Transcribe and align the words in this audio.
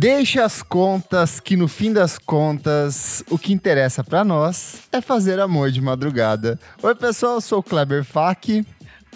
Deixa 0.00 0.44
as 0.44 0.62
contas, 0.62 1.40
que 1.40 1.56
no 1.56 1.66
fim 1.66 1.92
das 1.92 2.18
contas, 2.18 3.24
o 3.28 3.36
que 3.36 3.52
interessa 3.52 4.04
para 4.04 4.22
nós 4.22 4.82
é 4.92 5.00
fazer 5.00 5.40
amor 5.40 5.72
de 5.72 5.80
madrugada. 5.80 6.56
Oi, 6.80 6.94
pessoal, 6.94 7.34
eu 7.34 7.40
sou 7.40 7.58
o 7.58 7.62
Kleber 7.64 8.04
Fak. 8.04 8.64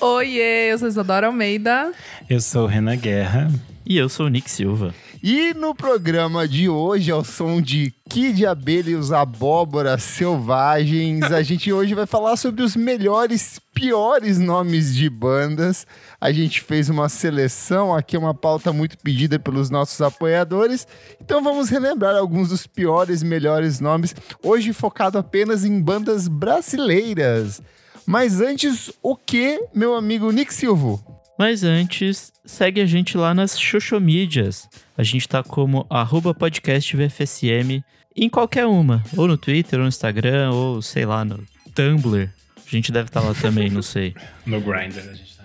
Oiê, 0.00 0.72
eu 0.72 0.78
sou 0.80 0.88
Isadora 0.88 1.28
Almeida. 1.28 1.92
Eu 2.28 2.40
sou 2.40 2.64
o 2.64 2.66
Renan 2.66 2.96
Guerra. 2.96 3.48
E 3.86 3.96
eu 3.96 4.08
sou 4.08 4.26
o 4.26 4.28
Nick 4.28 4.50
Silva. 4.50 4.92
E 5.24 5.54
no 5.54 5.72
programa 5.72 6.48
de 6.48 6.68
hoje, 6.68 7.12
ao 7.12 7.22
som 7.22 7.62
de 7.62 7.94
Kid 8.10 8.44
Abelha 8.44 8.90
e 8.90 9.14
Abóboras 9.14 10.02
Selvagens, 10.02 11.22
a 11.30 11.40
gente 11.44 11.72
hoje 11.72 11.94
vai 11.94 12.06
falar 12.06 12.36
sobre 12.36 12.60
os 12.64 12.74
melhores, 12.74 13.60
piores 13.72 14.40
nomes 14.40 14.92
de 14.92 15.08
bandas. 15.08 15.86
A 16.20 16.32
gente 16.32 16.60
fez 16.60 16.88
uma 16.88 17.08
seleção, 17.08 17.94
aqui 17.94 18.16
é 18.16 18.18
uma 18.18 18.34
pauta 18.34 18.72
muito 18.72 18.98
pedida 18.98 19.38
pelos 19.38 19.70
nossos 19.70 20.00
apoiadores. 20.00 20.88
Então 21.20 21.40
vamos 21.40 21.68
relembrar 21.68 22.16
alguns 22.16 22.48
dos 22.48 22.66
piores, 22.66 23.22
melhores 23.22 23.78
nomes, 23.78 24.16
hoje 24.42 24.72
focado 24.72 25.18
apenas 25.18 25.64
em 25.64 25.80
bandas 25.80 26.26
brasileiras. 26.26 27.62
Mas 28.04 28.40
antes, 28.40 28.90
o 29.00 29.14
que, 29.14 29.68
meu 29.72 29.94
amigo 29.94 30.32
Nick 30.32 30.52
Silva? 30.52 30.98
Mas 31.38 31.62
antes, 31.62 32.32
segue 32.44 32.80
a 32.80 32.86
gente 32.86 33.16
lá 33.16 33.32
nas 33.32 33.56
Xoxomídias. 33.56 34.68
A 34.96 35.02
gente 35.02 35.28
tá 35.28 35.42
como 35.42 35.86
arroba 35.88 36.34
podcast 36.34 36.96
VFSM 36.96 37.82
em 38.14 38.28
qualquer 38.28 38.66
uma. 38.66 39.02
Ou 39.16 39.26
no 39.26 39.38
Twitter, 39.38 39.78
ou 39.78 39.84
no 39.84 39.88
Instagram, 39.88 40.50
ou 40.50 40.82
sei 40.82 41.06
lá, 41.06 41.24
no 41.24 41.42
Tumblr. 41.74 42.28
A 42.56 42.70
gente 42.70 42.92
deve 42.92 43.08
estar 43.08 43.20
tá 43.20 43.28
lá 43.28 43.34
também, 43.34 43.70
não 43.70 43.82
sei. 43.82 44.14
No 44.44 44.60
Grindr 44.60 44.98
a 44.98 45.14
gente 45.14 45.36
tá. 45.36 45.44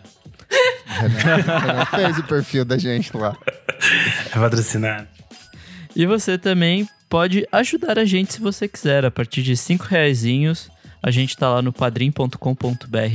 Renan, 0.88 1.86
fez 1.86 2.18
o 2.18 2.24
perfil 2.24 2.66
da 2.66 2.78
gente 2.78 3.16
lá. 3.16 3.38
É 4.28 4.40
patrocinado. 4.40 5.08
E 5.96 6.06
você 6.06 6.38
também 6.38 6.88
pode 7.10 7.48
ajudar 7.52 7.98
a 7.98 8.06
gente 8.06 8.34
se 8.34 8.42
você 8.42 8.68
quiser. 8.68 9.06
A 9.06 9.12
partir 9.12 9.44
de 9.44 9.56
5 9.56 9.86
reaisinhos, 9.86 10.70
a 11.02 11.12
gente 11.12 11.36
tá 11.36 11.50
lá 11.50 11.62
no 11.62 11.72
padrim.com.br 11.72 12.38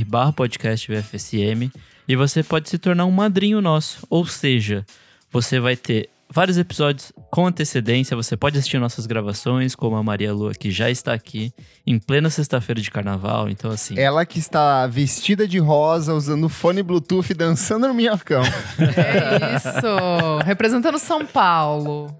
barra 0.07 0.33
podcast 0.33 0.91
VFSM. 0.91 1.71
E 2.07 2.15
você 2.15 2.43
pode 2.43 2.69
se 2.69 2.77
tornar 2.77 3.05
um 3.05 3.11
madrinho 3.11 3.61
nosso. 3.61 4.05
Ou 4.09 4.25
seja, 4.25 4.85
você 5.31 5.59
vai 5.59 5.75
ter 5.75 6.09
vários 6.33 6.57
episódios 6.57 7.13
com 7.29 7.45
antecedência. 7.45 8.17
Você 8.17 8.35
pode 8.35 8.57
assistir 8.57 8.79
nossas 8.79 9.05
gravações, 9.05 9.75
como 9.75 9.95
a 9.95 10.03
Maria 10.03 10.33
Lua, 10.33 10.53
que 10.53 10.71
já 10.71 10.89
está 10.89 11.13
aqui, 11.13 11.53
em 11.85 11.99
plena 11.99 12.29
sexta-feira 12.29 12.81
de 12.81 12.89
carnaval. 12.89 13.47
Então, 13.49 13.69
assim. 13.69 13.97
Ela 13.97 14.25
que 14.25 14.39
está 14.39 14.87
vestida 14.87 15.47
de 15.47 15.59
rosa, 15.59 16.13
usando 16.13 16.49
fone 16.49 16.81
Bluetooth 16.81 17.31
e 17.31 17.35
dançando 17.35 17.87
no 17.87 17.93
minhocão. 17.93 18.41
É 18.43 19.55
isso! 19.57 20.39
Representando 20.43 20.97
São 20.97 21.25
Paulo. 21.25 22.17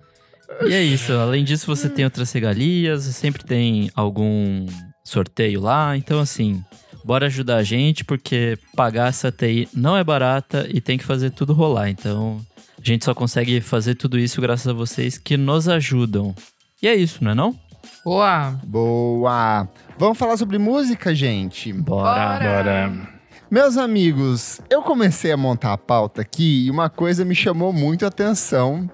E 0.62 0.74
é 0.74 0.84
isso. 0.84 1.12
Além 1.14 1.44
disso, 1.44 1.66
você 1.66 1.90
tem 1.90 2.06
outras 2.06 2.32
regalias, 2.32 3.04
sempre 3.04 3.44
tem 3.44 3.90
algum 3.96 4.68
sorteio 5.04 5.60
lá. 5.60 5.98
Então, 5.98 6.20
assim, 6.20 6.64
bora 7.04 7.26
ajudar 7.26 7.58
a 7.58 7.64
gente, 7.64 8.04
porque 8.04 8.58
pagar 8.76 9.10
essa 9.10 9.32
TI 9.32 9.68
não 9.74 9.98
é 9.98 10.04
barata 10.04 10.68
e 10.70 10.80
tem 10.80 11.00
que 11.00 11.04
fazer 11.04 11.32
tudo 11.32 11.54
rolar. 11.54 11.90
Então, 11.90 12.40
a 12.84 12.94
gente 12.94 13.06
só 13.06 13.14
consegue 13.14 13.62
fazer 13.62 13.96
tudo 13.96 14.20
isso 14.20 14.42
graças 14.42 14.68
a 14.68 14.74
vocês 14.74 15.18
que 15.18 15.38
nos 15.38 15.70
ajudam. 15.70 16.36
E 16.82 16.88
é 16.88 16.94
isso, 16.94 17.24
não 17.24 17.32
é 17.32 17.36
não? 17.36 17.58
Boa! 18.04 18.60
Boa! 18.66 19.70
Vamos 19.98 20.18
falar 20.18 20.36
sobre 20.36 20.58
música, 20.58 21.16
gente? 21.16 21.72
Bora! 21.72 22.40
Bora. 22.40 23.14
Meus 23.50 23.78
amigos, 23.78 24.60
eu 24.70 24.82
comecei 24.82 25.32
a 25.32 25.38
montar 25.38 25.72
a 25.72 25.78
pauta 25.78 26.22
aqui 26.22 26.66
e 26.66 26.72
uma 26.72 26.90
coisa 26.90 27.24
me 27.24 27.34
chamou 27.34 27.72
muito 27.72 28.04
a 28.04 28.10
atenção, 28.10 28.90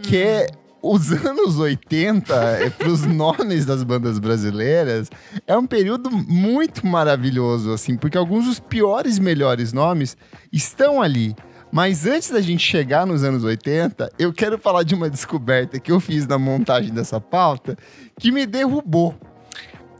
que 0.00 0.16
é 0.16 0.46
os 0.80 1.12
anos 1.26 1.58
80, 1.58 2.72
para 2.78 2.88
os 2.88 3.04
nomes 3.04 3.66
das 3.66 3.82
bandas 3.82 4.18
brasileiras, 4.18 5.10
é 5.46 5.54
um 5.54 5.66
período 5.66 6.10
muito 6.10 6.86
maravilhoso, 6.86 7.72
assim, 7.72 7.94
porque 7.96 8.16
alguns 8.16 8.46
dos 8.46 8.58
piores 8.58 9.18
e 9.18 9.20
melhores 9.20 9.72
nomes 9.72 10.16
estão 10.50 11.02
ali. 11.02 11.36
Mas 11.74 12.06
antes 12.06 12.30
da 12.30 12.40
gente 12.40 12.64
chegar 12.64 13.04
nos 13.04 13.24
anos 13.24 13.42
80, 13.42 14.12
eu 14.16 14.32
quero 14.32 14.56
falar 14.56 14.84
de 14.84 14.94
uma 14.94 15.10
descoberta 15.10 15.80
que 15.80 15.90
eu 15.90 15.98
fiz 15.98 16.24
na 16.24 16.38
montagem 16.38 16.94
dessa 16.94 17.20
pauta 17.20 17.76
que 18.16 18.30
me 18.30 18.46
derrubou. 18.46 19.12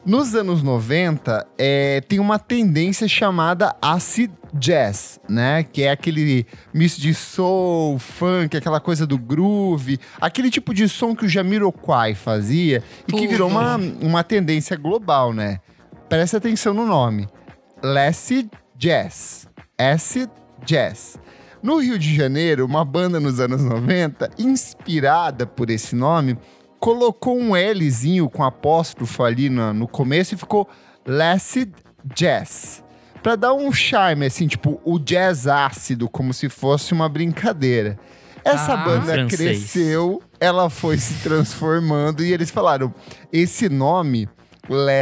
Nos 0.06 0.36
anos 0.36 0.62
90, 0.62 1.44
é, 1.58 2.00
tem 2.02 2.20
uma 2.20 2.38
tendência 2.38 3.08
chamada 3.08 3.74
acid 3.82 4.30
jazz, 4.52 5.18
né? 5.28 5.64
Que 5.64 5.82
é 5.82 5.90
aquele 5.90 6.46
misto 6.72 7.00
de 7.00 7.12
soul, 7.12 7.98
funk, 7.98 8.56
aquela 8.56 8.78
coisa 8.78 9.04
do 9.04 9.18
groove, 9.18 9.98
aquele 10.20 10.52
tipo 10.52 10.72
de 10.72 10.88
som 10.88 11.12
que 11.12 11.26
o 11.26 11.28
Jamiroquai 11.28 12.14
fazia 12.14 12.84
e 13.08 13.12
que 13.12 13.26
virou 13.26 13.50
uma, 13.50 13.74
uma 14.00 14.22
tendência 14.22 14.76
global, 14.76 15.32
né? 15.32 15.58
Presta 16.08 16.36
atenção 16.36 16.72
no 16.72 16.86
nome. 16.86 17.28
Acid 17.82 18.48
Jazz. 18.76 19.48
Acid 19.76 20.30
Jazz. 20.64 21.18
No 21.64 21.78
Rio 21.78 21.98
de 21.98 22.14
Janeiro, 22.14 22.66
uma 22.66 22.84
banda 22.84 23.18
nos 23.18 23.40
anos 23.40 23.64
90, 23.64 24.28
inspirada 24.38 25.46
por 25.46 25.70
esse 25.70 25.96
nome, 25.96 26.36
colocou 26.78 27.38
um 27.40 27.56
Lzinho 27.56 28.28
com 28.28 28.44
apóstrofo 28.44 29.22
ali 29.22 29.48
no, 29.48 29.72
no 29.72 29.88
começo 29.88 30.34
e 30.34 30.36
ficou 30.36 30.68
Acid 31.32 31.72
Jazz. 32.14 32.84
Pra 33.22 33.34
dar 33.34 33.54
um 33.54 33.72
charme, 33.72 34.26
assim, 34.26 34.46
tipo, 34.46 34.78
o 34.84 34.98
jazz 34.98 35.46
ácido, 35.46 36.06
como 36.06 36.34
se 36.34 36.50
fosse 36.50 36.92
uma 36.92 37.08
brincadeira. 37.08 37.98
Essa 38.44 38.74
Ah. 38.74 38.84
banda 38.84 39.06
Francês. 39.14 39.40
cresceu, 39.40 40.22
ela 40.38 40.68
foi 40.68 40.98
se 40.98 41.14
transformando 41.22 42.22
e 42.22 42.30
eles 42.30 42.50
falaram: 42.50 42.92
esse 43.32 43.70
nome, 43.70 44.28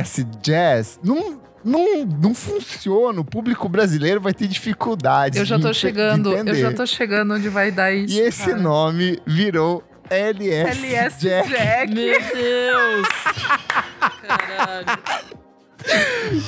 Acid 0.00 0.28
Jazz, 0.40 1.00
não, 1.02 1.41
não, 1.64 2.04
não 2.04 2.34
funciona. 2.34 3.20
O 3.20 3.24
público 3.24 3.68
brasileiro 3.68 4.20
vai 4.20 4.32
ter 4.34 4.46
dificuldade. 4.48 5.38
Eu 5.38 5.44
já 5.44 5.56
de 5.56 5.62
tô 5.62 5.70
de 5.70 5.76
chegando, 5.76 6.30
eu 6.32 6.38
entender. 6.38 6.60
já 6.60 6.72
tô 6.72 6.86
chegando 6.86 7.34
onde 7.34 7.48
vai 7.48 7.70
dar 7.70 7.92
isso. 7.92 8.14
E 8.14 8.20
esse 8.20 8.46
cara. 8.50 8.58
nome 8.58 9.18
virou 9.26 9.82
LS, 10.10 10.78
LS 10.84 11.20
Jack. 11.20 11.48
Jack. 11.48 11.94
Meu 11.94 12.20
Deus! 12.34 13.08
Caralho. 14.26 14.86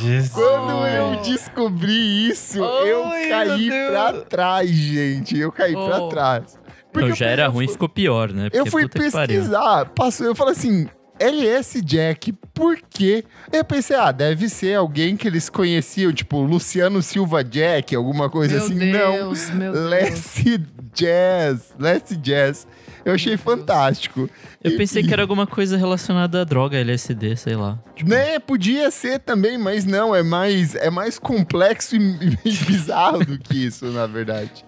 Jesus. 0.00 0.30
Quando 0.30 0.86
eu 0.86 1.04
Oh. 1.19 1.22
descobri 1.22 2.28
isso, 2.28 2.62
Oi, 2.62 2.88
eu 2.88 3.04
caí 3.28 3.69
pra 3.91 4.12
trás, 4.25 4.70
gente. 4.70 5.38
Eu 5.38 5.50
caí 5.50 5.72
pra 5.72 5.98
Oh. 6.02 6.08
trás. 6.08 6.58
Porque 6.92 7.10
eu 7.10 7.14
já 7.16 7.25
fui- 7.25 7.32
era 7.32 7.44
eu 7.46 7.50
ruim, 7.50 7.64
fui- 7.66 7.72
ficou 7.72 7.88
pior, 7.88 8.31
né? 8.32 8.46
Eu 8.52 8.64
Porque 8.64 8.70
fui 8.70 8.88
que 8.88 9.10
pariu. 9.10 9.41
pesquisar, 9.41 9.86
passou, 9.86 10.26
eu 10.26 10.34
falei 10.36 10.52
assim, 10.52 10.86
LS 11.26 11.80
Jack, 11.82 12.32
por 12.52 12.78
quê? 12.90 13.24
Eu 13.52 13.64
pensei, 13.64 13.96
ah, 13.96 14.12
deve 14.12 14.48
ser 14.48 14.74
alguém 14.74 15.16
que 15.16 15.26
eles 15.26 15.48
conheciam, 15.48 16.12
tipo 16.12 16.40
Luciano 16.42 17.02
Silva 17.02 17.42
Jack, 17.42 17.94
alguma 17.94 18.28
coisa 18.30 18.56
Meu 18.56 18.64
assim. 18.64 18.74
Deus, 18.78 19.50
meu 19.50 19.72
Não, 19.72 19.72
Deus. 19.72 19.90
Less 19.90 20.60
Jazz, 20.94 21.72
Less 21.78 22.16
Jazz. 22.16 22.66
Eu 23.04 23.12
achei 23.14 23.36
fantástico. 23.36 24.30
Eu 24.62 24.76
pensei 24.78 25.02
E- 25.02 25.06
que 25.06 25.12
era 25.12 25.22
alguma 25.22 25.46
coisa 25.46 25.76
relacionada 25.76 26.40
à 26.40 26.44
droga, 26.44 26.78
LSD, 26.78 27.36
sei 27.36 27.54
lá. 27.54 27.78
Tipo, 27.94 28.08
Né, 28.10 28.38
podia 28.38 28.90
ser 28.90 29.18
também, 29.18 29.58
mas 29.58 29.84
não, 29.84 30.14
é 30.14 30.22
mais, 30.22 30.74
é 30.74 30.88
mais 30.90 31.18
complexo 31.18 31.96
e, 31.96 31.98
e 32.44 32.52
bizarro 32.56 33.24
do 33.24 33.38
que 33.38 33.66
isso, 33.66 33.86
na 33.86 34.06
verdade. 34.06 34.64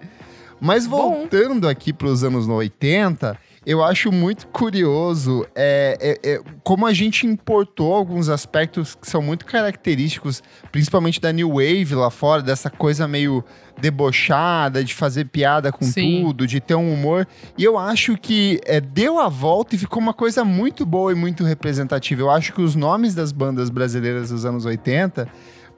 Mas 0.61 0.87
Bom. 0.87 0.97
voltando 1.27 1.69
aqui 1.69 1.93
para 1.93 2.09
os 2.09 2.25
anos 2.25 2.47
80, 2.49 3.39
eu 3.67 3.83
acho 3.83 4.13
muito 4.13 4.47
curioso 4.47 5.45
é, 5.55 6.19
é- 6.25 6.31
é 6.35 6.41
como 6.63 6.87
a 6.87 6.93
gente 6.93 7.27
importou 7.27 7.93
alguns 7.93 8.29
aspectos 8.29 8.95
que 8.95 9.11
são 9.11 9.21
muito 9.21 9.45
característicos, 9.45 10.41
principalmente 10.71 11.21
da 11.21 11.33
New 11.33 11.49
Wave 11.55 11.95
lá 11.97 12.09
fora, 12.11 12.41
dessa 12.43 12.71
coisa 12.71 13.09
meio 13.09 13.45
debochada, 13.79 14.83
de 14.85 14.95
fazer 14.95 15.27
piada 15.27 15.73
com 15.73 15.85
Sim. 15.85 16.23
tudo, 16.23 16.47
de 16.47 16.61
ter 16.61 16.75
um 16.75 16.93
humor. 16.93 17.27
E 17.57 17.65
eu 17.65 17.79
acho 17.79 18.17
que 18.17 18.61
é, 18.65 18.81
deu 18.81 19.19
a 19.19 19.29
volta 19.29 19.75
e 19.75 19.79
ficou 19.79 20.01
uma 20.01 20.15
coisa 20.15 20.45
muito 20.45 20.85
boa 20.87 21.13
e 21.13 21.15
muito 21.15 21.45
representativa. 21.45 22.23
Eu 22.23 22.31
acho 22.31 22.53
que 22.53 22.61
os 22.63 22.75
nomes 22.75 23.15
das 23.15 23.33
bandas 23.33 23.71
brasileiras 23.71 24.31
dos 24.31 24.45
anos 24.45 24.65
80, 24.65 25.29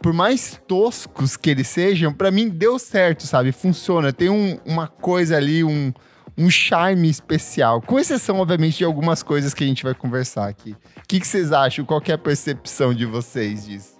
por 0.03 0.13
mais 0.13 0.61
toscos 0.67 1.37
que 1.37 1.51
eles 1.51 1.69
sejam, 1.69 2.13
pra 2.13 2.31
mim 2.31 2.49
deu 2.49 2.79
certo, 2.79 3.27
sabe? 3.27 3.53
Funciona. 3.53 4.13
Tem 4.13 4.29
um- 4.29 4.59
uma 4.65 4.87
coisa 4.87 5.37
ali, 5.37 5.63
um, 5.65 5.93
um 6.39 6.49
charme 6.49 7.11
especial. 7.11 7.83
Com 7.83 7.99
exceção, 7.99 8.39
obviamente, 8.39 8.79
de 8.79 8.85
algumas 8.85 9.23
coisas 9.25 9.53
que 9.53 9.65
a 9.65 9.67
gente 9.67 9.83
vai 9.83 9.95
conversar 9.95 10.49
aqui. 10.49 10.71
O 10.71 11.09
que, 11.09 11.19
que 11.19 11.27
vocês 11.27 11.53
acham? 11.53 11.85
Qual 11.85 12.01
é 12.07 12.13
a 12.13 12.19
percepção 12.19 12.95
de 12.95 13.05
vocês 13.05 13.67
disso? 13.67 13.98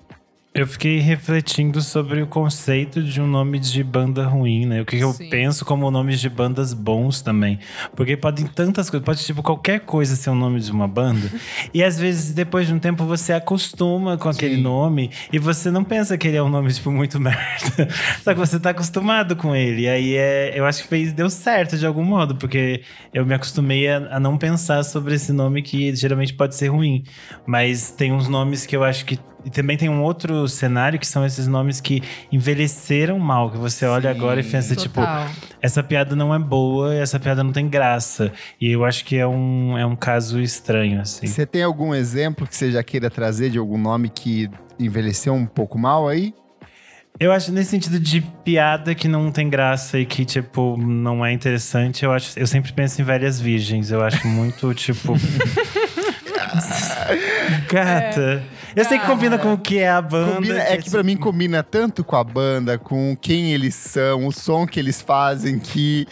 Eu 0.59 0.67
fiquei 0.67 0.99
refletindo 0.99 1.81
sobre 1.81 2.21
o 2.21 2.27
conceito 2.27 3.01
de 3.01 3.21
um 3.21 3.29
nome 3.29 3.61
de 3.61 3.85
banda 3.85 4.27
ruim, 4.27 4.67
né? 4.67 4.83
O 4.83 4.85
que, 4.85 4.97
que 4.97 5.05
eu 5.05 5.15
penso 5.31 5.65
como 5.65 5.89
nomes 5.89 6.21
de 6.21 6.29
bandas 6.29 6.75
bons 6.75 7.23
também. 7.23 7.61
Porque 7.95 8.17
podem 8.17 8.45
tantas 8.45 8.91
coisas, 8.91 9.07
pode 9.07 9.25
tipo 9.25 9.41
qualquer 9.41 9.79
coisa 9.79 10.17
ser 10.17 10.31
o 10.31 10.35
nome 10.35 10.59
de 10.59 10.73
uma 10.73 10.89
banda. 10.89 11.31
e 11.73 11.81
às 11.81 11.97
vezes, 11.97 12.35
depois 12.35 12.67
de 12.67 12.75
um 12.75 12.81
tempo, 12.81 13.05
você 13.05 13.33
acostuma 13.33 14.19
com 14.19 14.29
aquele 14.29 14.57
Sim. 14.57 14.63
nome 14.63 15.13
e 15.33 15.39
você 15.39 15.71
não 15.71 15.85
pensa 15.85 16.19
que 16.19 16.27
ele 16.27 16.37
é 16.37 16.43
um 16.43 16.49
nome, 16.49 16.73
tipo, 16.73 16.91
muito 16.91 17.21
merda. 17.23 17.89
Só 18.25 18.35
que 18.35 18.41
você 18.41 18.59
tá 18.59 18.71
acostumado 18.71 19.37
com 19.37 19.55
ele. 19.55 19.83
E 19.83 19.89
aí 19.89 20.17
é, 20.17 20.59
eu 20.59 20.67
acho 20.67 20.83
que 20.83 20.89
fez, 20.89 21.13
deu 21.13 21.31
certo 21.31 21.79
de 21.79 21.87
algum 21.87 22.03
modo, 22.03 22.35
porque 22.35 22.83
eu 23.15 23.25
me 23.25 23.33
acostumei 23.33 23.89
a, 23.89 24.17
a 24.17 24.19
não 24.19 24.37
pensar 24.37 24.83
sobre 24.83 25.15
esse 25.15 25.33
nome 25.33 25.63
que 25.63 25.95
geralmente 25.95 26.35
pode 26.35 26.57
ser 26.57 26.67
ruim. 26.67 27.05
Mas 27.47 27.93
tem 27.93 28.13
uns 28.13 28.27
nomes 28.27 28.67
que 28.67 28.75
eu 28.75 28.83
acho 28.83 29.05
que. 29.05 29.21
E 29.49 29.51
também 29.51 29.79
tem 29.79 29.89
um 29.89 30.03
outro 30.03 30.47
cenário 30.47 30.99
que 30.99 31.07
são 31.07 31.25
esses 31.25 31.47
nomes 31.47 31.81
que 31.81 32.03
envelheceram 32.31 33.19
mal, 33.19 33.51
que 33.51 33.57
você 33.57 33.87
olha 33.87 34.13
Sim, 34.13 34.19
agora 34.19 34.41
e 34.41 34.45
pensa, 34.45 34.77
tipo, 34.77 35.01
Total. 35.01 35.27
essa 35.63 35.83
piada 35.83 36.15
não 36.15 36.35
é 36.35 36.39
boa, 36.39 36.95
essa 36.95 37.19
piada 37.19 37.43
não 37.43 37.51
tem 37.51 37.67
graça. 37.67 38.31
E 38.61 38.71
eu 38.71 38.85
acho 38.85 39.07
que 39.07 39.17
é 39.17 39.27
um, 39.27 39.79
é 39.79 39.87
um 39.87 39.97
caso 39.97 40.39
estranho, 40.39 41.01
assim. 41.01 41.27
Você 41.27 41.47
tem 41.47 41.63
algum 41.63 41.95
exemplo 41.95 42.47
que 42.47 42.55
você 42.55 42.71
já 42.71 42.83
queira 42.83 43.09
trazer 43.09 43.49
de 43.49 43.57
algum 43.57 43.79
nome 43.79 44.11
que 44.11 44.51
envelheceu 44.79 45.33
um 45.33 45.47
pouco 45.47 45.79
mal 45.79 46.07
aí? 46.07 46.35
Eu 47.19 47.33
acho 47.33 47.51
nesse 47.51 47.71
sentido 47.71 47.99
de 47.99 48.21
piada 48.21 48.95
que 48.95 49.09
não 49.09 49.33
tem 49.33 49.49
graça 49.49 49.99
e 49.99 50.05
que, 50.05 50.27
tipo, 50.27 50.77
não 50.77 51.25
é 51.25 51.33
interessante, 51.33 52.05
eu 52.05 52.13
acho. 52.13 52.39
Eu 52.39 52.47
sempre 52.47 52.71
penso 52.75 53.01
em 53.01 53.05
velhas 53.05 53.41
virgens. 53.41 53.91
Eu 53.91 54.03
acho 54.03 54.29
muito, 54.29 54.75
tipo. 54.75 55.15
Gata. 57.73 58.58
Eu 58.79 58.85
sei 58.85 58.99
que 58.99 59.07
combina 59.07 59.39
com 59.39 59.53
o 59.55 59.59
que 59.59 59.79
é 59.79 59.89
a 59.91 60.01
banda. 60.01 60.35
Combina- 60.35 60.61
é 60.63 60.77
que 60.77 60.91
pra 60.91 61.03
mim 61.03 61.13
tipo, 61.13 61.25
combina 61.25 61.63
tanto 61.63 62.05
com 62.05 62.17
a 62.17 62.23
banda, 62.25 62.79
com 62.79 63.17
quem 63.17 63.53
eles 63.53 63.75
são, 63.75 64.27
o 64.27 64.33
som 64.33 64.67
que 64.67 64.79
eles 64.79 65.01
fazem, 65.03 65.59
que 65.59 66.07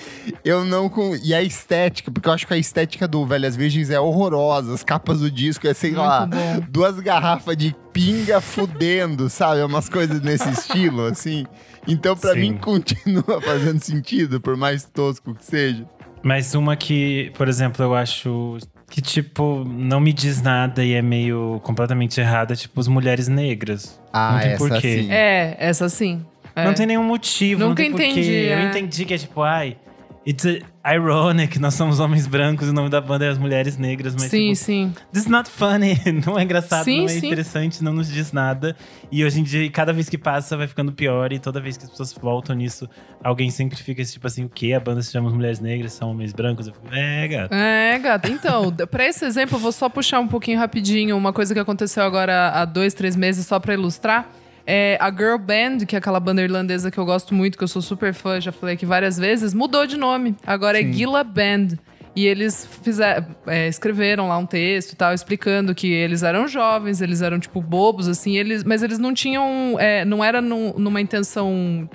eu 0.45 0.65
não. 0.65 0.89
Com... 0.89 1.15
E 1.23 1.33
a 1.35 1.43
estética, 1.43 2.11
porque 2.11 2.29
eu 2.29 2.33
acho 2.33 2.47
que 2.47 2.55
a 2.55 2.59
estética 2.59 3.07
do 3.07 3.25
Velhas 3.27 3.55
Virgens 3.57 3.91
é 3.91 4.01
horrorosa. 4.01 4.75
As 4.75 4.83
capas 4.83 5.21
do 5.21 5.31
disco 5.31 5.67
é, 5.67 5.75
sei 5.75 5.91
Muito 5.93 6.03
lá, 6.03 6.27
bom. 6.27 6.37
duas 6.69 6.99
garrafas 7.01 7.57
de 7.57 7.75
pinga 7.93 8.41
fudendo, 8.41 9.31
sabe? 9.31 9.63
Umas 9.63 9.89
coisas 9.89 10.21
nesse 10.21 10.49
estilo, 10.51 11.07
assim. 11.07 11.47
Então, 11.89 12.17
pra 12.17 12.33
Sim. 12.33 12.41
mim, 12.41 12.57
continua 12.59 13.41
fazendo 13.41 13.81
sentido, 13.81 14.41
por 14.41 14.57
mais 14.57 14.85
tosco 14.85 15.35
que 15.35 15.45
seja. 15.45 15.85
Mas 16.23 16.55
uma 16.55 16.75
que, 16.77 17.31
por 17.37 17.47
exemplo, 17.49 17.85
eu 17.85 17.95
acho 17.95 18.59
que, 18.91 19.01
tipo, 19.03 19.65
não 19.67 20.01
me 20.01 20.13
diz 20.13 20.41
nada 20.41 20.85
e 20.85 20.93
é 20.95 21.03
meio 21.03 21.61
completamente 21.63 22.21
errada, 22.21 22.55
tipo, 22.55 22.81
as 22.81 22.89
mulheres 22.89 23.29
negras. 23.29 24.01
Ah, 24.13 24.33
não 24.33 24.41
tem 24.41 24.51
essa 24.53 24.69
porquê. 24.69 25.03
sim. 25.03 25.13
É, 25.13 25.57
essa 25.59 25.89
sim. 25.89 26.25
É. 26.55 26.65
Não 26.65 26.73
tem 26.73 26.87
nenhum 26.87 27.05
motivo, 27.05 27.61
Nunca 27.61 27.69
não 27.69 27.75
tem 27.75 27.91
porquê. 27.91 28.07
entendi, 28.07 28.31
Eu 28.31 28.59
é. 28.59 28.69
entendi 28.69 29.05
que 29.05 29.15
é 29.15 29.19
tipo, 29.19 29.43
ai, 29.43 29.77
it's 30.27 30.45
ironic, 30.85 31.59
nós 31.59 31.75
somos 31.75 32.01
homens 32.01 32.27
brancos 32.27 32.67
e 32.69 32.71
o 32.71 32.73
nome 32.73 32.89
da 32.89 33.01
banda 33.01 33.25
é 33.25 33.29
as 33.29 33.39
mulheres 33.39 33.77
negras, 33.77 34.15
mas 34.15 34.25
sim, 34.25 34.53
tipo, 34.53 34.57
sim. 34.57 34.95
This 35.13 35.25
is 35.25 35.29
not 35.29 35.49
funny, 35.49 35.99
não 36.27 36.39
é 36.39 36.43
engraçado, 36.43 36.85
Sim, 36.85 36.99
não 36.99 37.05
é 37.05 37.09
sim. 37.09 37.27
interessante, 37.27 37.83
não 37.83 37.93
nos 37.93 38.09
diz 38.09 38.33
nada. 38.33 38.77
E 39.11 39.25
hoje 39.25 39.41
em 39.41 39.43
dia, 39.43 39.69
cada 39.71 39.93
vez 39.93 40.09
que 40.09 40.19
passa, 40.19 40.57
vai 40.57 40.67
ficando 40.67 40.93
pior. 40.93 41.33
E 41.33 41.39
toda 41.39 41.61
vez 41.61 41.77
que 41.77 41.85
as 41.85 41.91
pessoas 41.91 42.13
voltam 42.13 42.55
nisso, 42.57 42.89
alguém 43.23 43.51
sempre 43.51 43.77
fica 43.77 44.03
esse 44.03 44.15
tipo 44.15 44.27
assim: 44.27 44.45
o 44.45 44.49
quê? 44.49 44.73
A 44.73 44.81
banda 44.81 45.03
se 45.03 45.13
chama 45.13 45.29
As 45.29 45.35
Mulheres 45.35 45.61
Negras, 45.61 45.93
são 45.93 46.11
homens 46.11 46.33
brancos? 46.33 46.67
Eu 46.67 46.75
fico, 46.75 46.87
é, 46.93 47.29
gato. 47.29 47.53
É, 47.55 47.99
gata. 47.99 48.29
Então, 48.29 48.73
pra 48.91 49.07
esse 49.07 49.25
exemplo, 49.25 49.57
eu 49.57 49.61
vou 49.61 49.73
só 49.73 49.89
puxar 49.89 50.21
um 50.21 50.29
pouquinho 50.29 50.59
rapidinho 50.59 51.17
uma 51.17 51.33
coisa 51.33 51.55
que 51.55 51.61
aconteceu 51.61 52.03
agora 52.03 52.51
há 52.51 52.65
dois, 52.65 52.95
três 52.95 53.17
meses, 53.17 53.47
só 53.47 53.59
pra 53.59 53.75
ilustrar. 53.75 54.29
É, 54.67 54.99
a 55.01 55.11
Girl 55.11 55.39
Band, 55.39 55.87
que 55.87 55.95
é 55.95 55.99
aquela 55.99 56.19
banda 56.19 56.43
irlandesa 56.43 56.91
que 56.91 56.99
eu 56.99 57.05
gosto 57.05 57.33
muito, 57.35 57.57
que 57.57 57.63
eu 57.65 57.69
sou 57.69 57.81
super 57.81 58.13
fã, 58.13 58.41
já 58.41 58.51
falei 58.51 58.75
aqui 58.75 58.85
várias 58.85 59.17
vezes, 59.17 59.55
mudou 59.55 59.87
de 59.87 59.97
nome. 59.97 60.35
Agora 60.45 60.81
é 60.81 60.83
Gila 60.93 61.23
Band. 61.23 61.69
E 62.17 62.27
eles 62.27 62.67
fizeram, 62.83 63.27
é, 63.47 63.69
escreveram 63.69 64.29
lá 64.29 64.39
um 64.39 64.47
texto 64.47 64.93
e 64.93 64.97
tal, 64.97 65.13
explicando 65.13 65.75
que 65.75 65.87
eles 65.93 66.23
eram 66.23 66.49
jovens, 66.49 67.03
eles 67.03 67.21
eram, 67.21 67.39
tipo, 67.39 67.61
bobos, 67.61 68.09
assim, 68.09 68.39
eles, 68.39 68.65
mas 68.65 68.83
eles 68.83 68.99
não 68.99 69.13
tinham. 69.13 69.77
é, 69.79 70.03
não 70.03 70.25
era 70.25 70.41
num- 70.41 70.73
numa 70.79 70.99
intenção, 70.99 71.87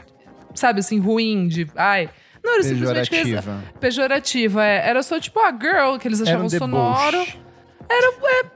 sabe, 0.54 0.80
assim, 0.82 1.00
ruim, 1.00 1.48
de. 1.48 1.68
Ai. 1.76 2.08
Não, 2.44 2.54
era 2.54 2.64
simplesmente 2.64 3.14
eles, 3.16 3.24
Pejorativa. 3.36 3.64
pejorativa. 3.80 4.66
É. 4.66 4.90
Era 4.90 5.02
só 5.04 5.20
tipo 5.20 5.40
a 5.40 5.52
girl, 5.52 5.98
que 6.00 6.08
eles 6.08 6.22
Era 6.22 6.30
achavam 6.30 6.46
um 6.46 6.50
sonoro. 6.50 7.12
deboche. 7.18 7.38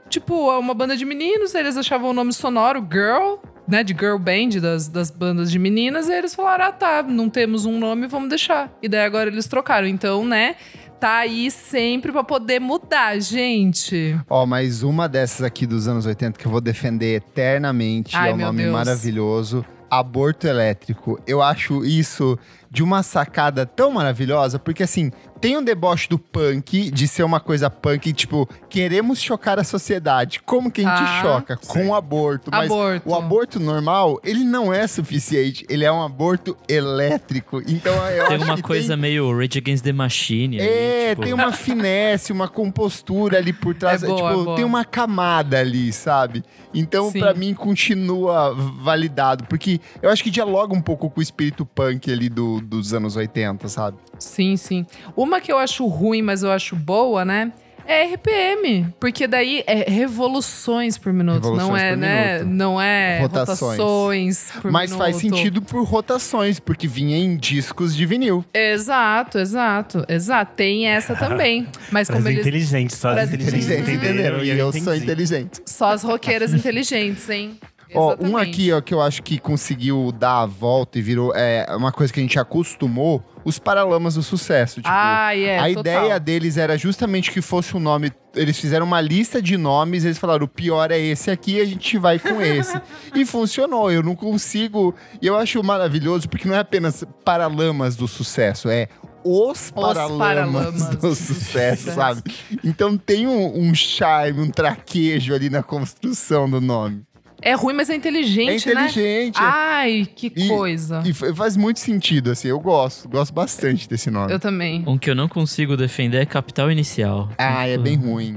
Tipo, 0.08 0.58
uma 0.58 0.72
banda 0.72 0.96
de 0.96 1.04
meninos, 1.04 1.54
eles 1.54 1.76
achavam 1.76 2.10
o 2.10 2.12
nome 2.12 2.32
sonoro 2.32 2.80
girl, 2.80 3.36
né? 3.68 3.82
De 3.82 3.92
girl 3.92 4.16
band 4.16 4.60
das, 4.60 4.88
das 4.88 5.10
bandas 5.10 5.50
de 5.50 5.58
meninas. 5.58 6.08
E 6.08 6.12
eles 6.12 6.34
falaram: 6.34 6.66
ah, 6.66 6.72
tá, 6.72 7.02
não 7.02 7.28
temos 7.28 7.64
um 7.64 7.78
nome, 7.78 8.06
vamos 8.06 8.28
deixar. 8.28 8.72
E 8.82 8.88
daí 8.88 9.04
agora 9.04 9.28
eles 9.28 9.46
trocaram. 9.46 9.86
Então, 9.86 10.24
né? 10.24 10.56
Tá 10.98 11.18
aí 11.18 11.50
sempre 11.50 12.10
pra 12.10 12.24
poder 12.24 12.58
mudar, 12.58 13.20
gente. 13.20 14.18
Ó, 14.30 14.46
mais 14.46 14.82
uma 14.82 15.06
dessas 15.06 15.42
aqui 15.42 15.66
dos 15.66 15.86
anos 15.86 16.06
80 16.06 16.38
que 16.38 16.46
eu 16.46 16.50
vou 16.50 16.60
defender 16.60 17.16
eternamente. 17.16 18.16
Ai, 18.16 18.30
é 18.30 18.34
um 18.34 18.38
nome 18.38 18.62
Deus. 18.62 18.72
maravilhoso. 18.72 19.64
Aborto 19.90 20.46
elétrico. 20.46 21.20
Eu 21.26 21.42
acho 21.42 21.84
isso 21.84 22.38
de 22.70 22.82
uma 22.82 23.02
sacada 23.02 23.66
tão 23.66 23.90
maravilhosa, 23.90 24.58
porque 24.58 24.82
assim, 24.82 25.12
tem 25.40 25.56
um 25.56 25.62
deboche 25.62 26.08
do 26.08 26.18
punk, 26.18 26.90
de 26.90 27.06
ser 27.08 27.22
uma 27.22 27.38
coisa 27.40 27.68
punk, 27.70 28.12
tipo, 28.12 28.48
queremos 28.68 29.20
chocar 29.20 29.58
a 29.58 29.64
sociedade. 29.64 30.40
Como 30.40 30.70
que 30.70 30.80
a 30.84 30.84
gente 30.84 31.08
Ah, 31.08 31.22
choca? 31.22 31.56
Com 31.66 31.88
o 31.88 31.94
aborto. 31.94 32.50
Mas 32.50 32.70
Aborto. 32.70 33.08
o 33.08 33.14
aborto 33.14 33.60
normal, 33.60 34.20
ele 34.24 34.44
não 34.44 34.72
é 34.72 34.86
suficiente. 34.86 35.64
Ele 35.68 35.84
é 35.84 35.92
um 35.92 36.02
aborto 36.02 36.56
elétrico. 36.68 37.60
Então 37.66 37.92
eu 38.10 38.26
Tem 38.26 38.36
acho 38.36 38.44
uma 38.44 38.56
que 38.56 38.62
coisa 38.62 38.88
tem... 38.94 38.96
meio 38.96 39.36
Rage 39.36 39.58
Against 39.58 39.84
the 39.84 39.92
Machine. 39.92 40.60
aí, 40.60 40.66
É, 40.68 41.08
tipo, 41.10 41.22
tem 41.22 41.32
uma 41.32 41.52
finesse, 41.52 42.32
uma 42.32 42.48
compostura 42.48 43.38
ali 43.38 43.52
por 43.52 43.74
trás. 43.74 44.02
É 44.02 44.06
boa, 44.06 44.16
tipo, 44.16 44.28
é 44.28 44.44
boa. 44.44 44.56
tem 44.56 44.64
uma 44.64 44.84
camada 44.84 45.58
ali, 45.58 45.92
sabe? 45.92 46.42
Então, 46.74 47.10
Sim. 47.10 47.20
pra 47.20 47.34
mim, 47.34 47.54
continua 47.54 48.54
validado. 48.54 49.44
Porque 49.44 49.80
eu 50.02 50.10
acho 50.10 50.22
que 50.22 50.30
dialoga 50.30 50.74
um 50.74 50.80
pouco 50.82 51.08
com 51.10 51.20
o 51.20 51.22
espírito 51.22 51.64
punk 51.64 52.10
ali 52.10 52.28
do- 52.28 52.60
dos 52.60 52.92
anos 52.94 53.16
80, 53.16 53.68
sabe? 53.68 53.96
Sim, 54.18 54.56
sim. 54.56 54.86
Uma 55.26 55.40
que 55.40 55.50
eu 55.50 55.58
acho 55.58 55.84
ruim, 55.88 56.22
mas 56.22 56.44
eu 56.44 56.52
acho 56.52 56.76
boa, 56.76 57.24
né? 57.24 57.50
É 57.88 58.04
RPM, 58.14 58.92
porque 58.98 59.26
daí 59.28 59.62
é 59.66 59.88
revoluções 59.88 60.98
por 60.98 61.12
minuto, 61.12 61.34
Revoluções 61.36 61.68
não 61.68 61.76
é, 61.76 61.90
por 61.90 61.96
né? 61.98 62.38
minuto. 62.38 62.54
Não 62.56 62.80
é 62.80 63.18
Rotações. 63.20 63.60
rotações, 63.78 64.50
por 64.60 64.70
Mas 64.72 64.90
minuto. 64.90 64.98
faz 65.04 65.16
sentido 65.16 65.62
por 65.62 65.84
rotações, 65.84 66.58
porque 66.60 66.88
vinha 66.88 67.16
em 67.16 67.36
discos 67.36 67.94
de 67.94 68.04
vinil. 68.06 68.44
Exato, 68.52 69.38
exato, 69.38 70.04
exato. 70.08 70.54
Tem 70.56 70.86
essa 70.88 71.14
também. 71.18 71.66
Mas 71.92 72.08
como 72.08 72.26
eles 72.28 72.40
inteligente, 72.40 72.94
só 72.96 73.10
as 73.10 73.32
inteligentes 73.32 73.66
Inteligente, 73.66 73.90
entenderam. 73.96 74.38
entenderam? 74.38 74.44
E 74.44 74.58
eu 74.58 74.72
sou 74.72 74.94
inteligente. 74.94 75.60
só 75.66 75.92
as 75.92 76.02
roqueiras 76.02 76.52
inteligentes, 76.54 77.28
hein? 77.30 77.56
Ó, 77.94 78.16
um 78.20 78.36
aqui, 78.36 78.72
ó, 78.72 78.80
que 78.80 78.92
eu 78.92 79.00
acho 79.00 79.22
que 79.22 79.38
conseguiu 79.38 80.12
dar 80.12 80.40
a 80.42 80.46
volta 80.46 80.98
e 80.98 81.02
virou 81.02 81.32
é, 81.34 81.66
uma 81.76 81.92
coisa 81.92 82.12
que 82.12 82.18
a 82.18 82.22
gente 82.22 82.38
acostumou, 82.38 83.22
os 83.44 83.58
Paralamas 83.58 84.14
do 84.14 84.22
Sucesso. 84.22 84.76
Tipo, 84.76 84.88
Ah, 84.90 85.36
é, 85.36 85.56
a 85.58 85.64
total. 85.68 85.80
ideia 85.80 86.18
deles 86.20 86.56
era 86.56 86.76
justamente 86.76 87.30
que 87.30 87.40
fosse 87.40 87.76
um 87.76 87.80
nome. 87.80 88.12
Eles 88.34 88.58
fizeram 88.58 88.84
uma 88.84 89.00
lista 89.00 89.40
de 89.40 89.56
nomes, 89.56 90.04
eles 90.04 90.18
falaram: 90.18 90.44
o 90.44 90.48
pior 90.48 90.90
é 90.90 90.98
esse 90.98 91.30
aqui, 91.30 91.60
a 91.60 91.64
gente 91.64 91.96
vai 91.96 92.18
com 92.18 92.40
esse. 92.42 92.76
e 93.14 93.24
funcionou. 93.24 93.90
Eu 93.90 94.02
não 94.02 94.16
consigo. 94.16 94.94
E 95.22 95.26
eu 95.26 95.36
acho 95.36 95.62
maravilhoso, 95.62 96.28
porque 96.28 96.48
não 96.48 96.56
é 96.56 96.58
apenas 96.58 97.04
Paralamas 97.24 97.94
do 97.94 98.08
Sucesso, 98.08 98.68
é. 98.68 98.88
Os 99.28 99.70
Paralamas, 99.72 100.18
Paralamas 100.18 100.88
do 100.90 100.96
do 100.98 101.14
sucesso, 101.14 101.82
Sucesso. 101.84 101.94
sabe? 101.96 102.22
Então 102.62 102.96
tem 102.96 103.26
um, 103.26 103.58
um 103.58 103.74
charme, 103.74 104.40
um 104.40 104.50
traquejo 104.50 105.34
ali 105.34 105.50
na 105.50 105.64
construção 105.64 106.48
do 106.48 106.60
nome. 106.60 107.02
É 107.48 107.54
ruim, 107.54 107.74
mas 107.74 107.88
é 107.88 107.94
inteligente, 107.94 108.68
é 108.68 108.74
né? 108.74 108.86
inteligente. 108.88 109.36
Ai, 109.40 110.08
que 110.16 110.32
E- 110.34 110.48
coisa. 110.48 111.02
E 111.04 111.12
fa- 111.12 111.32
faz 111.34 111.56
muito 111.56 111.78
sentido, 111.78 112.30
assim. 112.32 112.48
Eu 112.48 112.58
gosto. 112.58 113.08
Gosto 113.08 113.32
bastante 113.32 113.88
desse 113.88 114.10
nome. 114.10 114.32
Eu 114.32 114.40
também. 114.40 114.82
Um 114.86 114.98
que 114.98 115.08
eu 115.08 115.14
não 115.14 115.28
consigo 115.28 115.76
defender 115.76 116.18
é 116.20 116.26
Capital 116.26 116.70
Inicial. 116.72 117.30
Ah, 117.38 117.66
é 117.68 117.78
bem 117.78 117.96
ruim. 117.96 118.36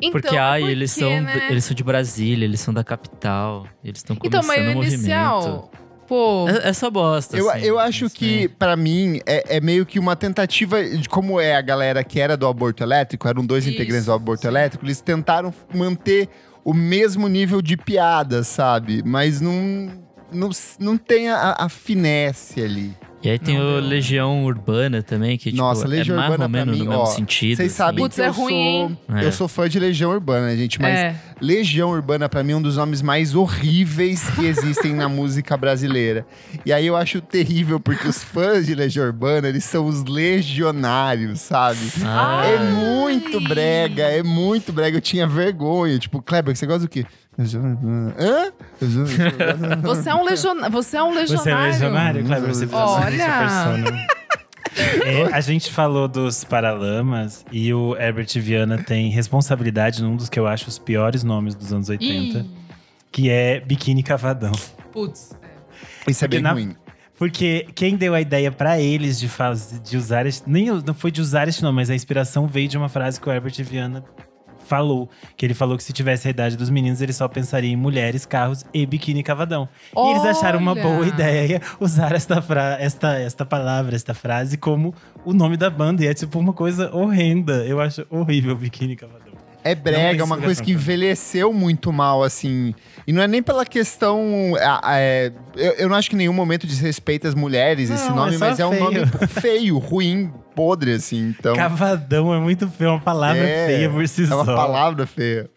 Então, 0.00 0.12
Porque, 0.20 0.36
ai, 0.36 0.60
por 0.62 0.70
eles, 0.70 0.92
quê, 0.94 1.00
são, 1.00 1.20
né? 1.20 1.46
eles 1.50 1.64
são 1.64 1.74
de 1.74 1.82
Brasília, 1.84 2.44
eles 2.44 2.60
são 2.60 2.72
da 2.74 2.82
capital, 2.84 3.66
eles 3.84 3.98
estão 3.98 4.16
Então, 4.22 4.40
começando 4.40 4.46
mas 4.64 4.72
o 4.72 4.76
movimento. 4.76 4.94
inicial... 4.94 5.70
Pô, 6.06 6.48
É, 6.48 6.70
é 6.70 6.72
só 6.72 6.90
bosta, 6.90 7.36
Eu, 7.36 7.50
assim, 7.50 7.66
eu 7.66 7.78
acho 7.78 8.08
que, 8.08 8.42
né? 8.48 8.54
pra 8.58 8.74
mim, 8.76 9.20
é, 9.26 9.56
é 9.58 9.60
meio 9.60 9.84
que 9.84 9.98
uma 9.98 10.16
tentativa 10.16 10.82
de 10.82 11.06
como 11.06 11.38
é 11.38 11.54
a 11.54 11.60
galera 11.60 12.02
que 12.02 12.18
era 12.18 12.34
do 12.34 12.46
aborto 12.46 12.82
elétrico, 12.82 13.28
eram 13.28 13.44
dois 13.44 13.66
Isso, 13.66 13.74
integrantes 13.74 14.06
do 14.06 14.12
aborto 14.14 14.40
sim. 14.42 14.48
elétrico, 14.48 14.86
eles 14.86 15.02
tentaram 15.02 15.52
manter 15.74 16.28
o 16.68 16.74
mesmo 16.74 17.28
nível 17.28 17.62
de 17.62 17.78
piada, 17.78 18.44
sabe? 18.44 19.02
Mas 19.02 19.40
não, 19.40 19.90
não, 20.30 20.50
não 20.78 20.98
tem 20.98 21.30
a, 21.30 21.56
a 21.58 21.66
finesse 21.70 22.60
ali. 22.60 22.94
E 23.20 23.28
aí 23.30 23.38
tem 23.38 23.58
Não 23.58 23.78
o. 23.78 23.80
Legião 23.80 24.44
Urbana 24.44 25.02
também, 25.02 25.36
que 25.36 25.50
tipo, 25.50 25.56
Nossa, 25.60 25.88
Legião 25.88 26.14
é 26.14 26.18
mais 26.18 26.30
Urbana 26.30 26.44
ou 26.44 26.50
pra 26.50 26.58
menos 26.64 26.78
mim, 26.78 26.84
no 26.84 26.90
mesmo 26.90 27.02
ó, 27.02 27.06
sentido. 27.06 27.56
Vocês 27.56 27.68
assim. 27.70 27.76
sabem 27.76 28.04
Putz, 28.04 28.14
que 28.14 28.22
é 28.22 28.28
eu 28.28 28.32
ruim, 28.32 28.96
sou? 29.08 29.16
É. 29.16 29.24
eu 29.24 29.32
sou 29.32 29.48
fã 29.48 29.68
de 29.68 29.78
Legião 29.80 30.10
Urbana, 30.12 30.56
gente, 30.56 30.80
mas 30.80 30.94
É. 30.96 31.16
Legião 31.40 31.90
Urbana 31.90 32.28
pra 32.28 32.42
mim 32.44 32.52
é 32.52 32.56
um 32.56 32.62
dos 32.62 32.76
nomes 32.76 33.02
mais 33.02 33.34
horríveis 33.34 34.22
que 34.30 34.44
existem 34.46 34.94
na 34.94 35.08
música 35.10 35.56
brasileira. 35.56 36.24
E 36.64 36.72
aí 36.72 36.86
eu 36.86 36.96
acho 36.96 37.20
terrível 37.20 37.80
porque 37.80 38.06
os 38.06 38.22
fãs 38.22 38.66
de 38.66 38.74
Legião 38.74 39.04
Urbana, 39.06 39.48
eles 39.48 39.64
são 39.64 39.86
os 39.86 40.04
legionários, 40.04 41.40
sabe? 41.40 41.78
Ah, 42.04 42.42
É 42.46 42.58
muito 42.70 43.40
brega, 43.40 44.04
é 44.04 44.22
muito 44.22 44.72
brega. 44.72 44.96
Eu 44.96 45.00
tinha 45.00 45.26
vergonha. 45.26 45.98
Tipo, 45.98 46.22
Kleber, 46.22 46.56
você 46.56 46.66
gosta 46.66 46.80
do 46.82 46.88
quê? 46.88 47.04
Hã? 47.40 48.52
Você 49.82 50.08
é 50.10 50.14
um, 50.14 50.24
legion... 50.24 50.54
você 50.70 50.96
é 50.96 51.02
um 51.04 51.14
legionário. 51.14 51.28
Você 51.28 51.50
é 51.50 51.54
legionário, 51.54 52.24
Kleber? 52.24 52.48
Você 52.54 52.66
precisa 52.66 53.07
Olha! 53.12 54.06
É, 55.04 55.24
a 55.34 55.40
gente 55.40 55.72
falou 55.72 56.06
dos 56.06 56.44
Paralamas 56.44 57.44
e 57.50 57.74
o 57.74 57.96
Herbert 57.96 58.28
Viana 58.36 58.78
tem 58.78 59.10
responsabilidade 59.10 60.00
num 60.02 60.14
dos 60.14 60.28
que 60.28 60.38
eu 60.38 60.46
acho 60.46 60.68
os 60.68 60.78
piores 60.78 61.24
nomes 61.24 61.56
dos 61.56 61.72
anos 61.72 61.88
80, 61.88 62.38
Ih, 62.38 62.50
que 63.10 63.28
é 63.28 63.58
Biquíni 63.58 64.04
Cavadão. 64.04 64.52
Putz. 64.92 65.32
Isso 66.06 66.24
é 66.24 66.28
bem 66.28 66.40
na- 66.40 66.52
ruim. 66.52 66.76
Porque 67.18 67.66
quem 67.74 67.96
deu 67.96 68.14
a 68.14 68.20
ideia 68.20 68.52
pra 68.52 68.78
eles 68.80 69.18
de, 69.18 69.28
faz, 69.28 69.80
de 69.82 69.96
usar 69.96 70.26
esse, 70.26 70.42
nem 70.46 70.66
não 70.66 70.94
foi 70.94 71.10
de 71.10 71.20
usar 71.20 71.48
esse 71.48 71.60
nome, 71.60 71.76
mas 71.76 71.90
a 71.90 71.94
inspiração 71.96 72.46
veio 72.46 72.68
de 72.68 72.78
uma 72.78 72.88
frase 72.88 73.20
que 73.20 73.28
o 73.28 73.32
Herbert 73.32 73.54
Viana 73.64 74.04
falou, 74.68 75.08
que 75.36 75.46
ele 75.46 75.54
falou 75.54 75.76
que 75.76 75.82
se 75.82 75.92
tivesse 75.92 76.28
a 76.28 76.30
idade 76.30 76.56
dos 76.56 76.68
meninos, 76.68 77.00
ele 77.00 77.12
só 77.12 77.26
pensaria 77.26 77.70
em 77.70 77.76
mulheres, 77.76 78.26
carros 78.26 78.64
e 78.72 78.84
biquíni 78.84 79.22
cavadão. 79.22 79.68
E 79.96 80.10
eles 80.10 80.24
acharam 80.24 80.58
uma 80.58 80.72
Olha! 80.72 80.82
boa 80.82 81.06
ideia 81.06 81.60
usar 81.80 82.14
esta, 82.14 82.42
fra 82.42 82.76
esta, 82.78 83.18
esta 83.18 83.46
palavra, 83.46 83.96
esta 83.96 84.12
frase 84.12 84.58
como 84.58 84.94
o 85.24 85.32
nome 85.32 85.56
da 85.56 85.70
banda. 85.70 86.04
E 86.04 86.06
é 86.06 86.14
tipo 86.14 86.38
uma 86.38 86.52
coisa 86.52 86.94
horrenda. 86.94 87.64
Eu 87.64 87.80
acho 87.80 88.06
horrível 88.10 88.54
biquíni 88.54 88.94
cavadão. 88.94 89.28
É 89.64 89.74
brega, 89.74 90.22
é 90.22 90.24
uma 90.24 90.38
coisa 90.38 90.62
que 90.62 90.72
envelheceu 90.72 91.52
muito 91.52 91.92
mal, 91.92 92.22
assim. 92.22 92.74
E 93.08 93.12
não 93.12 93.22
é 93.22 93.26
nem 93.26 93.42
pela 93.42 93.64
questão. 93.64 94.52
é, 94.84 95.32
eu, 95.56 95.72
eu 95.72 95.88
não 95.88 95.96
acho 95.96 96.10
que 96.10 96.14
em 96.14 96.18
nenhum 96.18 96.32
momento 96.34 96.66
desrespeita 96.66 97.26
as 97.26 97.34
mulheres 97.34 97.88
esse 97.88 98.06
Não, 98.10 98.16
nome, 98.16 98.34
é 98.34 98.38
mas 98.38 98.60
é 98.60 98.66
um 98.66 98.70
feio. 98.70 98.84
nome 98.84 99.06
feio, 99.40 99.78
ruim, 99.78 100.30
podre, 100.54 100.92
assim. 100.92 101.34
Então. 101.38 101.56
Cavadão 101.56 102.34
é 102.34 102.38
muito 102.38 102.68
feio, 102.68 102.88
é 102.88 102.90
uma 102.92 103.00
palavra 103.00 103.42
É, 103.42 103.66
feia 103.66 103.88
por 103.88 104.06
si 104.06 104.24
É 104.24 104.26
só. 104.26 104.42
uma 104.42 104.44
palavra 104.44 105.06
feia. 105.06 105.48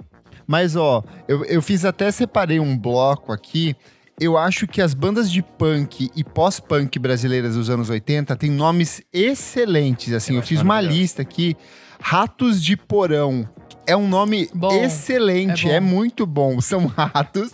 Mas, 0.47 0.77
ó, 0.77 1.03
eu, 1.27 1.43
eu 1.43 1.61
fiz 1.61 1.83
até 1.83 2.09
separei 2.09 2.57
um 2.57 2.77
bloco 2.77 3.33
aqui. 3.33 3.75
Eu 4.17 4.37
acho 4.37 4.65
que 4.65 4.81
as 4.81 4.93
bandas 4.93 5.29
de 5.29 5.41
punk 5.41 6.09
e 6.15 6.23
pós-punk 6.23 6.97
brasileiras 6.99 7.55
dos 7.55 7.69
anos 7.69 7.89
80 7.89 8.33
têm 8.37 8.49
nomes 8.49 9.01
excelentes. 9.11 10.13
Assim, 10.13 10.35
Eu 10.35 10.39
eu, 10.39 10.43
fiz 10.45 10.61
uma 10.61 10.79
lista 10.79 11.21
aqui. 11.21 11.57
Ratos 11.99 12.63
de 12.63 12.77
Porão. 12.77 13.45
É 13.85 13.95
um 13.95 14.07
nome 14.07 14.49
Bom, 14.53 14.71
excelente, 14.71 15.67
é 15.69 15.75
é, 15.75 15.79
muito 15.79 16.25
bom. 16.25 16.59
São 16.61 16.85
ratos 16.85 17.51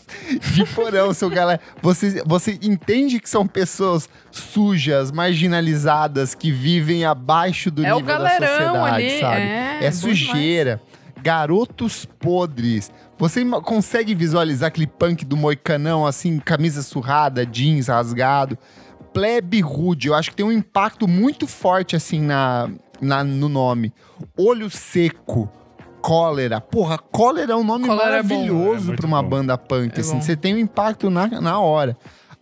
de 0.53 0.65
porão, 0.65 1.13
são 1.13 1.29
galera. 1.29 1.59
Você, 1.81 2.21
você 2.25 2.59
entende 2.61 3.19
que 3.19 3.29
são 3.29 3.47
pessoas 3.47 4.09
sujas, 4.29 5.11
marginalizadas, 5.11 6.35
que 6.35 6.51
vivem 6.51 7.05
abaixo 7.05 7.71
do 7.71 7.85
É 7.85 7.93
nível 7.93 8.05
da 8.17 8.29
sociedade, 8.29 8.77
ali, 8.95 9.19
sabe? 9.19 9.41
é, 9.41 9.79
é 9.81 9.91
sujeira. 9.91 10.81
Garotos 11.21 12.05
podres. 12.05 12.91
Você 13.17 13.43
consegue 13.63 14.13
visualizar 14.13 14.67
aquele 14.67 14.85
punk 14.85 15.25
do 15.25 15.35
moicanão, 15.35 16.05
assim, 16.05 16.39
camisa 16.39 16.83
surrada, 16.83 17.45
jeans 17.45 17.87
rasgado? 17.87 18.57
Plebe 19.13 19.59
rude. 19.59 20.09
Eu 20.09 20.13
acho 20.13 20.29
que 20.29 20.35
tem 20.35 20.45
um 20.45 20.51
impacto 20.51 21.07
muito 21.07 21.47
forte, 21.47 21.95
assim, 21.95 22.21
na, 22.21 22.69
na, 23.01 23.23
no 23.23 23.49
nome. 23.49 23.91
Olho 24.37 24.69
seco. 24.69 25.49
Cólera. 26.01 26.61
Porra, 26.61 26.97
cólera 26.97 27.53
é 27.53 27.55
um 27.55 27.63
nome 27.63 27.87
Cólera 27.87 28.17
é. 28.17 28.19
É 28.19 28.23
maravilhoso 28.23 28.87
muito 28.87 28.99
pra 28.99 29.07
uma 29.07 29.21
bom. 29.21 29.29
banda 29.29 29.57
punk, 29.57 29.97
É 29.97 30.01
assim. 30.01 30.13
bom. 30.15 30.21
Você 30.21 30.35
tem 30.35 30.53
um 30.55 30.57
impacto 30.57 31.09
na, 31.09 31.27
na 31.27 31.59
hora. 31.59 31.97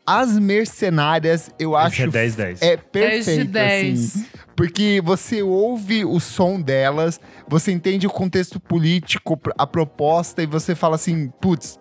As 0.05 0.37
mercenárias, 0.37 1.49
eu 1.57 1.71
Esse 1.75 2.03
acho 2.03 2.03
é 2.03 2.07
10-10. 2.27 2.57
é 2.61 2.77
10 2.77 2.79
perfeito, 2.91 3.41
de 3.41 3.47
10. 3.47 3.99
assim. 4.17 4.25
Porque 4.55 5.01
você 5.03 5.41
ouve 5.41 6.05
o 6.05 6.19
som 6.19 6.61
delas, 6.61 7.19
você 7.47 7.71
entende 7.71 8.05
o 8.05 8.09
contexto 8.09 8.59
político, 8.59 9.37
a 9.57 9.65
proposta, 9.65 10.43
e 10.43 10.45
você 10.45 10.75
fala 10.75 10.95
assim, 10.95 11.29
putz, 11.41 11.79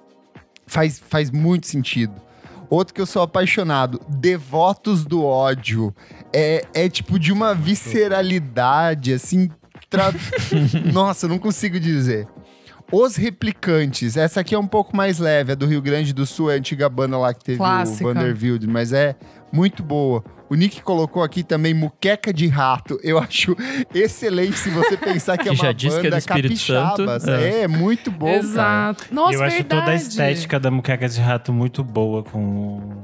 faz, 0.66 0.98
faz 1.06 1.30
muito 1.30 1.66
sentido. 1.66 2.14
Outro 2.70 2.94
que 2.94 3.00
eu 3.00 3.06
sou 3.06 3.20
apaixonado, 3.22 4.00
Devotos 4.08 5.04
do 5.04 5.22
Ódio. 5.22 5.94
É, 6.32 6.64
é 6.74 6.88
tipo 6.88 7.18
de 7.18 7.30
uma 7.30 7.54
visceralidade, 7.54 9.12
assim. 9.12 9.50
Tra- 9.96 10.12
Nossa, 10.92 11.26
eu 11.26 11.30
não 11.30 11.38
consigo 11.38 11.78
dizer. 11.80 12.26
Os 12.92 13.16
Replicantes, 13.16 14.16
essa 14.16 14.40
aqui 14.40 14.54
é 14.54 14.58
um 14.58 14.66
pouco 14.66 14.94
mais 14.96 15.18
leve, 15.18 15.52
é 15.52 15.56
do 15.56 15.66
Rio 15.66 15.80
Grande 15.80 16.12
do 16.12 16.26
Sul, 16.26 16.50
é 16.50 16.54
a 16.54 16.58
antiga 16.58 16.88
banda 16.88 17.16
lá 17.16 17.32
que 17.32 17.42
teve 17.42 17.58
Clássica. 17.58 18.04
o 18.04 18.14
Vanderbilt, 18.14 18.62
mas 18.64 18.92
é 18.92 19.16
muito 19.52 19.82
boa. 19.82 20.22
O 20.50 20.54
Nick 20.54 20.82
colocou 20.82 21.22
aqui 21.22 21.42
também 21.42 21.72
Muqueca 21.72 22.32
de 22.32 22.46
Rato. 22.46 23.00
Eu 23.02 23.18
acho 23.18 23.56
excelente 23.94 24.58
se 24.58 24.68
você 24.68 24.96
pensar 24.98 25.38
que 25.38 25.48
é 25.48 25.52
Que 25.52 25.56
já 25.56 25.64
uma 25.68 25.74
diz 25.74 25.94
que 25.94 25.98
é 25.98 26.02
do 26.02 26.04
banda 26.10 26.18
Espírito 26.18 26.56
Santo. 26.58 27.06
capixaba. 27.06 27.40
É. 27.42 27.62
é 27.62 27.68
muito 27.68 28.10
bom, 28.10 28.26
cara. 28.26 28.38
Exato. 28.38 29.04
Nossa, 29.10 29.34
eu 29.34 29.42
acho 29.42 29.56
verdade. 29.56 29.80
toda 29.80 29.90
a 29.92 29.94
estética 29.94 30.60
da 30.60 30.70
muqueca 30.70 31.08
de 31.08 31.20
rato 31.20 31.52
muito 31.52 31.82
boa 31.82 32.22
com 32.22 33.02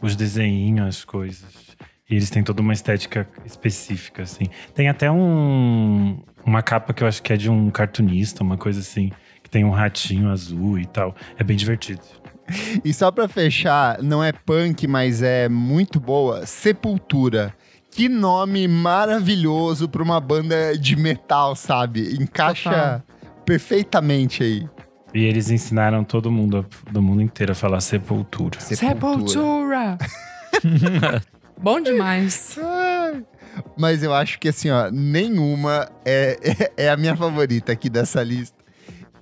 os 0.00 0.14
desenhinhos, 0.14 0.86
as 0.86 1.04
coisas. 1.04 1.65
E 2.08 2.14
eles 2.14 2.30
têm 2.30 2.42
toda 2.42 2.62
uma 2.62 2.72
estética 2.72 3.28
específica, 3.44 4.22
assim. 4.22 4.44
Tem 4.74 4.88
até 4.88 5.10
um, 5.10 6.18
uma 6.44 6.62
capa 6.62 6.94
que 6.94 7.02
eu 7.02 7.08
acho 7.08 7.22
que 7.22 7.32
é 7.32 7.36
de 7.36 7.50
um 7.50 7.70
cartunista, 7.70 8.44
uma 8.44 8.56
coisa 8.56 8.80
assim, 8.80 9.10
que 9.42 9.50
tem 9.50 9.64
um 9.64 9.70
ratinho 9.70 10.30
azul 10.30 10.78
e 10.78 10.86
tal. 10.86 11.16
É 11.36 11.42
bem 11.42 11.56
divertido. 11.56 12.02
E 12.84 12.94
só 12.94 13.10
pra 13.10 13.26
fechar, 13.26 14.00
não 14.02 14.22
é 14.22 14.30
punk, 14.32 14.86
mas 14.86 15.20
é 15.20 15.48
muito 15.48 15.98
boa, 15.98 16.46
Sepultura. 16.46 17.52
Que 17.90 18.08
nome 18.08 18.68
maravilhoso 18.68 19.88
pra 19.88 20.02
uma 20.02 20.20
banda 20.20 20.78
de 20.78 20.94
metal, 20.94 21.56
sabe? 21.56 22.14
Encaixa 22.20 22.70
Total. 22.70 23.02
perfeitamente 23.44 24.42
aí. 24.44 24.68
E 25.14 25.24
eles 25.24 25.50
ensinaram 25.50 26.04
todo 26.04 26.30
mundo, 26.30 26.66
do 26.90 27.02
mundo 27.02 27.22
inteiro, 27.22 27.52
a 27.52 27.54
falar 27.54 27.80
sepultura. 27.80 28.60
Sepultura. 28.60 29.96
Bom 31.60 31.80
demais. 31.80 32.58
Ai. 32.62 33.24
Mas 33.76 34.02
eu 34.02 34.12
acho 34.12 34.38
que 34.38 34.48
assim, 34.48 34.70
ó, 34.70 34.90
nenhuma 34.90 35.88
é, 36.04 36.38
é, 36.76 36.84
é 36.86 36.90
a 36.90 36.96
minha 36.96 37.16
favorita 37.16 37.72
aqui 37.72 37.88
dessa 37.88 38.22
lista. 38.22 38.56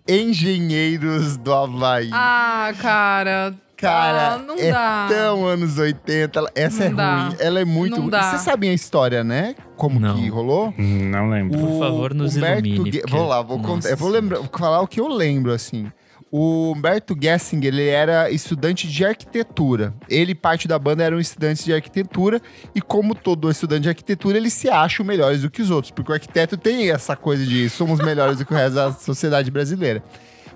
Engenheiros 0.06 1.36
do 1.36 1.52
Havaí. 1.52 2.10
Ah, 2.12 2.72
cara. 2.80 3.54
Cara, 3.76 4.34
ah, 4.34 4.38
não 4.38 4.54
é 4.56 4.70
dá. 4.70 5.06
tão 5.10 5.44
anos 5.46 5.78
80. 5.78 6.38
ela- 6.38 6.50
Essa 6.54 6.84
Não 6.84 6.86
é 6.86 6.94
dá. 6.94 7.24
ruim. 7.24 7.36
Ela 7.40 7.60
é 7.60 7.64
muito 7.64 7.90
Não 7.92 8.00
ruim. 8.02 8.10
dá. 8.10 8.22
Vocês 8.22 8.42
sabem 8.42 8.70
a 8.70 8.72
história, 8.72 9.22
né? 9.24 9.54
Como 9.76 9.98
Não. 10.00 10.14
que 10.16 10.28
rolou? 10.28 10.72
Não 10.78 11.28
lembro. 11.28 11.58
Por 11.58 11.78
favor, 11.80 12.14
nos 12.14 12.36
Humberto 12.36 12.66
ilumine, 12.66 12.98
porque- 13.00 13.10
Vou 13.16 13.26
lá, 13.26 13.42
vou, 13.42 13.58
Nossa 13.58 13.68
contar, 13.68 13.90
eu 13.90 13.96
vou 13.96 14.08
lembrar, 14.08 14.38
vou 14.38 14.48
falar 14.58 14.80
o 14.80 14.86
que 14.86 15.00
eu 15.00 15.08
lembro, 15.08 15.52
assim. 15.52 15.90
O 16.36 16.72
Humberto 16.72 17.16
Gessinger, 17.16 17.72
ele 17.72 17.86
era 17.86 18.28
estudante 18.28 18.88
de 18.88 19.04
arquitetura. 19.04 19.94
Ele 20.08 20.32
e 20.32 20.34
parte 20.34 20.66
da 20.66 20.76
banda 20.76 21.04
eram 21.04 21.20
estudantes 21.20 21.64
de 21.64 21.72
arquitetura. 21.72 22.42
E 22.74 22.80
como 22.82 23.14
todo 23.14 23.48
estudante 23.48 23.82
de 23.82 23.88
arquitetura, 23.90 24.36
eles 24.36 24.52
se 24.52 24.68
acham 24.68 25.06
melhores 25.06 25.42
do 25.42 25.48
que 25.48 25.62
os 25.62 25.70
outros. 25.70 25.92
Porque 25.92 26.10
o 26.10 26.12
arquiteto 26.12 26.56
tem 26.56 26.90
essa 26.90 27.14
coisa 27.14 27.46
de 27.46 27.70
somos 27.70 28.00
melhores 28.00 28.38
do 28.38 28.44
que 28.44 28.52
o 28.52 28.56
resto 28.56 28.74
da 28.74 28.90
sociedade 28.90 29.48
brasileira. 29.48 30.02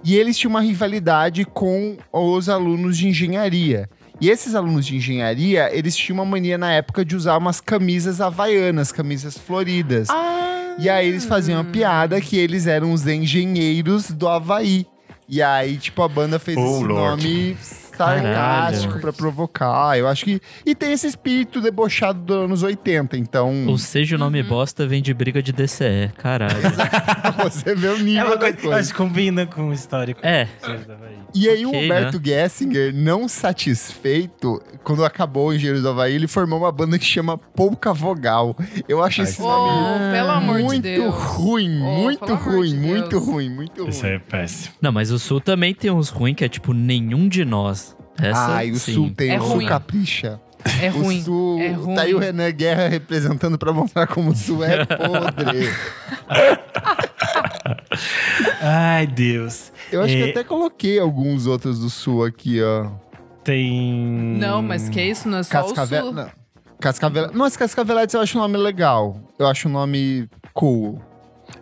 E 0.03 0.17
eles 0.17 0.37
tinham 0.37 0.51
uma 0.51 0.63
rivalidade 0.63 1.45
com 1.45 1.97
os 2.13 2.49
alunos 2.49 2.99
de 2.99 3.07
engenharia. 3.07 3.89
E 4.21 4.29
esses 4.31 4.57
alunos 4.57 4.85
de 4.85 4.97
engenharia, 4.97 5.71
eles 5.73 5.95
tinham 5.95 6.19
uma 6.19 6.25
mania 6.25 6.59
na 6.59 6.73
época 6.73 7.05
de 7.05 7.15
usar 7.15 7.37
umas 7.37 7.61
camisas 7.61 8.21
havaianas, 8.21 8.91
camisas 8.91 9.39
floridas. 9.39 10.11
Ah. 10.11 10.75
E 10.77 10.91
aí 10.91 11.07
eles 11.07 11.25
faziam 11.25 11.61
a 11.61 11.65
piada 11.65 12.21
que 12.21 12.37
eles 12.37 12.67
eram 12.67 12.93
os 12.93 13.07
engenheiros 13.07 14.11
do 14.11 14.27
Havaí. 14.27 14.85
E 15.29 15.43
aí, 15.43 15.77
tipo, 15.77 16.03
a 16.03 16.09
banda 16.09 16.39
fez 16.39 16.57
Oh, 16.57 16.77
esse 16.77 16.85
Lord. 16.85 17.23
nome 17.23 17.57
sarcástico 17.99 19.01
pra 19.01 19.13
provocar. 19.13 19.99
Eu 19.99 20.07
acho 20.09 20.25
que. 20.25 20.41
E 20.65 20.75
tem 20.75 20.93
esse 20.93 21.07
espírito 21.07 21.61
debochado 21.61 22.21
dos 22.21 22.37
anos 22.37 22.63
80, 22.63 23.17
então. 23.17 23.67
Ou 23.67 23.79
seja, 23.79 24.17
o 24.17 24.19
nome 24.19 24.41
Uhum. 24.43 24.49
bosta 24.49 24.87
vem 24.87 25.03
de 25.03 25.13
briga 25.13 25.43
de 25.43 25.53
DCE. 25.53 26.11
Caralho. 26.17 26.55
você 27.43 27.75
vê 27.75 27.89
o 27.89 27.99
nível 27.99 28.23
É 28.23 28.27
uma 28.27 28.39
coisa 28.39 28.57
coisa. 28.57 28.93
que 28.93 28.97
combina 28.97 29.47
com 29.47 29.69
o 29.69 29.73
histórico. 29.73 30.21
é, 30.25 30.47
E 31.35 31.49
aí 31.49 31.65
o 31.67 31.69
Ok, 31.71 31.85
Humberto 31.85 32.21
Gessinger, 32.25 32.95
não 32.95 33.29
satisfeito, 33.29 34.61
quando 34.83 35.05
acabou 35.05 35.49
o 35.49 35.55
Engenheiros 35.55 35.83
do 35.83 35.89
Havaí, 35.91 36.15
ele 36.15 36.27
formou 36.29 36.61
uma 36.61 36.73
banda 36.73 36.99
que 36.99 37.05
chama 37.05 37.37
Pouca 37.39 37.93
Vogal. 37.93 38.57
Eu 38.89 39.03
acho 39.03 39.23
esse 39.23 39.41
Oh, 39.41 39.47
nome 39.47 40.13
pelo 40.13 40.31
amor 40.31 40.57
de 40.59 40.63
muito 40.65 40.83
Deus. 40.83 41.15
ruim, 41.15 41.81
Oh, 41.83 42.03
muito 42.03 42.35
ruim, 42.35 42.69
de 42.71 42.77
muito 42.77 43.09
Deus. 43.11 43.25
ruim, 43.27 43.49
muito 43.51 43.81
ruim. 43.83 43.91
Isso 43.91 44.07
é 44.07 44.19
péssimo. 44.19 44.75
Não, 44.81 44.93
mas 44.93 45.11
o 45.11 45.19
Sul 45.19 45.41
também 45.41 45.75
tem 45.75 45.91
uns 45.91 46.09
ruins 46.09 46.35
que 46.37 46.45
é 46.45 46.49
tipo 46.49 46.73
nenhum 46.73 47.29
de 47.29 47.45
nós. 47.45 47.88
Essa, 48.21 48.47
Ai, 48.57 48.71
o 48.71 48.77
sim. 48.79 48.95
Sul 48.95 49.11
tem, 49.17 49.31
É 49.31 49.39
o 49.39 49.43
Sul 49.43 49.55
ruim. 49.57 49.67
capricha. 49.67 50.41
É 50.83 50.91
O 50.91 51.03
ruim. 51.03 51.23
Sul, 51.23 51.61
é 51.61 51.69
ruim. 51.71 51.95
tá 51.95 52.03
aí 52.03 52.15
o 52.15 52.19
Renan 52.19 52.51
Guerra 52.51 52.89
representando 52.89 53.57
pra 53.57 53.73
mostrar 53.73 54.07
como 54.09 54.31
o 54.31 54.37
Sul 54.37 54.65
é 54.65 54.85
podre. 54.85 55.71
Ai, 58.61 59.07
Deus. 59.07 59.73
Eu 59.91 60.03
acho 60.03 60.15
É, 60.15 60.25
que 60.25 60.31
até 60.31 60.45
coloquei 60.45 60.99
alguns 60.99 61.47
outros 61.47 61.79
do 61.81 61.91
Sul 61.91 62.25
aqui, 62.25 62.61
ó. 62.63 62.91
Tem. 63.45 64.03
Não, 64.39 64.63
mas 64.63 64.89
que 64.89 65.01
isso? 65.01 65.29
Não 65.29 65.39
é 65.39 65.43
só 65.43 65.61
o 65.61 65.75
Cascavel... 65.75 66.05
sul. 66.07 66.13
Não. 66.13 66.29
Cascavel... 66.81 67.31
Mas 67.33 67.57
Cascaveletes 67.57 68.15
eu 68.15 68.21
acho 68.21 68.39
um 68.39 68.43
nome 68.43 68.57
legal. 68.57 69.17
Eu 69.39 69.47
acho 69.47 69.69
um 69.69 69.73
nome 69.73 70.29
cool. 70.53 71.01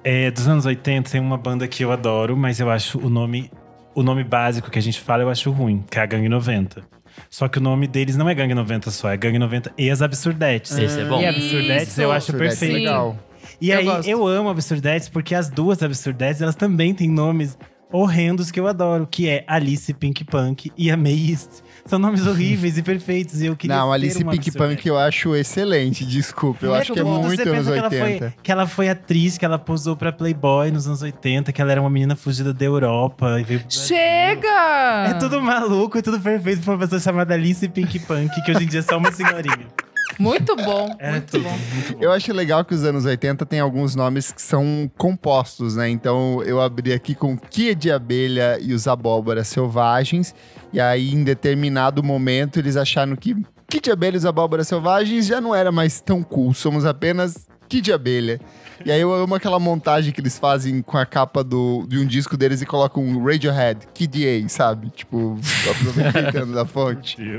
É, 0.03 0.31
dos 0.31 0.49
anos 0.49 0.67
80 0.67 1.11
tem 1.11 1.21
uma 1.21 1.39
banda 1.39 1.67
que 1.69 1.85
eu 1.85 1.93
adoro, 1.93 2.37
mas 2.37 2.59
eu 2.61 2.71
acho 2.71 2.99
o 2.99 3.09
nome. 3.09 3.51
O 3.97 4.03
nome 4.03 4.23
básico 4.23 4.71
que 4.71 4.79
a 4.79 4.83
gente 4.83 5.00
fala 5.00 5.23
eu 5.23 5.31
acho 5.31 5.50
ruim, 5.50 5.83
que 5.91 5.99
é 5.99 6.03
a 6.03 6.07
Gangue 6.07 6.29
90. 6.29 6.83
Só 7.31 7.49
que 7.49 7.59
o 7.59 7.62
nome 7.62 7.87
deles 7.87 8.15
não 8.17 8.29
é 8.29 8.35
Gangue 8.35 8.53
90 8.55 8.91
só, 8.91 9.09
é 9.11 9.17
Gangue 9.17 9.38
90 9.38 9.73
e 9.79 9.91
as 9.91 10.03
Absurdetes. 10.03 10.76
Esse 10.76 11.00
é 11.00 11.05
bom. 11.07 11.21
E 11.21 11.26
Absurdetes 11.26 11.88
Isso. 11.88 12.03
eu 12.03 12.12
acho 12.12 12.31
Absurdetes 12.31 12.57
é 12.57 12.61
perfeito. 12.61 12.75
legal. 12.85 13.19
E 13.59 13.71
Eu 13.71 13.79
aí, 13.79 13.85
gosto. 13.87 14.09
eu 14.09 14.26
amo 14.26 14.50
Absurdetes 14.50 15.09
porque 15.09 15.35
as 15.35 15.49
duas 15.49 15.83
Absurdetes, 15.83 16.43
elas 16.43 16.55
também 16.55 16.93
têm 16.95 17.09
nomes 17.09 17.57
horrendos 17.91 18.50
que 18.50 18.61
eu 18.61 18.67
adoro, 18.67 19.07
que 19.11 19.29
é 19.31 19.45
Alice 19.47 19.93
Pink 19.95 20.25
Punk 20.25 20.71
e 20.76 20.91
a 20.91 20.97
May 20.97 21.31
East. 21.31 21.62
São 21.87 21.99
nomes 21.99 22.25
horríveis 22.26 22.76
e 22.76 22.83
perfeitos, 22.83 23.40
e 23.40 23.47
eu 23.47 23.57
queria 23.57 23.76
Não, 23.76 23.93
Alice 23.93 24.23
Pink. 24.25 24.52
Punk 24.52 24.87
eu 24.87 24.99
acho 24.99 25.35
excelente, 25.35 26.05
desculpa. 26.05 26.66
Eu 26.66 26.75
acho 26.75 26.93
que 26.93 27.00
é 27.00 27.05
muito 27.05 27.26
anos 27.26 27.37
pensa 27.37 27.73
que 27.73 27.78
ela, 27.78 27.88
80. 27.88 28.19
foi, 28.19 28.35
que 28.43 28.52
ela 28.52 28.66
foi 28.66 28.88
atriz, 28.88 29.38
que 29.38 29.45
ela 29.45 29.59
posou 29.59 29.97
pra 29.97 30.12
Playboy 30.12 30.71
nos 30.71 30.87
anos 30.87 31.02
80, 31.02 31.52
que 31.52 31.61
ela 31.62 31.73
era 31.73 31.81
uma 31.81 31.90
menina 31.90 32.16
fugida 32.16 32.52
da 32.52 32.64
Europa. 32.64 33.40
E 33.40 33.45
veio. 33.45 33.62
Chega! 33.69 35.09
É 35.09 35.14
tudo 35.14 35.40
maluco, 35.40 35.99
é 35.99 36.02
tudo 36.02 36.21
perfeito 36.21 36.62
pra 36.62 36.73
uma 36.75 36.78
pessoa 36.78 37.00
chamada 37.00 37.35
Alice 37.35 37.66
Pink 37.69 37.99
Punk, 38.00 38.43
que 38.45 38.50
hoje 38.50 38.64
em 38.64 38.69
dia 38.69 38.81
é 38.81 38.83
só 38.83 38.99
uma 38.99 39.12
senhorinha. 39.12 39.66
Muito 40.19 40.57
bom, 40.57 40.95
É 40.99 41.11
muito 41.11 41.31
tudo, 41.31 41.45
bom. 41.45 41.59
muito 41.73 41.93
bom. 41.95 41.99
Eu 42.01 42.13
acho 42.13 42.33
legal 42.33 42.65
que 42.65 42.75
os 42.75 42.85
anos 42.85 43.05
80 43.05 43.45
tem 43.47 43.61
alguns 43.61 43.95
nomes 43.95 44.33
que 44.33 44.41
são 44.41 44.91
compostos, 44.97 45.77
né? 45.77 45.89
Então 45.89 46.43
eu 46.43 46.61
abri 46.61 46.93
aqui 46.93 47.15
com 47.15 47.37
Kia 47.37 47.75
de 47.75 47.91
Abelha 47.91 48.59
e 48.61 48.73
os 48.73 48.87
Abóboras 48.89 49.49
Selvagens. 49.49 50.35
E 50.73 50.81
aí, 50.81 51.13
em 51.15 51.23
determinado 51.25 52.03
momento, 52.03 52.59
eles 52.59 52.77
acharam 52.77 53.15
que 53.17 53.35
Kid 53.69 53.83
de 53.85 53.91
Abelha 53.91 54.15
e 54.15 54.19
os 54.19 54.27
Abóboras 54.27 54.69
Selvagens 54.69 55.27
já 55.27 55.41
não 55.41 55.55
era 55.55 55.73
mais 55.73 56.01
tão 56.01 56.23
cool. 56.23 56.55
Somos 56.55 56.85
apenas 56.85 57.47
Kid 57.69 57.83
de 57.83 57.93
Abelha. 57.93 58.41
E 58.85 58.90
aí 58.92 59.00
eu 59.00 59.12
amo 59.12 59.35
aquela 59.35 59.59
montagem 59.59 60.12
que 60.12 60.21
eles 60.21 60.38
fazem 60.38 60.83
com 60.83 60.97
a 60.99 61.06
capa 61.06 61.42
do, 61.42 61.85
de 61.88 61.99
um 61.99 62.06
disco 62.06 62.37
deles 62.37 62.61
e 62.62 62.66
colocam 62.66 63.02
um 63.02 63.23
Radiohead, 63.25 63.87
Kid 63.95 64.25
A, 64.26 64.49
sabe? 64.49 64.90
Tipo, 64.90 65.38
aproveitando 65.71 66.54
da 66.54 66.64
fonte. 66.64 67.16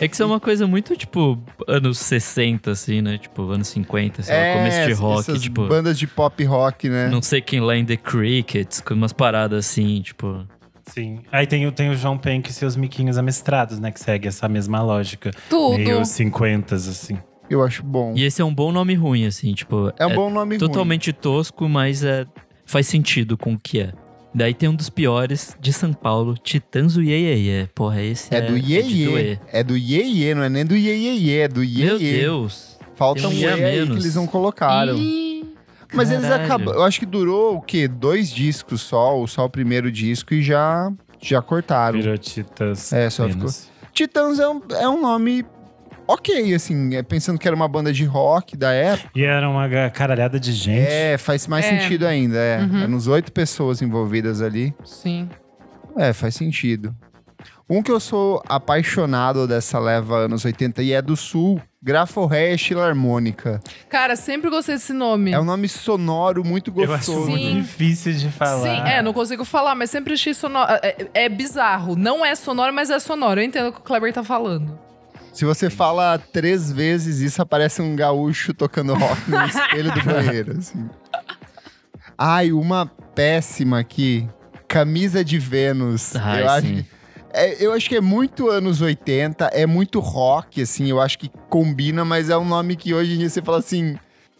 É 0.00 0.06
que 0.08 0.14
isso 0.14 0.22
é 0.22 0.26
uma 0.26 0.40
coisa 0.40 0.66
muito, 0.66 0.96
tipo, 0.96 1.38
anos 1.66 1.98
60, 1.98 2.70
assim, 2.70 3.00
né? 3.00 3.18
Tipo, 3.18 3.50
anos 3.50 3.68
50, 3.68 4.22
sei 4.22 4.34
lá, 4.34 4.52
começo 4.58 4.86
de 4.86 4.92
rock, 4.92 5.16
É, 5.16 5.20
essas 5.32 5.42
tipo. 5.42 5.66
bandas 5.66 5.98
de 5.98 6.06
pop 6.06 6.42
rock, 6.44 6.88
né? 6.88 7.08
Não 7.08 7.22
sei 7.22 7.40
quem 7.40 7.60
lá 7.60 7.76
em 7.76 7.84
The 7.84 7.96
Crickets, 7.96 8.80
com 8.80 8.94
umas 8.94 9.12
paradas 9.12 9.66
assim, 9.66 10.00
tipo. 10.02 10.44
Sim. 10.86 11.20
Aí 11.30 11.46
tem, 11.46 11.66
o- 11.66 11.72
tem 11.72 11.90
o 11.90 11.94
João 11.94 12.16
Penck 12.16 12.48
e 12.50 12.52
seus 12.52 12.74
miquinhos 12.76 13.18
amestrados, 13.18 13.78
né? 13.78 13.90
Que 13.90 14.00
segue 14.00 14.26
essa 14.28 14.48
mesma 14.48 14.82
lógica. 14.82 15.30
Tudo. 15.48 15.76
Meio 15.76 16.04
50, 16.04 16.74
assim. 16.74 17.18
Eu 17.48 17.62
acho 17.62 17.82
bom. 17.82 18.14
E 18.16 18.24
esse 18.24 18.42
é 18.42 18.44
um 18.44 18.54
bom 18.54 18.70
nome 18.70 18.94
ruim, 18.94 19.26
assim, 19.26 19.54
tipo. 19.54 19.92
É 19.98 20.06
um 20.06 20.14
bom 20.14 20.30
nome 20.30 20.56
ruim. 20.56 20.58
totalmente 20.58 21.12
tosco, 21.12 21.68
mas 21.68 22.04
é, 22.04 22.26
faz 22.66 22.86
sentido 22.86 23.36
com 23.36 23.54
o 23.54 23.58
que 23.58 23.80
é. 23.80 23.92
Daí 24.34 24.52
tem 24.52 24.68
um 24.68 24.74
dos 24.74 24.90
piores 24.90 25.56
de 25.58 25.72
São 25.72 25.92
Paulo, 25.92 26.36
Titãs 26.36 26.94
do 26.94 27.02
Iê, 27.02 27.34
Iê. 27.34 27.68
Porra, 27.74 28.02
esse 28.02 28.32
é, 28.32 28.38
É 28.38 28.40
do 28.42 28.56
é 28.56 28.60
Iê. 28.60 29.38
É 29.50 29.64
do 29.64 29.76
Iê 29.76 30.02
Iê, 30.02 30.34
não 30.34 30.42
é 30.42 30.48
nem 30.48 30.64
do 30.64 30.76
Iê 30.76 30.94
Iê, 30.94 31.38
é 31.40 31.48
do 31.48 31.64
Iê 31.64 31.86
Meu. 31.86 31.98
Deus. 31.98 32.78
Falta 32.94 33.26
um 33.26 33.30
um 33.30 33.32
E 33.32 33.44
Iê 33.44 33.86
que 33.86 33.92
eles 33.92 34.14
não 34.14 34.26
colocaram. 34.26 34.96
Ih, 34.96 35.44
Mas 35.94 36.10
eles 36.10 36.30
acabam. 36.30 36.74
Eu 36.74 36.82
acho 36.82 37.00
que 37.00 37.06
durou 37.06 37.56
o 37.56 37.62
quê? 37.62 37.88
Dois 37.88 38.30
discos 38.30 38.82
só, 38.82 39.16
ou 39.16 39.26
só 39.26 39.44
o 39.46 39.50
primeiro 39.50 39.90
disco 39.90 40.34
e 40.34 40.42
já, 40.42 40.92
já 41.20 41.40
cortaram. 41.40 41.98
Virou 41.98 42.18
Titas. 42.18 42.92
É, 42.92 43.08
só 43.08 43.26
menos. 43.26 43.70
Titãs 43.92 44.38
é 44.38 44.48
um, 44.48 44.60
é 44.78 44.88
um 44.88 45.00
nome 45.00 45.44
ok, 46.08 46.54
assim, 46.54 46.96
é, 46.96 47.02
pensando 47.02 47.38
que 47.38 47.46
era 47.46 47.54
uma 47.54 47.68
banda 47.68 47.92
de 47.92 48.04
rock 48.04 48.56
da 48.56 48.72
época. 48.72 49.10
E 49.14 49.22
era 49.22 49.48
uma 49.48 49.68
caralhada 49.90 50.40
de 50.40 50.52
gente. 50.52 50.88
É, 50.90 51.16
faz 51.18 51.46
mais 51.46 51.64
É. 51.66 51.78
sentido 51.80 52.06
ainda, 52.06 52.38
é. 52.38 52.58
Uhum. 52.60 52.82
Eram 52.82 52.94
uns 52.94 53.06
oito 53.06 53.30
pessoas 53.30 53.80
envolvidas 53.82 54.40
ali. 54.42 54.74
sim. 54.84 55.28
É, 55.96 56.12
faz 56.12 56.36
sentido. 56.36 56.94
Um 57.68 57.82
que 57.82 57.90
eu 57.90 57.98
sou 57.98 58.40
apaixonado 58.48 59.46
dessa 59.48 59.78
leva 59.80 60.16
anos 60.20 60.44
80 60.44 60.80
e 60.82 60.92
é 60.92 61.02
do 61.02 61.16
Sul, 61.16 61.60
Graforreia 61.82 62.56
Filarmônica. 62.56 63.60
Cara, 63.88 64.14
sempre 64.16 64.48
gostei 64.48 64.76
desse 64.76 64.92
nome. 64.92 65.32
É 65.32 65.40
um 65.40 65.44
nome 65.44 65.68
sonoro 65.68 66.44
muito 66.44 66.72
Eu 66.76 66.94
acho 66.94 67.12
gostoso. 67.12 67.30
muito 67.30 67.52
difícil 67.62 68.12
de 68.14 68.30
falar. 68.30 68.62
Sim, 68.62 68.88
é, 68.88 69.02
não 69.02 69.12
consigo 69.12 69.44
falar, 69.44 69.74
mas 69.74 69.90
sempre 69.90 70.14
achei 70.14 70.32
sonoro. 70.34 70.70
É, 70.82 71.08
é 71.14 71.28
bizarro. 71.28 71.94
Não 71.96 72.24
é 72.24 72.34
sonoro, 72.34 72.72
mas 72.72 72.88
é 72.90 72.98
sonoro. 73.00 73.40
Eu 73.40 73.44
entendo 73.44 73.68
o 73.68 73.72
que 73.72 73.80
o 73.80 73.82
Kleber 73.82 74.12
tá 74.12 74.22
falando. 74.22 74.78
Se 75.38 75.44
você 75.44 75.70
fala 75.70 76.18
três 76.18 76.72
vezes 76.72 77.20
isso, 77.20 77.40
aparece 77.40 77.80
um 77.80 77.94
gaúcho 77.94 78.52
tocando 78.52 78.92
rock 78.92 79.30
no 79.30 79.38
espelho 79.46 79.94
do 79.94 80.02
banheiro. 80.02 80.58
Assim. 80.58 80.90
Ai, 82.18 82.50
uma 82.50 82.86
péssima 83.14 83.78
aqui. 83.78 84.28
Camisa 84.66 85.24
de 85.24 85.38
Vênus. 85.38 86.16
Ai, 86.16 86.42
eu, 86.42 86.48
acho, 86.48 86.66
sim. 86.66 86.84
é, 87.32 87.64
eu 87.64 87.72
acho 87.72 87.88
que 87.88 87.94
é 87.94 88.00
muito 88.00 88.50
anos 88.50 88.80
80, 88.80 89.44
é 89.52 89.64
muito 89.64 90.00
rock, 90.00 90.60
assim. 90.60 90.90
Eu 90.90 91.00
acho 91.00 91.16
que 91.16 91.30
combina, 91.48 92.04
mas 92.04 92.30
é 92.30 92.36
um 92.36 92.44
nome 92.44 92.74
que 92.74 92.92
hoje 92.92 93.14
em 93.14 93.18
dia 93.18 93.30
você 93.30 93.40
fala 93.40 93.58
assim. 93.58 93.96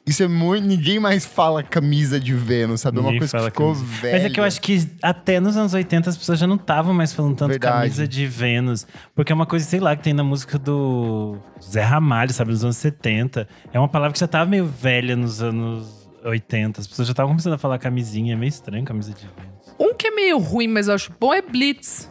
Isso 0.08 0.22
é 0.22 0.28
muito. 0.28 0.66
Ninguém 0.66 0.98
mais 0.98 1.26
fala 1.26 1.62
camisa 1.62 2.18
de 2.18 2.32
Vênus, 2.34 2.80
sabe? 2.80 2.98
É 2.98 3.00
uma 3.00 3.16
coisa 3.16 3.38
que 3.38 3.44
ficou 3.44 3.74
camisa. 3.74 3.84
velha. 4.00 4.16
Mas 4.16 4.24
é 4.24 4.30
que 4.30 4.40
eu 4.40 4.44
acho 4.44 4.60
que 4.60 4.88
até 5.02 5.38
nos 5.38 5.56
anos 5.56 5.74
80 5.74 6.10
as 6.10 6.16
pessoas 6.16 6.38
já 6.38 6.46
não 6.46 6.56
estavam 6.56 6.94
mais 6.94 7.12
falando 7.12 7.36
tanto 7.36 7.50
Verdade. 7.50 7.74
camisa 7.74 8.08
de 8.08 8.26
Vênus. 8.26 8.86
Porque 9.14 9.30
é 9.30 9.34
uma 9.34 9.46
coisa, 9.46 9.64
sei 9.64 9.80
lá, 9.80 9.94
que 9.94 10.02
tem 10.02 10.14
na 10.14 10.24
música 10.24 10.58
do 10.58 11.36
Zé 11.62 11.82
Ramalho, 11.82 12.32
sabe? 12.32 12.50
Nos 12.52 12.64
anos 12.64 12.76
70. 12.78 13.46
É 13.72 13.78
uma 13.78 13.88
palavra 13.88 14.12
que 14.12 14.20
já 14.20 14.26
tava 14.26 14.48
meio 14.48 14.66
velha 14.66 15.14
nos 15.14 15.42
anos 15.42 16.08
80. 16.24 16.80
As 16.80 16.86
pessoas 16.86 17.06
já 17.06 17.12
estavam 17.12 17.32
começando 17.32 17.54
a 17.54 17.58
falar 17.58 17.78
camisinha. 17.78 18.32
É 18.32 18.36
meio 18.36 18.48
estranho 18.48 18.84
camisa 18.84 19.12
de 19.12 19.20
Vênus. 19.20 19.76
Um 19.78 19.94
que 19.94 20.06
é 20.06 20.10
meio 20.10 20.38
ruim, 20.38 20.68
mas 20.68 20.88
eu 20.88 20.94
acho 20.94 21.12
bom 21.20 21.32
é 21.32 21.42
Blitz. 21.42 22.10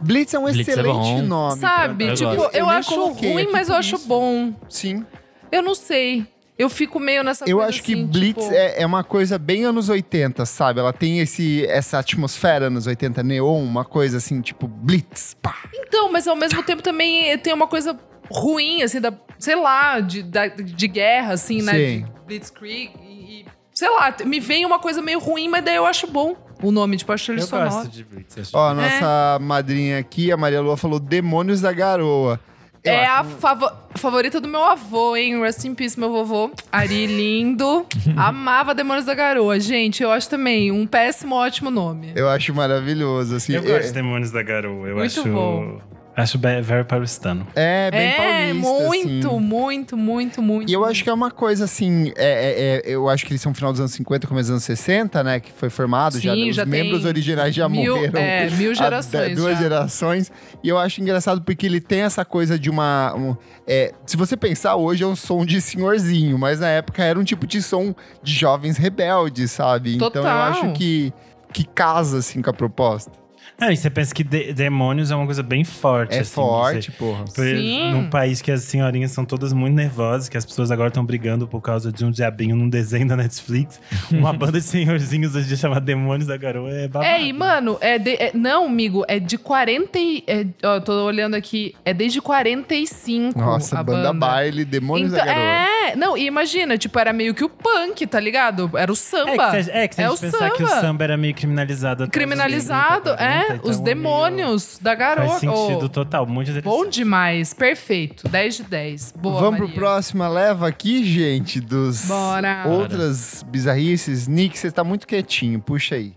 Blitz 0.00 0.34
é 0.34 0.38
um 0.38 0.44
Blitz 0.44 0.68
é 0.68 0.72
excelente 0.72 0.94
bom. 0.94 1.22
nome. 1.22 1.60
Sabe? 1.60 2.06
eu 2.06 2.14
tipo, 2.14 2.36
gosto. 2.36 2.54
eu, 2.54 2.66
nem 2.66 2.74
acho 2.76 3.08
ruim, 3.12 3.48
mas 3.50 3.68
eu 3.68 3.74
acho 3.74 3.98
bom. 4.06 4.54
Sim. 4.68 5.04
Eu 5.50 5.62
não 5.62 5.74
sei. 5.74 6.26
Eu 6.58 6.68
fico 6.68 6.98
meio 6.98 7.22
nessa 7.22 7.44
Eu 7.48 7.58
coisa 7.58 7.68
acho 7.70 7.82
que 7.82 7.92
assim, 7.92 8.06
Blitz 8.06 8.42
tipo, 8.44 8.54
é, 8.54 8.82
é 8.82 8.86
uma 8.86 9.04
coisa 9.04 9.38
bem 9.38 9.64
anos 9.64 9.88
80, 9.88 10.44
sabe? 10.44 10.80
Ela 10.80 10.92
tem 10.92 11.20
esse, 11.20 11.64
essa 11.66 11.98
atmosfera 12.00 12.66
anos 12.66 12.86
80, 12.88 13.22
neon, 13.22 13.62
uma 13.62 13.84
coisa 13.84 14.16
assim, 14.16 14.40
tipo 14.40 14.66
Blitz. 14.66 15.36
Pá. 15.40 15.54
Então, 15.72 16.10
mas 16.10 16.26
ao 16.26 16.34
mesmo 16.34 16.62
tempo 16.64 16.82
também 16.82 17.36
tem 17.38 17.52
uma 17.52 17.68
coisa 17.68 17.96
ruim, 18.30 18.82
assim, 18.82 19.00
da, 19.00 19.12
sei 19.38 19.54
lá, 19.54 20.00
de, 20.00 20.22
da- 20.22 20.48
de 20.48 20.88
guerra, 20.88 21.34
assim, 21.34 21.62
né? 21.62 21.72
Sim. 21.72 22.00
De 22.02 22.06
Blitzkrieg. 22.26 22.90
E, 23.02 23.40
e, 23.42 23.46
sei 23.72 23.88
lá, 23.90 24.12
me 24.26 24.40
vem 24.40 24.66
uma 24.66 24.80
coisa 24.80 25.00
meio 25.00 25.20
ruim, 25.20 25.48
mas 25.48 25.64
daí 25.64 25.76
eu 25.76 25.86
acho 25.86 26.06
bom 26.08 26.36
o 26.60 26.72
nome, 26.72 26.96
tipo, 26.96 27.12
acho 27.12 27.30
ele 27.30 27.40
Eu 27.40 27.46
sonoro. 27.46 27.70
gosto 27.70 27.88
de 27.88 28.02
Blitz. 28.02 28.36
acho 28.36 28.50
Ó, 28.52 28.68
a 28.68 28.72
É. 28.72 28.74
nossa 28.74 29.38
madrinha 29.40 29.96
aqui, 30.00 30.32
a 30.32 30.36
Maria 30.36 30.60
Lua, 30.60 30.76
falou 30.76 30.98
Demônios 30.98 31.60
da 31.60 31.72
Garoa. 31.72 32.40
Eu 32.84 32.92
É 32.92 33.04
acho- 33.06 33.20
a 33.20 33.24
favo- 33.24 33.70
favorita 33.96 34.40
do 34.40 34.48
meu 34.48 34.62
avô, 34.62 35.16
hein? 35.16 35.40
Rest 35.40 35.64
in 35.64 35.74
peace, 35.74 35.98
meu 35.98 36.10
vovô. 36.10 36.50
Ari 36.70 37.06
lindo. 37.06 37.84
Amava 38.16 38.74
Demônios 38.74 39.04
da 39.04 39.14
Garoa. 39.14 39.58
Gente, 39.60 40.02
eu 40.02 40.10
acho 40.12 40.28
também 40.30 40.70
um 40.70 40.86
péssimo, 40.86 41.34
ótimo 41.34 41.70
nome. 41.70 42.12
Eu 42.14 42.28
acho 42.28 42.54
maravilhoso, 42.54 43.36
assim. 43.36 43.52
Eu 43.54 43.62
é, 43.62 43.66
gosto 43.66 43.86
de 43.88 43.92
Demônios 43.94 44.30
da 44.30 44.42
Garoa. 44.42 44.86
Eu 44.88 44.96
Muito 44.96 45.20
acho. 45.20 45.28
bom. 45.28 45.78
Acho 46.22 46.38
very 46.38 46.84
paulistano. 46.84 47.46
é 47.54 47.90
bem 47.90 48.00
é, 48.08 48.16
paulista, 48.16 48.68
muito, 48.68 49.26
assim. 49.28 49.40
muito, 49.40 49.96
muito, 49.96 50.42
muito. 50.42 50.70
E 50.70 50.74
eu 50.74 50.84
acho 50.84 51.02
que 51.04 51.08
é 51.10 51.12
uma 51.12 51.30
coisa 51.30 51.64
assim, 51.64 52.12
é, 52.16 52.82
é- 52.84 52.90
é- 52.90 52.94
eu 52.94 53.08
acho 53.08 53.24
que 53.24 53.32
eles 53.32 53.40
são 53.40 53.54
final 53.54 53.70
dos 53.72 53.80
anos 53.80 53.92
50, 53.92 54.26
começo 54.26 54.44
dos 54.46 54.50
anos 54.50 54.64
60, 54.64 55.22
né? 55.22 55.38
Que 55.40 55.52
foi 55.52 55.70
formado, 55.70 56.18
já, 56.18 56.34
Sim, 56.34 56.50
os 56.50 56.56
já 56.56 56.64
tem 56.64 56.70
membros 56.82 57.04
originais 57.04 57.54
já 57.54 57.68
mil- 57.68 57.94
morreram. 57.96 58.20
é, 58.20 58.50
mil 58.50 58.74
gerações 58.74 59.28
de- 59.28 59.34
duas 59.36 59.54
já. 59.54 59.62
gerações. 59.62 60.32
E 60.62 60.68
eu 60.68 60.76
acho 60.78 61.00
engraçado 61.00 61.40
porque 61.42 61.66
ele 61.66 61.80
tem 61.80 62.00
essa 62.00 62.24
coisa 62.24 62.58
de 62.58 62.68
uma. 62.68 63.14
um- 63.14 63.36
é, 63.66 63.92
se 64.06 64.16
você 64.16 64.36
pensar, 64.36 64.76
hoje 64.76 65.04
é 65.04 65.06
um 65.06 65.14
som 65.16 65.44
de 65.44 65.60
senhorzinho, 65.60 66.38
mas 66.38 66.58
na 66.60 66.68
época 66.68 67.04
era 67.04 67.18
um 67.18 67.24
tipo 67.24 67.46
de 67.46 67.62
som 67.62 67.94
de 68.22 68.32
jovens 68.34 68.76
rebeldes, 68.76 69.50
sabe? 69.52 69.94
Então 69.94 70.06
eu 70.08 70.12
Total. 70.12 70.42
acho 70.50 70.72
que, 70.72 71.12
que 71.52 71.64
casa 71.64 72.18
assim 72.18 72.42
com 72.42 72.50
a 72.50 72.52
proposta. 72.52 73.12
Ah, 73.60 73.72
e 73.72 73.76
você 73.76 73.90
pensa 73.90 74.14
que 74.14 74.22
de- 74.22 74.52
demônios 74.52 75.10
é 75.10 75.16
uma 75.16 75.26
coisa 75.26 75.42
bem 75.42 75.64
forte. 75.64 76.14
É 76.14 76.20
assim, 76.20 76.32
forte, 76.32 76.92
você- 76.92 76.96
porra. 76.96 77.24
Por- 77.24 77.44
Sim. 77.44 77.90
Num 77.90 78.08
país 78.08 78.40
que 78.40 78.52
as 78.52 78.62
senhorinhas 78.62 79.10
são 79.10 79.24
todas 79.24 79.52
muito 79.52 79.74
nervosas, 79.74 80.28
que 80.28 80.36
as 80.38 80.44
pessoas 80.44 80.70
agora 80.70 80.88
estão 80.88 81.04
brigando 81.04 81.46
por 81.48 81.60
causa 81.60 81.90
de 81.90 82.04
um 82.04 82.10
diabinho 82.12 82.54
num 82.54 82.68
desenho 82.68 83.08
da 83.08 83.16
Netflix. 83.16 83.80
Uma 84.12 84.32
banda 84.32 84.60
de 84.60 84.64
senhorzinhos 84.64 85.34
hoje 85.34 85.46
em 85.46 85.48
dia 85.48 85.56
chamada 85.56 85.80
Demônios 85.80 86.28
da 86.28 86.36
Garoa 86.36 86.70
é 86.70 86.86
babado. 86.86 87.10
É, 87.10 87.20
e 87.20 87.32
mano, 87.32 87.76
é, 87.80 87.98
de, 87.98 88.10
é- 88.14 88.30
não, 88.32 88.66
amigo, 88.66 89.04
é 89.08 89.18
de 89.18 89.36
40 89.36 89.98
e, 89.98 90.22
é, 90.28 90.46
ó, 90.64 90.78
tô 90.78 90.92
olhando 91.04 91.34
aqui, 91.34 91.74
é 91.84 91.92
desde 91.92 92.20
45 92.20 93.36
Nossa, 93.38 93.78
a 93.78 93.82
banda, 93.82 94.12
banda. 94.12 94.26
baile, 94.26 94.64
demônios 94.64 95.12
Então, 95.12 95.26
da 95.26 95.32
garoa. 95.32 95.42
é, 95.90 95.96
não, 95.96 96.16
e 96.16 96.26
imagina, 96.26 96.78
tipo, 96.78 96.96
era 96.98 97.12
meio 97.12 97.34
que 97.34 97.42
o 97.44 97.48
punk, 97.48 98.06
tá 98.06 98.20
ligado? 98.20 98.70
Era 98.76 98.90
o 98.90 98.94
É 98.94 98.96
samba. 98.96 99.50
que, 99.50 99.62
se, 99.64 99.70
é 99.72 99.88
que 99.88 99.94
se 99.96 100.02
a 100.02 100.04
É 100.04 100.08
gente 100.10 100.18
o 100.18 100.20
pensar 100.20 100.50
que 100.52 100.62
o 100.62 100.66
samba. 100.68 100.80
samba 100.80 101.04
era 101.04 101.16
meio 101.16 101.34
criminalizado. 101.34 102.08
Criminalizado, 102.08 103.16
30, 103.16 103.16
40, 103.16 103.47
é, 103.47 103.47
então 103.56 103.70
os 103.70 103.80
demônios 103.80 104.78
da 104.80 104.94
garota. 104.94 105.28
Faz 105.28 105.40
sentido 105.40 105.84
Oh, 105.84 105.88
total, 105.88 106.26
muito 106.26 106.50
interessante. 106.50 106.72
Bom 106.84 106.88
demais, 106.88 107.52
perfeito. 107.54 108.28
10 108.28 108.56
de 108.56 108.62
10. 108.64 109.14
Boa, 109.18 109.40
Vamos 109.40 109.60
Maria. 109.60 109.66
pro 109.74 109.74
próxima 109.82 110.28
leva 110.28 110.68
aqui, 110.68 111.04
gente, 111.04 111.60
dos 111.60 112.06
Bora. 112.06 112.64
outras 112.66 113.44
bizarrices. 113.48 114.26
Nick, 114.28 114.58
você 114.58 114.70
tá 114.70 114.82
muito 114.84 115.06
quietinho, 115.06 115.60
puxa 115.60 115.94
aí. 115.96 116.14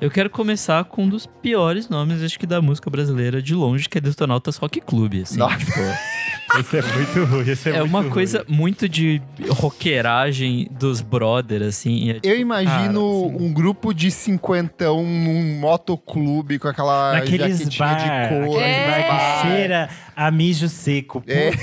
Eu 0.00 0.10
quero 0.10 0.28
começar 0.28 0.84
com 0.84 1.04
um 1.04 1.08
dos 1.08 1.26
piores 1.26 1.88
nomes, 1.88 2.22
acho 2.22 2.38
que 2.38 2.46
da 2.46 2.60
música 2.60 2.90
brasileira 2.90 3.40
de 3.40 3.54
longe, 3.54 3.88
que 3.88 3.96
é 3.98 4.00
Detonautas 4.00 4.56
Rock 4.56 4.80
Club, 4.80 5.22
assim. 5.22 5.38
Nossa. 5.38 5.56
tipo, 5.58 5.72
Esse 6.58 6.78
é 6.78 6.82
muito 6.82 7.24
ruim, 7.24 7.48
esse 7.50 7.68
é, 7.68 7.72
é 7.72 7.78
muito 7.80 7.90
uma 7.90 8.00
ruim. 8.00 8.10
coisa 8.10 8.44
muito 8.48 8.88
de 8.88 9.20
roqueiragem 9.48 10.68
dos 10.70 11.00
brother, 11.00 11.62
assim. 11.62 12.10
é, 12.10 12.14
tipo, 12.14 12.26
Eu 12.26 12.38
imagino 12.38 12.70
cara, 12.76 12.90
assim, 12.92 13.46
um 13.46 13.52
grupo 13.52 13.92
de 13.94 14.10
cinquentão 14.10 15.02
num 15.02 15.58
motoclube 15.58 16.58
com 16.58 16.68
aquela 16.68 17.12
Naqueles 17.14 17.58
jaquetinha 17.58 17.78
bar, 17.78 17.96
de 17.96 18.28
couro. 18.28 18.58
aqueles 18.58 18.76
É. 18.76 18.86
bar 19.08 19.42
que 19.42 19.48
cheira 19.48 19.88
a 20.14 20.30
mijo 20.30 20.68
seco. 20.68 21.20
Por 21.22 21.30
É. 21.32 21.52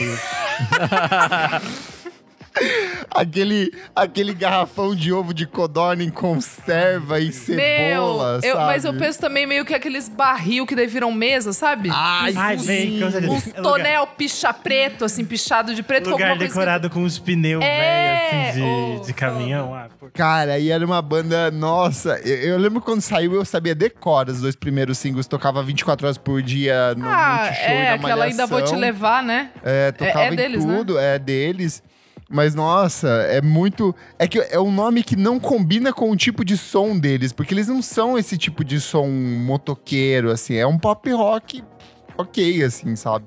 Aquele, 3.12 3.72
aquele 3.96 4.34
garrafão 4.34 4.96
de 4.96 5.12
ovo 5.12 5.34
de 5.34 5.46
codorna 5.46 6.04
em 6.04 6.10
conserva 6.10 7.20
e 7.20 7.26
Meu, 7.26 7.34
cebola, 7.34 8.40
eu- 8.44 8.54
sabe? 8.54 8.66
mas 8.66 8.86
eu 8.86 8.94
penso 8.94 9.20
também 9.20 9.46
meio 9.46 9.66
que 9.66 9.74
aqueles 9.74 10.08
barril 10.10 10.66
que 10.66 10.76
daí 10.76 10.88
viram 10.88 11.12
mesa, 11.12 11.54
sabe? 11.54 11.90
Ai, 11.92 12.34
Ai, 12.36 12.58
vem. 12.58 13.04
Uns 13.04 13.46
Lugar- 13.48 13.62
tonel 13.62 14.08
picha 14.08 14.54
preto, 14.54 15.06
assim, 15.06 15.26
pichado 15.26 15.74
de 15.74 15.82
preto 15.84 16.06
com 16.06 16.12
Lugar 16.12 16.38
decorado 16.38 16.90
com 16.90 17.04
os 17.04 17.18
pneus 17.18 17.64
É, 17.64 18.20
velhos, 18.22 18.50
assim, 18.50 19.00
de, 19.02 19.08
de 19.08 19.14
caminhão. 19.14 19.74
Ah, 19.74 19.88
por... 20.00 20.12
Cara, 20.12 20.60
e 20.60 20.70
era 20.70 20.86
uma 20.86 21.02
banda, 21.02 21.50
nossa, 21.52 22.20
eu, 22.24 22.36
eu 22.52 22.58
lembro 22.58 22.82
quando 22.82 23.02
saiu, 23.02 23.34
eu 23.34 23.46
sabia 23.46 23.74
decora 23.76 24.32
os 24.32 24.42
dois 24.42 24.56
primeiros 24.56 24.98
singles, 24.98 25.28
tocava 25.28 25.64
24 25.64 26.06
horas 26.08 26.18
por 26.18 26.42
dia 26.42 26.94
no 26.96 27.08
Ah, 27.08 27.44
Multishow 27.46 27.66
é, 27.70 27.82
e 27.82 27.86
na 27.88 27.94
aquela 27.96 28.26
ainda 28.26 28.46
vou 28.48 28.62
te 28.64 28.76
levar, 28.76 29.24
né? 29.24 29.50
É, 29.64 29.92
tocava 29.92 30.26
é 30.26 30.32
deles, 30.36 30.64
em 30.64 30.68
tudo, 30.68 30.98
é 31.00 31.18
deles. 31.20 31.82
Mas, 32.30 32.54
nossa, 32.54 33.08
é 33.08 33.42
muito. 33.42 33.96
É 34.20 34.28
que 34.28 34.38
é 34.40 34.60
um 34.60 34.72
nome 34.72 35.02
que 35.04 35.16
não 35.16 35.40
combina 35.40 35.92
com 35.92 36.12
o 36.12 36.16
tipo 36.16 36.46
de 36.46 36.56
som 36.58 36.98
deles, 36.98 37.34
porque 37.34 37.54
eles 37.54 37.68
não 37.68 37.82
são 37.82 38.18
esse 38.18 38.38
tipo 38.38 38.64
de 38.64 38.80
som 38.80 39.08
motoqueiro, 39.08 40.30
assim. 40.32 40.56
É 40.56 40.66
um 40.68 40.78
pop 40.78 41.12
rock 41.12 41.64
ok, 42.18 42.64
assim, 42.64 42.96
sabe? 42.96 43.26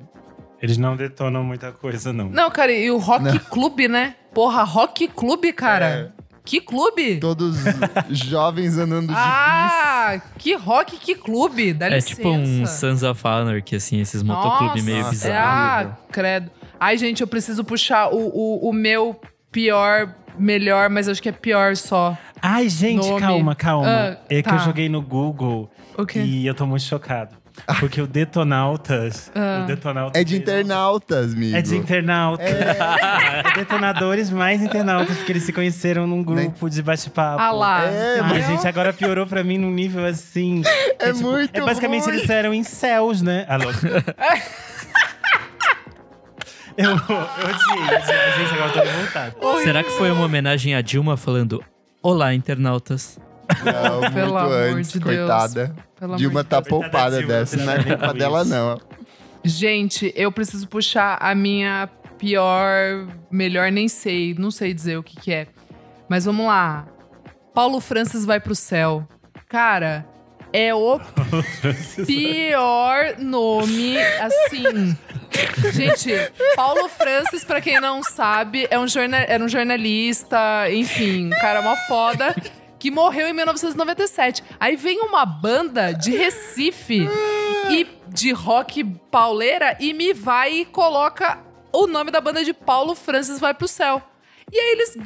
Eles 0.60 0.78
não 0.78 0.96
detonam 0.96 1.42
muita 1.42 1.72
coisa, 1.72 2.12
não. 2.12 2.28
Não, 2.28 2.48
cara, 2.50 2.70
e 2.70 2.88
o 2.90 2.98
Rock 2.98 3.24
Não. 3.24 3.38
Club, 3.38 3.80
né? 3.88 4.14
Porra, 4.32 4.62
Rock 4.62 5.08
Club, 5.08 5.46
cara. 5.52 6.14
Que 6.44 6.60
clube? 6.60 7.18
Todos 7.18 7.56
jovens 8.10 8.76
andando 8.78 9.08
de 9.08 9.14
Ah, 9.16 10.20
que 10.38 10.54
rock, 10.54 10.96
que 10.98 11.14
clube. 11.14 11.72
Dá 11.72 11.86
É 11.86 11.96
licença. 11.96 12.16
tipo 12.16 12.28
um 12.28 12.66
Sons 12.66 13.02
of 13.04 13.20
Anarchy, 13.26 13.76
assim, 13.76 14.00
esses 14.00 14.22
motoclubes 14.22 14.84
meio 14.84 14.98
Nossa, 14.98 15.10
bizarros. 15.10 15.92
Ah, 15.92 15.96
credo. 16.10 16.50
Ai, 16.82 16.98
gente, 16.98 17.20
eu 17.20 17.28
preciso 17.28 17.62
puxar 17.62 18.08
o, 18.12 18.16
o, 18.18 18.68
o 18.68 18.72
meu 18.72 19.20
pior, 19.52 20.12
melhor, 20.36 20.90
mas 20.90 21.08
acho 21.08 21.22
que 21.22 21.28
é 21.28 21.32
pior 21.32 21.76
só. 21.76 22.18
Ai, 22.42 22.68
gente, 22.68 23.06
Nome. 23.06 23.20
calma, 23.20 23.54
calma. 23.54 23.86
Ah, 23.88 24.16
é 24.28 24.42
que 24.42 24.48
tá. 24.48 24.56
eu 24.56 24.58
joguei 24.58 24.88
no 24.88 25.00
Google 25.00 25.70
O 25.96 26.04
quê? 26.04 26.18
e 26.18 26.44
eu 26.44 26.54
tô 26.56 26.66
muito 26.66 26.82
chocado. 26.82 27.36
Porque 27.78 28.00
o 28.00 28.06
Detonautas. 28.06 29.30
Ah. 29.32 29.60
O 29.62 29.66
Detonautas 29.66 30.20
É 30.20 30.24
de 30.24 30.36
internautas, 30.38 31.34
amigo. 31.34 31.56
É 31.56 31.62
de 31.62 31.76
internautas. 31.76 32.48
É. 32.50 33.54
detonadores 33.58 34.30
mais 34.30 34.60
internautas, 34.62 35.16
porque 35.18 35.32
eles 35.32 35.42
se 35.44 35.52
conheceram 35.52 36.06
num 36.06 36.22
grupo 36.22 36.68
de 36.68 36.82
bate-papo. 36.82 37.40
Ah 37.40 37.52
lá. 37.52 37.84
É, 37.84 38.20
Ai, 38.20 38.42
gente, 38.42 38.66
agora 38.66 38.92
piorou 38.92 39.26
pra 39.26 39.44
mim 39.44 39.58
num 39.58 39.70
nível 39.70 40.04
assim. 40.04 40.62
É 40.98 41.12
tipo, 41.12 41.30
muito 41.30 41.56
É 41.56 41.60
basicamente 41.60 42.04
ruim. 42.06 42.16
eles 42.16 42.28
eram 42.30 42.52
em 42.54 42.64
céus, 42.64 43.22
né? 43.22 43.44
Alô. 43.48 43.66
eu, 46.76 46.90
eu 46.90 46.96
odiei, 46.96 47.96
odiei. 47.96 48.32
Gente, 48.36 48.54
agora 48.54 48.68
eu 48.68 48.72
tô 48.72 48.80
revoltado. 48.80 49.62
Será 49.62 49.82
que 49.82 49.90
foi 49.90 50.10
uma 50.10 50.24
homenagem 50.24 50.74
a 50.74 50.80
Dilma 50.80 51.16
falando 51.16 51.62
Olá, 52.02 52.34
internautas? 52.34 53.18
Não, 53.64 54.12
Pelo 54.12 54.32
muito 54.32 54.38
amor 54.38 54.52
antes, 54.78 54.92
de 54.92 54.98
Deus. 55.00 55.16
coitada. 55.16 55.74
Pelo 55.98 56.16
Dilma 56.16 56.40
amor 56.40 56.44
de 56.44 56.48
tá 56.48 56.60
Deus. 56.60 56.68
poupada 56.68 57.16
Coitada 57.16 57.26
dessa, 57.40 57.56
Dilma, 57.56 57.74
não 57.74 57.80
é 57.80 57.84
culpa 57.84 58.14
dela, 58.14 58.44
não. 58.44 58.80
Gente, 59.44 60.12
eu 60.16 60.30
preciso 60.32 60.66
puxar 60.68 61.18
a 61.20 61.34
minha 61.34 61.88
pior, 62.18 63.06
melhor 63.30 63.70
nem 63.72 63.88
sei, 63.88 64.34
não 64.38 64.50
sei 64.50 64.72
dizer 64.72 64.96
o 64.96 65.02
que 65.02 65.16
que 65.20 65.32
é. 65.32 65.46
Mas 66.08 66.24
vamos 66.24 66.46
lá. 66.46 66.86
Paulo 67.54 67.80
Francis 67.80 68.24
vai 68.24 68.38
pro 68.40 68.54
céu. 68.54 69.06
Cara, 69.48 70.06
é 70.52 70.74
o 70.74 71.00
pior 72.06 73.14
nome, 73.18 73.96
assim. 74.20 74.96
Gente, 75.72 76.10
Paulo 76.56 76.88
Francis, 76.88 77.44
pra 77.44 77.60
quem 77.60 77.80
não 77.80 78.02
sabe, 78.02 78.66
é 78.70 78.78
um 78.78 78.86
jorna- 78.86 79.24
era 79.28 79.42
um 79.42 79.48
jornalista, 79.48 80.38
enfim, 80.70 81.26
um 81.26 81.30
cara 81.40 81.62
mó 81.62 81.74
foda, 81.88 82.34
que 82.78 82.90
morreu 82.90 83.28
em 83.28 83.32
1997. 83.32 84.42
Aí 84.58 84.76
vem 84.76 85.00
uma 85.00 85.24
banda 85.24 85.92
de 85.92 86.10
Recife 86.16 87.08
e 87.70 87.86
de 88.08 88.32
rock 88.32 88.84
pauleira 89.10 89.76
e 89.80 89.92
me 89.94 90.12
vai 90.12 90.52
e 90.52 90.64
coloca 90.64 91.38
o 91.72 91.86
nome 91.86 92.10
da 92.10 92.20
banda 92.20 92.44
de 92.44 92.52
Paulo 92.52 92.94
Francis 92.94 93.38
vai 93.40 93.54
pro 93.54 93.66
céu. 93.68 94.02
E 94.52 94.58
aí 94.58 94.72
eles, 94.72 94.96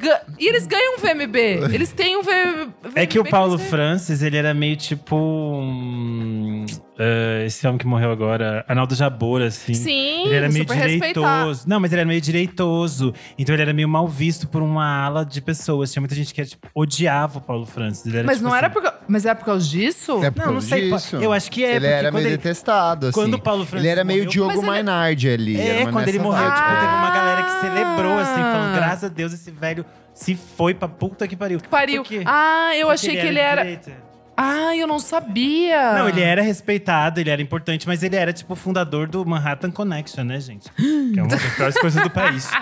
e 0.41 0.49
eles 0.49 0.67
ganham 0.67 0.97
um 0.97 0.99
VMB. 0.99 1.39
Eles 1.73 1.93
têm 1.93 2.17
um 2.17 2.23
VMB. 2.23 2.73
É 2.97 3.07
que 3.07 3.17
o 3.21 3.25
Paulo 3.25 3.55
eles- 3.55 3.69
Francis, 3.71 4.21
ele 4.23 4.37
era 4.37 4.53
meio 4.53 4.75
tipo. 4.75 5.15
hum, 5.15 6.56
eh, 6.99 7.45
esse 7.47 7.67
homem 7.67 7.79
que 7.79 7.87
morreu 7.87 8.11
agora, 8.11 8.65
Arnaldo 8.69 8.95
Jabor, 8.95 9.43
assim. 9.43 9.75
Sim, 9.75 10.25
Ele 10.27 10.35
era 10.35 10.49
meio 10.49 10.65
respeitar. 10.67 10.87
direitoso. 10.89 11.69
Não, 11.69 11.79
mas 11.81 11.93
ele 11.93 12.01
era 12.01 12.09
meio 12.09 12.21
direitoso. 12.21 13.13
Então 13.39 13.55
ele 13.55 13.63
era 13.63 13.73
meio 13.73 13.89
mal 13.89 14.07
visto 14.09 14.47
por 14.49 14.63
uma 14.63 15.05
ala 15.05 15.25
de 15.25 15.41
pessoas. 15.41 15.93
Tinha 15.93 16.01
muita 16.01 16.15
gente 16.15 16.33
que 16.33 16.45
tipo, 16.45 16.67
odiava 16.75 17.39
o 17.39 17.41
Paulo 17.41 17.67
Francis. 17.67 18.07
Ele 18.07 18.19
era, 18.19 18.27
Mas 18.27 18.37
tipo, 18.39 18.49
não 18.49 18.57
era 18.57 18.67
assim- 18.67 18.75
por, 18.75 18.83
ca- 18.83 18.95
mas 19.09 19.25
era 19.27 19.35
por 19.35 19.45
causa 19.45 19.67
disso? 19.69 20.25
É 20.25 20.31
por 20.31 20.47
Não, 20.47 20.55
não 20.55 20.61
sei. 20.61 20.91
disso. 20.91 21.17
Eu 21.17 21.33
acho 21.33 21.51
que 21.51 21.65
é, 21.65 21.71
Ele 21.77 21.81
porque 21.81 21.87
era 21.93 22.09
quando 22.11 22.15
meio 22.23 22.27
ele- 22.29 22.37
detestado, 22.37 23.07
assim. 23.07 23.15
quando 23.15 23.35
o 23.35 23.41
Paulo 23.41 23.65
Francis 23.67 23.85
Ele 23.85 23.93
era 23.93 24.05
meio 24.05 24.19
morreu- 24.25 24.31
Diogo 24.33 24.53
ele- 24.53 24.67
Mainardi 24.67 25.29
ali. 25.31 25.57
É, 25.61 25.81
era 25.83 25.93
quando 25.93 26.09
ele 26.09 26.19
morreu, 26.19 26.45
tipo, 26.51 26.67
teve 26.69 26.87
uma 26.95 27.11
galera 27.11 27.43
que 27.43 27.51
Ah. 27.51 27.61
celebrou, 27.61 28.19
assim, 28.19 28.35
falando, 28.41 28.75
graças 28.75 29.05
a 29.05 29.09
Deus, 29.09 29.33
esse 29.33 29.51
velho 29.51 29.85
se 30.15 30.35
foi 30.35 30.73
pra 30.75 30.89
puta 30.89 31.29
que 31.29 31.37
pariu. 31.37 31.61
Pariu. 31.71 32.03
Por 32.03 32.09
quê? 32.09 32.23
Ah, 32.25 32.71
eu 32.75 32.87
Porque 32.89 32.93
achei 32.95 33.17
que 33.21 33.27
ele 33.27 33.39
era. 33.39 33.63
direita. 33.63 33.93
Ah, 34.37 34.77
eu 34.77 34.87
não 34.87 34.99
sabia. 34.99 35.95
Não, 35.95 36.09
ele 36.09 36.21
era 36.21 36.43
respeitado, 36.43 37.21
ele 37.21 37.31
era 37.31 37.41
importante, 37.41 37.87
mas 37.87 38.03
ele 38.03 38.17
era, 38.17 38.33
tipo, 38.33 38.53
o 38.53 38.57
fundador 38.57 39.09
do 39.09 39.25
Manhattan 39.25 39.71
Connection, 39.71 40.25
né, 40.25 40.41
gente? 40.41 40.71
Que 40.73 41.19
é 41.19 41.23
uma 41.23 41.31
das 41.31 41.43
piores 41.55 41.79
coisas 41.79 42.03
do 42.03 42.11
país. 42.11 42.51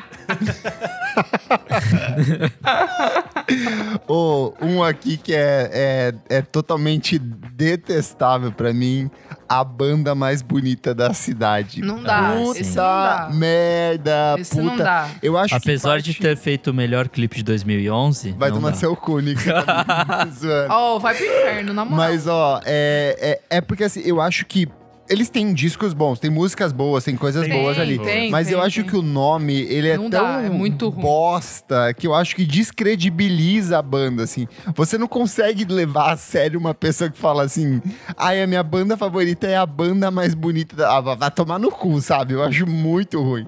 Ô, 4.06 4.52
um 4.60 4.84
aqui 4.84 5.16
que 5.16 5.34
é, 5.34 6.12
é, 6.28 6.36
é 6.36 6.42
totalmente 6.42 7.18
detestável 7.18 8.52
pra 8.52 8.72
mim, 8.72 9.10
a 9.48 9.62
banda 9.64 10.14
mais 10.14 10.42
bonita 10.42 10.94
da 10.94 11.12
cidade. 11.14 11.80
Não 11.80 12.02
dá. 12.02 12.34
Puta 12.36 12.60
Esse 12.60 12.76
não 12.76 12.84
dá. 12.84 13.30
merda, 13.32 14.34
Esse 14.38 14.50
puta. 14.50 14.62
não 14.64 14.76
dá. 14.76 15.08
Eu 15.22 15.36
acho 15.38 15.54
Apesar 15.54 15.96
que 15.96 16.02
de 16.04 16.12
parte- 16.12 16.22
ter 16.22 16.36
feito 16.36 16.70
o 16.70 16.74
melhor 16.74 17.08
clipe 17.08 17.36
de 17.36 17.42
2011. 17.44 18.32
Vai 18.32 18.50
tomar 18.50 18.70
dá. 18.70 18.76
seu 18.76 18.94
cu, 18.96 19.18
Nick. 19.20 19.42
você 19.42 19.52
tá. 19.62 20.66
Ó, 20.70 20.98
vai 20.98 21.14
pro 21.14 21.24
inferno, 21.24 21.72
na 21.72 21.84
moral. 21.84 21.96
Mas, 22.08 22.26
ó, 22.26 22.60
é, 22.64 23.40
é, 23.50 23.56
é 23.58 23.60
porque 23.60 23.84
assim, 23.84 24.00
eu 24.04 24.20
acho 24.20 24.44
que 24.46 24.66
eles 25.08 25.28
têm 25.28 25.52
discos 25.52 25.92
bons, 25.92 26.18
tem 26.18 26.30
músicas 26.30 26.72
boas, 26.72 27.04
tem 27.04 27.16
coisas 27.16 27.46
Tem, 27.46 27.52
boas 27.60 27.78
ali. 27.78 27.98
tem, 27.98 28.30
mas 28.30 28.50
eu 28.50 28.58
tem, 28.58 28.66
acho 28.66 28.80
tem. 28.80 28.90
que 28.90 28.96
o 28.96 29.02
nome, 29.02 29.54
ele 29.62 29.88
é 29.88 29.96
Não 29.96 30.08
dá, 30.08 30.18
tão 30.20 30.38
é 30.40 30.48
muito 30.50 30.88
ruim. 30.88 31.02
bosta 31.02 31.92
que 31.94 32.06
eu 32.06 32.14
acho 32.14 32.34
que 32.34 32.44
descredibiliza 32.44 33.78
a 33.78 33.82
banda, 33.82 34.22
assim. 34.22 34.46
Você 34.74 34.96
não 34.96 35.06
consegue 35.08 35.64
levar 35.64 36.12
a 36.12 36.16
sério 36.16 36.58
uma 36.58 36.72
pessoa 36.74 37.10
que 37.10 37.18
fala 37.18 37.42
assim, 37.42 37.82
ai, 38.16 38.42
a 38.42 38.46
minha 38.46 38.62
banda 38.62 38.96
favorita 38.96 39.46
é 39.46 39.56
a 39.56 39.66
banda 39.66 40.10
mais 40.10 40.34
bonita 40.34 40.76
da... 40.76 40.96
Ah, 40.96 41.00
vai- 41.00 41.16
vai 41.16 41.30
tomar 41.30 41.58
no 41.58 41.70
cu, 41.70 42.00
sabe? 42.00 42.34
Eu 42.34 42.42
acho 42.42 42.66
muito 42.66 43.20
ruim. 43.22 43.46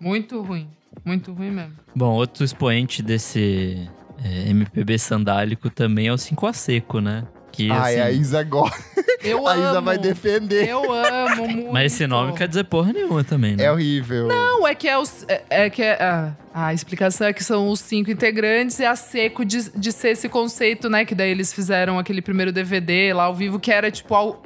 Muito 0.00 0.42
ruim. 0.42 0.68
Muito 1.04 1.32
ruim 1.32 1.50
mesmo. 1.50 1.72
Bom, 1.96 2.10
outro 2.14 2.44
expoente 2.44 3.02
desse 3.02 3.88
é, 4.22 4.50
MPB 4.50 4.98
sandálico 4.98 5.70
também 5.70 6.08
é 6.08 6.12
o 6.12 6.18
5 6.18 6.46
a 6.46 6.52
Seco, 6.52 7.00
né? 7.00 7.24
Que, 7.52 7.70
ai, 7.70 8.00
assim, 8.00 8.00
a 8.00 8.10
Isa 8.10 8.42
gosta. 8.42 8.82
Eu 9.22 9.46
A 9.46 9.56
Isa 9.56 9.68
amo. 9.72 9.82
vai 9.82 9.98
defender. 9.98 10.68
Eu 10.68 10.90
amo 10.90 11.46
muito. 11.46 11.70
Mas 11.72 11.92
esse 11.92 12.06
nome 12.06 12.32
quer 12.32 12.48
dizer 12.48 12.64
porra 12.64 12.92
nenhuma 12.92 13.22
também, 13.22 13.54
né? 13.56 13.64
É 13.64 13.70
horrível. 13.70 14.26
Não, 14.26 14.66
é 14.66 14.74
que 14.74 14.88
é 14.88 14.98
os. 14.98 15.24
É, 15.28 15.42
é 15.50 15.70
que 15.70 15.82
é, 15.82 16.02
a, 16.02 16.32
a 16.54 16.72
explicação 16.74 17.26
é 17.26 17.32
que 17.32 17.44
são 17.44 17.68
os 17.68 17.78
cinco 17.80 18.10
integrantes 18.10 18.78
e 18.78 18.84
a 18.86 18.96
seco 18.96 19.44
de, 19.44 19.70
de 19.78 19.92
ser 19.92 20.10
esse 20.10 20.28
conceito, 20.28 20.88
né? 20.88 21.04
Que 21.04 21.14
daí 21.14 21.30
eles 21.30 21.52
fizeram 21.52 21.98
aquele 21.98 22.22
primeiro 22.22 22.50
DVD 22.50 23.12
lá 23.12 23.24
ao 23.24 23.34
vivo, 23.34 23.60
que 23.60 23.70
era 23.70 23.90
tipo. 23.90 24.14
Ao, 24.14 24.42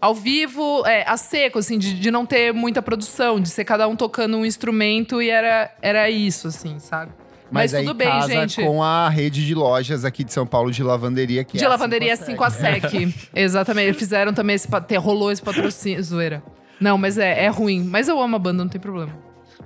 ao 0.00 0.14
vivo, 0.14 0.86
é, 0.86 1.04
a 1.06 1.16
seco, 1.16 1.58
assim, 1.58 1.78
de, 1.78 1.92
de 1.92 2.10
não 2.10 2.24
ter 2.24 2.54
muita 2.54 2.80
produção, 2.80 3.38
de 3.38 3.50
ser 3.50 3.64
cada 3.64 3.86
um 3.86 3.94
tocando 3.94 4.36
um 4.36 4.46
instrumento 4.46 5.20
e 5.20 5.28
era, 5.28 5.74
era 5.82 6.08
isso, 6.08 6.48
assim, 6.48 6.78
sabe? 6.78 7.12
Mas, 7.50 7.74
aí 7.74 7.84
tudo 7.84 7.94
bem, 7.96 8.08
casa 8.08 8.26
gente. 8.28 8.62
com 8.62 8.82
a 8.82 9.08
rede 9.08 9.44
de 9.44 9.54
lojas 9.54 10.04
aqui 10.04 10.22
de 10.24 10.32
São 10.32 10.46
Paulo 10.46 10.70
de 10.70 10.82
lavanderia 10.82 11.42
que 11.44 11.58
De 11.58 11.64
é 11.64 11.68
lavanderia 11.68 12.16
5 12.16 12.26
5 12.30 12.44
a 12.44 12.50
SEC. 12.50 13.14
Exatamente. 13.34 13.86
Eles 13.88 13.98
fizeram 13.98 14.32
também 14.32 14.54
esse. 14.56 14.68
pa- 14.68 14.84
Rolou 14.98 15.30
esse 15.32 15.42
patrocínio. 15.42 16.02
Zoeira. 16.02 16.42
Não, 16.80 16.96
mas 16.96 17.18
é, 17.18 17.44
é 17.44 17.48
ruim. 17.48 17.82
Mas 17.84 18.08
eu 18.08 18.20
amo 18.20 18.36
a 18.36 18.38
banda, 18.38 18.62
não 18.64 18.68
tem 18.70 18.80
problema. 18.80 19.12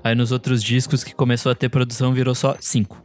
Aí 0.03 0.15
nos 0.15 0.33
outros 0.33 0.63
discos 0.63 1.05
que 1.05 1.15
começou 1.15 1.53
a 1.53 1.55
ter 1.55 1.69
produção 1.69 2.13
virou 2.13 2.35
só 2.35 2.57
cinco. 2.61 3.03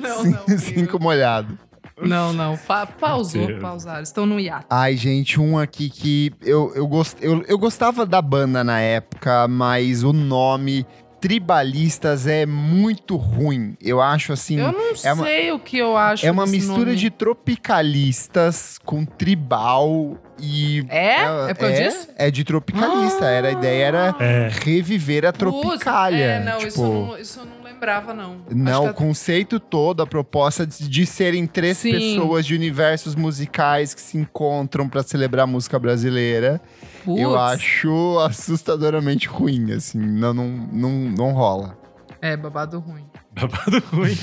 Não, 0.00 0.24
não. 0.48 0.58
Cinco 0.58 1.00
molhado. 1.00 1.58
Não, 2.02 2.32
não. 2.32 2.56
Pa 2.58 2.86
pausou, 2.86 3.58
pausaram. 3.58 4.02
Estão 4.02 4.26
no 4.26 4.38
hiato. 4.38 4.66
Ai, 4.68 4.96
gente, 4.96 5.40
um 5.40 5.58
aqui 5.58 5.88
que 5.88 6.30
eu, 6.42 6.70
eu, 6.74 6.86
gost, 6.86 7.16
eu, 7.22 7.42
eu 7.48 7.56
gostava 7.58 8.04
da 8.04 8.20
banda 8.20 8.62
na 8.62 8.80
época, 8.80 9.48
mas 9.48 10.02
o 10.04 10.12
nome 10.12 10.86
Tribalistas 11.26 12.24
é 12.28 12.46
muito 12.46 13.16
ruim. 13.16 13.76
Eu 13.82 14.00
acho 14.00 14.32
assim. 14.32 14.60
Eu 14.60 14.70
não 14.70 14.80
é 15.02 15.12
uma- 15.12 15.24
sei 15.24 15.50
o 15.50 15.58
que 15.58 15.76
eu 15.76 15.96
acho. 15.96 16.24
É 16.24 16.30
uma 16.30 16.44
desse 16.44 16.58
mistura 16.58 16.84
nome. 16.84 16.94
de 16.94 17.10
tropicalistas 17.10 18.78
com 18.84 19.04
tribal 19.04 20.16
e. 20.40 20.84
É? 20.88 21.22
É 21.50 21.54
por 21.54 21.62
causa 21.62 21.74
é, 21.74 21.88
disso? 21.88 22.08
É 22.16 22.30
de 22.30 22.44
tropicalista. 22.44 23.24
Era, 23.24 23.48
a 23.48 23.50
ideia 23.50 23.84
era 23.86 24.16
É. 24.20 24.50
reviver 24.62 25.24
a 25.26 25.32
tropicália. 25.32 26.24
É, 26.24 26.44
não, 26.44 26.58
tipo, 26.58 26.68
isso, 26.68 26.80
eu 26.82 26.88
não, 26.92 27.18
isso 27.18 27.40
eu 27.40 27.44
não 27.44 27.64
lembrava, 27.64 28.14
não. 28.14 28.36
Não, 28.48 28.86
o 28.86 28.94
conceito 28.94 29.58
todo, 29.58 30.02
a 30.04 30.06
proposta 30.06 30.64
de, 30.64 30.88
de 30.88 31.04
serem 31.06 31.44
três 31.44 31.78
Sim. 31.78 31.90
pessoas 31.90 32.46
de 32.46 32.54
universos 32.54 33.16
musicais 33.16 33.94
que 33.94 34.00
se 34.00 34.16
encontram 34.16 34.88
pra 34.88 35.02
celebrar 35.02 35.42
a 35.42 35.46
música 35.48 35.76
brasileira. 35.76 36.60
Putz, 37.06 37.20
Eu 37.22 37.38
acho 37.38 38.18
assustadoramente 38.18 39.28
ruim, 39.28 39.72
assim, 39.72 39.98
não, 39.98 40.34
não, 40.34 40.48
não, 40.72 40.90
não 40.90 41.32
rola. 41.32 41.78
É, 42.20 42.36
babado 42.36 42.78
ruim. 42.80 43.04
Babado 43.38 43.82
ruim. 43.92 44.16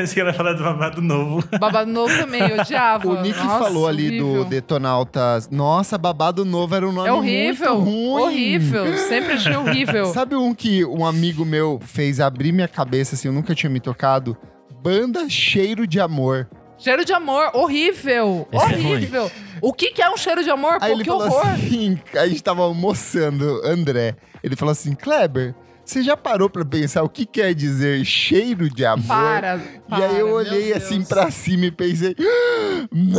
Acho 0.00 0.14
que 0.14 0.20
ela 0.20 0.30
ia 0.30 0.34
falar 0.36 0.52
do 0.52 0.62
babado 0.62 1.02
novo. 1.02 1.42
Babado 1.58 1.90
novo 1.90 2.16
também, 2.16 2.40
eu 2.40 2.60
odiava. 2.60 3.08
O 3.08 3.20
Nick 3.20 3.36
Nossa, 3.36 3.58
falou 3.64 3.88
ali 3.88 4.06
horrível. 4.20 4.44
do 4.44 4.48
Detonautas. 4.48 5.50
Nossa, 5.50 5.98
babado 5.98 6.44
novo 6.44 6.72
era 6.76 6.88
um 6.88 6.92
nome 6.92 7.08
É 7.08 7.12
horrível. 7.12 7.80
muito 7.80 7.90
ruim. 7.90 8.22
Horrível. 8.22 8.96
Sempre 8.98 9.32
achei 9.32 9.54
horrível. 9.56 10.06
Sabe 10.06 10.36
um 10.36 10.54
que 10.54 10.84
um 10.84 11.04
amigo 11.04 11.44
meu 11.44 11.80
fez 11.82 12.20
abrir 12.20 12.52
minha 12.52 12.68
cabeça, 12.68 13.16
assim, 13.16 13.26
eu 13.26 13.34
nunca 13.34 13.52
tinha 13.52 13.68
me 13.68 13.80
tocado? 13.80 14.36
Banda 14.80 15.28
Cheiro 15.28 15.84
de 15.84 15.98
Amor. 15.98 16.48
Cheiro 16.78 17.04
de 17.04 17.12
amor, 17.12 17.50
horrível. 17.54 18.46
Esse 18.52 18.64
é 18.74 18.76
horrível. 18.76 19.30
o 19.60 19.72
que, 19.72 19.90
que 19.92 20.02
é 20.02 20.10
um 20.10 20.16
cheiro 20.16 20.42
de 20.44 20.50
amor? 20.50 20.74
Aí 20.80 20.90
Pô, 20.90 20.96
ele 20.96 21.04
que 21.04 21.10
falou 21.10 21.26
horror. 21.26 21.46
assim, 21.46 21.98
a 22.14 22.26
gente 22.26 22.42
tava 22.42 22.62
almoçando, 22.62 23.60
André. 23.64 24.14
Ele 24.42 24.54
falou 24.56 24.72
assim, 24.72 24.94
Kleber, 24.94 25.54
você 25.84 26.02
já 26.02 26.16
parou 26.16 26.50
pra 26.50 26.64
pensar 26.64 27.02
o 27.02 27.08
que 27.08 27.24
quer 27.24 27.54
dizer 27.54 28.04
cheiro 28.04 28.68
de 28.68 28.84
amor? 28.84 29.06
Para. 29.06 29.60
E 29.88 29.94
aí 30.02 30.18
eu 30.18 30.26
para, 30.26 30.36
olhei 30.36 30.72
assim 30.74 31.02
pra 31.04 31.30
cima 31.30 31.66
e 31.66 31.70
pensei, 31.70 32.14
"Ah, 32.20 32.88
não! 32.92 33.16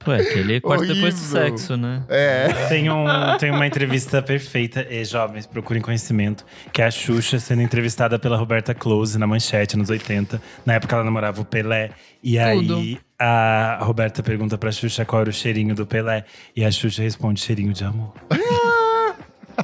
Pô, 0.09 0.13
é 0.13 0.21
aquele 0.21 0.59
corta 0.59 0.87
depois 0.87 1.13
do 1.13 1.37
Horrível. 1.37 1.57
sexo, 1.57 1.77
né? 1.77 2.03
é. 2.09 2.47
Tem, 2.67 2.89
um, 2.89 3.05
tem 3.39 3.51
uma 3.51 3.67
entrevista 3.67 4.23
perfeita, 4.23 4.87
e 4.89 5.05
jovens, 5.05 5.45
procurem 5.45 5.81
conhecimento, 5.81 6.43
que 6.73 6.81
é 6.81 6.85
a 6.85 6.91
Xuxa 6.91 7.37
sendo 7.39 7.61
entrevistada 7.61 8.17
pela 8.17 8.35
Roberta 8.35 8.73
Close 8.73 9.19
na 9.19 9.27
Manchete, 9.27 9.77
nos 9.77 9.89
80. 9.89 10.41
Na 10.65 10.73
época 10.73 10.95
ela 10.95 11.03
namorava 11.03 11.41
o 11.41 11.45
Pelé. 11.45 11.91
E 12.23 12.39
aí 12.39 12.99
a 13.19 13.77
Roberta 13.81 14.23
pergunta 14.23 14.57
pra 14.57 14.71
Xuxa 14.71 15.05
qual 15.05 15.21
era 15.21 15.29
o 15.29 15.33
cheirinho 15.33 15.75
do 15.75 15.85
Pelé. 15.85 16.25
E 16.55 16.65
a 16.65 16.71
Xuxa 16.71 17.03
responde: 17.03 17.39
cheirinho 17.39 17.71
de 17.71 17.83
amor. 17.83 18.13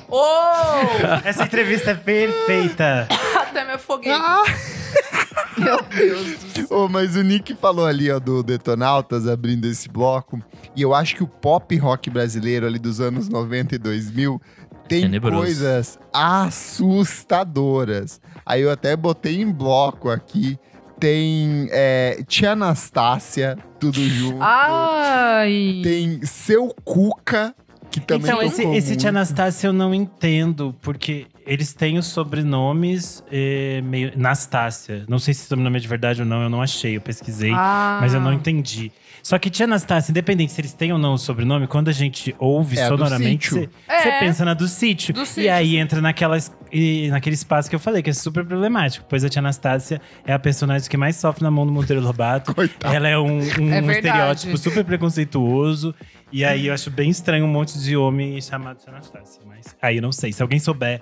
Oh! 0.09 1.21
Essa 1.23 1.43
entrevista 1.43 1.91
é 1.91 1.95
perfeita. 1.95 3.07
Até 3.35 3.63
me 3.65 3.73
afoguei. 3.73 4.11
Ah! 4.11 4.43
Meu 5.57 5.81
Deus 5.83 6.25
do 6.25 6.67
céu. 6.67 6.77
Ô, 6.77 6.89
mas 6.89 7.15
o 7.15 7.21
Nick 7.21 7.55
falou 7.55 7.85
ali, 7.85 8.11
ó, 8.11 8.19
do 8.19 8.43
Detonautas, 8.43 9.27
abrindo 9.27 9.65
esse 9.65 9.87
bloco. 9.89 10.41
E 10.75 10.81
eu 10.81 10.93
acho 10.93 11.15
que 11.15 11.23
o 11.23 11.27
pop 11.27 11.75
rock 11.77 12.09
brasileiro 12.09 12.65
ali 12.65 12.79
dos 12.79 12.99
anos 12.99 13.29
90 13.29 13.75
e 13.75 13.77
2000 13.77 14.41
tem 14.87 15.01
Tenebroso. 15.03 15.37
coisas 15.37 15.99
assustadoras. 16.13 18.19
Aí 18.45 18.61
eu 18.61 18.71
até 18.71 18.95
botei 18.95 19.41
em 19.41 19.51
bloco 19.51 20.09
aqui. 20.09 20.59
Tem 20.99 21.67
é, 21.71 22.23
Tia 22.27 22.51
Anastácia, 22.51 23.57
tudo 23.79 24.01
junto. 24.07 24.37
Ai. 24.41 25.81
Tem 25.83 26.25
Seu 26.25 26.73
Cuca, 26.83 27.53
que 27.99 28.07
também 28.07 28.29
então, 28.29 28.41
esse, 28.41 28.63
esse. 28.63 28.95
Tia 28.97 29.09
Anastácia 29.09 29.67
eu 29.67 29.73
não 29.73 29.93
entendo, 29.93 30.75
porque 30.81 31.27
eles 31.45 31.73
têm 31.73 31.97
os 31.97 32.07
sobrenomes 32.07 33.23
eh, 33.31 33.81
meio. 33.85 34.11
Nastácia. 34.17 35.05
Não 35.07 35.17
sei 35.17 35.33
se 35.33 35.45
o 35.45 35.47
sobrenome 35.47 35.77
é 35.77 35.79
de 35.79 35.87
verdade 35.87 36.21
ou 36.21 36.27
não, 36.27 36.43
eu 36.43 36.49
não 36.49 36.61
achei, 36.61 36.97
eu 36.97 37.01
pesquisei. 37.01 37.51
Ah. 37.53 37.99
Mas 38.01 38.13
eu 38.13 38.19
não 38.19 38.33
entendi. 38.33 38.91
Só 39.25 39.39
que 39.39 39.49
Tia 39.49 39.65
Anastácia, 39.65 40.11
independente 40.11 40.51
se 40.51 40.61
eles 40.61 40.71
têm 40.71 40.91
ou 40.93 40.99
não 40.99 41.13
o 41.13 41.17
sobrenome, 41.17 41.65
quando 41.65 41.87
a 41.89 41.91
gente 41.91 42.35
ouve 42.37 42.77
É 42.77 42.87
sonoramente, 42.87 43.49
você 43.49 43.69
É. 43.87 44.19
pensa 44.19 44.45
na 44.45 44.53
do 44.53 44.67
sítio. 44.67 45.15
Do 45.15 45.23
E 45.23 45.25
sítio, 45.25 45.51
aí 45.51 45.77
entra 45.77 45.99
naquelas, 45.99 46.55
e 46.71 47.07
naquele 47.09 47.33
espaço 47.33 47.67
que 47.67 47.75
eu 47.75 47.79
falei, 47.79 48.03
que 48.03 48.09
é 48.11 48.13
super 48.13 48.45
problemático. 48.45 49.03
Pois 49.09 49.23
a 49.23 49.29
Tia 49.29 49.39
Anastácia 49.39 49.99
é 50.27 50.31
a 50.31 50.37
personagem 50.37 50.87
que 50.87 50.95
mais 50.95 51.15
sofre 51.15 51.43
na 51.43 51.49
mão 51.49 51.65
do 51.65 51.73
Monteiro 51.73 52.03
Lobato. 52.03 52.53
Coitado. 52.55 52.93
Ela 52.95 53.07
é 53.07 53.17
um, 53.17 53.37
um 53.39 53.39
É 53.39 53.81
verdade. 53.81 53.91
estereótipo 53.95 54.57
super 54.59 54.85
preconceituoso. 54.85 55.95
E 56.31 56.45
aí 56.45 56.67
eu 56.67 56.73
acho 56.75 56.91
bem 56.91 57.09
estranho 57.09 57.45
um 57.45 57.47
monte 57.51 57.79
de 57.79 57.97
homem 57.97 58.39
chamado 58.41 58.77
Tia 58.77 58.93
Anastácia. 58.93 59.41
Mas 59.47 59.75
aí 59.81 59.95
eu 59.95 60.03
não 60.03 60.11
sei. 60.11 60.31
Se 60.33 60.43
alguém 60.43 60.59
souber 60.59 61.01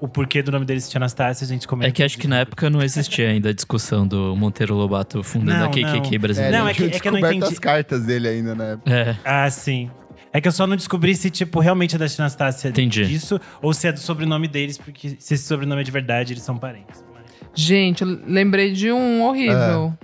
o 0.00 0.06
porquê 0.08 0.42
do 0.42 0.52
nome 0.52 0.64
dele 0.64 0.80
ser 0.80 0.90
Tia 0.90 0.98
Anastácia, 0.98 1.44
a 1.44 1.48
gente 1.48 1.66
comenta. 1.66 1.88
É 1.88 1.92
que 1.92 2.02
acho 2.02 2.18
que 2.18 2.28
na 2.28 2.38
época 2.40 2.68
não 2.70 2.80
existia 2.82 3.28
ainda 3.28 3.50
a 3.50 3.52
discussão 3.52 4.06
do 4.06 4.34
Monteiro 4.36 4.74
Lobato 4.74 5.22
fundando 5.22 5.58
Não, 5.58 5.66
a 5.66 5.68
KKK 5.70 6.14
É, 6.14 6.18
brasileira. 6.18 6.56
Não, 6.56 6.64
não, 6.64 6.70
é 6.70 6.74
que- 6.74 6.84
é 6.84 6.88
que 6.90 7.08
eu 7.08 7.12
não 7.12 7.20
descoberto 7.20 7.36
entendi. 7.36 7.52
as 7.52 7.58
cartas 7.58 8.04
dele 8.04 8.28
ainda, 8.28 8.54
né? 8.54 8.78
É. 8.86 9.16
Ah, 9.24 9.50
sim. 9.50 9.90
É 10.32 10.40
que 10.40 10.46
eu 10.48 10.52
só 10.52 10.66
não 10.66 10.76
descobri 10.76 11.16
se, 11.16 11.30
tipo, 11.30 11.58
realmente 11.58 11.96
é 11.96 11.98
da 11.98 12.06
Anastácia 12.18 12.68
Entendi. 12.68 13.06
disso, 13.06 13.40
ou 13.62 13.72
se 13.72 13.88
é 13.88 13.92
do 13.92 13.98
sobrenome 13.98 14.46
deles, 14.46 14.76
porque 14.76 15.16
se 15.18 15.34
esse 15.34 15.44
sobrenome 15.44 15.80
é 15.80 15.84
de 15.84 15.90
verdade, 15.90 16.34
eles 16.34 16.42
são 16.42 16.56
parentes. 16.58 17.02
Gente, 17.54 18.02
eu 18.02 18.20
lembrei 18.26 18.72
de 18.72 18.92
um 18.92 19.22
horrível. 19.24 19.96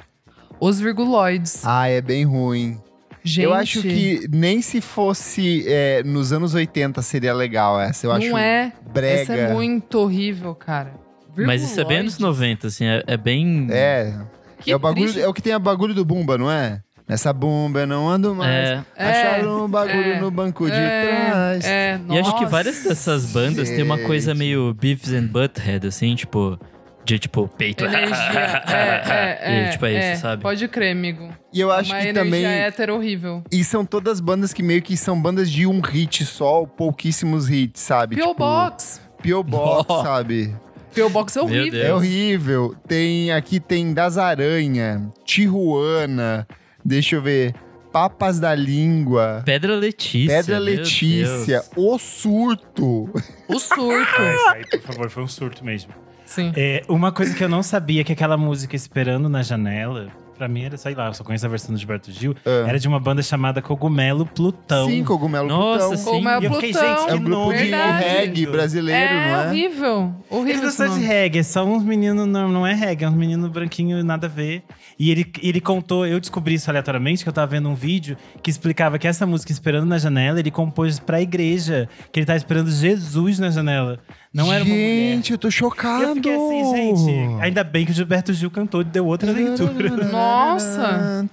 Os 0.58 0.80
virguloides. 0.80 1.62
Ah, 1.66 1.88
é 1.88 2.00
bem 2.00 2.24
ruim. 2.24 2.78
Gente, 3.26 3.44
Eu 3.44 3.54
acho 3.54 3.80
que 3.80 4.28
nem 4.30 4.60
se 4.60 4.82
fosse 4.82 5.64
é, 5.66 6.02
nos 6.04 6.30
anos 6.30 6.52
80 6.52 7.00
seria 7.00 7.32
legal 7.32 7.80
essa. 7.80 8.06
Eu 8.06 8.10
não 8.10 8.16
acho 8.18 8.36
é. 8.36 8.70
brega. 8.92 9.22
Essa 9.22 9.34
é 9.34 9.52
muito 9.54 9.98
horrível, 9.98 10.54
cara. 10.54 10.92
Mas 11.34 11.62
isso 11.62 11.80
é 11.80 11.84
bem 11.84 11.98
anos 11.98 12.18
90, 12.18 12.66
assim, 12.66 12.84
é, 12.84 13.02
é 13.06 13.16
bem. 13.16 13.66
É. 13.70 14.14
Que 14.60 14.70
é, 14.70 14.76
o 14.76 14.78
bagulho, 14.78 15.04
triste. 15.04 15.22
é 15.22 15.26
o 15.26 15.32
que 15.32 15.40
tem 15.40 15.54
a 15.54 15.58
bagulho 15.58 15.94
do 15.94 16.04
Bumba, 16.04 16.36
não 16.36 16.50
é? 16.50 16.82
Nessa 17.08 17.32
Bumba 17.32 17.80
eu 17.80 17.86
não 17.86 18.08
ando 18.08 18.34
mais. 18.34 18.52
É. 18.54 18.84
Acharam 18.96 19.64
um 19.64 19.68
bagulho 19.68 20.12
é, 20.12 20.20
no 20.20 20.30
banco 20.30 20.66
de 20.66 20.72
é, 20.72 21.06
trás. 21.06 21.64
É, 21.64 22.00
E 22.10 22.18
acho 22.18 22.38
que 22.38 22.46
várias 22.46 22.84
dessas 22.84 23.32
bandas 23.32 23.70
têm 23.70 23.82
uma 23.82 23.98
coisa 23.98 24.34
meio 24.34 24.74
Beavis 24.74 25.12
and 25.12 25.26
Butthead, 25.26 25.86
assim, 25.86 26.14
tipo, 26.14 26.58
de 27.04 27.18
tipo, 27.18 27.48
peito. 27.48 27.84
É, 27.84 28.04
é, 28.66 29.38
é, 29.40 29.68
E, 29.68 29.70
tipo, 29.72 29.86
é 29.86 30.12
isso, 30.12 30.22
sabe? 30.22 30.42
Pode 30.42 30.66
crer, 30.68 30.92
amigo. 30.92 31.28
E 31.52 31.60
eu 31.60 31.70
acho 31.70 31.92
uma 31.92 32.00
que 32.00 32.12
também. 32.12 32.44
hétero 32.44 32.94
horrível. 32.96 33.42
E 33.52 33.62
são 33.62 33.84
todas 33.84 34.20
bandas 34.20 34.52
que 34.52 34.62
meio 34.62 34.80
que 34.82 34.96
são 34.96 35.20
bandas 35.20 35.50
de 35.50 35.66
um 35.66 35.80
hit 35.80 36.24
só, 36.24 36.60
ou 36.60 36.66
pouquíssimos 36.66 37.50
hits, 37.50 37.80
sabe? 37.80 38.16
P.O. 38.16 38.28
Tipo, 38.28 38.38
Box. 38.38 39.00
P.O. 39.22 39.42
Box, 39.42 39.86
Oh. 39.88 40.02
sabe? 40.02 40.54
P.O. 40.94 41.10
Box 41.10 41.36
é 41.36 41.42
horrível. 41.42 41.84
É 41.86 41.94
horrível. 41.94 42.74
Tem 42.86 43.32
aqui 43.32 43.58
tem 43.60 43.92
Das 43.92 44.16
Aranha, 44.16 45.10
Tijuana, 45.24 46.46
deixa 46.84 47.16
eu 47.16 47.22
ver, 47.22 47.54
Papas 47.92 48.40
da 48.40 48.54
Língua, 48.54 49.42
Pedra 49.44 49.74
Letícia. 49.76 50.36
Pedra 50.38 50.58
Letícia. 50.58 51.64
O 51.76 51.98
Surto. 51.98 53.10
O 53.48 53.58
surto. 53.60 54.14
Ah, 54.18 54.34
esse 54.34 54.48
aí, 54.74 54.80
por 54.80 54.80
favor, 54.94 55.10
foi 55.10 55.22
um 55.22 55.28
surto 55.28 55.64
mesmo. 55.64 55.92
Sim. 56.34 56.52
É, 56.56 56.82
uma 56.88 57.12
coisa 57.12 57.34
que 57.34 57.42
eu 57.44 57.48
não 57.48 57.62
sabia, 57.62 58.02
que 58.04 58.12
aquela 58.12 58.36
música 58.36 58.74
Esperando 58.74 59.28
na 59.28 59.42
Janela, 59.42 60.08
pra 60.36 60.48
mim 60.48 60.64
era, 60.64 60.76
sei 60.76 60.94
lá, 60.96 61.06
eu 61.06 61.14
só 61.14 61.22
conheço 61.22 61.46
a 61.46 61.48
versão 61.48 61.72
do 61.72 61.78
Gilberto 61.78 62.10
Gil. 62.10 62.34
Ah. 62.44 62.64
Era 62.68 62.78
de 62.78 62.88
uma 62.88 62.98
banda 62.98 63.22
chamada 63.22 63.62
Cogumelo 63.62 64.26
Plutão. 64.26 64.88
Sim, 64.88 65.04
Cogumelo 65.04 65.46
Nossa, 65.48 65.88
Plutão. 65.96 65.96
sim. 66.20 66.28
É 66.28 66.40
E 66.40 66.44
eu 66.44 66.52
fiquei, 66.54 66.72
Plutão. 66.72 66.88
gente, 66.98 67.02
É 67.02 67.06
que 67.06 67.14
um 67.14 67.24
grupo 67.24 67.30
nome 67.30 67.56
de 67.58 67.70
reggae 67.70 68.46
brasileiro, 68.46 69.00
é 69.00 69.28
não 69.30 69.40
é? 69.42 69.46
horrível. 69.46 70.14
Horrível 70.28 70.50
Eles 70.50 70.62
não 70.62 70.70
são 70.88 70.98
de 70.98 71.04
reggae, 71.04 71.38
é 71.38 71.42
só 71.44 71.64
uns 71.64 71.84
meninos, 71.84 72.26
não, 72.26 72.48
não 72.48 72.66
é 72.66 72.74
reggae, 72.74 73.04
é 73.04 73.08
uns 73.08 73.14
meninos 73.14 73.48
branquinhos, 73.50 74.02
nada 74.04 74.26
a 74.26 74.30
ver. 74.30 74.64
E 74.98 75.10
ele, 75.10 75.24
ele 75.42 75.60
contou, 75.60 76.04
eu 76.06 76.18
descobri 76.20 76.54
isso 76.54 76.68
aleatoriamente, 76.68 77.22
que 77.22 77.28
eu 77.28 77.32
tava 77.32 77.46
vendo 77.48 77.68
um 77.68 77.74
vídeo 77.74 78.16
que 78.42 78.50
explicava 78.50 78.98
que 78.98 79.06
essa 79.06 79.24
música 79.26 79.52
Esperando 79.52 79.86
na 79.86 79.98
Janela, 79.98 80.40
ele 80.40 80.50
compôs 80.50 80.98
pra 80.98 81.20
igreja, 81.22 81.88
que 82.12 82.18
ele 82.18 82.26
tá 82.26 82.34
esperando 82.36 82.70
Jesus 82.70 83.38
na 83.38 83.50
janela. 83.50 83.98
Não 84.34 84.52
era 84.52 84.64
uma 84.64 84.74
mulher. 84.74 85.14
Gente, 85.14 85.30
eu 85.32 85.38
tô 85.38 85.48
chocado. 85.48 86.02
Eu 86.02 86.14
fiquei 86.16 86.34
assim, 86.34 86.74
gente, 86.76 87.40
ainda 87.40 87.62
bem 87.62 87.86
que 87.86 87.92
o 87.92 87.94
Gilberto 87.94 88.32
Gil 88.32 88.50
cantou 88.50 88.80
e 88.80 88.84
deu 88.84 89.06
outra 89.06 89.30
leitura. 89.30 89.90
Nossa. 90.10 91.24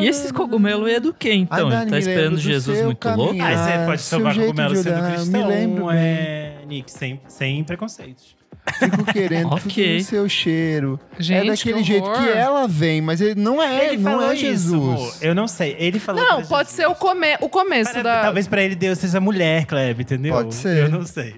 E 0.00 0.06
esses 0.08 0.32
cogumelos 0.32 0.90
é 0.90 0.98
do 0.98 1.14
quê, 1.14 1.32
então? 1.32 1.56
Ai, 1.56 1.62
Ele 1.66 1.70
Dani, 1.76 1.90
tá 1.92 1.98
esperando 2.00 2.38
Jesus 2.38 2.82
muito 2.82 3.08
louco? 3.10 3.26
caminhar. 3.36 3.48
Aí 3.48 3.56
você 3.80 3.86
pode 3.86 4.02
seu 4.02 4.18
tomar 4.18 4.34
cogumelo 4.34 4.76
sendo 4.76 4.88
olhar, 4.96 5.02
me 5.10 5.14
cristão, 5.16 5.48
lembro 5.48 5.90
é, 5.92 6.52
Nick, 6.66 6.90
sem, 6.90 7.20
sem 7.28 7.62
preconceitos. 7.62 8.36
Fico 8.78 9.02
querendo 9.04 9.54
Ok. 9.54 9.96
o 9.98 10.04
seu 10.04 10.28
cheiro. 10.28 11.00
Gente, 11.18 11.46
é 11.48 11.50
daquele 11.50 11.78
que 11.78 11.84
jeito 11.84 12.10
que 12.12 12.28
ela 12.28 12.68
vem, 12.68 13.00
mas 13.00 13.18
ele 13.20 13.40
não 13.40 13.62
é, 13.62 13.86
ele 13.94 13.96
não 14.02 14.12
falou 14.12 14.30
é 14.30 14.34
isso, 14.34 14.44
Jesus. 14.44 14.74
amor. 14.82 15.12
Eu 15.22 15.34
não 15.34 15.48
sei. 15.48 15.74
Ele 15.78 15.98
falou 15.98 16.22
Não, 16.22 16.38
era 16.40 16.46
pode 16.46 16.68
Jesus. 16.68 16.84
ser 16.84 16.86
o, 16.86 16.94
come 16.94 17.36
o 17.40 17.48
começo 17.48 17.92
Para- 17.92 18.02
da. 18.02 18.22
Talvez 18.22 18.46
pra 18.46 18.62
ele 18.62 18.74
Deus 18.74 18.98
seja 18.98 19.20
mulher, 19.20 19.64
Kleb, 19.64 20.00
entendeu? 20.02 20.34
Pode 20.34 20.54
ser. 20.54 20.82
Eu 20.84 20.90
não 20.90 21.02
sei. 21.06 21.36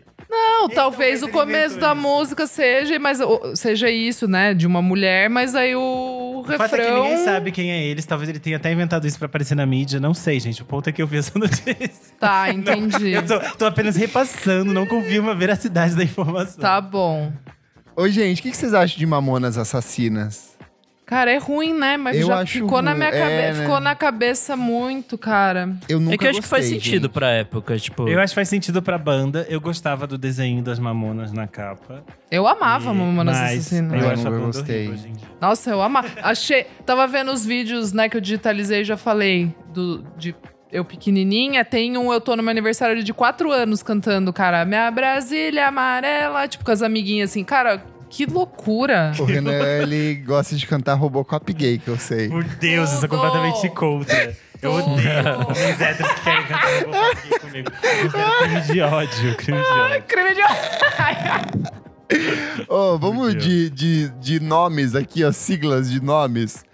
Não, 0.60 0.68
talvez 0.68 1.20
talvez 1.20 1.22
o 1.22 1.28
começo 1.28 1.78
da 1.78 1.92
isso. 1.92 1.96
música 2.02 2.46
seja, 2.46 2.98
mas 2.98 3.18
seja 3.54 3.90
isso, 3.90 4.28
né? 4.28 4.52
De 4.54 4.66
uma 4.66 4.82
mulher, 4.82 5.28
mas 5.30 5.54
aí 5.54 5.74
o 5.74 6.40
O 6.40 6.44
fato 6.44 6.74
é 6.74 6.78
que 6.78 6.84
refrão. 6.84 7.02
ninguém 7.04 7.24
sabe 7.24 7.52
quem 7.52 7.70
é 7.72 7.82
eles. 7.84 8.04
Talvez 8.04 8.28
ele 8.28 8.38
tenha 8.38 8.56
até 8.56 8.70
inventado 8.72 9.06
isso 9.06 9.18
pra 9.18 9.26
aparecer 9.26 9.54
na 9.54 9.64
mídia. 9.66 9.98
Não 10.00 10.12
sei, 10.14 10.38
gente. 10.40 10.62
O 10.62 10.64
ponto 10.64 10.88
é 10.88 10.92
que 10.92 11.00
eu 11.00 11.06
vi 11.06 11.18
essa 11.18 11.32
notícia. 11.38 11.90
Tá, 12.18 12.50
entendi. 12.52 13.10
Eu 13.12 13.24
tô, 13.26 13.38
tô 13.56 13.64
apenas 13.66 13.96
repassando, 13.96 14.72
não 14.72 14.86
confirmo 14.86 15.30
a 15.30 15.34
veracidade 15.34 15.94
da 15.96 16.04
informação. 16.04 16.60
Tá 16.60 16.80
bom. 16.80 17.32
Ô, 17.96 18.08
gente, 18.08 18.40
o 18.40 18.42
que 18.42 18.50
que 18.50 18.56
vocês 18.56 18.72
acham 18.74 18.98
de 18.98 19.06
Mamonas 19.06 19.56
Assassinas? 19.58 20.49
Cara, 21.10 21.32
é 21.32 21.38
ruim, 21.38 21.74
né? 21.74 21.96
Mas 21.96 22.16
Eu 22.20 22.28
já 22.28 22.46
ficou 22.46 22.80
na 22.80 22.92
ruim, 22.92 23.00
minha 23.00 23.10
é, 23.10 23.20
cabeça. 23.20 23.58
né? 23.58 23.62
Ficou 23.64 23.80
na 23.80 23.94
cabeça 23.96 24.56
muito, 24.56 25.18
cara. 25.18 25.68
Eu 25.88 25.98
nunca 25.98 26.14
É 26.14 26.18
que 26.18 26.24
eu 26.26 26.30
acho 26.30 26.40
que 26.40 26.46
faz 26.46 26.62
gostei, 26.66 26.78
sentido 26.80 27.02
gente. 27.02 27.12
pra 27.12 27.30
época, 27.30 27.76
tipo... 27.78 28.08
Eu 28.08 28.20
acho 28.20 28.30
que 28.30 28.34
faz 28.36 28.48
sentido 28.48 28.80
pra 28.80 28.96
banda. 28.96 29.44
Eu 29.50 29.60
gostava 29.60 30.06
do 30.06 30.16
desenho 30.16 30.62
das 30.62 30.78
mamonas 30.78 31.32
na 31.32 31.48
capa. 31.48 32.04
Eu 32.30 32.46
amava 32.46 32.92
E- 32.92 32.94
Mamonas 32.94 33.36
mas 33.36 33.58
Assassinas. 33.58 33.92
Eu 33.92 33.98
Eu 34.06 34.10
acho 34.12 34.22
banda 34.22 34.38
gostei. 34.38 34.76
horrível 34.86 34.94
hoje 34.94 35.08
em 35.08 35.12
dia. 35.14 35.28
Nossa, 35.40 35.70
eu 35.70 35.82
amava. 35.82 36.08
Achei. 36.22 36.64
Tava 36.86 37.04
vendo 37.08 37.32
os 37.32 37.44
vídeos, 37.44 37.92
né, 37.92 38.08
que 38.08 38.16
eu 38.16 38.20
digitalizei 38.20 38.82
e 38.82 38.84
já 38.84 38.96
falei. 38.96 39.52
Do, 39.74 40.04
de 40.16 40.32
eu 40.70 40.84
pequenininha. 40.84 41.64
Tem 41.64 41.98
um 41.98 42.12
Eu 42.12 42.20
Tô 42.20 42.36
no 42.36 42.42
meu 42.44 42.52
aniversário 42.52 43.02
de 43.02 43.12
quatro 43.12 43.50
anos 43.50 43.82
cantando, 43.82 44.32
cara. 44.32 44.64
Minha 44.64 44.88
Brasília 44.92 45.66
amarela. 45.66 46.46
Tipo, 46.46 46.64
com 46.64 46.70
as 46.70 46.82
amiguinhas 46.82 47.30
assim. 47.30 47.42
Cara, 47.42 47.82
que 48.10 48.26
loucura. 48.26 49.12
O 49.18 49.24
Renan, 49.24 49.62
ele 49.80 50.16
gosta 50.16 50.54
de 50.56 50.66
cantar 50.66 50.94
Robocop 50.94 51.50
gay, 51.52 51.78
que 51.78 51.88
eu 51.88 51.98
sei. 51.98 52.28
Por 52.28 52.44
Deus, 52.44 52.90
eu 52.92 52.98
sou 52.98 53.08
Tudo. 53.08 53.20
completamente 53.20 53.68
contra. 53.70 54.36
Eu 54.60 54.72
odeio 54.72 55.46
homens 55.48 55.80
héteros 55.80 56.12
que 56.12 56.20
querem 56.22 56.46
cantar 56.46 56.80
Robocop 56.80 57.16
aqui 57.16 57.38
comigo. 57.38 57.70
Crime 58.40 58.60
de 58.62 58.80
ódio, 58.82 59.36
crime 59.36 59.60
de 59.62 59.66
ódio. 59.66 60.02
Crime 60.06 60.34
de. 60.34 60.40
Ô, 62.68 62.98
vamos 62.98 63.32
Deus. 63.34 63.44
de, 63.44 63.70
de, 63.70 64.08
de 64.20 64.40
nomes 64.40 64.94
aqui, 64.94 65.24
ó, 65.24 65.32
siglas 65.32 65.90
de 65.90 66.02
nomes. 66.02 66.64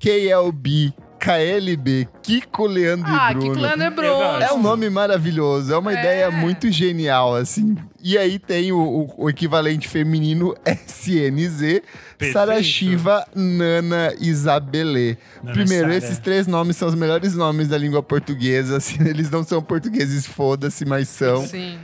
KLB, 0.00 0.92
KLB, 1.18 2.08
Kiko, 2.22 2.66
Leandro 2.66 3.06
ah, 3.08 3.30
e 3.30 3.34
Bruno. 3.34 3.54
que 3.54 3.60
Leandro 3.60 3.84
é 3.84 3.88
Eu 3.88 3.94
Bruno. 3.94 4.42
É 4.42 4.52
um 4.52 4.62
nome 4.62 4.90
maravilhoso, 4.90 5.72
é 5.72 5.78
uma 5.78 5.94
É. 5.94 5.98
ideia 6.00 6.30
muito 6.30 6.70
genial, 6.70 7.34
assim. 7.34 7.76
E 8.08 8.16
aí 8.16 8.38
tem 8.38 8.70
o, 8.70 8.78
o- 8.78 9.24
o 9.24 9.28
equivalente 9.30 9.88
feminino 9.88 10.54
SNZ, 10.64 11.82
Perfeito. 12.16 12.32
Sara 12.32 12.62
Shiva, 12.62 13.26
Nana 13.34 14.14
Isabelê. 14.20 15.16
Nana 15.42 15.52
Primeiro, 15.54 15.86
Sara. 15.86 15.96
esses 15.96 16.18
três 16.18 16.46
nomes 16.46 16.76
são 16.76 16.86
os 16.88 16.94
melhores 16.94 17.34
nomes 17.34 17.66
da 17.66 17.76
língua 17.76 18.02
portuguesa, 18.02 18.76
assim, 18.76 18.96
eles 19.08 19.28
não 19.30 19.42
são 19.42 19.60
portugueses, 19.60 20.24
foda-se, 20.24 20.84
mas 20.84 21.08
são. 21.08 21.44
Sim. 21.46 21.78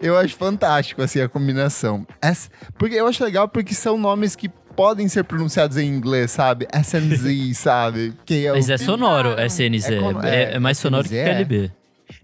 Eu 0.00 0.16
acho 0.16 0.36
fantástico, 0.36 1.02
assim, 1.02 1.20
a 1.20 1.28
combinação. 1.28 2.06
S- 2.22 2.48
porque 2.78 2.94
eu 2.94 3.06
acho 3.06 3.22
legal 3.22 3.46
porque 3.48 3.74
são 3.74 3.98
nomes 3.98 4.34
que 4.36 4.48
podem 4.48 5.06
ser 5.08 5.24
pronunciados 5.24 5.76
em 5.76 5.86
inglês, 5.86 6.30
sabe? 6.30 6.66
SNZ, 6.72 7.52
sabe? 7.58 8.14
Que 8.24 8.46
é 8.46 8.52
o- 8.52 8.54
Mas 8.54 8.70
é 8.70 8.78
sonoro. 8.78 9.36
SNZ. 9.40 9.84
É 9.90 9.94
É, 9.94 9.98
como- 10.00 10.22
é- 10.22 10.42
é, 10.44 10.54
é 10.54 10.58
mais 10.58 10.78
sonoro 10.78 11.04
SNZ 11.04 11.10
que 11.10 11.18
é? 11.18 11.24
KLB. 11.34 11.72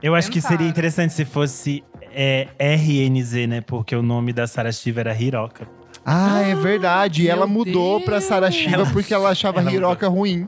Eu 0.02 0.14
acho 0.14 0.30
que 0.30 0.40
seria 0.40 0.66
interessante 0.66 1.12
se 1.12 1.24
fosse 1.26 1.82
é, 2.14 2.48
RNZ, 2.58 3.46
né? 3.48 3.60
Porque 3.60 3.94
o 3.94 4.02
nome 4.02 4.32
da 4.32 4.46
Sarah 4.46 4.72
Shiva 4.72 5.00
era 5.00 5.14
Hiroka. 5.14 5.66
Ah, 6.06 6.40
é 6.42 6.54
verdade. 6.54 7.22
E 7.22 7.28
ela 7.28 7.46
mudou 7.46 8.00
pra 8.00 8.20
Sara 8.20 8.50
Shiva 8.50 8.74
Ela- 8.74 8.90
porque 8.90 9.14
ela 9.14 9.30
achava 9.30 9.60
ela 9.60 9.72
Hiroka 9.72 10.06
ruim. 10.06 10.46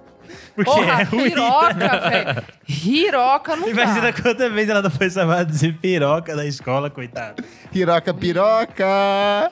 Porque 0.55 0.71
Porra, 0.71 1.01
é 1.01 1.05
ruim. 1.05 1.27
Hiroca, 1.31 2.01
velho. 2.11 2.43
Hiroca 2.69 3.57
não 3.57 3.69
Imagina 3.69 4.01
dá. 4.01 4.13
quanta 4.13 4.51
vez 4.51 4.69
ela 4.69 4.83
não 4.83 4.91
foi 4.91 5.09
chamada 5.09 5.51
de 5.51 5.73
piroca 5.73 6.37
da 6.37 6.45
escola, 6.45 6.91
coitada. 6.91 7.43
Hiroka 7.73 8.13
piroca! 8.13 8.85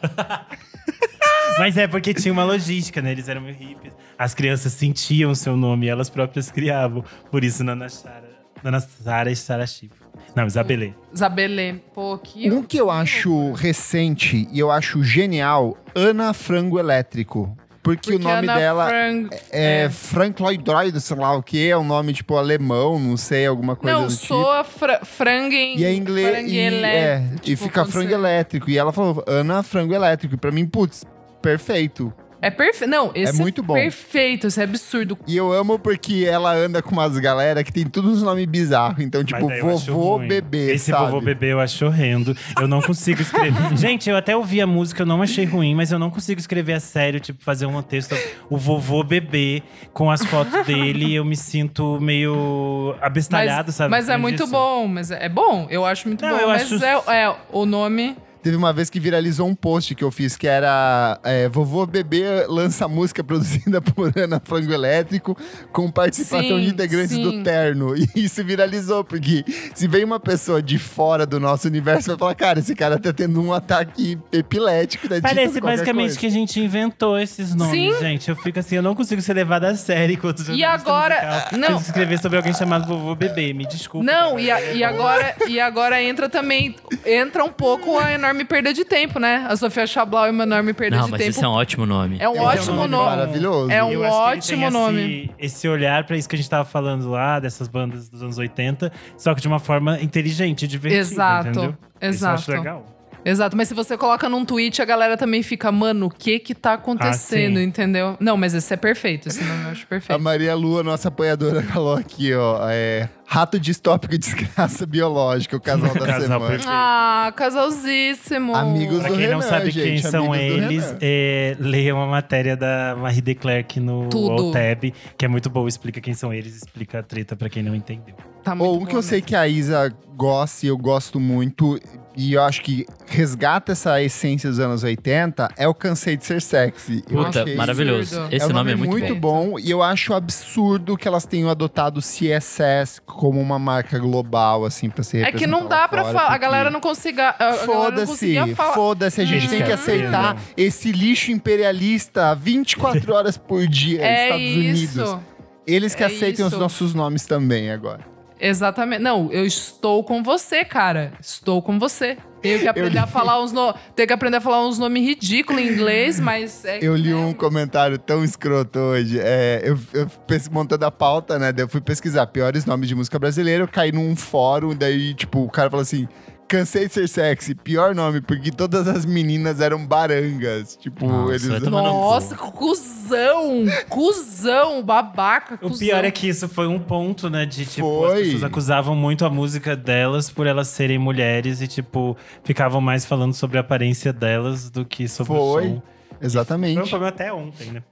Mas 1.59 1.77
é 1.77 1.87
porque 1.87 2.13
tinha 2.13 2.33
uma 2.33 2.45
logística, 2.45 3.01
né? 3.01 3.13
Eles 3.13 3.29
eram 3.29 3.41
meio 3.41 3.55
hippies. 3.55 3.93
As 4.19 4.35
crianças 4.35 4.73
sentiam 4.73 5.31
o 5.31 5.37
seu 5.37 5.57
nome 5.57 5.87
e 5.87 5.89
elas 5.89 6.11
próprias 6.11 6.51
criavam. 6.51 7.05
Por 7.31 7.45
isso, 7.45 7.63
Nana 7.63 7.89
Sara, 7.89 8.31
Nana 8.63 8.81
Sara 8.81 9.31
e 9.31 9.37
Sara 9.37 9.67
Shiva. 9.67 9.95
Não, 10.35 10.47
Isabelê. 10.47 10.93
Isabelê. 11.13 11.75
Pô, 11.95 12.19
que. 12.19 12.51
Um 12.51 12.63
que 12.63 12.77
eu 12.77 12.91
acho 12.91 13.53
recente 13.53 14.49
e 14.53 14.59
eu 14.59 14.71
acho 14.71 15.03
genial, 15.05 15.77
Ana 15.95 16.33
Frango 16.33 16.79
Elétrico. 16.79 17.57
Porque, 17.83 18.13
o 18.15 18.19
Porque 18.19 18.25
nome 18.27 18.49
Ana 18.49 18.55
dela 18.59 18.89
Frank- 18.89 19.37
é, 19.53 19.91
Frank 19.91 20.41
Lloyd 20.43 20.65
Wright, 20.71 20.99
sei 21.03 21.17
lá 21.19 21.37
o 21.37 21.43
que, 21.43 21.69
é 21.69 21.77
um 21.77 21.85
nome 21.85 22.15
tipo 22.15 22.35
alemão, 22.35 22.99
não 22.99 23.15
sei, 23.15 23.45
alguma 23.45 23.77
coisa 23.77 23.95
Não, 23.99 24.07
do 24.07 24.13
tipo. 24.15 24.27
soa 24.27 24.65
fra 24.65 25.05
frangen. 25.05 25.77
E 25.79 25.85
é 25.85 25.95
inglês. 25.95 26.29
E, 26.29 26.33
franguelé, 26.33 26.97
é, 26.97 27.23
e 27.35 27.39
tipo, 27.41 27.63
fica 27.65 27.83
quando 27.83 27.93
frango 27.93 28.09
você- 28.09 28.15
elétrico. 28.15 28.71
E 28.71 28.79
ela 28.79 28.91
falou, 28.91 29.23
Ana 29.27 29.63
Frango 29.63 29.93
Elétrico. 29.93 30.35
E 30.35 30.39
pra 30.39 30.51
mim, 30.51 30.65
putz, 30.65 31.05
perfeito. 31.43 32.11
É 32.47 32.51
perfeito. 32.51 32.91
Não, 32.91 33.11
esse 33.15 33.41
muito 33.41 33.63
bom. 33.63 33.75
perfeito, 33.75 34.47
esse 34.47 34.61
é 34.61 34.65
absurdo. 34.65 35.19
E 35.27 35.37
eu 35.37 35.53
amo 35.53 35.79
porque 35.79 36.27
ela 36.29 36.53
anda 36.55 36.83
com 36.83 36.93
umas 36.93 37.17
galera 37.19 37.65
que 37.65 37.73
tem 37.73 37.85
todos 37.87 38.19
os 38.19 38.23
nomes 38.23 38.45
bizarros. 38.47 39.01
Então, 39.03 39.25
tipo, 39.25 39.49
vovô 39.61 40.19
bebê, 40.19 40.73
Esse 40.75 40.91
sabe? 40.91 41.07
vovô 41.07 41.21
bebê 41.21 41.53
eu 41.53 41.61
acho 41.61 41.87
horrendo. 41.87 42.37
Eu 42.61 42.69
não 42.69 42.83
consigo 42.83 43.23
escrever. 43.23 43.55
Gente, 43.77 44.11
eu 44.11 44.17
até 44.17 44.37
ouvi 44.37 44.61
a 44.61 44.67
música, 44.67 45.03
eu 45.03 45.07
não 45.07 45.23
achei 45.23 45.45
ruim, 45.45 45.75
mas 45.75 45.91
eu 45.93 45.99
não 45.99 46.11
consigo 46.11 46.39
escrever 46.41 46.75
a 46.75 46.81
sério, 46.81 47.19
tipo, 47.21 47.43
fazer 47.43 47.67
um 47.67 47.81
texto. 47.83 48.15
O 48.51 48.57
vovô 48.59 49.03
bebê 49.03 49.63
com 49.93 50.11
as 50.11 50.25
fotos 50.25 50.67
dele, 50.67 51.15
eu 51.15 51.25
me 51.25 51.37
sinto 51.37 51.99
meio 52.01 52.95
abestalhado, 53.01 53.69
mas, 53.69 53.75
sabe? 53.75 53.91
Mas 53.91 54.09
é 54.09 54.17
muito 54.17 54.41
disso. 54.41 54.51
bom, 54.53 54.87
mas 54.87 55.11
é 55.11 55.29
bom. 55.29 55.67
Eu 55.71 55.85
acho 55.85 56.09
muito 56.09 56.23
Não, 56.25 56.31
bom. 56.37 56.41
eu 56.43 56.49
mas 56.49 56.71
acho- 56.73 56.85
é, 56.85 57.23
é, 57.25 57.35
o 57.53 57.65
nome. 57.65 58.17
Teve 58.45 58.57
uma 58.57 58.75
vez 58.75 58.91
que 58.91 59.01
viralizou 59.01 59.49
um 59.49 59.55
post 59.55 59.95
que 59.95 60.05
eu 60.05 60.11
fiz 60.11 60.37
que 60.37 60.47
era 60.47 61.19
é, 61.25 61.49
Vovô 61.49 61.87
Bebê 61.87 62.45
lança 62.47 62.87
música 62.87 63.25
produzida 63.25 63.81
por 63.83 64.13
Ana 64.17 64.39
Frango 64.45 64.71
Elétrico 64.71 65.35
com 65.73 65.91
participação 65.91 66.59
Sim, 66.59 66.61
de 66.65 66.69
integrantes 66.69 67.15
sim. 67.17 67.23
do 67.23 67.43
Terno. 67.43 67.95
E 68.15 68.25
isso 68.27 68.45
viralizou, 68.45 69.03
porque 69.03 69.43
se 69.75 69.89
vem 69.89 70.05
uma 70.05 70.21
pessoa 70.21 70.61
de 70.63 70.79
fora 70.79 71.25
do 71.25 71.41
nosso 71.41 71.67
universo, 71.67 72.09
vai 72.11 72.19
falar, 72.19 72.35
cara, 72.35 72.59
esse 72.59 72.75
cara 72.75 72.99
tá 72.99 73.15
tendo 73.15 73.41
um 73.43 73.51
ataque 73.53 74.19
epilético. 74.31 75.09
Tá 75.09 75.17
Parece 75.23 75.59
basicamente 75.61 76.09
coisa. 76.09 76.19
que 76.21 76.27
a 76.27 76.31
gente 76.31 76.61
inventou 76.61 77.19
esses 77.19 77.55
nomes, 77.55 77.95
Sim. 77.95 77.99
gente. 78.01 78.29
Eu 78.29 78.37
fico 78.37 78.59
assim, 78.59 78.77
eu 78.77 78.83
não 78.83 78.95
consigo 78.95 79.23
ser 79.23 79.33
levada 79.33 79.69
a 79.69 79.75
sério 79.75 80.15
enquanto 80.15 80.45
jornalista 80.45 80.71
agora- 80.71 81.15
musical. 81.15 81.59
não. 81.59 81.69
Preciso 81.69 81.87
escrever 81.91 82.19
sobre 82.19 82.37
alguém 82.37 82.53
chamado 82.53 82.87
vovô 82.87 83.15
bebê, 83.15 83.55
me 83.55 83.65
desculpa. 83.67 84.05
Não, 84.05 84.39
e, 84.39 84.51
a- 84.51 84.73
e 84.75 84.85
agora, 84.85 85.35
e 85.49 85.59
agora 85.59 86.03
entra 86.03 86.29
também. 86.29 86.77
Entra 87.07 87.43
um 87.43 87.51
pouco 87.53 87.99
a 87.99 88.13
enorme 88.13 88.34
perda 88.43 88.73
de 88.73 88.87
tempo, 88.87 89.19
né? 89.19 89.47
A 89.47 89.55
Sofia 89.55 89.87
Chablau 89.87 90.25
é 90.25 90.31
uma 90.31 90.45
enorme 90.45 90.73
perda 90.73 90.97
Não, 90.97 91.05
de 91.05 91.11
mas 91.11 91.19
tempo. 91.21 91.31
esse 91.31 91.45
é 91.45 91.49
um 91.49 91.51
ótimo 91.53 91.85
nome. 91.85 92.17
É 92.19 92.27
um 92.27 92.33
Esse 92.33 92.39
é 92.39 92.43
um 92.43 92.47
ótimo 92.47 92.89
nome 92.89 93.05
maravilhoso. 93.17 93.71
É 93.71 93.85
um 93.85 93.91
Eu 93.93 94.05
acho 94.05 94.49
que 94.49 94.55
ele 94.55 94.63
ótimo 94.63 94.63
tem 94.63 94.71
nome. 94.71 95.31
Esse, 95.39 95.57
esse 95.57 95.69
olhar 95.69 96.05
pra 96.05 96.17
isso 96.17 96.27
que 96.27 96.35
a 96.35 96.39
gente 96.39 96.49
tava 96.49 96.65
falando 96.65 97.11
lá, 97.11 97.39
dessas 97.39 97.69
bandas 97.69 98.09
dos 98.09 98.23
anos 98.23 98.39
80, 98.39 98.91
só 99.19 99.35
que 99.35 99.43
de 99.43 99.49
uma 99.49 99.59
forma 99.59 100.01
inteligente, 100.01 100.67
divertida. 100.67 101.03
Exato, 101.03 101.49
entendeu? 101.51 101.71
Isso 101.71 101.79
eu 102.01 102.09
exato. 102.09 102.35
acho 102.35 102.51
legal. 102.53 102.94
Exato, 103.25 103.57
mas 103.57 103.69
se 103.69 103.75
você 103.75 103.97
coloca 103.97 104.29
num 104.29 104.45
tweet, 104.45 104.83
a 104.83 104.85
galera 104.85 105.17
também 105.17 105.43
fica, 105.43 105.73
mano, 105.73 106.07
o 106.07 106.11
que 106.11 106.39
que 106.39 106.55
tá 106.55 106.75
acontecendo, 106.75 107.59
Ah, 107.59 107.63
entendeu? 107.63 108.17
Não, 108.21 108.37
mas 108.37 108.53
esse 108.55 108.73
é 108.75 108.77
perfeito, 108.77 109.29
esse 109.29 109.43
nome 109.43 109.65
eu 109.65 109.71
acho 109.71 109.85
A 109.85 109.87
perfeito. 109.87 110.21
Maria 110.23 110.55
Lua, 110.55 110.83
nossa 110.83 111.09
apoiadora, 111.09 111.63
falou 111.73 111.95
aqui, 111.97 112.35
ó. 112.35 112.59
É, 112.71 113.09
Rato 113.27 113.59
distópico 113.59 114.15
e 114.15 114.19
desgraça 114.19 114.85
biológica, 114.85 115.57
o 115.57 115.61
casal 115.61 115.93
da 115.95 116.01
Casal 116.07 116.21
semana. 116.21 116.47
perfeito. 116.47 116.69
Ah, 116.71 117.33
casalzíssimo. 117.35 118.55
Amigos 118.55 118.99
Pra 119.01 119.09
do 119.09 119.17
quem 119.17 119.27
não 119.29 119.39
Renan, 119.39 119.49
sabe 119.49 119.71
gente, 119.71 120.03
quem 120.03 120.11
são 120.11 120.35
eles, 120.35 120.85
Renan. 120.85 120.99
é, 121.01 121.57
leia 121.59 121.95
uma 121.95 122.07
matéria 122.07 122.57
da 122.57 122.95
Marie 122.99 123.23
de 123.23 123.35
Klerk 123.35 123.81
no. 123.81 124.09
Tab, 124.53 124.93
que 125.17 125.25
é 125.25 125.29
muito 125.29 125.49
boa, 125.49 125.67
explica 125.69 126.01
quem 126.01 126.13
são 126.15 126.33
eles, 126.33 126.55
explica 126.57 126.99
a 126.99 127.03
treta 127.03 127.35
pra 127.35 127.49
quem 127.49 127.63
não 127.63 127.75
entendeu. 127.75 128.15
Tá 128.43 128.55
muito 128.55 128.69
Ou 128.69 128.83
um 128.83 128.85
que 128.87 128.95
eu 128.95 129.03
sei 129.03 129.23
que 129.23 129.35
a 129.35 129.49
Isa 129.49 129.91
gosta 130.15 130.67
e 130.67 130.69
eu 130.69 130.77
gosto 130.77 131.19
muito, 131.19 131.79
e 132.17 132.33
eu 132.35 132.43
acho 132.43 132.63
que 132.63 132.87
resgata 133.07 133.73
essa 133.73 134.01
essência 134.03 134.49
dos 134.49 134.59
anos 134.61 134.83
80, 134.85 135.49
é 135.57 135.67
o 135.67 135.75
Cansei 135.75 136.17
de 136.17 136.25
Ser 136.25 136.41
Sexy. 136.41 137.03
Puta, 137.03 137.45
maravilhoso. 137.57 138.17
absurdo. 138.17 138.35
Esse 138.35 138.45
é 138.45 138.49
um 138.49 138.53
nome 138.53 138.73
é 138.73 138.77
muito, 138.77 138.91
muito 138.91 139.09
bem. 139.13 139.21
bom 139.21 139.59
e 139.59 139.71
eu 139.71 139.83
acho 139.83 140.15
absurdo 140.15 140.97
que 140.97 141.09
elas 141.09 141.25
tenham 141.27 141.49
adotado 141.49 141.99
o 141.99 142.03
CSS 142.03 143.01
como 143.05 143.41
uma 143.41 143.59
marca 143.59 143.99
global, 143.99 144.65
assim, 144.65 144.89
pra 144.89 145.03
ser 145.03 145.25
É 145.27 145.33
que 145.33 145.47
não 145.47 145.67
dá 145.67 145.89
pra 145.89 146.05
falar. 146.05 146.33
A 146.33 146.39
galera 146.39 146.71
não 146.71 146.81
consiga. 146.81 147.35
Foda-se, 147.65 148.37
foda-se, 148.75 149.21
a 149.21 149.25
gente 149.25 149.39
Eles 149.47 149.51
tem 149.51 149.63
que 149.65 149.73
aceitar 149.73 150.37
freedom. 150.37 150.53
esse 150.57 150.93
lixo 150.93 151.31
imperialista 151.33 152.35
24 152.35 153.13
horas 153.15 153.37
por 153.37 153.67
dia 153.67 153.99
nos 153.99 154.07
É 154.07 154.25
Estados 154.25 154.45
isso. 154.83 155.03
Unidos. 155.03 155.19
Eles 155.67 155.95
que 155.95 156.03
É 156.03 156.07
aceitem 156.07 156.45
os 156.45 156.53
isso. 156.53 156.61
nossos 156.61 156.95
nomes 156.95 157.27
também 157.27 157.71
agora. 157.71 158.14
Exatamente. 158.47 159.03
Não, 159.03 159.33
eu 159.33 159.47
estou 159.47 160.05
com 160.05 160.23
você, 160.23 160.65
cara. 160.65 161.13
Estou 161.21 161.63
com 161.63 161.79
você. 161.79 162.17
Tenho 162.43 162.61
que 162.61 162.69
aprender 162.69 162.91
li- 162.91 162.99
a 162.99 163.07
falar 163.07 163.43
uns 163.43 163.53
no... 163.53 163.73
Tenho 163.97 164.07
que 164.07 164.13
aprender 164.13 164.37
a 164.37 164.41
falar 164.41 164.67
uns 164.67 164.79
nomes 164.79 165.03
ridículos 165.03 165.63
em 165.63 165.69
inglês, 165.69 166.21
mas 166.21 166.65
é 166.65 166.79
Eu 166.83 166.95
li 166.95 167.09
né? 167.09 167.17
um 167.17 167.33
comentário 167.33 167.97
tão 167.99 168.23
escroto 168.23 168.79
hoje. 168.79 169.19
É, 169.19 169.63
eu, 169.65 169.79
eu 169.95 170.07
montando 170.51 170.85
a 170.85 170.91
pauta, 170.91 171.39
né? 171.39 171.55
Eu 171.57 171.69
fui 171.69 171.81
pesquisar 171.81 172.27
piores 172.27 172.67
nomes 172.67 172.87
de 172.89 172.95
música 172.95 173.19
brasileira. 173.19 173.65
Eu 173.65 173.69
caí 173.69 173.93
num 173.93 174.15
fórum, 174.15 174.75
daí, 174.75 175.15
tipo, 175.15 175.43
o 175.43 175.51
cara 175.51 175.71
falou 175.71 175.83
assim. 175.83 176.07
Cansei 176.47 176.87
de 176.87 176.93
ser 176.93 177.09
sexy, 177.09 177.55
pior 177.55 177.95
nome, 177.95 178.21
porque 178.21 178.51
todas 178.53 178.87
as 178.87 179.05
meninas 179.05 179.61
eram 179.61 179.85
barangas. 179.87 180.77
Tipo, 180.77 181.07
Nossa, 181.07 181.33
eles. 181.35 181.63
tomar 181.63 181.83
no 181.83 181.89
cu. 181.91 181.95
Nossa, 182.01 182.37
cuzão! 182.37 183.65
Cuzão, 183.89 184.83
babaca, 184.83 185.55
O 185.57 185.71
cuzão. 185.71 185.79
pior 185.79 186.05
é 186.05 186.11
que 186.11 186.29
isso 186.29 186.49
foi 186.49 186.67
um 186.67 186.79
ponto, 186.79 187.29
né? 187.31 187.47
De 187.47 187.65
tipo, 187.65 187.87
Foi. 187.87 188.13
as 188.15 188.21
pessoas 188.25 188.45
acusavam 188.45 188.95
muito 188.95 189.25
a 189.25 189.31
música 189.31 189.75
delas 189.75 190.31
por 190.31 190.47
elas 190.47 190.69
serem 190.69 190.99
mulheres 190.99 191.61
e, 191.61 191.67
tipo, 191.67 192.17
ficavam 192.45 192.81
mais 192.81 193.05
falando 193.07 193.33
sobre 193.35 193.57
a 193.59 193.63
aparência 193.63 194.13
delas 194.13 194.69
do 194.71 194.85
que 194.85 195.09
sobre 195.09 195.33
o 195.33 195.37
Foi. 195.37 195.63
som. 195.69 195.83
Exatamente. 196.21 196.75
Foi 196.75 196.83
um 196.85 196.89
problema 196.89 197.09
até 197.09 197.33
ontem, 197.33 197.71
né? 197.73 197.83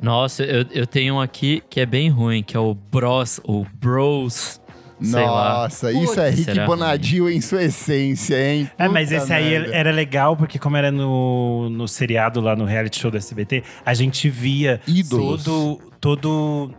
Nossa, 0.00 0.44
eu, 0.44 0.64
eu 0.70 0.86
tenho 0.86 1.16
um 1.16 1.20
aqui 1.20 1.62
que 1.68 1.80
é 1.80 1.86
bem 1.86 2.08
ruim, 2.08 2.42
que 2.42 2.56
é 2.56 2.60
o 2.60 2.74
Bros, 2.74 3.40
ou 3.44 3.66
Bros. 3.74 4.60
Sei 5.00 5.24
lá. 5.24 5.62
Nossa, 5.62 5.92
isso 5.92 6.20
é. 6.20 6.30
Rick 6.30 6.60
Bonadio 6.66 7.30
em 7.30 7.40
sua 7.40 7.62
essência, 7.62 8.36
hein? 8.36 8.70
É, 8.78 8.88
mas 8.88 9.08
Puta 9.10 9.22
esse 9.22 9.32
aí 9.32 9.50
merda. 9.50 9.74
era 9.74 9.90
legal, 9.92 10.36
porque 10.36 10.58
como 10.58 10.76
era 10.76 10.90
no, 10.90 11.68
no 11.70 11.86
seriado 11.86 12.40
lá 12.40 12.56
no 12.56 12.64
reality 12.64 12.98
show 13.00 13.10
do 13.10 13.16
SBT, 13.16 13.62
a 13.84 13.94
gente 13.94 14.28
via 14.28 14.80
Ídolos. 14.86 15.44
todo. 15.44 15.80
todo. 16.00 16.74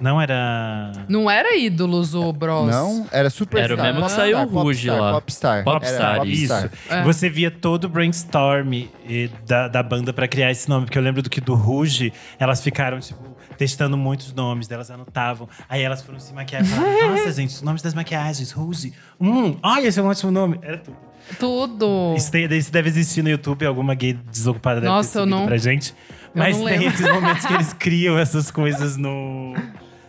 Não 0.00 0.20
era. 0.20 0.92
Não 1.08 1.30
era 1.30 1.56
ídolos 1.56 2.14
o 2.14 2.32
Bros. 2.32 2.68
Não, 2.70 3.06
era 3.12 3.28
Superstar. 3.28 3.72
Era 3.72 3.80
o 3.80 3.94
mesmo 3.94 4.06
que 4.06 4.12
saiu 4.12 4.38
o 4.38 4.44
Ruge 4.46 4.88
lá. 4.88 5.12
Popstar. 5.12 5.64
Popstar, 5.64 6.14
Era 6.16 6.26
Isso. 6.26 6.70
É. 6.88 7.02
Você 7.02 7.28
via 7.28 7.50
todo 7.50 7.84
o 7.84 7.88
brainstorm 7.88 8.84
da, 9.46 9.68
da 9.68 9.82
banda 9.82 10.12
pra 10.12 10.26
criar 10.26 10.50
esse 10.50 10.68
nome, 10.68 10.86
porque 10.86 10.96
eu 10.96 11.02
lembro 11.02 11.22
do 11.22 11.28
que 11.28 11.40
do 11.40 11.54
Ruge, 11.54 12.12
elas 12.38 12.62
ficaram, 12.62 12.98
tipo, 13.00 13.36
testando 13.60 13.94
muitos 13.94 14.32
nomes, 14.32 14.70
elas 14.70 14.90
anotavam. 14.90 15.46
Aí 15.68 15.82
elas 15.82 16.00
foram 16.00 16.18
se 16.18 16.32
maquiar 16.32 16.62
e 16.62 16.64
falaram: 16.64 17.10
Nossa, 17.14 17.30
gente, 17.32 17.50
os 17.50 17.60
nomes 17.60 17.82
das 17.82 17.92
maquiagens, 17.92 18.50
Ruge. 18.52 18.94
Hum, 19.20 19.54
ai, 19.62 19.84
esse 19.86 20.00
é 20.00 20.02
um 20.02 20.06
ótimo 20.06 20.32
nome. 20.32 20.58
Era 20.62 20.78
tudo. 20.78 20.96
Tudo. 21.38 22.14
Isso, 22.16 22.30
tem- 22.32 22.46
isso 22.56 22.72
deve 22.72 22.88
existir 22.88 23.22
no 23.22 23.28
YouTube, 23.28 23.66
alguma 23.66 23.94
gay 23.94 24.14
desocupada 24.14 24.80
deve 24.80 24.90
Nossa, 24.90 25.12
ter 25.12 25.18
eu 25.18 25.26
não- 25.26 25.44
pra 25.44 25.58
gente. 25.58 25.94
Mas 26.34 26.56
tem 26.56 26.64
lembro. 26.64 26.86
esses 26.88 27.06
momentos 27.12 27.44
que 27.44 27.52
eles 27.52 27.72
criam 27.74 28.18
essas 28.18 28.50
coisas 28.50 28.96
no. 28.96 29.52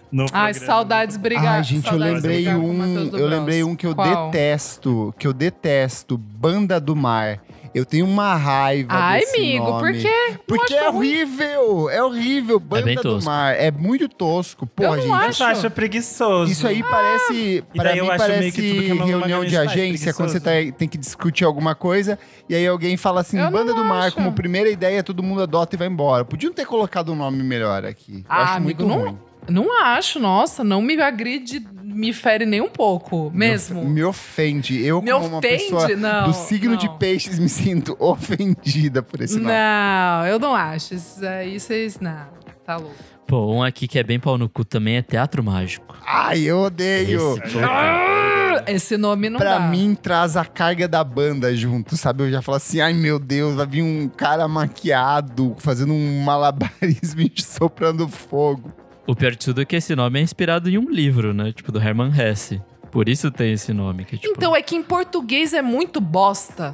no 0.10 0.24
Ai, 0.32 0.54
programa. 0.54 0.54
saudades, 0.54 1.16
obrigado. 1.18 1.46
Ai, 1.58 1.64
gente, 1.64 1.92
eu 1.92 1.98
lembrei 1.98 2.36
brigar 2.44 2.58
um. 2.58 2.84
Eu 3.18 3.28
lembrei 3.28 3.64
um 3.66 3.76
que 3.76 3.86
eu 3.86 3.94
Qual? 3.94 4.28
detesto, 4.32 5.14
que 5.20 5.28
eu 5.28 5.34
detesto, 5.34 6.18
Banda 6.18 6.80
do 6.80 6.96
Mar. 6.96 7.40
Eu 7.74 7.86
tenho 7.86 8.06
uma 8.06 8.36
raiva 8.36 8.90
Ai, 8.94 9.22
desse 9.22 9.38
amigo, 9.38 9.64
nome. 9.66 9.80
por 9.94 10.02
quê? 10.02 10.40
Porque 10.46 10.74
é 10.74 10.90
horrível, 10.90 11.90
é 11.90 12.04
horrível. 12.04 12.60
Banda 12.60 12.84
bem 12.84 12.96
do. 12.96 13.22
Mar, 13.24 13.56
é 13.56 13.72
muito 13.72 14.10
tosco. 14.10 14.68
Porra, 14.68 14.98
não 14.98 15.04
gente. 15.04 15.12
acho. 15.14 15.44
Eu 15.44 15.48
acho 15.48 15.72
preguiçoso. 15.72 16.52
Isso 16.52 16.68
aí 16.68 16.84
parece, 16.84 17.64
E 17.74 17.78
para 17.78 17.96
eu 17.96 18.04
mim 18.04 18.10
acho 18.10 18.18
parece 18.20 18.40
meio 18.40 18.52
que 18.52 18.70
tudo 18.72 18.84
que 18.84 18.92
a 18.92 18.96
Manu 18.96 19.08
reunião 19.08 19.46
de 19.46 19.56
agência, 19.58 20.14
quando 20.14 20.30
você 20.30 20.40
tá- 20.42 20.52
tem 20.78 20.88
que 20.90 20.98
discutir 20.98 21.46
alguma 21.46 21.74
coisa, 21.74 22.20
e 22.50 22.56
aí 22.56 22.68
alguém 22.68 22.98
fala 22.98 23.22
assim, 23.22 23.40
Eu 23.40 23.50
Banda 23.50 23.74
não 23.74 23.84
do 23.84 23.86
Mar, 23.86 24.08
acho. 24.08 24.16
como 24.18 24.34
primeira 24.34 24.70
ideia, 24.70 25.02
todo 25.02 25.24
mundo 25.24 25.42
adota 25.42 25.76
e 25.76 25.78
vai 25.78 25.88
embora. 25.88 26.26
Podiam 26.26 26.52
ter 26.52 26.66
colocado 26.66 27.14
um 27.14 27.16
nome 27.16 27.42
melhor 27.42 27.86
aqui. 27.86 28.18
Eu 28.18 28.26
Ah, 28.28 28.44
acho 28.44 28.58
amigo, 28.58 28.64
muito 28.66 28.86
não, 28.86 29.00
ruim. 29.06 29.18
não 29.50 29.82
acho, 29.84 30.20
nossa, 30.20 30.62
não 30.64 30.82
me 30.82 31.00
agride, 31.02 31.66
me 31.92 32.14
fere 32.14 32.46
nem 32.46 32.62
um 32.62 32.70
pouco, 32.70 33.30
mesmo. 33.34 33.84
Me 33.86 34.04
ofende. 34.04 34.84
Eu, 34.86 35.02
Me 35.02 35.12
como 35.12 35.28
uma 35.28 35.38
ofende? 35.40 35.58
pessoa 35.64 35.88
Não, 35.96 36.28
do 36.28 36.34
signo 36.34 36.76
de 36.78 36.88
não. 36.88 36.98
peixes, 36.98 37.38
me 37.40 37.48
sinto 37.50 37.96
ofendida 38.00 39.02
por 39.04 39.22
esse 39.22 39.36
nome. 39.36 39.48
Não, 39.48 40.26
eu 40.28 40.40
não 40.40 40.56
acho. 40.56 40.94
Isso 40.96 41.26
aí 41.26 41.60
vocês. 41.60 42.00
Não, 42.00 42.28
tá 42.66 42.78
louco. 42.78 42.96
Pô, 43.28 43.54
um 43.54 43.64
aqui 43.64 43.88
que 43.88 43.98
é 43.98 44.04
bem 44.04 44.20
pau 44.20 44.38
no 44.38 44.50
cu 44.50 44.66
também 44.66 44.98
é 44.98 45.02
Teatro 45.02 45.42
Mágico. 45.42 45.96
Ai, 46.06 46.40
eu 46.42 46.60
odeio. 46.64 47.38
Esse. 47.44 47.60
Ah, 47.60 48.64
Esse 48.68 48.98
nome 48.98 49.30
não 49.30 49.40
Pra 49.40 49.58
dá. 49.58 49.68
mim, 49.70 49.96
traz 49.96 50.36
a 50.36 50.44
carga 50.44 50.86
da 50.86 51.02
banda 51.02 51.56
junto, 51.56 51.96
sabe? 51.96 52.24
Eu 52.24 52.32
já 52.32 52.42
falo 52.42 52.58
assim, 52.58 52.82
ai 52.82 52.92
meu 52.94 53.18
Deus, 53.18 53.56
vai 53.56 53.66
vir 53.66 53.82
um 53.84 54.10
cara 54.10 54.48
maquiado, 54.50 55.56
fazendo 55.60 55.94
um 55.94 56.22
malabarismo 56.24 57.22
e 57.36 57.42
soprando 57.42 58.06
fogo. 58.10 58.70
O 59.12 59.16
pior 59.16 59.32
de 59.32 59.40
tudo 59.40 59.62
é 59.62 59.66
que 59.66 59.76
esse 59.76 59.94
nome 59.94 60.20
é 60.20 60.22
inspirado 60.24 60.70
em 60.70 60.78
um 60.78 60.90
livro, 60.90 61.34
né? 61.34 61.52
Tipo, 61.52 61.70
do 61.70 61.82
Hermann 61.82 62.14
Hesse. 62.18 62.62
Por 62.90 63.10
isso 63.10 63.30
tem 63.30 63.52
esse 63.52 63.74
nome. 63.74 64.06
Que, 64.06 64.18
tipo, 64.18 64.34
Então, 64.34 64.56
é 64.56 64.62
que 64.62 64.74
em 64.74 64.82
português 64.82 65.54
é 65.54 65.62
muito 65.62 66.00
bosta. 66.00 66.74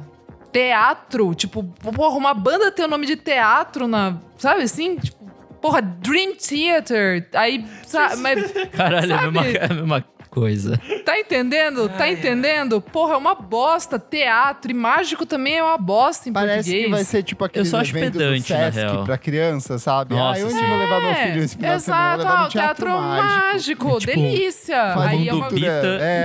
Teatro, 0.52 1.34
tipo, 1.34 1.64
porra, 1.64 2.16
uma 2.16 2.32
banda 2.32 2.70
tem 2.70 2.84
o 2.84 2.88
nome 2.88 3.06
de 3.06 3.16
teatro 3.16 3.88
na. 3.88 4.18
Sabe 4.36 4.62
assim? 4.62 4.94
Tipo, 4.98 5.28
porra, 5.60 5.82
Dream 5.82 6.36
Theater. 6.36 7.28
Aí, 7.34 7.66
sabe, 7.84 8.18
mas 8.22 8.52
Caralho, 8.70 9.12
é 9.12 9.16
a 9.16 9.22
mesma, 9.22 9.42
sabe? 9.42 9.56
é 9.56 9.64
a 9.64 9.74
mesma 9.74 10.04
coisa. 10.28 10.80
Tá 11.04 11.18
entendendo? 11.18 11.88
Tá 11.88 12.08
entendendo? 12.10 12.80
Porra, 12.80 13.14
é 13.14 13.16
uma 13.16 13.34
bosta. 13.34 13.98
Teatro 13.98 14.70
e 14.70 14.74
mágico 14.74 15.24
também 15.26 15.56
é 15.58 15.62
uma 15.62 15.78
bosta 15.78 16.28
em 16.28 16.32
Parece 16.32 16.56
português. 16.70 16.84
que 16.84 16.90
vai 16.90 17.04
ser 17.04 17.22
tipo 17.22 17.44
aquele 17.44 17.64
só 17.64 17.78
acho 17.78 17.96
evento 17.96 18.12
do 18.14 18.18
pedante, 18.18 18.52
na 18.52 18.58
Sesc 18.58 18.78
real. 18.78 19.04
pra 19.04 19.18
criança, 19.18 19.78
sabe? 19.78 20.14
Nossa, 20.14 20.38
ai, 20.40 20.44
onde 20.44 20.54
sim. 20.54 20.62
eu 20.62 20.68
vou 20.68 20.78
levar 20.78 21.00
meu 21.00 21.10
É, 21.10 21.26
filho 21.26 21.42
esse 21.44 21.56
final 21.56 21.76
de 21.76 21.82
semana? 21.82 22.04
Exato, 22.04 22.12
Eu 22.12 22.16
vou 22.18 22.26
levar 22.26 22.38
ah, 22.40 22.44
no 22.44 22.48
teatro 22.50 22.90
mágico, 22.90 23.88
É 23.88 23.98
tipo, 24.00 24.06
delícia. 24.20 24.94
Faz 24.94 25.08
Aí 25.10 25.28
é 25.28 25.34
uma... 25.34 25.48
Pita 25.48 25.66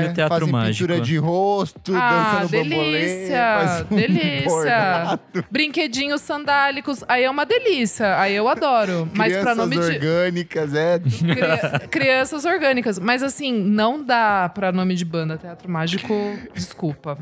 e 0.04 0.10
o 0.10 0.14
teatro 0.14 0.30
fazem 0.40 0.52
mágico. 0.52 0.88
pintura 0.88 1.02
de 1.06 1.18
rosto, 1.18 1.94
Ah, 1.96 2.40
dançando 2.42 2.52
bambolê, 2.52 2.92
delícia, 2.92 3.38
faz 3.58 3.82
um 3.92 3.96
delícia. 3.96 4.50
bordado. 4.50 5.20
Brinquedinhos 5.50 6.22
sandálicos, 6.22 7.04
aí 7.08 7.24
é 7.24 7.30
uma 7.30 7.46
delícia, 7.46 8.20
aí 8.20 8.36
eu 8.36 8.48
adoro. 8.48 9.10
Mas 9.16 9.32
pra 9.34 9.42
Crianças 9.54 9.58
nome 9.58 9.76
de 9.78 9.82
orgânicas, 9.96 10.74
é. 10.76 11.00
Cri- 11.00 11.88
crianças 11.90 12.46
orgânicas, 12.46 13.00
mas 13.00 13.24
assim, 13.24 13.52
não 13.54 13.93
dá 14.02 14.48
pra 14.50 14.72
nome 14.72 14.96
de 14.96 15.04
banda 15.04 15.38
Teatro 15.38 15.70
Mágico, 15.70 16.14
desculpa. 16.54 17.18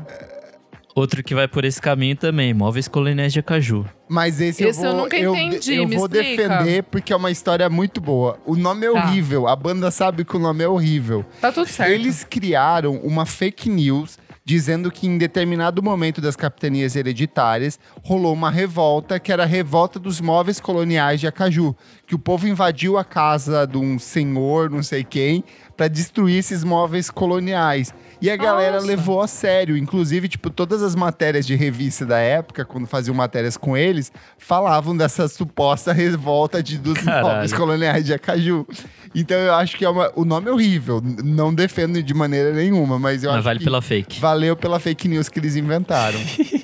Outro 0.94 1.22
que 1.24 1.34
vai 1.34 1.48
por 1.48 1.64
esse 1.64 1.80
caminho 1.80 2.14
também, 2.14 2.52
Móveis 2.52 2.86
Coloniais 2.86 3.32
de 3.32 3.38
Acaju. 3.40 3.86
Mas 4.10 4.38
esse, 4.42 4.62
Esse 4.62 4.82
eu 4.84 4.90
eu 4.90 4.92
vou, 4.94 5.02
nunca 5.04 5.16
eu, 5.18 5.34
entendi, 5.34 5.74
eu 5.76 5.88
me 5.88 5.96
vou 5.96 6.04
explica. 6.04 6.48
defender 6.48 6.82
porque 6.82 7.14
é 7.14 7.16
uma 7.16 7.30
história 7.30 7.68
muito 7.70 7.98
boa. 7.98 8.38
O 8.44 8.54
nome 8.56 8.84
é 8.86 8.92
Tá. 8.92 8.98
horrível, 9.06 9.48
a 9.48 9.56
banda 9.56 9.90
sabe 9.90 10.22
que 10.22 10.36
o 10.36 10.38
nome 10.38 10.62
é 10.62 10.68
horrível. 10.68 11.24
Tá 11.40 11.50
tudo 11.50 11.66
certo. 11.66 11.90
Eles 11.90 12.24
criaram 12.24 12.96
uma 12.96 13.24
fake 13.24 13.70
news 13.70 14.18
dizendo 14.44 14.90
que 14.90 15.06
em 15.06 15.16
determinado 15.16 15.80
momento 15.82 16.20
das 16.20 16.36
capitanias 16.36 16.94
hereditárias 16.96 17.78
rolou 18.02 18.34
uma 18.34 18.50
revolta, 18.50 19.18
que 19.18 19.32
era 19.32 19.44
a 19.44 19.46
revolta 19.46 19.98
dos 20.00 20.20
móveis 20.20 20.60
coloniais 20.60 21.20
de 21.20 21.26
Acaju, 21.28 21.74
que 22.06 22.14
o 22.14 22.18
povo 22.18 22.46
invadiu 22.48 22.98
a 22.98 23.04
casa 23.04 23.66
de 23.66 23.78
um 23.78 23.98
senhor, 24.00 24.68
não 24.68 24.82
sei 24.82 25.04
quem, 25.04 25.42
para 25.82 25.88
destruir 25.88 26.38
esses 26.38 26.62
móveis 26.62 27.10
coloniais. 27.10 27.92
E 28.20 28.30
a 28.30 28.36
galera 28.36 28.74
Nossa. 28.74 28.86
levou 28.86 29.20
a 29.20 29.26
sério, 29.26 29.76
inclusive, 29.76 30.28
tipo, 30.28 30.48
todas 30.48 30.80
as 30.80 30.94
matérias 30.94 31.44
de 31.44 31.56
revista 31.56 32.06
da 32.06 32.18
época, 32.18 32.64
quando 32.64 32.86
faziam 32.86 33.12
matérias 33.16 33.56
com 33.56 33.76
eles, 33.76 34.12
falavam 34.38 34.96
dessa 34.96 35.26
suposta 35.26 35.92
revolta 35.92 36.62
de, 36.62 36.78
dos 36.78 36.98
Caralho. 36.98 37.26
móveis 37.26 37.52
coloniais 37.52 38.06
de 38.06 38.14
Acaju. 38.14 38.64
Então 39.12 39.36
eu 39.36 39.54
acho 39.54 39.76
que 39.76 39.84
é 39.84 39.88
uma, 39.88 40.12
o 40.14 40.24
nome 40.24 40.48
é 40.50 40.52
horrível, 40.52 41.02
não 41.02 41.52
defendo 41.52 42.00
de 42.00 42.14
maneira 42.14 42.52
nenhuma, 42.52 42.96
mas 42.96 43.24
eu 43.24 43.30
Mas 43.30 43.38
acho 43.38 43.44
vale 43.44 43.58
que 43.58 43.64
pela 43.64 43.82
fake. 43.82 44.20
valeu 44.20 44.54
pela 44.54 44.78
fake 44.78 45.08
news 45.08 45.28
que 45.28 45.40
eles 45.40 45.56
inventaram. 45.56 46.20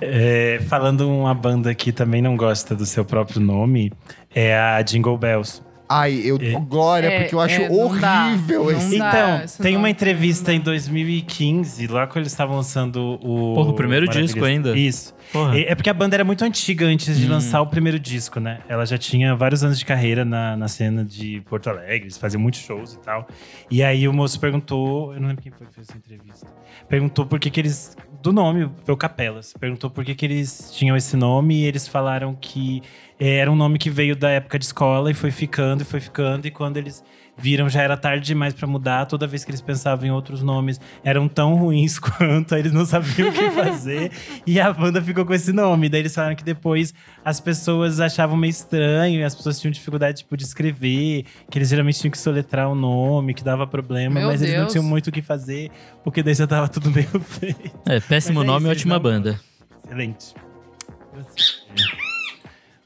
É, 0.00 0.60
falando 0.68 1.08
uma 1.08 1.34
banda 1.34 1.74
que 1.74 1.90
também 1.90 2.22
não 2.22 2.36
gosta 2.36 2.76
do 2.76 2.86
seu 2.86 3.04
próprio 3.04 3.40
nome, 3.40 3.92
é 4.32 4.56
a 4.56 4.80
Jingle 4.82 5.18
Bells. 5.18 5.62
Ai, 5.88 6.14
eu 6.24 6.36
É. 6.40 6.52
glória, 6.60 7.06
É, 7.06 7.20
porque 7.20 7.34
eu 7.34 7.40
acho 7.40 7.60
é, 7.62 7.68
não 7.68 7.98
dá, 8.00 8.26
horrível 8.26 8.64
não 8.64 8.70
esse. 8.72 8.98
dá. 8.98 9.08
Então, 9.08 9.44
esse 9.44 9.62
tem 9.62 9.76
uma 9.76 9.88
entrevista 9.88 10.50
não 10.50 10.56
em 10.56 10.60
dá. 10.60 10.64
2015, 10.64 11.86
lá 11.86 12.06
quando 12.06 12.18
eles 12.18 12.32
estavam 12.32 12.56
lançando 12.56 13.18
o. 13.22 13.54
Porra, 13.54 13.70
o 13.70 13.74
primeiro 13.74 14.08
disco 14.08 14.44
ainda? 14.44 14.76
Isso. 14.76 15.14
Porra. 15.32 15.56
É 15.58 15.72
é 15.72 15.74
porque 15.74 15.90
a 15.90 15.94
banda 15.94 16.16
era 16.16 16.24
muito 16.24 16.44
antiga 16.44 16.86
antes 16.86 17.18
de 17.18 17.26
Hum. 17.26 17.30
lançar 17.30 17.60
o 17.60 17.66
primeiro 17.66 17.98
disco, 17.98 18.38
né? 18.40 18.60
Ela 18.68 18.84
já 18.84 18.98
tinha 18.98 19.34
vários 19.36 19.62
anos 19.64 19.78
de 19.78 19.84
carreira 19.84 20.24
na, 20.24 20.56
na 20.56 20.68
cena 20.68 21.04
de 21.04 21.40
Porto 21.48 21.68
Alegre, 21.70 22.02
eles 22.04 22.16
faziam 22.18 22.40
muitos 22.40 22.60
shows 22.60 22.94
e 22.94 22.98
tal. 22.98 23.26
E 23.70 23.82
aí 23.82 24.06
o 24.08 24.12
moço 24.12 24.38
perguntou, 24.40 25.12
eu 25.14 25.20
não 25.20 25.28
lembro 25.28 25.42
quem 25.42 25.52
foi 25.52 25.66
que 25.66 25.74
fez 25.74 25.88
essa 25.88 25.96
entrevista. 25.98 26.46
Perguntou 26.88 27.26
por 27.26 27.38
que, 27.40 27.50
que 27.50 27.60
eles. 27.60 27.96
Do 28.22 28.32
nome, 28.32 28.68
foi 28.84 28.94
o 28.94 28.96
Capelas. 28.96 29.52
Perguntou 29.58 29.88
por 29.90 30.04
que, 30.04 30.14
que 30.14 30.24
eles 30.24 30.70
tinham 30.74 30.96
esse 30.96 31.16
nome 31.16 31.60
e 31.62 31.64
eles 31.64 31.86
falaram 31.86 32.34
que 32.34 32.82
era 33.18 33.50
um 33.50 33.56
nome 33.56 33.78
que 33.78 33.88
veio 33.90 34.14
da 34.14 34.30
época 34.30 34.58
de 34.58 34.64
escola 34.66 35.10
e 35.10 35.14
foi 35.14 35.30
ficando 35.30 35.82
e 35.82 35.84
foi 35.84 36.00
ficando. 36.00 36.46
E 36.46 36.50
quando 36.50 36.76
eles 36.76 37.02
viram 37.38 37.68
já 37.68 37.82
era 37.82 37.96
tarde 37.98 38.24
demais 38.26 38.54
pra 38.54 38.66
mudar. 38.66 39.04
Toda 39.06 39.26
vez 39.26 39.44
que 39.44 39.50
eles 39.50 39.60
pensavam 39.60 40.06
em 40.06 40.10
outros 40.10 40.42
nomes, 40.42 40.80
eram 41.04 41.28
tão 41.28 41.54
ruins 41.54 41.98
quanto, 42.00 42.54
aí 42.54 42.62
eles 42.62 42.72
não 42.72 42.86
sabiam 42.86 43.28
o 43.28 43.32
que 43.32 43.50
fazer. 43.50 44.10
e 44.46 44.58
a 44.58 44.72
banda 44.72 45.02
ficou 45.02 45.24
com 45.24 45.34
esse 45.34 45.52
nome. 45.52 45.88
Daí 45.90 46.00
eles 46.00 46.14
falaram 46.14 46.34
que 46.34 46.44
depois 46.44 46.94
as 47.24 47.38
pessoas 47.40 48.00
achavam 48.00 48.36
meio 48.38 48.50
estranho 48.50 49.20
e 49.20 49.24
as 49.24 49.34
pessoas 49.34 49.60
tinham 49.60 49.70
dificuldade 49.72 50.18
tipo, 50.18 50.34
de 50.36 50.44
escrever, 50.44 51.24
que 51.50 51.58
eles 51.58 51.68
geralmente 51.68 51.98
tinham 52.00 52.10
que 52.10 52.18
soletrar 52.18 52.70
o 52.70 52.74
nome, 52.74 53.34
que 53.34 53.44
dava 53.44 53.66
problema, 53.66 54.14
Meu 54.20 54.28
mas 54.28 54.40
eles 54.40 54.54
não 54.54 54.60
Deus. 54.62 54.72
tinham 54.72 54.84
muito 54.84 55.08
o 55.08 55.12
que 55.12 55.20
fazer, 55.22 55.70
porque 56.04 56.22
daí 56.22 56.34
já 56.34 56.46
tava 56.46 56.68
tudo 56.68 56.90
meio 56.90 57.08
feito. 57.20 57.70
É, 57.86 58.00
péssimo 58.00 58.40
Mas 58.40 58.44
é 58.44 58.46
nome, 58.46 58.58
isso, 58.60 58.68
eles 58.72 58.78
ótima 58.80 58.94
não- 58.94 59.02
banda. 59.02 59.40
Excelente. 59.84 60.34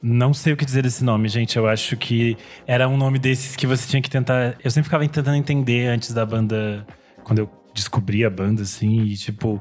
Não 0.02 0.32
sei 0.32 0.54
o 0.54 0.56
que 0.56 0.64
dizer 0.64 0.82
desse 0.82 1.04
nome, 1.04 1.28
gente. 1.28 1.56
Eu 1.58 1.68
acho 1.68 1.96
que 1.96 2.36
era 2.66 2.88
um 2.88 2.96
nome 2.96 3.18
desses 3.18 3.54
que 3.54 3.66
você 3.66 3.86
tinha 3.86 4.00
que 4.00 4.08
tentar. 4.08 4.56
Eu 4.64 4.70
sempre 4.70 4.84
ficava 4.84 5.06
tentando 5.06 5.36
entender 5.36 5.88
antes 5.88 6.12
da 6.14 6.24
banda, 6.24 6.86
quando 7.22 7.40
eu 7.40 7.50
descobri 7.74 8.24
a 8.24 8.30
banda, 8.30 8.62
assim, 8.62 9.02
e 9.02 9.16
tipo. 9.16 9.60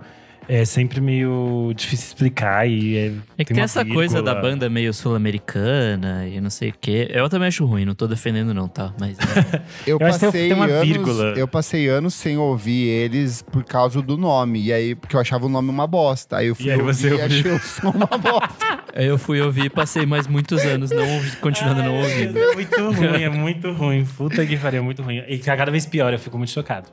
É 0.51 0.65
sempre 0.65 0.99
meio 0.99 1.71
difícil 1.75 2.07
explicar 2.07 2.67
e 2.67 2.97
é, 2.97 3.13
É 3.37 3.45
que 3.45 3.53
tem, 3.53 3.57
uma 3.57 3.65
essa 3.65 3.85
coisa 3.85 4.19
da 4.19 4.33
vírgula. 4.33 4.51
banda 4.53 4.67
meio 4.67 4.91
sul-americana 4.91 6.27
e 6.27 6.41
não 6.41 6.49
sei 6.49 6.69
o 6.69 6.73
quê. 6.81 7.07
Eu 7.13 7.29
também 7.29 7.47
acho 7.49 7.63
ruim, 7.67 7.85
não 7.85 7.93
tô 7.93 8.07
defendendo 8.07 8.51
não, 8.51 8.67
tá? 8.67 8.91
Mas 8.99 9.15
é, 9.19 9.61
Eu 9.85 9.99
Eu 9.99 10.07
acho 10.07 10.17
que 10.17 10.25
passei 10.25 10.41
tem 10.49 10.53
uma 10.53 10.65
anos, 10.65 10.87
vírgula. 10.87 11.33
eu 11.37 11.47
passei 11.47 11.87
anos 11.87 12.15
sem 12.15 12.35
ouvir 12.37 12.87
eles 12.87 13.43
por 13.43 13.63
causa 13.63 14.01
do 14.01 14.17
nome. 14.17 14.59
E 14.63 14.73
aí, 14.73 14.95
porque 14.95 15.15
eu 15.15 15.19
achava 15.19 15.45
o 15.45 15.49
nome 15.49 15.69
uma 15.69 15.85
bosta. 15.85 16.37
Aí 16.37 16.47
eu 16.47 16.55
fui 16.55 16.65
E 16.65 16.71
aí 16.71 16.79
ouvir 16.81 16.93
você 16.95 17.07
e 17.09 17.11
ouviu. 17.11 17.25
achei 17.27 17.51
o 17.51 17.59
som 17.59 17.89
uma 17.91 18.17
bosta. 18.17 18.79
aí 18.95 19.05
eu 19.05 19.19
fui 19.19 19.39
ouvir 19.41 19.65
e 19.65 19.69
passei 19.69 20.07
mais 20.07 20.25
muitos 20.27 20.63
anos 20.65 20.89
não 20.89 21.07
ouvi, 21.13 21.35
continuando 21.37 21.83
não 21.83 21.95
Ai, 21.99 22.03
ouvindo. 22.03 22.39
É 22.39 22.53
muito 22.55 22.91
ruim, 22.91 23.21
é 23.23 23.29
muito 23.29 23.71
ruim. 23.71 24.03
Puta 24.17 24.43
que 24.47 24.57
pariu, 24.57 24.79
é 24.79 24.83
muito 24.83 25.03
ruim. 25.03 25.23
E 25.27 25.37
cada 25.37 25.69
vez 25.71 25.85
pior, 25.85 26.11
eu 26.11 26.17
fico 26.17 26.39
muito 26.39 26.49
chocado. 26.51 26.89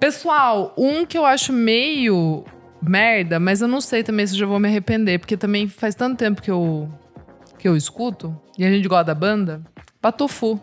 Pessoal, 0.00 0.74
um 0.78 1.04
que 1.04 1.16
eu 1.18 1.24
acho 1.26 1.52
meio 1.52 2.44
merda, 2.82 3.38
mas 3.40 3.60
eu 3.60 3.68
não 3.68 3.80
sei 3.80 4.02
também 4.02 4.26
se 4.26 4.34
eu 4.34 4.38
já 4.40 4.46
vou 4.46 4.58
me 4.58 4.68
arrepender, 4.68 5.18
porque 5.18 5.36
também 5.36 5.68
faz 5.68 5.94
tanto 5.94 6.18
tempo 6.18 6.42
que 6.42 6.50
eu, 6.50 6.88
que 7.58 7.68
eu 7.68 7.76
escuto, 7.76 8.36
e 8.58 8.64
a 8.64 8.70
gente 8.70 8.86
gosta 8.88 9.04
da 9.04 9.14
banda. 9.14 9.62
Patufu. 10.00 10.60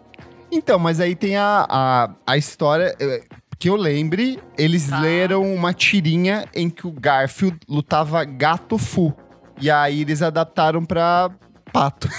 Então, 0.51 0.77
mas 0.79 0.99
aí 0.99 1.15
tem 1.15 1.37
a, 1.37 1.65
a, 1.69 2.09
a 2.25 2.37
história. 2.37 2.95
eh, 2.99 3.21
Que 3.57 3.69
eu 3.69 3.75
lembre, 3.75 4.39
eles 4.57 4.87
Tá. 4.89 4.99
leram 4.99 5.53
uma 5.53 5.73
tirinha 5.73 6.45
em 6.55 6.69
que 6.69 6.87
o 6.87 6.91
Garfield 6.91 7.57
lutava 7.67 8.23
gato 8.23 8.77
fu. 8.77 9.13
E 9.61 9.69
aí 9.69 10.01
eles 10.01 10.21
adaptaram 10.21 10.83
pra 10.85 11.29
pato. 11.71 12.09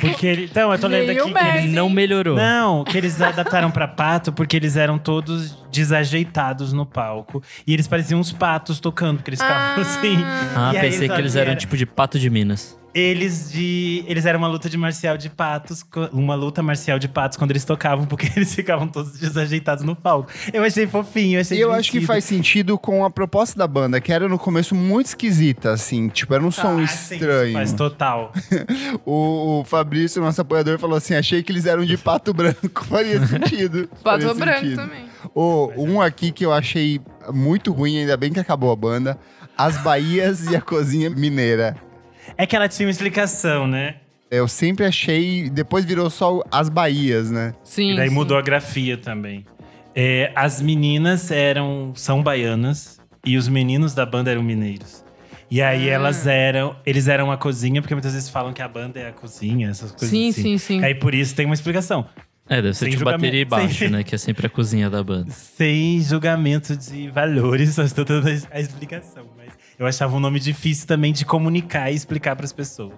Porque 0.00 0.26
ele. 0.26 0.44
Então, 0.44 0.72
eu 0.72 0.78
tô 0.78 0.86
lendo 0.86 1.10
aqui 1.10 1.22
que 1.22 1.32
merda. 1.32 1.58
eles 1.60 1.72
Não 1.74 1.88
melhorou. 1.88 2.36
Não, 2.36 2.84
que 2.84 2.96
eles 2.96 3.20
adaptaram 3.20 3.70
pra 3.70 3.86
pato 3.86 4.32
porque 4.32 4.56
eles 4.56 4.76
eram 4.76 4.98
todos 4.98 5.56
desajeitados 5.70 6.72
no 6.72 6.84
palco. 6.86 7.42
E 7.66 7.72
eles 7.72 7.86
pareciam 7.86 8.20
uns 8.20 8.32
patos 8.32 8.80
tocando, 8.80 9.16
porque 9.18 9.30
eles 9.30 9.40
ficavam 9.42 9.82
assim. 9.82 10.16
Ah, 10.54 10.70
E 10.72 10.76
aí, 10.78 10.82
pensei 10.82 11.00
que 11.02 11.06
sabe, 11.08 11.20
eles 11.22 11.36
eram 11.36 11.50
era- 11.52 11.60
tipo 11.60 11.76
de 11.76 11.86
pato 11.86 12.18
de 12.18 12.28
Minas. 12.30 12.78
Eles 12.98 13.52
de. 13.52 14.02
Eles 14.08 14.24
eram 14.24 14.38
uma 14.38 14.48
luta 14.48 14.70
de 14.70 14.76
marcial 14.78 15.18
de 15.18 15.28
patos, 15.28 15.84
uma 16.14 16.34
luta 16.34 16.62
marcial 16.62 16.98
de 16.98 17.06
patos 17.08 17.36
quando 17.36 17.50
eles 17.50 17.62
tocavam, 17.62 18.06
porque 18.06 18.26
eles 18.34 18.54
ficavam 18.54 18.88
todos 18.88 19.18
desajeitados 19.18 19.84
no 19.84 19.94
palco. 19.94 20.30
Eu 20.50 20.64
achei 20.64 20.86
fofinho, 20.86 21.36
eu 21.36 21.40
achei 21.42 21.58
E 21.58 21.60
eu 21.60 21.72
acho 21.72 21.90
que 21.90 21.98
divertido. 21.98 22.06
faz 22.06 22.24
sentido 22.24 22.78
com 22.78 23.04
a 23.04 23.10
proposta 23.10 23.58
da 23.58 23.66
banda, 23.66 24.00
que 24.00 24.10
era 24.10 24.26
no 24.30 24.38
começo 24.38 24.74
muito 24.74 25.08
esquisita, 25.08 25.72
assim. 25.72 26.08
Tipo, 26.08 26.32
era 26.32 26.42
um 26.42 26.50
som 26.50 26.78
Ah, 26.78 26.86
sim, 26.86 27.16
estranho. 27.16 27.52
Faz 27.52 27.74
total. 27.74 28.32
O, 29.04 29.60
o 29.60 29.64
Fabrício, 29.64 30.22
nosso 30.22 30.40
apoiador, 30.40 30.78
falou 30.78 30.96
assim: 30.96 31.14
achei 31.14 31.42
que 31.42 31.52
eles 31.52 31.66
eram 31.66 31.84
de 31.84 31.98
pato 31.98 32.32
branco. 32.32 32.82
Faria 32.88 33.24
sentido. 33.26 33.90
Pato 34.02 34.22
Faria 34.26 34.34
branco 34.34 34.60
sentido. 34.60 34.76
também. 34.76 35.04
O, 35.34 35.70
um 35.76 36.00
aqui 36.00 36.32
que 36.32 36.46
eu 36.46 36.52
achei 36.52 36.98
muito 37.30 37.72
ruim, 37.74 37.98
ainda 37.98 38.16
bem 38.16 38.32
que 38.32 38.40
acabou 38.40 38.72
a 38.72 38.76
banda. 38.76 39.18
As 39.56 39.76
Bahias 39.82 40.46
e 40.46 40.56
a 40.56 40.62
Cozinha 40.62 41.10
Mineira. 41.10 41.76
É 42.38 42.46
que 42.46 42.54
ela 42.54 42.68
tinha 42.68 42.86
uma 42.86 42.90
explicação, 42.90 43.66
né? 43.66 43.96
Eu 44.30 44.46
sempre 44.48 44.84
achei. 44.84 45.48
Depois 45.48 45.84
virou 45.84 46.10
só 46.10 46.42
as 46.50 46.68
Bahias, 46.68 47.30
né? 47.30 47.54
Sim. 47.64 47.92
E 47.92 47.96
daí 47.96 48.08
sim. 48.08 48.14
mudou 48.14 48.36
a 48.36 48.42
grafia 48.42 48.96
também. 48.96 49.44
É, 49.94 50.30
as 50.34 50.60
meninas 50.60 51.30
eram 51.30 51.92
são 51.94 52.22
baianas 52.22 53.00
e 53.24 53.36
os 53.36 53.48
meninos 53.48 53.94
da 53.94 54.04
banda 54.04 54.30
eram 54.30 54.42
mineiros. 54.42 55.04
E 55.50 55.62
aí 55.62 55.88
Ah. 55.88 55.94
elas 55.94 56.26
eram, 56.26 56.76
eles 56.84 57.06
eram 57.08 57.30
a 57.30 57.36
cozinha, 57.36 57.80
porque 57.80 57.94
muitas 57.94 58.12
vezes 58.12 58.28
falam 58.28 58.52
que 58.52 58.60
a 58.60 58.68
banda 58.68 58.98
é 58.98 59.08
a 59.08 59.12
cozinha, 59.12 59.70
essas 59.70 59.92
coisas 59.92 60.10
Sim, 60.10 60.28
assim. 60.30 60.42
sim, 60.42 60.58
sim. 60.58 60.84
Aí 60.84 60.94
por 60.94 61.14
isso 61.14 61.34
tem 61.34 61.46
uma 61.46 61.54
explicação. 61.54 62.04
É, 62.48 62.56
deve 62.60 62.74
ser 62.74 62.84
Sem 62.86 62.90
tipo 62.92 63.04
bateria 63.04 63.40
e 63.40 63.44
baixo, 63.44 63.74
Sem- 63.78 63.88
né? 63.90 64.02
Que 64.04 64.14
é 64.14 64.18
sempre 64.18 64.46
a 64.46 64.50
cozinha 64.50 64.90
da 64.90 65.02
banda. 65.02 65.30
Sem 65.32 66.00
julgamento 66.00 66.76
de 66.76 67.08
valores, 67.08 67.70
só 67.74 67.82
estou 67.84 68.04
dando 68.04 68.28
a 68.50 68.60
explicação. 68.60 69.24
Mas 69.36 69.45
eu 69.78 69.86
achava 69.86 70.16
um 70.16 70.20
nome 70.20 70.40
difícil 70.40 70.86
também 70.86 71.12
de 71.12 71.24
comunicar 71.24 71.90
e 71.90 71.94
explicar 71.94 72.36
para 72.36 72.44
as 72.44 72.52
pessoas. 72.52 72.94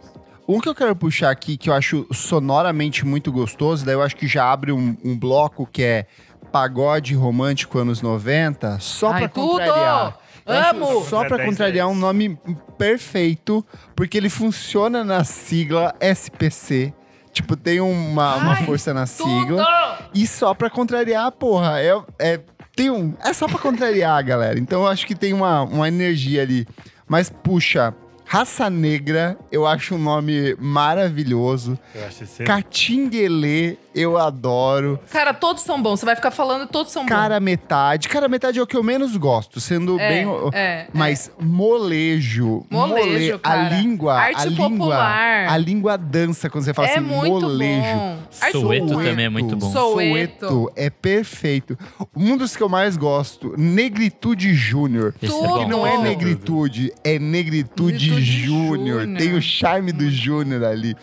Um 0.47 0.61
que 0.61 0.69
eu 0.69 0.75
quero 0.75 0.97
puxar 0.97 1.31
aqui, 1.31 1.57
que 1.57 1.69
eu 1.69 1.75
acho 1.75 2.07
sonoramente 2.13 3.05
muito 3.05 3.31
gostoso, 3.31 3.85
daí 3.85 3.95
eu 3.95 4.03
acho 4.03 4.17
que 4.17 4.27
já 4.27 4.51
abre 4.51 4.73
um, 4.73 4.97
um 5.05 5.19
bloco 5.19 5.67
que 5.67 5.83
é 5.83 6.07
pagode 6.51 7.15
romântico 7.15 7.79
anos 7.79 8.01
90, 8.01 8.79
só 8.81 9.13
tudo! 9.29 9.29
contrariar. 9.31 10.19
Eu 10.47 10.55
Amo! 10.71 11.05
Só 11.05 11.27
pra 11.27 11.37
10, 11.37 11.49
contrariar 11.51 11.87
10. 11.87 11.97
um 11.99 12.01
nome 12.01 12.39
perfeito, 12.79 13.63
porque 13.95 14.17
ele 14.17 14.31
funciona 14.31 15.05
na 15.05 15.23
sigla 15.23 15.95
SPC. 16.01 16.95
Tipo, 17.31 17.55
tem 17.55 17.81
uma, 17.81 18.37
uma 18.37 18.53
Ai, 18.55 18.65
força 18.65 18.95
na 18.95 19.07
Tudo! 19.07 19.29
sigla. 19.29 20.09
E 20.15 20.27
só 20.27 20.55
pra 20.55 20.71
contrariar, 20.71 21.31
porra, 21.33 21.81
é, 21.81 22.03
é, 22.19 22.41
tem 22.79 22.91
um, 22.91 23.13
é 23.25 23.33
só 23.33 23.49
pra 23.49 23.59
contrariar, 23.59 24.25
galera. 24.25 24.57
Então 24.57 24.83
eu 24.83 24.87
acho 24.87 25.05
que 25.05 25.17
tem 25.17 25.33
uma, 25.33 25.63
uma 25.63 25.89
energia 25.89 26.43
ali. 26.43 26.65
Mas, 27.09 27.29
puxa, 27.29 27.93
Raça 28.25 28.71
Negra, 28.71 29.37
eu 29.51 29.67
acho 29.67 29.97
um 29.97 29.99
nome 29.99 30.55
maravilhoso. 30.61 31.77
Eu 31.93 32.07
acho 32.07 32.23
esse 32.23 32.45
Catinguelê, 32.45 33.77
eu 33.95 34.17
adoro. 34.19 34.99
Cara, 35.11 35.33
todos 35.35 35.63
são 35.63 35.81
bons. 35.83 36.01
Você 36.01 36.07
vai 36.07 36.15
ficar 36.17 36.31
falando, 36.31 36.67
todos 36.69 36.93
são 36.93 37.05
Cara 37.07 37.41
Metade. 37.41 38.09
Cara 38.09 38.29
Metade 38.29 38.59
é 38.59 38.63
o 38.63 38.67
que 38.67 38.77
eu 38.77 38.83
menos 38.83 39.17
gosto, 39.17 39.61
sendo 39.61 39.99
É, 39.99 40.09
bem. 40.09 40.27
é, 40.53 40.87
mas 40.93 41.31
molejo. 41.41 42.65
Molejo, 42.71 43.07
mole- 43.09 43.33
A 43.33 43.39
cara. 43.39 43.69
língua. 43.81 44.15
Arte 44.15 44.41
a 44.41 44.45
língua, 44.47 44.69
popular. 44.71 45.49
A 45.49 45.57
língua 45.57 45.97
dança 45.99 46.49
quando 46.51 46.65
você 46.65 46.75
fala 46.75 46.89
É 46.89 46.93
assim, 46.99 47.01
muito 47.01 47.41
molejo. 47.47 47.99
bom. 47.99 48.19
Também 49.05 49.25
é 49.27 49.29
muito 49.29 49.57
bom. 49.57 49.73
Soweto 49.73 50.71
é 50.77 50.91
perfeito. 50.91 51.79
Um 52.17 52.37
dos 52.37 52.57
que 52.57 52.63
eu 52.63 52.69
mais 52.69 52.97
gosto, 52.97 53.55
Negritude 53.57 54.55
Júnior. 54.55 55.15
Esse 55.23 55.35
é. 55.35 55.39
Que 55.59 55.65
não 55.67 55.87
é 55.87 55.99
negritude, 55.99 56.93
é 57.05 57.19
negritude, 57.19 57.93
Negritude 58.11 58.23
júnior. 58.25 59.01
Júnior. 59.03 59.19
Tem 59.19 59.35
o 59.35 59.43
charme 59.43 59.93
do 59.93 60.09
júnior 60.11 60.65
ali. 60.65 60.97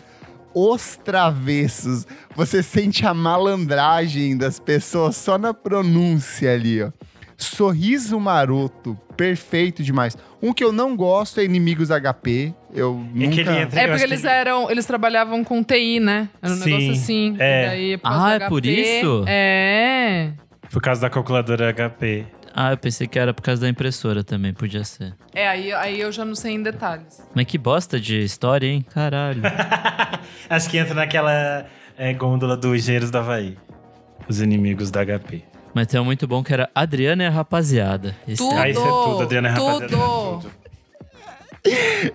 Os 0.58 0.96
travessos. 0.96 2.06
Você 2.34 2.62
sente 2.62 3.06
a 3.06 3.12
malandragem 3.12 4.34
das 4.38 4.58
pessoas 4.58 5.14
só 5.14 5.36
na 5.36 5.52
pronúncia 5.52 6.54
ali, 6.54 6.82
ó. 6.82 6.90
Sorriso 7.36 8.18
maroto, 8.18 8.98
perfeito 9.14 9.82
demais. 9.82 10.16
Um 10.42 10.54
que 10.54 10.64
eu 10.64 10.72
não 10.72 10.96
gosto 10.96 11.38
é 11.40 11.44
Inimigos 11.44 11.90
HP. 11.90 12.54
Eu 12.74 13.04
É 13.14 13.18
nunca... 13.18 13.34
que 13.34 13.40
ele 13.40 13.58
entra- 13.60 13.80
É 13.80 13.84
Eu 13.84 13.88
porque 13.90 14.04
eles 14.04 14.22
que- 14.22 14.26
eram. 14.28 14.70
Eles 14.70 14.86
trabalhavam 14.86 15.44
com 15.44 15.62
TI, 15.62 16.00
né? 16.00 16.30
Era 16.40 16.52
um 16.54 16.56
Sim, 16.56 16.64
negócio 16.70 16.92
assim. 16.92 17.36
é. 17.38 17.66
Daí, 17.68 17.96
por 17.98 18.08
Ah, 18.10 18.32
é 18.34 18.48
por 18.48 18.64
isso? 18.64 19.24
É. 19.26 20.30
Por 20.72 20.80
causa 20.80 21.02
da 21.02 21.10
calculadora 21.10 21.68
HP. 21.74 22.24
Ah, 22.58 22.70
eu 22.70 22.78
pensei 22.78 23.06
que 23.06 23.18
era 23.18 23.34
por 23.34 23.42
causa 23.42 23.60
da 23.60 23.68
impressora 23.68 24.24
também, 24.24 24.54
podia 24.54 24.82
ser. 24.82 25.14
É, 25.34 25.46
aí, 25.46 25.74
aí 25.74 26.00
eu 26.00 26.10
já 26.10 26.24
não 26.24 26.34
sei 26.34 26.54
em 26.54 26.62
detalhes. 26.62 27.22
Mas 27.34 27.44
que 27.44 27.58
bosta 27.58 28.00
de 28.00 28.22
história, 28.22 28.66
hein? 28.66 28.80
Caralho. 28.94 29.42
Acho 30.48 30.70
que 30.70 30.78
entra 30.78 30.94
naquela 30.94 31.66
é, 31.98 32.14
gôndola 32.14 32.56
do 32.56 32.74
Engenheiros 32.74 33.10
do 33.10 33.18
Havaí. 33.18 33.58
Os 34.26 34.40
inimigos 34.40 34.90
da 34.90 35.04
HP. 35.04 35.44
Mas 35.74 35.86
tem 35.88 36.00
um 36.00 36.04
muito 36.06 36.26
bom 36.26 36.42
que 36.42 36.50
era 36.54 36.70
Adriana 36.74 37.24
e 37.24 37.26
a 37.26 37.30
Rapaziada. 37.30 38.16
Esse 38.26 38.38
Tudo! 38.38 38.56
Ah, 38.56 38.70
isso 38.70 38.80
é 38.80 38.88
tudo, 38.88 39.22
Adriana 39.22 39.50
Rapaziada. 39.50 39.88
Tudo. 39.88 39.96
é 39.96 40.40
tudo. 40.40 40.50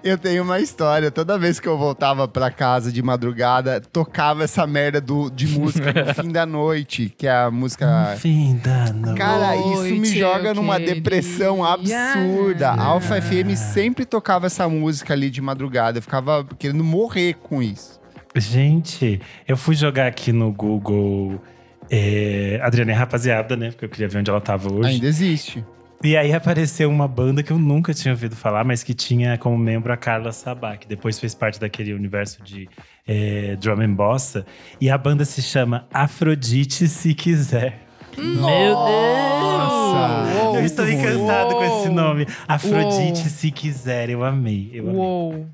Eu 0.04 0.18
tenho 0.18 0.44
uma 0.44 0.60
história. 0.60 1.12
Toda 1.12 1.38
vez 1.38 1.60
que 1.60 1.68
eu 1.68 1.78
voltava 1.78 2.28
pra 2.28 2.50
casa 2.52 2.92
de 2.92 3.02
madrugada, 3.02 3.82
tocava 3.82 4.44
essa 4.44 4.66
merda 4.66 5.02
do, 5.02 5.30
de 5.30 5.48
música 5.48 5.94
no 5.94 6.14
fim 6.16 6.32
da 6.32 6.46
noite, 6.46 7.14
que 7.18 7.28
é 7.28 7.32
a 7.32 7.52
música. 7.52 8.16
Fim 8.18 8.58
da 8.58 8.92
noite. 8.94 9.18
Cara, 9.18 9.56
isso 9.56 9.96
me 9.96 10.20
joga 10.20 10.54
numa 10.54 10.80
depressão 10.80 11.64
absurda. 11.64 12.70
A 12.70 12.84
Alpha 12.84 13.22
FM 13.22 13.56
sempre 13.56 14.06
tocava 14.06 14.48
essa 14.48 14.68
música 14.68 15.14
ali 15.14 15.30
de 15.30 15.42
madrugada. 15.42 15.98
Eu 15.98 16.02
ficava 16.02 16.46
querendo 16.58 16.84
morrer 16.84 17.36
com 17.36 17.62
isso. 17.62 18.00
Gente, 18.36 19.20
eu 19.48 19.58
fui 19.58 19.76
jogar 19.76 20.08
aqui 20.08 20.32
no 20.32 20.52
Google 20.54 21.42
é, 21.90 22.60
Adriana 22.64 22.92
e 22.92 22.96
Rapaziada, 22.96 23.58
né? 23.58 23.72
Porque 23.72 23.86
eu 23.86 23.90
queria 23.90 24.08
ver 24.08 24.20
onde 24.20 24.30
ela 24.30 24.40
tava 24.40 24.72
hoje. 24.72 24.90
Ainda 24.90 25.08
existe. 25.08 25.64
E 26.04 26.18
aí 26.18 26.34
apareceu 26.34 26.90
uma 26.90 27.08
banda 27.08 27.44
que 27.44 27.52
eu 27.52 27.60
nunca 27.60 27.94
tinha 27.94 28.12
ouvido 28.12 28.36
falar, 28.36 28.64
mas 28.64 28.82
que 28.82 28.94
tinha 28.94 29.38
como 29.38 29.56
membro 29.56 29.94
a 29.94 29.98
Carla 29.98 30.32
Sabá, 30.32 30.76
que 30.76 30.88
depois 30.88 31.20
fez 31.20 31.36
parte 31.36 31.60
daquele 31.60 31.94
universo 31.94 32.42
de 32.42 32.68
é, 33.08 33.56
drum 33.58 33.82
and 33.82 33.94
bossa. 33.94 34.46
E 34.80 34.90
a 34.90 34.98
banda 34.98 35.24
se 35.26 35.44
chama 35.44 35.88
Afrodite 35.94 36.88
Se 36.88 37.14
Quiser. 37.14 37.82
Meu 38.18 38.34
Deus! 38.34 38.76
Nossa! 38.76 40.44
Uou, 40.44 40.56
eu 40.56 40.66
estou 40.66 40.86
uou, 40.86 40.94
encantado 40.94 41.56
com 41.56 41.64
esse 41.64 41.88
uou. 41.88 41.94
nome. 41.94 42.28
Afrodite 42.48 43.22
Uou. 43.22 43.30
Se 43.30 43.52
Quiser, 43.52 44.10
eu 44.10 44.24
amei. 44.24 44.72
Eu 44.74 44.90
amei. 44.90 45.46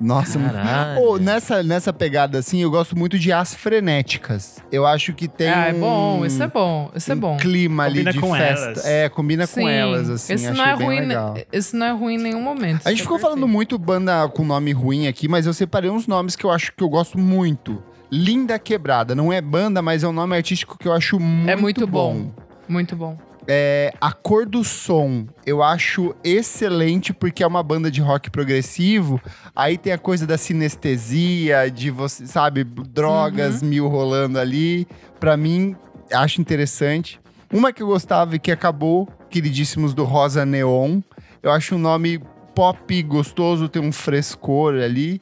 Nossa, 0.00 0.38
Caralho. 0.38 1.00
Ô, 1.02 1.18
nessa, 1.18 1.62
nessa 1.62 1.92
pegada 1.92 2.38
assim, 2.38 2.60
eu 2.62 2.70
gosto 2.70 2.98
muito 2.98 3.18
de 3.18 3.32
as 3.32 3.54
frenéticas. 3.54 4.58
Eu 4.70 4.86
acho 4.86 5.12
que 5.14 5.28
tem. 5.28 5.48
Ah, 5.48 5.68
é 5.68 5.72
bom, 5.72 6.24
esse 6.26 6.42
é 6.42 6.46
bom, 6.46 6.90
esse 6.94 7.10
é 7.10 7.14
um 7.14 7.18
bom. 7.18 7.36
clima 7.36 7.84
ali 7.84 7.98
Combina 8.04 8.12
de 8.12 8.20
com 8.20 8.34
festa. 8.34 8.64
elas. 8.66 8.84
É, 8.86 9.08
combina 9.08 9.46
com 9.46 9.54
Sim, 9.54 9.68
elas, 9.68 10.10
assim. 10.10 10.32
esse 10.34 10.50
não 10.50 10.64
é 10.64 10.76
bem 10.76 10.86
ruim, 10.86 11.00
legal. 11.00 11.34
esse 11.52 11.76
não 11.76 11.86
é 11.86 11.92
ruim 11.92 12.14
em 12.14 12.18
nenhum 12.18 12.42
momento. 12.42 12.82
A 12.84 12.90
gente 12.90 12.98
isso 12.98 13.02
ficou 13.04 13.18
é 13.18 13.20
falando 13.20 13.46
muito 13.46 13.78
banda 13.78 14.28
com 14.28 14.44
nome 14.44 14.72
ruim 14.72 15.06
aqui, 15.06 15.28
mas 15.28 15.46
eu 15.46 15.54
separei 15.54 15.90
uns 15.90 16.06
nomes 16.06 16.34
que 16.36 16.44
eu 16.44 16.50
acho 16.50 16.72
que 16.76 16.82
eu 16.82 16.88
gosto 16.88 17.18
muito. 17.18 17.82
Linda 18.10 18.58
Quebrada. 18.58 19.14
Não 19.14 19.32
é 19.32 19.40
banda, 19.40 19.80
mas 19.82 20.02
é 20.04 20.08
um 20.08 20.12
nome 20.12 20.36
artístico 20.36 20.76
que 20.78 20.86
eu 20.86 20.92
acho 20.92 21.18
muito, 21.18 21.50
É 21.50 21.56
muito 21.56 21.86
bom. 21.86 22.14
bom. 22.14 22.30
Muito 22.68 22.96
bom. 22.96 23.16
É, 23.46 23.92
a 24.00 24.10
Cor 24.10 24.46
do 24.46 24.64
Som, 24.64 25.26
eu 25.44 25.62
acho 25.62 26.14
excelente 26.24 27.12
porque 27.12 27.42
é 27.42 27.46
uma 27.46 27.62
banda 27.62 27.90
de 27.90 28.00
rock 28.00 28.30
progressivo. 28.30 29.20
Aí 29.54 29.76
tem 29.76 29.92
a 29.92 29.98
coisa 29.98 30.26
da 30.26 30.38
sinestesia, 30.38 31.70
de 31.70 31.90
você, 31.90 32.26
sabe, 32.26 32.64
drogas 32.64 33.60
Uhum. 33.60 33.68
mil 33.68 33.88
rolando 33.88 34.38
ali. 34.38 34.86
Pra 35.20 35.36
mim, 35.36 35.76
acho 36.12 36.40
interessante. 36.40 37.20
Uma 37.52 37.72
que 37.72 37.82
eu 37.82 37.86
gostava 37.86 38.34
e 38.36 38.38
que 38.38 38.50
acabou, 38.50 39.08
queridíssimos 39.28 39.92
do 39.94 40.04
Rosa 40.04 40.44
Neon. 40.46 41.00
Eu 41.42 41.50
acho 41.52 41.74
um 41.74 41.78
nome 41.78 42.20
pop 42.54 43.02
gostoso, 43.02 43.68
tem 43.68 43.82
um 43.82 43.92
frescor 43.92 44.74
ali. 44.74 45.20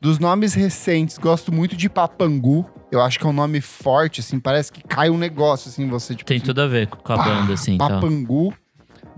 Dos 0.00 0.18
nomes 0.18 0.52
recentes, 0.52 1.16
gosto 1.16 1.52
muito 1.52 1.76
de 1.76 1.88
Papangu. 1.88 2.66
Eu 2.92 3.00
acho 3.00 3.18
que 3.18 3.24
é 3.26 3.28
um 3.28 3.32
nome 3.32 3.60
forte, 3.62 4.20
assim, 4.20 4.38
parece 4.38 4.70
que 4.70 4.82
cai 4.82 5.08
um 5.08 5.16
negócio, 5.16 5.70
assim, 5.70 5.88
você, 5.88 6.14
tipo 6.14 6.28
Tem 6.28 6.36
assim, 6.36 6.44
tudo 6.44 6.60
a 6.60 6.66
ver 6.66 6.86
com 6.88 7.12
a 7.12 7.16
Pá, 7.16 7.24
banda, 7.24 7.54
assim, 7.54 7.74
então. 7.74 7.88
Papangu. 7.88 8.52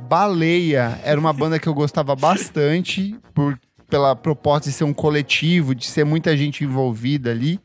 Baleia 0.08 1.00
era 1.02 1.18
uma 1.18 1.32
banda 1.32 1.58
que 1.58 1.66
eu 1.68 1.74
gostava 1.74 2.14
bastante 2.14 3.16
por, 3.34 3.58
pela 3.90 4.14
proposta 4.14 4.70
de 4.70 4.76
ser 4.76 4.84
um 4.84 4.92
coletivo, 4.94 5.74
de 5.74 5.86
ser 5.86 6.04
muita 6.04 6.36
gente 6.36 6.62
envolvida 6.62 7.30
ali. 7.30 7.58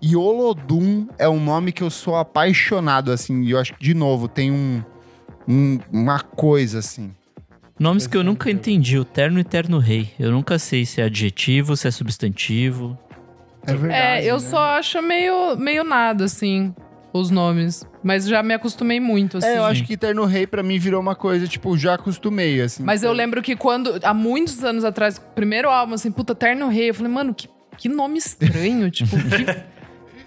E 0.00 0.16
Olodum 0.16 1.06
é 1.18 1.28
um 1.28 1.38
nome 1.42 1.72
que 1.72 1.82
eu 1.82 1.90
sou 1.90 2.16
apaixonado, 2.16 3.12
assim. 3.12 3.42
E 3.42 3.50
eu 3.50 3.58
acho 3.58 3.74
que, 3.74 3.80
de 3.84 3.92
novo, 3.92 4.28
tem 4.28 4.50
um, 4.50 4.82
um- 5.46 5.78
uma 5.92 6.20
coisa, 6.20 6.78
assim. 6.78 7.10
Nomes 7.78 8.06
que 8.06 8.16
eu 8.16 8.24
nunca 8.24 8.50
entendi, 8.50 8.98
o 8.98 9.04
Terno 9.04 9.38
e 9.40 9.44
Terno 9.44 9.78
Rei. 9.78 10.10
Eu 10.18 10.30
nunca 10.30 10.58
sei 10.58 10.86
se 10.86 11.00
é 11.00 11.04
adjetivo, 11.04 11.76
se 11.76 11.86
é 11.88 11.90
substantivo. 11.90 12.96
É 13.70 13.76
verdade. 13.76 14.26
É, 14.26 14.30
eu 14.30 14.34
né? 14.34 14.40
só 14.40 14.58
acho 14.70 15.00
meio, 15.02 15.56
meio 15.56 15.84
nada, 15.84 16.24
assim, 16.24 16.74
os 17.12 17.30
nomes. 17.30 17.84
Mas 18.02 18.26
já 18.26 18.42
me 18.42 18.54
acostumei 18.54 18.98
muito, 19.00 19.38
assim. 19.38 19.46
É, 19.46 19.58
eu 19.58 19.64
acho 19.64 19.84
que 19.84 19.96
Terno 19.96 20.24
Rei 20.24 20.46
pra 20.46 20.62
mim 20.62 20.78
virou 20.78 21.00
uma 21.00 21.14
coisa, 21.14 21.46
tipo, 21.46 21.76
já 21.76 21.94
acostumei, 21.94 22.60
assim. 22.60 22.82
Mas 22.82 23.02
eu 23.02 23.12
lembro 23.12 23.42
que 23.42 23.54
quando, 23.56 23.98
há 24.02 24.14
muitos 24.14 24.64
anos 24.64 24.84
atrás, 24.84 25.18
o 25.18 25.20
primeiro 25.34 25.68
álbum, 25.68 25.94
assim, 25.94 26.10
puta, 26.10 26.34
Terno 26.34 26.68
Rei, 26.68 26.90
eu 26.90 26.94
falei, 26.94 27.12
mano, 27.12 27.34
que, 27.34 27.48
que 27.76 27.88
nome 27.88 28.18
estranho, 28.18 28.88
tipo, 28.92 29.16
que, 29.16 29.64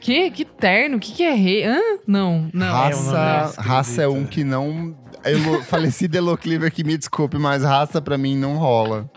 que, 0.04 0.32
que 0.32 0.46
terno, 0.46 1.00
que 1.00 1.14
que 1.14 1.24
é 1.24 1.34
rei? 1.34 1.64
Hã? 1.66 1.80
Não, 2.06 2.50
não. 2.54 2.68
É, 2.68 2.90
nome 2.92 3.18
é 3.18 3.22
Raça, 3.22 3.62
raça 3.62 4.02
é 4.02 4.08
um 4.08 4.26
que 4.26 4.44
não. 4.44 4.96
Elo, 5.24 5.64
falecido 5.64 6.18
Elo 6.18 6.38
Cleaver 6.38 6.72
que 6.72 6.84
me 6.84 6.98
desculpe, 6.98 7.38
mas 7.38 7.64
raça 7.64 8.02
pra 8.02 8.18
mim 8.18 8.38
não 8.38 8.58
rola. 8.58 9.10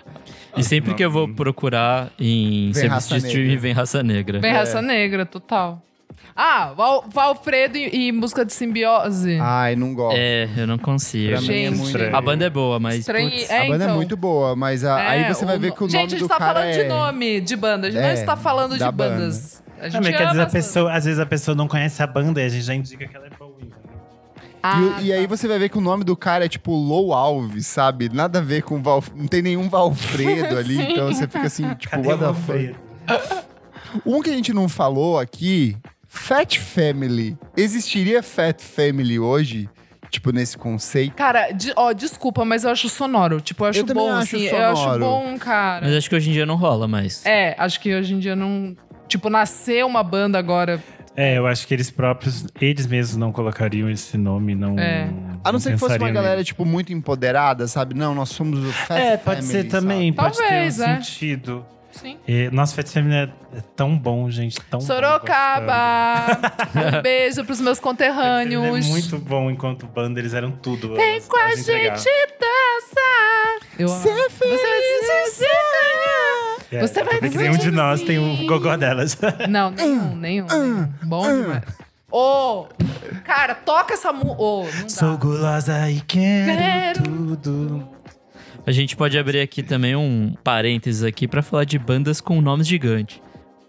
E 0.56 0.62
sempre 0.64 0.94
que 0.94 1.04
eu 1.04 1.10
vou 1.10 1.28
procurar 1.28 2.10
em 2.18 2.72
serviço 2.72 3.08
de 3.10 3.26
streaming, 3.26 3.56
vem 3.56 3.72
raça 3.72 4.02
negra. 4.02 4.38
Vem 4.40 4.50
É. 4.50 4.54
raça 4.54 4.80
negra, 4.82 5.24
total. 5.26 5.82
Ah, 6.38 6.72
Val, 6.76 7.04
Valfredo 7.10 7.78
e, 7.78 8.08
e 8.08 8.12
Música 8.12 8.44
de 8.44 8.52
Simbiose. 8.52 9.38
Ai, 9.40 9.74
não 9.74 9.94
gosto. 9.94 10.16
É, 10.18 10.46
eu 10.56 10.66
não 10.66 10.76
consigo. 10.76 11.32
Pra 11.32 11.40
mim 11.40 11.46
é 11.48 11.68
Gente. 11.70 11.76
muito. 11.78 12.14
A 12.14 12.20
banda 12.20 12.44
é 12.44 12.50
boa, 12.50 12.78
mas. 12.78 12.96
Estranho- 13.00 13.30
putz, 13.30 13.48
é, 13.50 13.58
a 13.62 13.66
banda 13.68 13.84
é 13.84 13.86
então. 13.86 13.96
muito 13.96 14.16
boa, 14.18 14.54
mas 14.54 14.84
a- 14.84 15.00
É, 15.00 15.08
aí 15.08 15.34
você 15.34 15.46
vai 15.46 15.58
ver 15.58 15.72
que 15.72 15.78
o 15.82 15.86
nome 15.86 15.92
Gente, 15.92 16.14
a 16.14 16.16
do 16.16 16.18
gente 16.20 16.28
tá 16.28 16.38
falando 16.38 16.64
é... 16.66 16.72
de 16.82 16.84
nome 16.88 17.40
de 17.40 17.56
banda. 17.56 17.86
A 17.86 17.90
gente 17.90 18.02
É, 18.02 18.06
não 18.08 18.12
está 18.14 18.36
falando 18.36 18.76
de 18.76 18.92
bandas. 18.92 19.62
A 19.78 19.84
Não, 19.84 19.90
gente 19.90 20.02
mas 20.04 20.16
quer 20.16 20.26
dizer, 20.26 20.38
ama 20.40 20.42
a 20.42 20.46
pessoa, 20.50 20.92
às 20.92 21.04
vezes 21.06 21.20
a 21.20 21.26
pessoa 21.26 21.54
não 21.54 21.68
conhece 21.68 22.02
a 22.02 22.06
banda 22.06 22.40
e 22.42 22.44
a 22.44 22.48
gente 22.50 22.64
já 22.64 22.74
indica 22.74 23.06
que 23.06 23.16
ela 23.16 23.26
é 23.26 23.30
boa? 23.38 23.45
Ah, 24.74 24.98
E, 25.00 25.06
e 25.06 25.12
aí 25.12 25.22
tá. 25.26 25.36
você 25.36 25.46
vai 25.48 25.58
ver 25.58 25.68
que 25.68 25.78
o 25.78 25.80
nome 25.80 26.02
do 26.04 26.16
cara 26.16 26.44
é 26.44 26.48
tipo 26.48 26.72
Low 26.74 27.12
Alves, 27.12 27.66
sabe? 27.66 28.08
Nada 28.12 28.38
a 28.38 28.42
ver 28.42 28.62
com 28.62 28.82
Val... 28.82 29.02
Não 29.14 29.26
tem 29.26 29.42
nenhum 29.42 29.68
Valfredo 29.68 30.56
ali, 30.58 30.80
então 30.92 31.08
você 31.12 31.26
fica 31.26 31.46
assim, 31.46 31.68
tipo, 31.74 31.90
Cadê 31.90 32.08
what 32.08 32.20
the 32.22 32.34
fuck? 32.34 32.76
Um 34.04 34.20
que 34.20 34.30
a 34.30 34.32
gente 34.32 34.52
não 34.52 34.68
falou 34.68 35.18
aqui, 35.18 35.76
Fat 36.08 36.56
Family. 36.58 37.36
Existiria 37.56 38.22
Fat 38.22 38.60
Family 38.60 39.18
hoje? 39.18 39.68
Tipo, 40.10 40.30
nesse 40.30 40.56
conceito? 40.56 41.14
Cara, 41.14 41.50
de- 41.50 41.72
ó, 41.76 41.92
desculpa, 41.92 42.44
mas 42.44 42.64
eu 42.64 42.70
acho 42.70 42.88
sonoro. 42.88 43.40
Tipo, 43.40 43.64
eu 43.64 43.70
acho 43.70 43.84
também 43.84 44.04
bom, 44.04 44.12
acho 44.12 44.36
assim. 44.36 44.46
Eu 44.46 44.66
acho 44.66 44.82
sonoro. 44.82 45.00
bom, 45.00 45.38
cara. 45.38 45.84
Mas 45.86 45.96
acho 45.96 46.08
que 46.08 46.16
hoje 46.16 46.30
em 46.30 46.32
dia 46.32 46.46
não 46.46 46.56
rola 46.56 46.86
mais. 46.88 47.24
É, 47.26 47.54
acho 47.58 47.80
que 47.80 47.94
hoje 47.94 48.14
em 48.14 48.18
dia 48.18 48.36
não. 48.36 48.76
Tipo, 49.08 49.28
nascer 49.28 49.84
uma 49.84 50.02
banda 50.02 50.38
agora. 50.38 50.82
É, 51.16 51.38
eu 51.38 51.46
acho 51.46 51.66
que 51.66 51.72
eles 51.72 51.90
próprios, 51.90 52.44
eles 52.60 52.86
mesmos 52.86 53.16
não 53.16 53.32
colocariam 53.32 53.88
esse 53.90 54.18
nome, 54.18 54.54
não. 54.54 54.78
É. 54.78 55.08
A 55.42 55.50
não 55.50 55.58
ser 55.58 55.72
que 55.72 55.78
fosse 55.78 55.96
uma 55.96 56.10
galera, 56.10 56.34
nele. 56.36 56.44
tipo, 56.44 56.64
muito 56.64 56.92
empoderada, 56.92 57.66
sabe? 57.66 57.94
Não, 57.94 58.14
nós 58.14 58.28
somos 58.28 58.58
o 58.64 58.70
Fat 58.72 58.98
É, 59.00 59.16
pode 59.16 59.40
Family, 59.40 59.62
ser 59.62 59.64
também, 59.68 60.12
sabe? 60.14 60.16
pode 60.16 60.36
ter 60.36 60.42
Talvez, 60.44 60.78
um 60.78 60.84
é. 60.84 60.94
sentido. 61.00 61.66
Sim. 61.90 62.18
E, 62.28 62.50
nossa, 62.50 62.74
Fat 62.74 62.86
Family 62.88 63.14
é, 63.14 63.22
é 63.56 63.60
tão 63.74 63.96
bom, 63.96 64.28
gente, 64.30 64.60
tão 64.70 64.78
bom, 64.78 64.84
Sorocaba! 64.86 66.38
um 66.98 67.00
beijo 67.00 67.42
pros 67.46 67.60
meus 67.62 67.80
conterrâneos. 67.80 68.84
é 68.86 68.88
muito 68.90 69.18
bom 69.18 69.50
enquanto 69.50 69.86
banda, 69.86 70.20
eles 70.20 70.34
eram 70.34 70.50
tudo. 70.50 70.94
Vem 70.94 71.22
com 71.22 71.36
a 71.38 71.52
entregavam. 71.54 71.96
gente 71.96 72.10
dançar! 72.38 73.68
Eu 73.78 73.88
amo. 73.90 74.02
Ser 74.02 74.30
feliz, 74.30 74.60
Você 74.60 74.66
vai 74.66 75.30
É, 76.70 76.80
Você 76.80 77.02
vai 77.04 77.20
porque 77.20 77.36
nenhum 77.38 77.56
de 77.56 77.70
nós 77.70 78.02
tem 78.02 78.18
sim. 78.18 78.44
o 78.44 78.46
gogó 78.46 78.76
delas. 78.76 79.16
Não, 79.48 79.70
nenhum, 79.70 80.16
nenhum. 80.16 80.46
nenhum. 80.46 80.92
Bom 81.04 81.26
demais. 81.26 81.62
Ô, 82.10 82.66
cara, 83.24 83.54
toca 83.54 83.94
essa 83.94 84.12
música. 84.12 84.36
Não 84.42 84.82
dá. 84.82 84.88
Sou 84.88 85.18
gulosa 85.18 85.90
e 85.90 86.00
quero, 86.00 86.56
Quero 86.56 87.02
tudo. 87.04 87.88
A 88.66 88.72
gente 88.72 88.96
pode 88.96 89.16
abrir 89.16 89.40
aqui 89.40 89.62
também 89.62 89.94
um 89.94 90.34
parênteses 90.42 91.04
aqui 91.04 91.28
pra 91.28 91.42
falar 91.42 91.64
de 91.64 91.78
bandas 91.78 92.20
com 92.20 92.40
nomes 92.40 92.66
gigantes. 92.66 93.20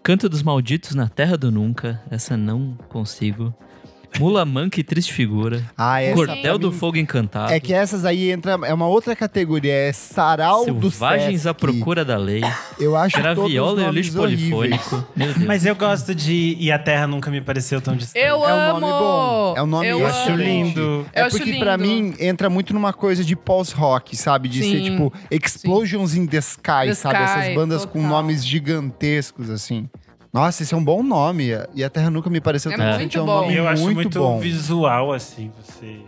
Canto 0.02 0.28
dos 0.28 0.42
Malditos 0.42 0.94
na 0.94 1.08
Terra 1.08 1.36
do 1.36 1.50
Nunca. 1.52 2.00
Essa 2.10 2.36
não 2.36 2.76
consigo. 2.88 3.54
Mula 4.18 4.44
Manca 4.44 4.80
e 4.80 4.82
Triste 4.82 5.12
Figura. 5.12 5.62
Ah, 5.76 6.02
essa 6.02 6.14
Cordel 6.14 6.58
do 6.58 6.72
mim- 6.72 6.78
Fogo 6.78 6.96
Encantado. 6.96 7.52
É 7.52 7.60
que 7.60 7.72
essas 7.72 8.04
aí 8.04 8.30
entra. 8.30 8.58
É 8.64 8.74
uma 8.74 8.86
outra 8.88 9.14
categoria. 9.14 9.72
É 9.72 9.92
Sarau 9.92 10.64
do 10.72 10.90
Selvagens 10.90 11.46
à 11.46 11.54
Procura 11.54 12.04
da 12.04 12.16
Lei. 12.16 12.42
Eu 12.80 12.96
acho 12.96 13.14
todos 13.22 13.34
Graviola 13.36 13.82
e 13.82 13.84
o 13.86 13.90
Lixo 13.92 14.20
horríveis. 14.20 14.50
Polifônico. 14.50 15.06
Mas 15.46 15.64
eu 15.66 15.76
gosto 15.76 16.14
de 16.14 16.56
E 16.58 16.72
a 16.72 16.78
Terra 16.78 17.06
Nunca 17.06 17.30
Me 17.30 17.40
Pareceu 17.40 17.80
Tão 17.80 17.94
Distante. 17.96 18.24
Eu 18.24 18.44
É 18.44 18.54
um 18.54 18.70
amo! 18.76 18.80
nome 18.80 18.92
bom. 18.92 19.54
É 19.56 19.62
um 19.62 19.66
nome 19.66 19.86
eu 19.88 20.00
Eu 20.00 20.06
acho 20.06 20.32
lindo. 20.32 21.06
É 21.12 21.24
Eu 21.26 21.30
porque 21.30 21.54
pra 21.58 21.76
lindo. 21.76 21.88
mim 21.88 22.14
entra 22.18 22.48
muito 22.50 22.72
numa 22.74 22.92
coisa 22.92 23.22
de 23.24 23.36
pós-rock, 23.36 24.16
sabe? 24.16 24.48
De 24.48 24.62
ser 24.62 24.78
Sim. 24.78 24.84
tipo 24.84 25.12
Explosions 25.30 26.14
in 26.14 26.26
the 26.26 26.38
Sky, 26.38 26.86
The 26.86 26.94
sabe? 26.94 27.24
Sky, 27.24 27.38
Essas 27.40 27.54
bandas 27.54 27.84
com 27.84 28.00
total. 28.02 28.08
nomes 28.08 28.44
gigantescos, 28.44 29.50
assim. 29.50 29.88
Nossa, 30.32 30.62
esse 30.62 30.74
é 30.74 30.76
um 30.76 30.84
bom 30.84 31.02
nome. 31.02 31.48
E 31.74 31.82
a 31.82 31.90
Terra 31.90 32.10
nunca 32.10 32.28
me 32.28 32.40
pareceu 32.40 32.70
É 32.72 32.76
tão 32.76 32.98
muito. 32.98 33.18
É 33.18 33.22
um 33.22 33.26
bom. 33.26 33.40
nome 33.42 33.56
eu 33.56 33.66
acho 33.68 33.82
muito, 33.82 33.96
muito 33.96 34.18
bom. 34.18 34.38
visual, 34.38 35.12
assim, 35.12 35.50
você 35.56 36.00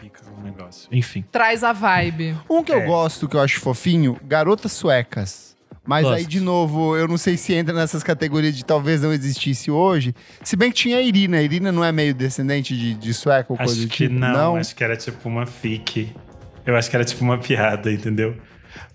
fica 0.00 0.20
com 0.24 0.40
o 0.40 0.44
negócio. 0.44 0.88
Enfim. 0.90 1.24
Traz 1.30 1.62
a 1.62 1.72
vibe. 1.72 2.36
Um 2.48 2.62
que 2.64 2.72
eu 2.72 2.80
É. 2.80 2.86
gosto, 2.86 3.28
que 3.28 3.36
eu 3.36 3.40
acho 3.40 3.60
fofinho, 3.60 4.18
Garotas 4.24 4.72
Suecas. 4.72 5.52
Mas 5.84 6.06
aí, 6.06 6.18
Gosto. 6.18 6.28
de 6.28 6.40
novo, 6.40 6.96
eu 6.96 7.08
não 7.08 7.18
sei 7.18 7.36
se 7.36 7.52
entra 7.54 7.74
nessas 7.74 8.04
categorias 8.04 8.56
de 8.56 8.64
talvez 8.64 9.02
não 9.02 9.12
existisse 9.12 9.68
hoje. 9.68 10.14
Se 10.40 10.54
bem 10.54 10.70
que 10.70 10.76
tinha 10.76 10.98
a 10.98 11.02
Irina. 11.02 11.38
A 11.38 11.42
Irina 11.42 11.72
não 11.72 11.82
é 11.82 11.90
meio 11.90 12.14
descendente 12.14 12.76
de, 12.76 12.94
de 12.94 13.12
sueca 13.12 13.52
ou 13.52 13.56
coisa 13.56 13.72
Acho 13.72 13.88
que 13.88 14.06
tipo? 14.06 14.14
não, 14.14 14.54
acho 14.54 14.76
que 14.76 14.84
era 14.84 14.96
tipo 14.96 15.28
uma 15.28 15.44
fic. 15.44 16.14
Eu 16.64 16.76
acho 16.76 16.88
que 16.88 16.94
era 16.94 17.04
tipo 17.04 17.24
uma 17.24 17.36
piada, 17.36 17.90
entendeu? 17.92 18.36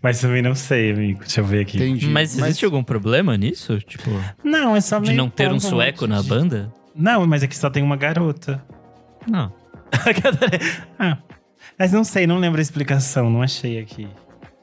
Mas 0.02 0.20
também 0.22 0.42
não 0.42 0.56
sei, 0.56 0.92
amigo. 0.92 1.20
Deixa 1.20 1.42
eu 1.42 1.46
ver 1.46 1.62
aqui. 1.62 1.78
Entendi. 1.78 2.08
Mas 2.08 2.38
existe 2.38 2.66
algum 2.66 2.84
problema 2.84 3.36
nisso? 3.38 3.80
Tipo, 3.80 4.10
Não, 4.44 4.76
é 4.76 4.82
só 4.82 5.00
de 5.00 5.14
não 5.14 5.30
ter 5.30 5.52
um 5.52 5.60
sueco 5.60 6.08
na 6.08 6.22
de- 6.22 6.28
banda? 6.28 6.74
Não, 6.96 7.26
mas 7.28 7.44
aqui 7.44 7.56
só 7.56 7.70
tem 7.70 7.84
uma 7.84 7.96
garota. 7.96 8.64
Não. 9.28 9.54
ah, 11.00 11.18
mas 11.78 11.92
não 11.92 12.04
sei, 12.04 12.26
não 12.28 12.38
lembro 12.40 12.60
a 12.60 12.62
explicação, 12.62 13.30
não 13.30 13.42
achei 13.42 13.80
aqui. 13.80 14.08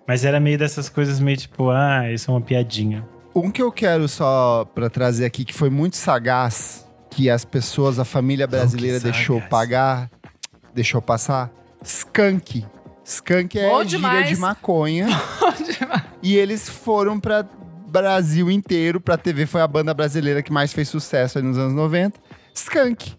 Mas 0.06 0.24
era 0.24 0.38
meio 0.38 0.58
dessas 0.58 0.88
coisas 0.88 1.18
meio 1.20 1.36
tipo, 1.36 1.70
ah, 1.70 2.10
isso 2.12 2.30
é 2.30 2.34
uma 2.34 2.40
piadinha. 2.40 3.06
Um 3.34 3.50
que 3.50 3.62
eu 3.62 3.72
quero 3.72 4.06
só 4.08 4.64
pra 4.74 4.90
trazer 4.90 5.24
aqui, 5.24 5.44
que 5.44 5.54
foi 5.54 5.70
muito 5.70 5.96
sagaz, 5.96 6.86
que 7.10 7.30
as 7.30 7.44
pessoas, 7.44 7.98
a 7.98 8.04
família 8.04 8.46
brasileira 8.46 8.98
que 8.98 9.04
deixou 9.04 9.36
sagaz. 9.36 9.50
pagar, 9.50 10.10
deixou 10.74 11.00
passar, 11.00 11.50
skunk. 11.82 12.64
Skunk 13.04 13.58
é 13.58 13.68
Bom 13.68 13.78
gíria 13.84 13.88
demais. 13.98 14.28
de 14.28 14.36
maconha. 14.36 15.06
e 16.22 16.36
eles 16.36 16.68
foram 16.68 17.20
pra 17.20 17.44
Brasil 17.86 18.50
inteiro, 18.50 19.00
pra 19.00 19.16
TV, 19.16 19.46
foi 19.46 19.60
a 19.60 19.68
banda 19.68 19.92
brasileira 19.94 20.42
que 20.42 20.52
mais 20.52 20.72
fez 20.72 20.88
sucesso 20.88 21.38
aí 21.38 21.44
nos 21.44 21.58
anos 21.58 21.74
90. 21.74 22.18
Skunk. 22.54 23.12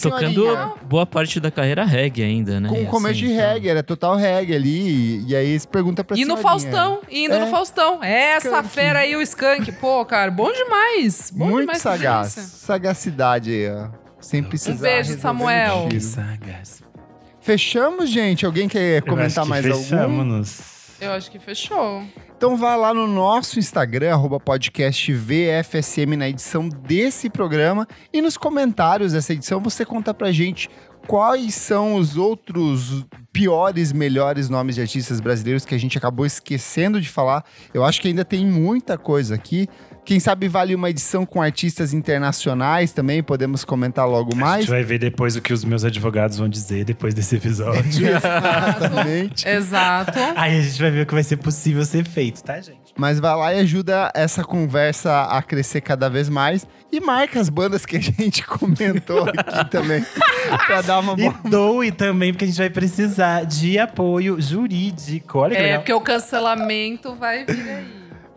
Tocando 0.00 0.42
Senhorinha. 0.44 0.72
boa 0.84 1.04
parte 1.04 1.40
da 1.40 1.50
carreira 1.50 1.84
reggae 1.84 2.22
ainda, 2.22 2.60
né? 2.60 2.68
Com 2.68 2.86
começo 2.86 3.16
Assim, 3.16 3.26
de 3.26 3.32
então. 3.32 3.48
reggae, 3.54 3.68
era 3.70 3.82
total 3.82 4.14
reggae 4.14 4.54
ali. 4.54 5.24
E 5.26 5.34
aí 5.34 5.58
você 5.58 5.66
pergunta 5.66 6.04
pra 6.04 6.16
E 6.16 6.20
no 6.24 6.36
senhorinha. 6.36 6.48
Faustão, 6.48 7.00
e 7.10 7.24
indo 7.24 7.34
É. 7.34 7.40
no 7.40 7.46
Faustão. 7.48 8.04
É 8.04 8.34
essa 8.36 8.62
fera 8.62 9.00
aí, 9.00 9.16
o 9.16 9.20
Skank. 9.22 9.72
Pô, 9.72 10.04
cara, 10.04 10.30
bom 10.30 10.52
demais. 10.52 11.32
Bom 11.34 11.46
Muito 11.46 11.60
demais 11.62 11.82
sagaz. 11.82 12.28
Sagacidade 12.28 13.50
aí, 13.50 13.68
ó. 13.68 13.88
Sem 14.20 14.44
precisar. 14.44 14.74
Um 14.74 14.76
beijo, 14.76 14.96
resolver 15.14 15.20
Samuel. 15.22 15.82
no 15.84 15.88
tiro. 15.88 16.00
sagaz. 16.04 16.82
Fechamos, 17.40 18.10
gente? 18.10 18.44
Alguém 18.44 18.68
quer 18.68 19.02
comentar 19.02 19.44
mais 19.46 19.64
algum? 19.66 19.82
Eu 21.00 21.12
acho 21.12 21.30
que 21.30 21.38
fechou. 21.38 22.02
Então 22.36 22.56
vá 22.56 22.76
lá 22.76 22.92
no 22.92 23.06
nosso 23.06 23.58
Instagram, 23.58 24.12
arroba 24.12 24.38
podcast 24.38 25.12
VFSM, 25.12 26.14
na 26.16 26.28
edição 26.28 26.68
desse 26.68 27.30
programa. 27.30 27.86
E 28.12 28.20
nos 28.20 28.36
comentários 28.36 29.12
dessa 29.12 29.32
edição 29.32 29.60
você 29.60 29.84
conta 29.84 30.12
pra 30.12 30.30
gente 30.30 30.68
quais 31.06 31.54
são 31.54 31.94
os 31.94 32.18
outros 32.18 33.06
piores, 33.32 33.92
melhores 33.92 34.50
nomes 34.50 34.74
de 34.74 34.82
artistas 34.82 35.20
brasileiros 35.20 35.64
que 35.64 35.74
a 35.74 35.78
gente 35.78 35.96
acabou 35.96 36.26
esquecendo 36.26 37.00
de 37.00 37.08
falar. 37.08 37.44
Eu 37.72 37.82
acho 37.82 38.00
que 38.00 38.08
ainda 38.08 38.24
tem 38.24 38.44
muita 38.44 38.98
coisa 38.98 39.34
aqui. 39.34 39.66
Quem 40.10 40.18
sabe 40.18 40.48
vale 40.48 40.74
uma 40.74 40.90
edição 40.90 41.24
com 41.24 41.40
artistas 41.40 41.94
internacionais 41.94 42.90
também, 42.90 43.22
podemos 43.22 43.64
comentar 43.64 44.08
logo 44.08 44.32
A 44.34 44.36
mais. 44.36 44.60
gente 44.62 44.70
vai 44.70 44.82
ver 44.82 44.98
depois 44.98 45.36
o 45.36 45.40
que 45.40 45.52
os 45.52 45.64
meus 45.64 45.84
advogados 45.84 46.36
vão 46.36 46.48
dizer 46.48 46.84
depois 46.84 47.14
desse 47.14 47.36
episódio. 47.36 48.08
Exatamente. 48.10 49.48
Exato. 49.48 50.18
Aí 50.34 50.58
a 50.58 50.62
gente 50.62 50.82
vai 50.82 50.90
ver 50.90 51.02
o 51.02 51.06
que 51.06 51.14
vai 51.14 51.22
ser 51.22 51.36
possível 51.36 51.84
ser 51.84 52.04
feito, 52.04 52.42
tá, 52.42 52.60
gente? 52.60 52.92
Mas 52.98 53.20
vai 53.20 53.36
lá 53.36 53.54
e 53.54 53.60
ajuda 53.60 54.10
essa 54.12 54.42
conversa 54.42 55.26
a 55.26 55.40
crescer 55.42 55.80
cada 55.80 56.10
vez 56.10 56.28
mais. 56.28 56.66
E 56.90 56.98
marca 56.98 57.38
as 57.38 57.48
bandas 57.48 57.86
que 57.86 57.96
a 57.96 58.00
gente 58.00 58.42
comentou 58.44 59.28
aqui 59.28 59.70
também. 59.70 60.04
pra 60.66 60.82
dar 60.82 60.98
uma 60.98 61.14
boa. 61.14 61.36
E 61.44 61.46
doe 61.48 61.92
também, 61.92 62.32
porque 62.32 62.46
a 62.46 62.48
gente 62.48 62.58
vai 62.58 62.68
precisar 62.68 63.44
de 63.44 63.78
apoio 63.78 64.40
jurídico. 64.40 65.38
Olha 65.38 65.54
que 65.54 65.60
É, 65.62 65.64
legal. 65.66 65.78
porque 65.82 65.92
o 65.92 66.00
cancelamento 66.00 67.14
vai 67.14 67.44
vir 67.44 67.70
aí. 67.70 67.86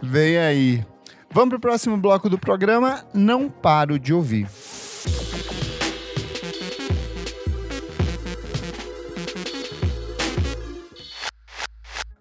Vem 0.04 0.38
aí. 0.38 0.86
Vamos 1.34 1.50
pro 1.50 1.60
próximo 1.60 1.98
bloco 1.98 2.30
do 2.30 2.38
programa. 2.38 3.04
Não 3.12 3.50
paro 3.50 3.98
de 3.98 4.14
ouvir. 4.14 4.48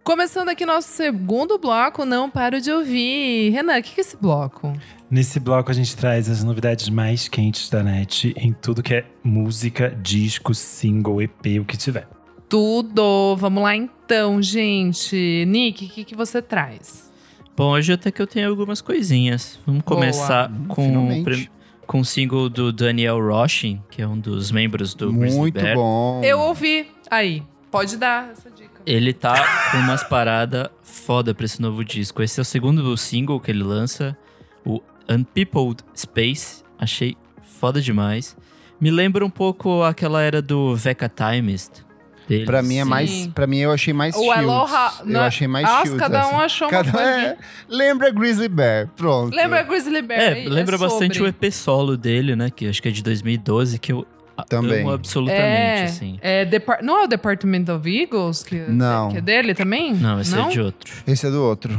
Começando 0.03 0.49
aqui 0.49 0.65
nosso 0.65 0.89
segundo 0.89 1.59
bloco, 1.59 2.07
não 2.07 2.31
paro 2.31 2.59
de 2.59 2.73
ouvir. 2.73 3.51
Renan, 3.51 3.79
o 3.79 3.83
que 3.83 3.95
que 3.95 4.01
é 4.01 4.03
esse 4.03 4.17
bloco? 4.17 4.73
Nesse 5.11 5.39
bloco 5.39 5.71
a 5.71 5.75
gente 5.75 5.95
traz 5.95 6.31
as 6.31 6.43
novidades 6.43 6.89
mais 6.89 7.29
quentes 7.29 7.69
da 7.69 7.83
net 7.83 8.33
em 8.35 8.53
tudo 8.53 8.83
que 8.83 8.95
é 8.95 9.05
música, 9.23 9.91
disco, 10.03 10.55
single, 10.55 11.21
EP, 11.21 11.61
o 11.61 11.67
que 11.67 11.77
tiver. 11.77 12.09
Tudo. 12.49 13.37
Vamos 13.37 13.63
lá 13.63 13.77
então, 13.77 14.41
gente. 14.41 15.45
Nick, 15.47 15.85
o 15.85 15.89
que, 15.91 16.05
que 16.05 16.17
você 16.17 16.41
traz? 16.41 17.12
Bom, 17.57 17.70
hoje 17.72 17.92
até 17.92 18.11
que 18.11 18.20
eu 18.20 18.26
tenho 18.26 18.48
algumas 18.48 18.80
coisinhas. 18.80 19.59
Vamos 19.66 19.82
Boa. 19.82 19.96
começar 20.00 20.50
Hum, 20.50 20.64
com, 20.68 21.24
prim- 21.24 21.48
com 21.86 22.00
o 22.00 22.05
single 22.05 22.48
do 22.48 22.72
Daniel 22.72 23.18
Roshin, 23.20 23.82
que 23.90 24.00
é 24.00 24.09
um 24.09 24.18
dos 24.18 24.50
membros 24.50 24.94
do 24.94 25.12
Muito 25.12 25.55
Bear. 25.55 25.74
bom. 25.76 26.22
Eu 26.24 26.38
ouvi. 26.40 26.86
Aí, 27.11 27.42
pode 27.70 27.96
dar 27.96 28.30
essa 28.30 28.50
dica. 28.50 28.80
Ele 28.86 29.12
tá 29.12 29.70
com 29.70 29.78
umas 29.78 30.03
paradas 30.03 30.68
foda 30.82 31.34
pra 31.34 31.44
esse 31.44 31.61
novo 31.61 31.84
disco. 31.84 32.22
Esse 32.22 32.40
é 32.40 32.42
o 32.42 32.44
segundo 32.44 32.96
single 32.96 33.38
que 33.38 33.50
ele 33.50 33.62
lança, 33.62 34.16
o 34.64 34.80
Unpeopled 35.09 35.82
Space. 35.94 36.64
Achei 36.78 37.16
foda 37.61 37.80
demais. 37.80 38.36
Me 38.80 38.90
lembra 38.90 39.24
um 39.24 39.30
pouco 39.30 39.82
aquela 39.84 40.20
era 40.22 40.42
do 40.42 40.74
Vecca 40.74 41.09
Timist. 41.09 41.84
Deles. 42.29 42.47
Pra 42.47 42.62
mim 42.62 42.77
é 42.79 42.85
Sim. 42.85 42.89
mais. 42.89 43.27
Para 43.29 43.47
mim 43.47 43.59
eu 43.59 43.73
achei 43.73 43.93
mais 43.93 44.14
O 44.14 44.20
Shields. 44.20 44.39
Aloha. 44.39 44.93
Eu 45.07 45.20
achei 45.20 45.47
mais 45.49 45.66
Nossa, 45.66 45.83
Shields. 45.83 46.01
cada 46.01 46.27
um 46.27 46.31
essa. 46.31 46.45
achou 46.45 46.68
Cada 46.68 46.91
uma 46.91 46.99
um 46.99 47.03
coisa. 47.03 47.18
é... 47.27 47.37
Lembra 47.68 48.11
Grizzly 48.11 48.49
Bear. 48.49 48.89
Pronto. 48.97 49.35
Lembra 49.35 49.62
Grizzly 49.62 50.03
Bear? 50.03 50.20
É, 50.39 50.45
lembra 50.49 50.79
bastante 50.79 51.20
o 51.23 51.27
sobre. 51.27 51.47
EP 51.47 51.53
solo 51.53 51.97
dele, 51.97 52.37
né? 52.37 52.49
Que 52.51 52.68
acho 52.68 52.81
que 52.81 52.89
é 52.89 52.91
de 52.93 53.03
2012, 53.03 53.79
que 53.79 53.93
eu 53.93 54.07
Também. 54.49 54.81
amo 54.81 54.93
absolutamente, 54.93 55.43
É, 55.47 55.85
assim. 55.85 56.18
é 56.23 56.45
Depar- 56.45 56.83
não 56.83 57.01
é 57.01 57.05
o 57.05 57.07
Department 57.07 57.64
of 57.75 57.89
Eagles? 57.89 58.43
Que, 58.43 58.57
Não. 58.68 59.11
Que 59.11 59.18
é 59.18 59.20
dele 59.20 59.55
também? 59.55 59.93
Não, 59.95 60.20
esse 60.20 60.35
não? 60.35 60.47
é 60.47 60.51
de 60.51 60.61
outro. 60.61 60.93
Esse 61.07 61.27
é 61.27 61.31
do 61.31 61.43
outro. 61.43 61.79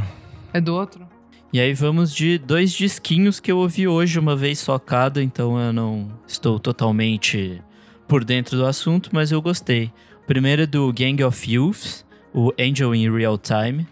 É 0.52 0.60
do 0.60 0.74
outro? 0.74 1.06
E 1.52 1.60
aí 1.60 1.72
vamos 1.72 2.12
de 2.14 2.36
dois 2.38 2.72
disquinhos 2.72 3.38
que 3.40 3.50
eu 3.50 3.58
ouvi 3.58 3.86
hoje 3.88 4.18
uma 4.18 4.34
vez 4.36 4.58
só 4.58 4.78
cada, 4.78 5.22
então 5.22 5.58
eu 5.58 5.72
não 5.72 6.08
estou 6.26 6.58
totalmente 6.58 7.62
por 8.08 8.24
dentro 8.24 8.56
do 8.56 8.66
assunto, 8.66 9.10
mas 9.12 9.30
eu 9.32 9.40
gostei. 9.40 9.90
O 10.24 10.26
primeiro 10.26 10.62
é 10.62 10.66
do 10.66 10.92
Gang 10.92 11.22
of 11.22 11.50
Youths, 11.52 12.04
o 12.32 12.52
Angel 12.58 12.94
in 12.94 13.10
Real 13.14 13.38
Time. 13.38 13.86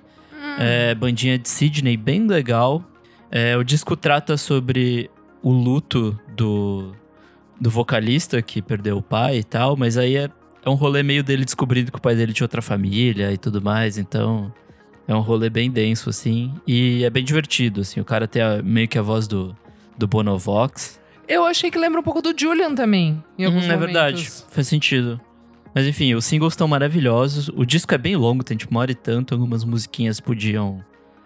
É, 0.58 0.94
bandinha 0.94 1.38
de 1.38 1.48
Sydney, 1.48 1.96
bem 1.96 2.26
legal. 2.26 2.82
É, 3.30 3.56
o 3.56 3.62
disco 3.62 3.96
trata 3.96 4.36
sobre 4.36 5.10
o 5.42 5.50
luto 5.50 6.18
do, 6.36 6.92
do 7.60 7.70
vocalista 7.70 8.40
que 8.42 8.60
perdeu 8.60 8.98
o 8.98 9.02
pai 9.02 9.38
e 9.38 9.44
tal, 9.44 9.76
mas 9.76 9.96
aí 9.96 10.16
é, 10.16 10.28
é 10.64 10.68
um 10.70 10.74
rolê 10.74 11.02
meio 11.02 11.22
dele 11.24 11.44
descobrindo 11.44 11.90
que 11.90 11.98
o 11.98 12.00
pai 12.00 12.14
dele 12.14 12.32
tinha 12.32 12.44
outra 12.44 12.60
família 12.60 13.32
e 13.32 13.38
tudo 13.38 13.62
mais, 13.62 13.96
então 13.98 14.52
é 15.08 15.14
um 15.14 15.20
rolê 15.20 15.48
bem 15.48 15.70
denso, 15.70 16.10
assim, 16.10 16.52
e 16.66 17.02
é 17.04 17.10
bem 17.10 17.24
divertido, 17.24 17.80
assim, 17.80 17.98
o 18.00 18.04
cara 18.04 18.28
tem 18.28 18.42
a- 18.42 18.62
meio 18.62 18.86
que 18.88 18.98
a 18.98 19.02
voz 19.02 19.26
do, 19.26 19.56
do 19.96 20.06
Bonovox. 20.06 21.00
Eu 21.26 21.44
achei 21.44 21.70
que 21.70 21.78
lembra 21.78 22.00
um 22.00 22.04
pouco 22.04 22.20
do 22.20 22.34
Julian 22.38 22.74
também. 22.74 23.22
Em 23.38 23.44
alguns 23.46 23.64
Hum, 23.64 23.70
é 23.70 23.74
momentos. 23.74 23.92
verdade, 23.94 24.30
faz 24.50 24.68
sentido. 24.68 25.18
Mas 25.74 25.86
enfim, 25.86 26.14
os 26.14 26.24
singles 26.24 26.52
estão 26.52 26.68
maravilhosos. 26.68 27.48
O 27.48 27.64
disco 27.64 27.94
é 27.94 27.98
bem 27.98 28.16
longo, 28.16 28.44
tem 28.44 28.56
tipo 28.56 28.70
uma 28.70 28.80
hora 28.80 28.92
e 28.92 28.94
tanto. 28.94 29.34
Algumas 29.34 29.64
musiquinhas 29.64 30.20
podiam 30.20 30.84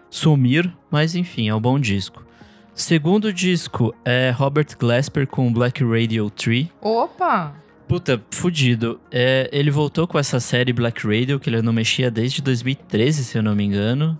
sumir, 0.09 0.73
mas 0.89 1.15
enfim, 1.15 1.49
é 1.49 1.55
um 1.55 1.61
bom 1.61 1.79
disco. 1.79 2.25
Segundo 2.73 3.33
disco 3.33 3.93
é 4.05 4.29
Robert 4.29 4.67
Glasper 4.79 5.27
com 5.27 5.51
Black 5.51 5.83
Radio 5.83 6.29
3. 6.29 6.67
Opa! 6.81 7.55
Puta, 7.87 8.21
fudido. 8.31 8.99
É, 9.09 9.49
ele 9.51 9.71
voltou 9.71 10.05
com 10.05 10.19
essa 10.19 10.39
série 10.39 10.73
Black 10.73 11.07
Radio, 11.07 11.39
que 11.39 11.49
ele 11.49 11.61
não 11.61 11.71
mexia 11.71 12.11
desde 12.11 12.41
2013, 12.41 13.23
se 13.23 13.37
eu 13.37 13.41
não 13.41 13.55
me 13.55 13.63
engano. 13.63 14.19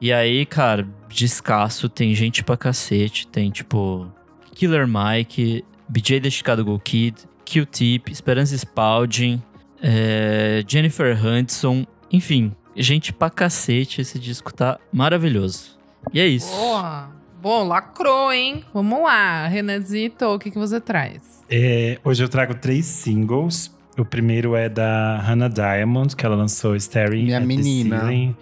E 0.00 0.12
aí, 0.12 0.44
cara, 0.44 0.86
descasso, 1.08 1.88
tem 1.88 2.14
gente 2.14 2.44
pra 2.44 2.56
cacete. 2.56 3.26
Tem, 3.26 3.50
tipo, 3.50 4.06
Killer 4.54 4.86
Mike, 4.86 5.64
BJ 5.88 6.20
The 6.20 6.30
Chicago 6.30 6.78
Kid, 6.80 7.16
Q-Tip, 7.48 8.12
Esperança 8.12 8.54
Spalding, 8.54 9.42
é, 9.82 10.62
Jennifer 10.66 11.16
Hudson. 11.16 11.86
Enfim, 12.12 12.54
gente 12.76 13.12
pra 13.12 13.30
cacete. 13.30 14.02
Esse 14.02 14.18
disco 14.18 14.52
tá 14.52 14.78
maravilhoso. 14.92 15.78
E 16.12 16.20
é 16.20 16.26
isso. 16.26 16.54
Boa! 16.54 17.10
Bom, 17.40 17.66
lacrou, 17.68 18.32
hein? 18.32 18.64
Vamos 18.74 19.00
lá, 19.00 19.46
Renanzito, 19.46 20.24
o 20.26 20.38
que, 20.40 20.50
que 20.50 20.58
você 20.58 20.80
traz? 20.80 21.44
É, 21.48 21.96
hoje 22.04 22.22
eu 22.22 22.28
trago 22.28 22.52
três 22.54 22.84
singles. 22.84 23.72
O 23.98 24.04
primeiro 24.04 24.54
é 24.54 24.68
da 24.68 25.18
Hannah 25.18 25.48
Diamond, 25.48 26.14
que 26.14 26.24
ela 26.24 26.36
lançou 26.36 26.76
Staring 26.76 27.24
Minha 27.24 27.38
at 27.38 27.44
menina. 27.44 27.98
the 27.98 28.06
Ceiling, 28.06 28.36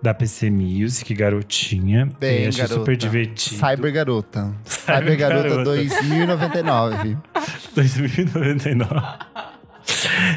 da 0.00 0.14
PC 0.14 0.50
Music, 0.50 1.12
garotinha. 1.14 2.08
Bem, 2.20 2.46
achei 2.46 2.62
garota. 2.62 2.74
super 2.80 2.96
divertido. 2.96 3.56
Cyber 3.56 3.92
Garota. 3.92 4.54
Cyber 4.64 5.00
Cyber 5.02 5.18
Garota 5.18 5.48
Garota. 5.48 5.64
2099. 5.64 7.16
2099. 7.74 8.90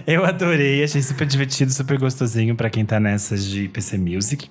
Eu 0.05 0.25
adorei, 0.25 0.83
achei 0.83 1.01
super 1.01 1.25
divertido, 1.27 1.71
super 1.71 1.97
gostosinho 1.97 2.55
pra 2.55 2.69
quem 2.69 2.85
tá 2.85 2.99
nessas 2.99 3.45
de 3.45 3.67
PC 3.69 3.97
Music. 3.97 4.49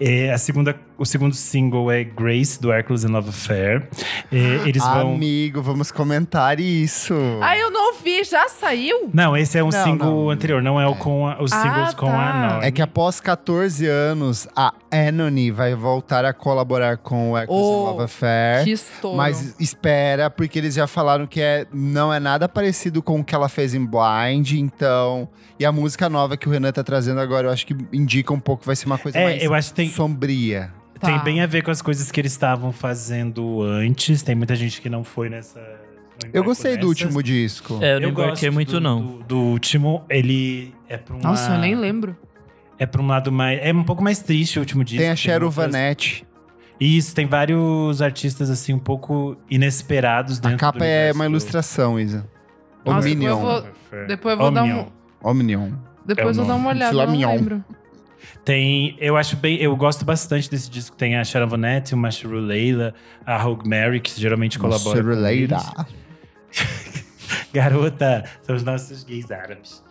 É, 0.00 0.32
a 0.32 0.38
segunda, 0.38 0.74
o 0.98 1.04
segundo 1.04 1.34
single 1.34 1.90
é 1.90 2.02
Grace, 2.04 2.60
do 2.60 2.72
Hercules 2.72 3.04
and 3.04 3.10
Love 3.12 3.28
Affair. 3.28 3.88
É, 4.32 4.36
eles 4.68 4.82
vão. 4.82 5.14
Amigo, 5.14 5.62
vamos 5.62 5.90
comentar 5.92 6.58
isso. 6.60 7.14
Ai, 7.40 7.62
eu 7.62 7.70
não 7.70 7.94
ouvi, 7.94 8.24
já 8.24 8.48
saiu? 8.48 9.08
Não, 9.12 9.36
esse 9.36 9.56
é 9.58 9.62
um 9.64 9.68
Não, 9.70 9.84
single 9.84 10.10
não. 10.24 10.30
anterior, 10.30 10.62
não 10.62 10.80
é, 10.80 10.86
o 10.86 10.94
com 10.96 11.26
a- 11.28 11.40
os 11.42 11.52
Ah, 11.52 11.62
singles 11.62 11.94
com 11.94 12.06
tá. 12.06 12.30
a 12.30 12.48
Norm. 12.50 12.62
É 12.64 12.70
que 12.70 12.82
após 12.82 13.20
14 13.20 13.86
anos, 13.86 14.48
a 14.56 14.72
Anony 14.90 15.50
vai 15.50 15.74
voltar 15.74 16.24
a 16.24 16.32
colaborar 16.32 16.96
com 16.98 17.32
o 17.32 17.38
Hercules 17.38 17.62
Oh, 17.62 17.86
and 17.86 17.90
Love 17.92 18.02
Affair. 18.04 18.64
Que 18.64 18.72
estouro. 18.72 19.16
Mas 19.16 19.54
espera, 19.60 20.28
porque 20.30 20.58
eles 20.58 20.74
já 20.74 20.86
falaram 20.86 21.26
que 21.26 21.40
é, 21.40 21.66
não 21.72 22.12
é 22.12 22.18
nada 22.18 22.48
parecido 22.48 23.02
com 23.02 23.20
o 23.20 23.24
que 23.24 23.34
ela 23.34 23.48
fez 23.48 23.74
em 23.74 23.84
Blind, 23.86 24.52
então. 24.52 25.28
E 25.58 25.64
a 25.64 25.72
música 25.72 26.08
nova 26.08 26.36
que 26.36 26.48
o 26.48 26.50
Renan 26.52 26.72
tá 26.72 26.82
trazendo 26.82 27.20
agora, 27.20 27.46
eu 27.48 27.52
acho 27.52 27.66
que 27.66 27.76
indica 27.92 28.32
um 28.32 28.40
pouco, 28.40 28.64
vai 28.64 28.74
ser 28.76 28.86
uma 28.86 28.98
coisa 28.98 29.18
É, 29.18 29.24
mais 29.24 29.42
eu 29.42 29.54
acho 29.54 29.68
que 29.70 29.74
tem- 29.76 29.88
sombria. 29.90 30.72
Tem 31.00 31.16
Tá. 31.16 31.22
bem 31.24 31.40
a 31.40 31.46
ver 31.46 31.62
com 31.62 31.70
as 31.70 31.80
coisas 31.80 32.10
que 32.12 32.20
eles 32.20 32.32
estavam 32.32 32.72
fazendo 32.72 33.62
antes. 33.62 34.22
Tem 34.22 34.34
muita 34.34 34.54
gente 34.54 34.82
que 34.82 34.90
não 34.90 35.02
foi 35.02 35.30
nessa. 35.30 35.58
não 36.22 36.30
Eu 36.34 36.44
gostei 36.44 36.72
do 36.76 36.88
nessas. 36.88 36.88
último 37.04 37.22
disco. 37.22 37.78
É, 37.80 37.94
eu 37.94 38.00
não 38.00 38.10
gosto 38.12 38.26
embarquei 38.28 38.50
muito, 38.50 38.72
do, 38.72 38.80
não. 38.82 39.02
Do, 39.02 39.22
do 39.24 39.38
último, 39.38 40.04
ele 40.10 40.74
é 40.90 40.98
pra 40.98 41.14
uma, 41.16 41.22
Nossa, 41.30 41.52
eu 41.54 41.58
nem 41.58 41.74
lembro. 41.74 42.14
É 42.80 42.86
pra 42.86 43.00
um 43.00 43.06
lado 43.06 43.30
mais. 43.30 43.60
É 43.62 43.72
um 43.72 43.84
pouco 43.84 44.02
mais 44.02 44.18
triste 44.20 44.58
o 44.58 44.60
último 44.62 44.82
disco. 44.82 45.02
Tem 45.02 45.10
a 45.10 45.14
Cheryl 45.14 45.50
Vanette. 45.50 46.26
Isso, 46.80 47.14
tem 47.14 47.26
vários 47.26 48.00
artistas 48.00 48.48
assim, 48.48 48.72
um 48.72 48.78
pouco 48.78 49.36
inesperados 49.50 50.38
dentro 50.38 50.56
A 50.56 50.58
capa 50.58 50.78
do 50.78 50.84
é 50.84 51.12
uma 51.12 51.24
do- 51.24 51.30
ilustração, 51.32 52.00
Isa. 52.00 52.26
Nossa, 52.84 53.06
Omnion. 53.06 53.18
depois 53.18 53.30
eu 53.30 53.38
vou- 53.38 54.06
Depois 54.06 54.32
eu 54.32 54.38
vou 54.40 54.50
dar 54.50 54.64
um. 54.64 54.86
Omnion. 55.22 55.72
Depois 56.06 56.38
É 56.38 56.40
eu 56.40 56.44
vou 56.46 56.54
dar 56.54 56.58
uma 56.58 56.70
olhada, 56.70 56.96
eu 56.96 57.06
não 57.06 57.14
lembro. 57.36 57.64
Tem, 58.46 58.96
eu 58.98 59.18
acho 59.18 59.36
bem, 59.36 59.56
eu 59.58 59.76
gosto 59.76 60.02
bastante 60.06 60.50
desse 60.50 60.70
disco. 60.70 60.96
Tem 60.96 61.18
a 61.18 61.22
Sharon 61.22 61.46
Vanette, 61.48 61.92
o 61.94 61.98
Mashiru 61.98 62.38
Leila, 62.40 62.94
a 63.26 63.36
Rogue 63.36 63.68
Mary, 63.68 64.00
que 64.00 64.18
geralmente 64.18 64.58
colabora. 64.58 64.98
eles. 65.34 65.62
Garota, 67.52 68.24
são 68.42 68.56
os 68.56 68.62
nossos 68.62 69.04
gays 69.04 69.30
árabes. 69.30 69.82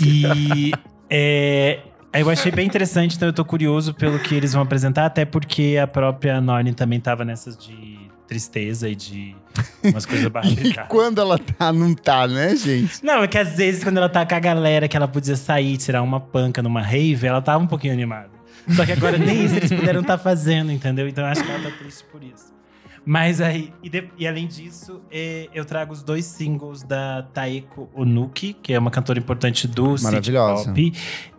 E 0.00 0.72
é, 1.08 1.80
eu 2.22 2.30
achei 2.30 2.52
bem 2.52 2.66
interessante, 2.66 3.16
então 3.16 3.28
eu 3.28 3.32
tô 3.32 3.44
curioso 3.44 3.92
pelo 3.94 4.18
que 4.18 4.34
eles 4.34 4.52
vão 4.52 4.62
apresentar, 4.62 5.06
até 5.06 5.24
porque 5.24 5.78
a 5.82 5.86
própria 5.86 6.40
Norne 6.40 6.72
também 6.72 7.00
tava 7.00 7.24
nessas 7.24 7.56
de 7.56 7.98
tristeza 8.28 8.88
e 8.88 8.94
de 8.94 9.36
umas 9.82 10.06
coisas 10.06 10.24
E 10.26 10.30
barricadas. 10.30 10.88
quando 10.88 11.20
ela 11.20 11.38
tá, 11.38 11.72
não 11.72 11.94
tá, 11.94 12.26
né, 12.26 12.54
gente? 12.56 13.04
Não, 13.04 13.22
é 13.22 13.28
que 13.28 13.36
às 13.36 13.56
vezes 13.56 13.82
quando 13.84 13.98
ela 13.98 14.08
tá 14.08 14.24
com 14.24 14.34
a 14.34 14.40
galera 14.40 14.88
que 14.88 14.96
ela 14.96 15.08
podia 15.08 15.36
sair, 15.36 15.76
tirar 15.76 16.02
uma 16.02 16.20
panca 16.20 16.62
numa 16.62 16.80
rave, 16.80 17.26
ela 17.26 17.42
tava 17.42 17.62
um 17.62 17.66
pouquinho 17.66 17.92
animada. 17.92 18.30
Só 18.70 18.86
que 18.86 18.92
agora 18.92 19.18
nem 19.18 19.44
isso 19.44 19.56
eles 19.56 19.70
puderam 19.70 20.00
estar 20.00 20.16
fazendo, 20.16 20.72
entendeu? 20.72 21.06
Então 21.06 21.22
eu 21.24 21.30
acho 21.30 21.44
que 21.44 21.50
ela 21.50 21.62
tá 21.70 21.76
triste 21.76 22.04
por 22.10 22.22
isso. 22.22 22.53
Mas 23.06 23.40
aí, 23.40 23.70
e, 23.82 23.90
de- 23.90 24.08
e 24.16 24.26
além 24.26 24.46
disso, 24.46 25.02
eh, 25.10 25.48
eu 25.52 25.64
trago 25.64 25.92
os 25.92 26.02
dois 26.02 26.24
singles 26.24 26.82
da 26.82 27.22
Taeko 27.34 27.88
Onuki, 27.94 28.54
que 28.54 28.72
é 28.72 28.78
uma 28.78 28.90
cantora 28.90 29.18
importante 29.18 29.68
do 29.68 29.96
City. 29.98 30.30
Pop. 30.64 30.92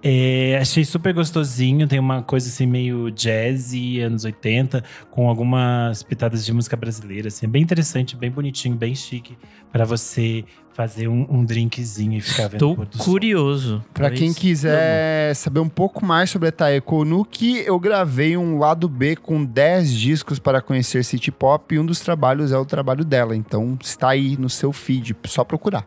Eh, 0.03 0.57
achei 0.61 0.85
super 0.85 1.11
gostosinho, 1.11 1.87
tem 1.87 1.97
uma 1.97 2.21
coisa 2.21 2.47
assim 2.49 2.67
meio 2.67 3.09
jazzy, 3.09 3.99
anos 3.99 4.23
80, 4.25 4.83
com 5.09 5.27
algumas 5.27 6.03
pitadas 6.03 6.45
de 6.45 6.53
música 6.53 6.77
brasileira, 6.77 7.29
assim, 7.29 7.47
é 7.47 7.49
bem 7.49 7.63
interessante, 7.63 8.15
bem 8.15 8.29
bonitinho, 8.29 8.75
bem 8.75 8.93
chique, 8.93 9.35
pra 9.71 9.83
você 9.85 10.45
fazer 10.75 11.07
um, 11.07 11.25
um 11.29 11.45
drinkzinho 11.45 12.17
e 12.17 12.21
ficar 12.21 12.49
vendo 12.49 12.55
o 12.55 12.59
Tô 12.59 12.75
pôr 12.75 12.85
do 12.85 12.97
sol. 12.97 13.05
curioso. 13.05 13.85
Pra 13.93 14.11
quem 14.11 14.33
quiser 14.33 15.33
saber 15.33 15.61
um 15.61 15.69
pouco 15.69 16.05
mais 16.05 16.29
sobre 16.29 16.49
a 16.49 16.51
Taeko 16.51 17.05
Nuki, 17.05 17.63
eu 17.65 17.79
gravei 17.79 18.35
um 18.35 18.59
lado 18.59 18.89
B 18.89 19.15
com 19.15 19.45
10 19.45 19.93
discos 19.93 20.37
para 20.37 20.61
conhecer 20.61 21.05
City 21.05 21.31
Pop 21.31 21.73
e 21.73 21.79
um 21.79 21.85
dos 21.85 22.01
trabalhos 22.01 22.51
é 22.51 22.57
o 22.57 22.65
trabalho 22.65 23.05
dela. 23.05 23.33
Então 23.37 23.77
está 23.81 24.09
aí 24.09 24.35
no 24.35 24.49
seu 24.49 24.73
feed, 24.73 25.15
só 25.23 25.45
procurar. 25.45 25.85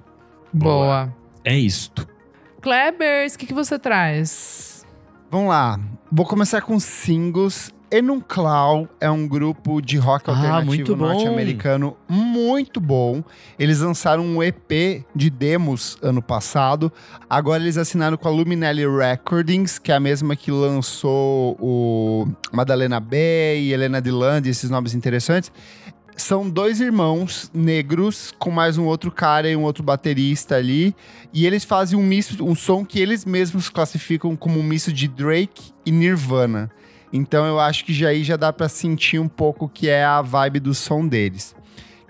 Boa. 0.51 1.14
É 1.45 1.55
isto. 1.55 2.09
Klebers, 2.62 3.34
o 3.34 3.39
que, 3.39 3.47
que 3.47 3.55
você 3.55 3.78
traz? 3.78 4.86
Vamos 5.30 5.51
lá. 5.51 5.78
Vou 6.11 6.24
começar 6.24 6.62
com 6.62 6.80
singles. 6.80 7.70
Enunclau 7.91 8.86
é 9.01 9.11
um 9.11 9.26
grupo 9.26 9.80
de 9.80 9.97
rock 9.97 10.28
Ah, 10.30 10.34
alternativo 10.34 10.95
bom. 10.95 11.07
norte-americano 11.07 11.97
muito 12.09 12.80
bom. 12.80 13.24
Eles 13.59 13.80
lançaram 13.80 14.24
um 14.24 14.43
EP 14.43 15.05
de 15.14 15.30
demos 15.30 15.97
ano 16.03 16.20
passado. 16.20 16.93
Agora 17.30 17.62
eles 17.62 17.78
assinaram 17.78 18.16
com 18.18 18.28
a 18.28 18.30
Luminelli 18.30 18.84
Recordings, 18.86 19.78
que 19.78 19.91
é 19.91 19.95
a 19.97 20.01
mesma 20.01 20.36
que 20.36 20.51
lançou 20.51 21.57
o 21.59 22.28
Madalena 22.53 23.01
B 23.01 23.59
e 23.59 23.72
Helena 23.72 24.03
Dilland, 24.03 24.49
esses 24.49 24.68
nomes 24.68 24.95
interessantes. 24.95 25.51
São 26.14 26.51
dois 26.51 26.80
irmãos 26.80 27.49
negros 27.55 28.34
com 28.41 28.51
mais 28.51 28.76
um 28.76 28.84
outro 28.86 29.11
cara 29.11 29.49
e 29.49 29.55
um 29.57 29.62
outro 29.62 29.84
baterista 29.84 30.57
ali. 30.57 30.95
E 31.32 31.47
eles 31.47 31.64
fazem 31.64 31.97
um 31.99 32.03
misto, 32.03 32.45
um 32.45 32.55
som 32.57 32.84
que 32.84 32.99
eles 32.99 33.24
mesmos 33.24 33.70
classificam 33.70 34.34
como 34.36 34.59
um 34.59 34.62
misto 34.64 34.93
de 34.93 35.07
Drake 35.09 35.72
e 35.86 35.93
Nirvana. 35.93 36.70
Então 37.12 37.46
eu 37.46 37.59
acho 37.59 37.84
que 37.84 37.92
já 37.92 38.09
aí 38.09 38.22
já 38.22 38.36
dá 38.36 38.52
pra 38.52 38.68
sentir 38.68 39.18
um 39.18 39.28
pouco 39.28 39.68
que 39.68 39.88
é 39.88 40.04
a 40.04 40.20
vibe 40.22 40.61
do 40.61 40.74
som 40.74 41.06
deles. 41.06 41.54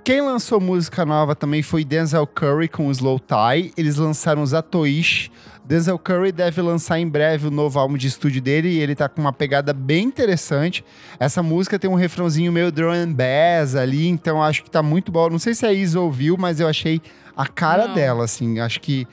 Quem 0.04 0.22
lançou 0.22 0.58
música 0.60 1.04
nova 1.04 1.34
também 1.34 1.62
foi 1.62 1.84
Denzel 1.84 2.26
Curry 2.26 2.68
com 2.68 2.86
o 2.88 2.90
Slow 2.90 3.20
Tie. 3.20 3.72
Eles 3.76 3.96
lançaram 3.96 4.44
Zatoish. 4.46 5.30
Denzel 5.66 5.98
Curry 5.98 6.32
deve 6.32 6.62
lançar 6.62 6.98
em 6.98 7.06
breve 7.06 7.48
o 7.48 7.50
novo 7.50 7.78
álbum 7.78 7.94
de 7.94 8.06
estúdio 8.06 8.40
dele 8.40 8.70
e 8.70 8.78
ele 8.78 8.94
tá 8.94 9.06
com 9.06 9.20
uma 9.20 9.34
pegada 9.34 9.74
bem 9.74 10.06
interessante. 10.06 10.82
Essa 11.20 11.42
música 11.42 11.78
tem 11.78 11.90
um 11.90 11.94
refrãozinho 11.94 12.50
meio 12.50 12.72
drum 12.72 12.90
and 12.90 13.12
bass 13.12 13.74
ali, 13.74 14.08
então 14.08 14.42
acho 14.42 14.64
que 14.64 14.70
tá 14.70 14.82
muito 14.82 15.12
bom. 15.12 15.28
Não 15.28 15.38
sei 15.38 15.54
se 15.54 15.66
a 15.66 15.72
Isa 15.74 16.00
ouviu, 16.00 16.38
mas 16.38 16.58
eu 16.58 16.66
achei 16.66 17.02
a 17.36 17.46
cara 17.46 17.88
Não. 17.88 17.94
dela, 17.94 18.24
assim. 18.24 18.60
Acho 18.60 18.80
que. 18.80 19.06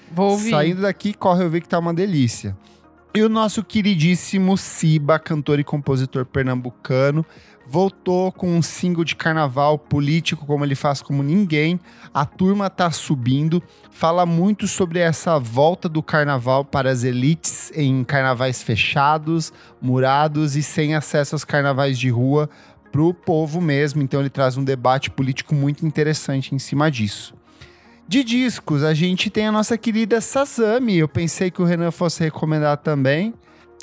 Saindo 0.50 0.82
daqui, 0.84 1.14
corre 1.14 1.44
eu 1.44 1.50
ver 1.50 1.60
que 1.60 1.68
tá 1.68 1.78
uma 1.78 1.94
delícia. 1.94 2.56
E 3.16 3.24
o 3.24 3.30
nosso 3.30 3.64
queridíssimo 3.64 4.58
Siba, 4.58 5.18
cantor 5.18 5.58
e 5.58 5.64
compositor 5.64 6.26
pernambucano, 6.26 7.26
voltou 7.66 8.30
com 8.30 8.58
um 8.58 8.62
single 8.62 9.06
de 9.06 9.16
carnaval 9.16 9.80
político, 9.80 10.46
como 10.46 10.66
ele 10.66 10.76
faz 10.76 11.02
como 11.02 11.24
ninguém. 11.24 11.80
A 12.14 12.26
turma 12.26 12.70
tá 12.70 12.92
subindo. 12.92 13.64
Fala 13.90 14.26
muito 14.26 14.68
sobre 14.68 15.00
essa 15.00 15.40
volta 15.40 15.88
do 15.88 16.04
carnaval 16.04 16.66
para 16.66 16.92
as 16.92 17.06
elites 17.06 17.72
em 17.74 18.04
carnavais 18.04 18.62
fechados, 18.62 19.54
murados 19.82 20.58
e 20.58 20.62
sem 20.62 20.94
acesso 20.94 21.36
aos 21.36 21.46
carnavais 21.46 21.98
de 21.98 22.10
rua 22.10 22.50
pro 22.92 23.14
povo 23.14 23.62
mesmo. 23.62 24.02
Então 24.02 24.20
ele 24.20 24.30
traz 24.30 24.58
um 24.58 24.64
debate 24.66 25.10
político 25.10 25.56
muito 25.56 25.86
interessante 25.86 26.54
em 26.54 26.60
cima 26.60 26.92
disso. 26.92 27.34
De 28.08 28.24
discos, 28.24 28.84
a 28.84 28.94
gente 28.94 29.30
tem 29.30 29.48
a 29.48 29.52
nossa 29.52 29.78
querida 29.78 30.22
Sasami. 30.22 30.98
Eu 30.98 31.08
pensei 31.08 31.50
que 31.50 31.62
o 31.62 31.66
Renan 31.66 31.90
fosse 31.90 32.24
recomendar 32.24 32.78
também. 32.78 33.34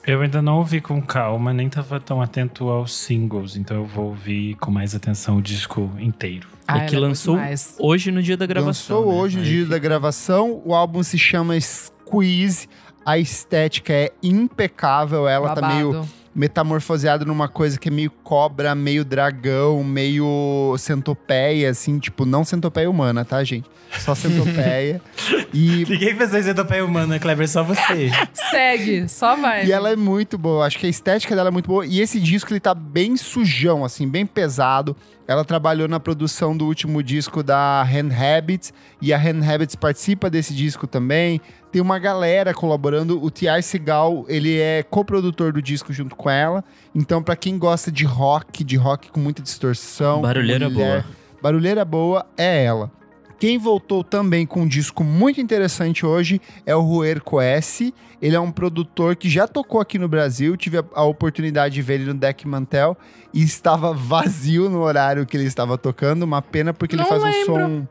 Eu 0.07 0.21
ainda 0.21 0.41
não 0.41 0.59
ouvi 0.59 0.81
com 0.81 1.01
calma, 1.01 1.53
nem 1.53 1.69
tava 1.69 2.01
tão 2.01 2.21
atento 2.21 2.69
aos 2.69 2.93
singles, 2.93 3.57
então 3.57 3.77
eu 3.77 3.85
vou 3.85 4.07
ouvir 4.07 4.57
com 4.57 4.71
mais 4.71 4.97
atenção 4.97 5.37
o 5.37 5.43
disco 5.43 5.93
inteiro. 5.99 6.49
Ah, 6.67 6.79
é 6.79 6.87
que 6.87 6.97
lançou 6.97 7.37
demais. 7.37 7.77
hoje 7.79 8.11
no 8.11 8.23
dia 8.23 8.37
da 8.37 8.47
gravação. 8.47 8.97
Lançou 8.97 9.13
né? 9.13 9.21
hoje, 9.21 9.39
no 9.39 9.45
dia 9.45 9.67
da 9.67 9.79
gravação. 9.79 10.61
O 10.65 10.75
álbum 10.75 11.03
se 11.03 11.19
chama 11.19 11.59
Squeeze. 11.61 12.69
A 13.05 13.19
estética 13.19 13.93
é 13.93 14.13
impecável. 14.23 15.29
Ela 15.29 15.55
tá 15.55 15.69
meio 15.69 16.05
Babado. 16.33 16.41
metamorfoseada 16.41 17.25
numa 17.25 17.49
coisa 17.49 17.79
que 17.79 17.89
é 17.89 17.93
meio 17.93 18.11
cobra, 18.11 18.75
meio 18.75 19.05
dragão, 19.05 19.83
meio 19.85 20.75
centopeia, 20.79 21.71
assim, 21.71 21.99
tipo, 21.99 22.25
não 22.25 22.45
centopeia 22.45 22.89
humana, 22.89 23.25
tá, 23.25 23.43
gente? 23.45 23.69
Só 23.99 24.15
centopeia. 24.15 25.01
e 25.53 25.85
Ninguém 25.89 26.17
pensou 26.17 26.39
em 26.39 26.43
centopeia 26.43 26.85
humana, 26.85 27.19
Kleber, 27.19 27.49
só 27.49 27.63
você. 27.63 28.11
Segue, 28.51 29.09
só 29.09 29.37
vai. 29.37 29.67
E 29.67 29.73
ela 29.73 29.91
é 29.91 29.97
muito 29.97 30.39
boa. 30.39 30.67
Acho 30.67 30.79
que 30.79 30.87
a 30.87 30.91
estética 30.91 31.37
dela 31.37 31.49
é 31.49 31.53
muito 31.53 31.67
boa. 31.67 31.85
E 31.85 32.01
esse 32.01 32.19
disco, 32.19 32.53
ele 32.53 32.61
tá 32.61 32.75
bem 32.75 33.17
sujão, 33.17 33.85
assim, 33.85 34.09
bem 34.09 34.25
pesado. 34.25 34.97
Ela 35.27 35.45
trabalhou 35.45 35.87
na 35.87 36.01
produção 36.01 36.57
do 36.57 36.67
último 36.67 37.03
disco 37.03 37.43
da 37.43 37.83
Hand 37.83 38.13
Habits. 38.13 38.73
E 39.01 39.13
a 39.13 39.19
Hand 39.19 39.43
Habits 39.43 39.77
participa 39.77 40.29
desse 40.29 40.55
disco 40.55 40.87
também. 40.87 41.41
Tem 41.73 41.81
uma 41.81 41.99
galera 41.99 42.53
colaborando. 42.53 43.23
O 43.25 43.31
T.I. 43.31 43.63
Segal, 43.63 44.27
ele 44.29 44.59
é 44.61 44.83
coprodutor 44.83 45.55
do 45.55 45.63
disco 45.63 45.91
junto 45.91 46.15
com 46.15 46.29
ela. 46.29 46.63
Então, 46.95 47.23
pra 47.23 47.35
quem 47.35 47.57
gosta 47.59 47.91
de 47.91 48.05
rock, 48.05 48.63
de 48.63 48.77
rock 48.77 49.11
com 49.11 49.19
muita 49.19 49.41
distorção... 49.41 50.21
Barulheira 50.21 50.69
mulher, 50.69 51.03
boa. 51.03 51.05
Barulheira 51.43 51.85
boa 51.85 52.27
é 52.37 52.63
ela. 52.65 52.91
Quem 53.39 53.59
voltou 53.59 54.05
também 54.05 54.47
com 54.47 54.61
um 54.61 54.69
disco 54.69 55.03
muito 55.03 55.41
interessante 55.41 56.07
hoje 56.07 56.41
é 56.67 56.77
o 56.77 56.81
Ruer 56.83 57.21
Coesse. 57.23 57.93
Ele 58.21 58.37
é 58.37 58.41
um 58.41 58.53
produtor 58.53 59.17
que 59.17 59.29
já 59.29 59.49
tocou 59.49 59.81
aqui 59.81 59.99
no 59.99 60.07
Brasil. 60.07 60.57
Tive 60.57 60.79
a, 60.79 60.85
a 60.95 61.03
oportunidade 61.05 61.75
de 61.75 61.83
ver 61.83 61.95
ele 61.95 62.05
no 62.05 62.15
Deck 62.15 62.47
Mantel 62.47 62.97
e 63.35 63.43
estava 63.43 63.93
vazio 63.93 64.69
no 64.71 64.83
horário 64.83 65.27
que 65.27 65.37
ele 65.37 65.47
estava 65.47 65.77
tocando. 65.77 66.23
Uma 66.23 66.41
pena 66.43 66.73
porque 66.73 66.95
ele 66.95 67.03
Não 67.03 67.09
faz 67.09 67.23
lembro. 67.23 67.41
um 67.41 67.45
som 67.81 67.89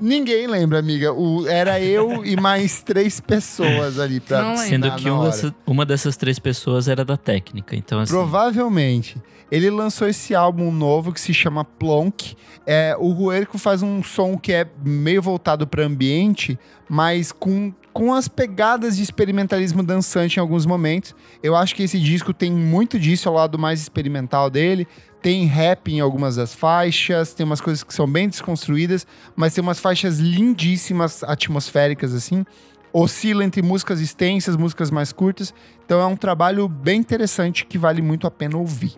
Ninguém 0.00 0.46
lembra, 0.46 0.78
amiga. 0.78 1.12
O, 1.12 1.46
era 1.46 1.80
eu 1.80 2.24
e 2.24 2.34
mais 2.40 2.82
três 2.82 3.20
pessoas 3.20 3.98
ali 3.98 4.18
pra. 4.20 4.56
Sendo 4.56 4.90
que 4.96 5.04
na 5.04 5.14
um 5.14 5.18
hora. 5.18 5.30
dessa- 5.30 5.54
uma 5.66 5.84
dessas 5.84 6.16
três 6.16 6.38
pessoas 6.38 6.88
era 6.88 7.04
da 7.04 7.16
técnica. 7.16 7.76
Então, 7.76 7.98
assim. 8.00 8.12
Provavelmente. 8.12 9.16
Ele 9.50 9.68
lançou 9.68 10.06
esse 10.08 10.32
álbum 10.34 10.70
novo 10.70 11.12
que 11.12 11.20
se 11.20 11.34
chama 11.34 11.64
Plonk. 11.64 12.36
É, 12.66 12.94
o 12.98 13.10
Ruerco 13.10 13.58
faz 13.58 13.82
um 13.82 14.00
som 14.02 14.38
que 14.38 14.52
é 14.52 14.64
meio 14.84 15.20
voltado 15.20 15.66
para 15.66 15.84
ambiente, 15.84 16.56
mas 16.88 17.32
com, 17.32 17.72
com 17.92 18.14
as 18.14 18.28
pegadas 18.28 18.96
de 18.96 19.02
experimentalismo 19.02 19.82
dançante 19.82 20.36
em 20.36 20.40
alguns 20.40 20.64
momentos. 20.66 21.16
Eu 21.42 21.56
acho 21.56 21.74
que 21.74 21.82
esse 21.82 21.98
disco 21.98 22.32
tem 22.32 22.52
muito 22.52 22.96
disso 22.96 23.28
ao 23.28 23.34
lado 23.34 23.58
mais 23.58 23.80
experimental 23.80 24.48
dele. 24.48 24.86
Tem 25.22 25.44
rap 25.44 25.92
em 25.92 26.00
algumas 26.00 26.36
das 26.36 26.54
faixas, 26.54 27.34
tem 27.34 27.44
umas 27.44 27.60
coisas 27.60 27.84
que 27.84 27.92
são 27.92 28.06
bem 28.06 28.28
desconstruídas, 28.28 29.06
mas 29.36 29.52
tem 29.52 29.62
umas 29.62 29.78
faixas 29.78 30.18
lindíssimas, 30.18 31.22
atmosféricas, 31.22 32.14
assim. 32.14 32.44
Oscila 32.92 33.44
entre 33.44 33.62
músicas 33.62 34.00
extensas, 34.00 34.56
músicas 34.56 34.90
mais 34.90 35.12
curtas. 35.12 35.54
Então 35.84 36.00
é 36.00 36.06
um 36.06 36.16
trabalho 36.16 36.66
bem 36.66 37.00
interessante 37.00 37.66
que 37.66 37.78
vale 37.78 38.00
muito 38.00 38.26
a 38.26 38.30
pena 38.30 38.56
ouvir. 38.56 38.94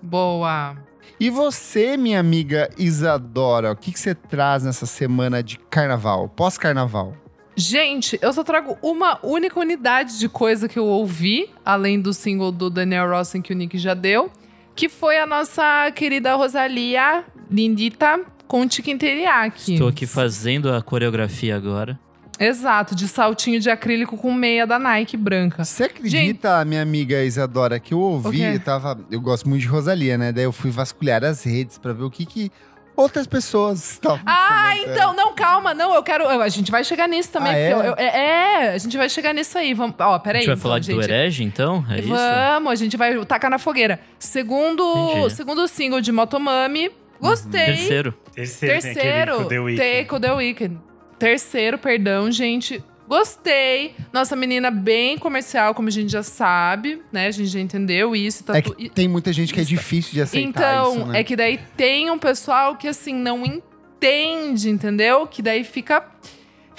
Boa. 0.00 0.76
E 1.18 1.28
você, 1.28 1.96
minha 1.96 2.18
amiga 2.18 2.70
Isadora, 2.78 3.72
o 3.72 3.76
que, 3.76 3.92
que 3.92 4.00
você 4.00 4.14
traz 4.14 4.62
nessa 4.62 4.86
semana 4.86 5.42
de 5.42 5.58
carnaval, 5.58 6.28
pós-carnaval? 6.28 7.14
Gente, 7.54 8.18
eu 8.22 8.32
só 8.32 8.42
trago 8.42 8.78
uma 8.80 9.18
única 9.22 9.60
unidade 9.60 10.18
de 10.18 10.30
coisa 10.30 10.66
que 10.66 10.78
eu 10.78 10.86
ouvi, 10.86 11.50
além 11.62 12.00
do 12.00 12.14
single 12.14 12.50
do 12.50 12.70
Daniel 12.70 13.10
Rossen 13.10 13.42
que 13.42 13.52
o 13.52 13.56
Nick 13.56 13.76
já 13.76 13.92
deu, 13.92 14.30
que 14.74 14.88
foi 14.88 15.18
a 15.18 15.26
nossa 15.26 15.90
querida 15.92 16.34
Rosalia 16.34 17.24
Lindita 17.50 18.20
com 18.46 18.68
Chicken 18.68 18.98
Teriyaki. 18.98 19.74
Estou 19.74 19.88
aqui 19.88 20.06
fazendo 20.06 20.72
a 20.72 20.82
coreografia 20.82 21.56
agora. 21.56 21.98
Exato, 22.40 22.94
de 22.94 23.06
saltinho 23.06 23.60
de 23.60 23.68
acrílico 23.68 24.16
com 24.16 24.32
meia 24.32 24.66
da 24.66 24.78
Nike 24.78 25.14
branca. 25.14 25.62
Você 25.62 25.84
acredita, 25.84 26.64
minha 26.64 26.80
amiga 26.80 27.22
Isadora, 27.22 27.78
que 27.78 27.92
eu 27.92 28.00
ouvi, 28.00 28.40
eu 28.40 28.58
tava, 28.58 28.98
eu 29.10 29.20
gosto 29.20 29.46
muito 29.46 29.60
de 29.60 29.68
Rosalia, 29.68 30.16
né? 30.16 30.32
Daí 30.32 30.44
eu 30.44 30.52
fui 30.52 30.70
vasculhar 30.70 31.22
as 31.22 31.44
redes 31.44 31.76
pra 31.76 31.92
ver 31.92 32.02
o 32.02 32.10
que 32.10 32.24
que 32.24 32.50
outras 33.00 33.26
pessoas 33.26 33.92
estavam 33.92 34.20
Ah, 34.26 34.72
então, 34.78 35.14
não, 35.14 35.34
calma, 35.34 35.72
não, 35.74 35.94
eu 35.94 36.02
quero. 36.02 36.28
A 36.28 36.48
gente 36.48 36.70
vai 36.70 36.84
chegar 36.84 37.08
nisso 37.08 37.30
também. 37.32 37.52
Ah, 37.52 37.56
é? 37.58 37.72
eu- 37.72 37.78
eu- 37.82 37.94
é, 37.96 38.04
é, 38.04 38.72
a 38.74 38.78
gente 38.78 38.96
vai 38.96 39.08
chegar 39.08 39.32
nisso 39.32 39.56
aí. 39.56 39.72
Vamos, 39.74 39.94
ó, 39.98 40.14
A 40.14 40.18
peraí. 40.20 40.40
gente 40.42 40.48
vai 40.48 40.54
então, 40.56 40.62
falar 40.62 40.80
gente. 40.80 40.94
do 40.96 41.02
herege, 41.02 41.44
então? 41.44 41.84
É 41.90 41.98
isso? 42.00 42.08
Vamos, 42.08 42.72
a 42.72 42.74
gente 42.74 42.96
vai 42.96 43.24
tacar 43.24 43.50
na 43.50 43.58
fogueira. 43.58 44.00
Segundo, 44.18 44.82
Entendi. 45.12 45.34
segundo 45.34 45.66
single 45.68 46.00
de 46.00 46.12
Motomami, 46.12 46.90
gostei. 47.20 47.64
Terceiro. 47.66 48.14
Terceiro, 48.34 48.80
Terceiro, 48.80 49.64
Weeknd. 49.64 49.76
Take 50.06 50.20
the 50.20 50.32
Weeknd. 50.32 50.78
Terceiro, 51.18 51.78
perdão, 51.78 52.30
gente. 52.30 52.82
Gostei. 53.10 53.96
Nossa 54.12 54.36
menina 54.36 54.70
bem 54.70 55.18
comercial, 55.18 55.74
como 55.74 55.88
a 55.88 55.90
gente 55.90 56.12
já 56.12 56.22
sabe, 56.22 57.02
né? 57.10 57.26
A 57.26 57.30
gente 57.32 57.48
já 57.48 57.58
entendeu 57.58 58.14
isso. 58.14 58.44
Tá 58.44 58.56
É 58.56 58.62
tu- 58.62 58.72
tem 58.90 59.08
muita 59.08 59.32
gente 59.32 59.52
que 59.52 59.60
é 59.60 59.64
difícil 59.64 60.12
de 60.12 60.22
aceitar 60.22 60.48
então, 60.48 60.94
isso, 60.96 61.06
né? 61.06 61.18
é 61.20 61.24
que 61.24 61.34
daí 61.34 61.58
tem 61.76 62.08
um 62.08 62.18
pessoal 62.18 62.76
que 62.76 62.86
assim 62.86 63.12
não 63.12 63.44
entende, 63.44 64.70
entendeu? 64.70 65.26
Que 65.26 65.42
daí 65.42 65.64
fica 65.64 66.04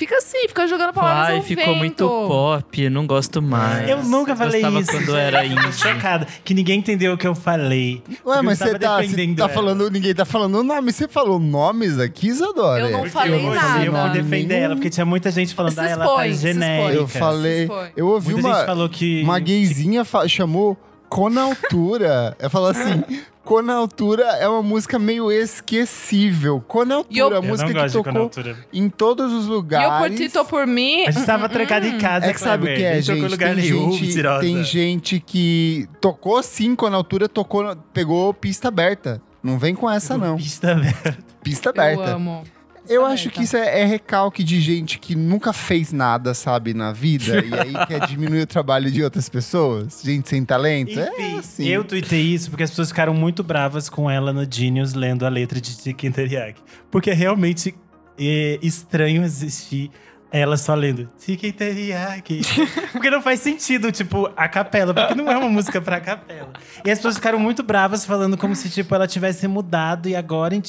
fica 0.02 0.18
assim, 0.18 0.47
fica 0.47 0.66
jogando 0.68 0.93
palavras 0.93 1.28
Ai, 1.30 1.38
ao 1.38 1.43
ficou 1.43 1.66
vento. 1.66 1.78
muito 1.78 2.08
pop, 2.08 2.89
não 2.89 3.06
gosto 3.06 3.39
mais. 3.39 3.88
Eu 3.88 4.04
nunca 4.04 4.36
falei 4.36 4.62
Gostava 4.62 4.80
isso. 4.82 4.91
quando 4.91 5.16
era 5.16 5.45
indie. 5.45 5.74
chocada 5.74 6.28
que 6.43 6.56
ninguém 6.56 6.80
entendeu 6.80 7.14
o 7.14 7.18
que 7.18 7.28
eu 7.28 7.36
falei. 7.36 8.02
Ué, 8.26 8.41
mas 8.41 8.58
você 8.58 8.80
tá, 8.80 8.97
você 9.02 9.36
tá 9.36 9.47
falando, 9.47 9.89
ninguém 9.91 10.16
tá 10.16 10.26
falando 10.26 10.64
nome. 10.64 10.91
Você 10.91 11.08
falou 11.08 11.39
nomes 11.39 11.99
aqui, 11.99 12.30
Isadora? 12.30 12.89
Eu 12.89 12.97
não 12.97 13.06
falei 13.10 13.45
eu, 13.45 13.54
nada. 13.54 13.86
Eu 13.86 13.93
fui 13.93 14.10
defender 14.22 14.56
ela, 14.60 14.76
porque 14.76 14.89
tinha 14.89 15.06
muita 15.06 15.30
gente 15.30 15.54
falando, 15.54 15.74
Se 15.74 15.80
ah, 15.82 15.89
ela 15.89 16.06
tá 16.06 16.28
expõe, 16.28 16.30
expõe. 16.32 16.54
genérica. 16.54 16.93
Eu 16.97 17.08
falei, 17.08 17.62
expõe. 17.64 17.89
eu 17.95 18.08
ouvi 18.08 18.34
Muita 18.34 18.47
uma, 18.47 18.58
gente 18.58 18.66
falou 18.66 18.89
que... 18.89 19.22
uma 19.24 19.39
gayzinha 19.39 20.04
fa- 20.04 20.28
chamou 20.28 20.76
Conaltura. 21.12 22.36
Eu 22.39 22.49
falo 22.49 22.68
assim, 22.68 23.03
Conaltura 23.43 24.24
é 24.39 24.47
uma 24.47 24.62
música 24.64 24.97
meio 24.97 25.30
esquecível. 25.32 26.64
Conaltura, 26.66 27.20
eu- 27.20 27.28
a 27.34 27.36
Eu 27.36 27.43
música 27.43 27.68
que 27.74 27.91
tocou 27.91 28.32
em 28.72 28.88
todos 28.89 29.34
os 29.34 29.45
E 29.45 29.49
lugares. 29.49 29.91
eu 29.91 29.97
por 30.09 30.18
ti, 30.18 30.30
tô 30.30 30.45
por 30.45 30.66
mim. 30.66 31.03
A 31.05 31.12
gente 31.12 31.26
tava 31.26 31.49
trancado 31.49 31.86
em 31.86 31.97
casa, 31.97 32.28
É 32.28 32.34
que 32.34 32.39
sabe 32.39 32.72
o 32.72 32.76
que 32.76 32.84
é, 32.84 33.01
gente? 33.01 33.22
lugar 33.28 33.53
Tem 33.55 33.64
nenhum, 33.64 33.91
gente, 33.91 34.05
mentirosa. 34.07 34.39
tem 34.41 34.64
gente 34.64 35.20
que 35.20 35.88
tocou 35.99 36.41
sim 36.41 36.76
Conaltura, 36.76 37.28
tocou, 37.28 37.76
pegou 37.93 38.34
pista 38.34 38.70
aberta. 38.70 39.22
Não 39.43 39.57
vem 39.59 39.76
com 39.76 39.89
essa, 39.89 40.18
não. 40.18 40.38
Pista 40.38 40.72
aberta. 40.72 41.18
Pista 41.43 41.70
Eu 41.70 41.72
aberta. 41.72 42.16
amo. 42.16 42.43
Eu 42.92 43.06
acho 43.06 43.30
que 43.30 43.44
isso 43.44 43.56
é, 43.56 43.82
é 43.82 43.86
recalque 43.86 44.44
de 44.44 44.60
gente 44.60 45.00
que 45.00 45.16
nunca 45.16 45.54
fez 45.54 45.92
nada, 45.92 46.34
sabe, 46.34 46.74
na 46.74 46.92
vida. 46.92 47.44
e 47.44 47.54
aí 47.54 47.86
quer 47.88 48.06
diminuir 48.08 48.42
o 48.42 48.48
trabalho 48.48 48.92
de 48.92 49.04
outras 49.04 49.30
pessoas. 49.30 50.02
Gente 50.04 50.30
sem 50.30 50.44
talento. 50.44 51.00
é 51.00 51.10
Enfim, 51.14 51.39
assim. 51.39 51.68
eu 51.68 51.84
tuitei 51.84 52.22
isso 52.22 52.50
porque 52.50 52.64
as 52.64 52.70
pessoas 52.70 52.89
ficaram 52.89 53.14
muito 53.14 53.44
bravas 53.44 53.89
com 53.89 54.10
ela 54.10 54.34
no 54.34 54.46
Genius 54.50 54.94
lendo 54.94 55.26
a 55.26 55.30
letra 55.30 55.60
de 55.62 55.72
Chicken 55.72 56.12
Teriyaki. 56.12 56.62
Porque 56.89 57.10
é 57.10 57.14
realmente 57.14 57.74
é, 58.20 58.60
estranho 58.62 59.24
assistir 59.24 59.89
ela 60.32 60.56
só 60.56 60.74
lendo 60.74 61.10
Chicken 61.20 61.52
Teriyaki. 61.52 62.42
porque 62.94 63.10
não 63.10 63.22
faz 63.22 63.42
sentido, 63.42 63.92
tipo, 63.92 64.32
a 64.36 64.48
capela. 64.48 64.94
Porque 64.94 65.14
não 65.14 65.30
é 65.30 65.38
uma 65.38 65.50
música 65.50 65.82
pra 65.82 66.00
capela. 66.00 66.54
E 66.86 66.90
as 66.90 67.00
pessoas 67.00 67.16
ficaram 67.16 67.38
muito 67.38 67.62
bravas 67.62 68.06
falando 68.06 68.38
como 68.38 68.56
se, 68.56 68.70
tipo, 68.70 68.96
ela 68.96 69.08
tivesse 69.08 69.48
mudado 69.48 70.08
e 70.08 70.16
agora 70.16 70.56
em 70.56 70.62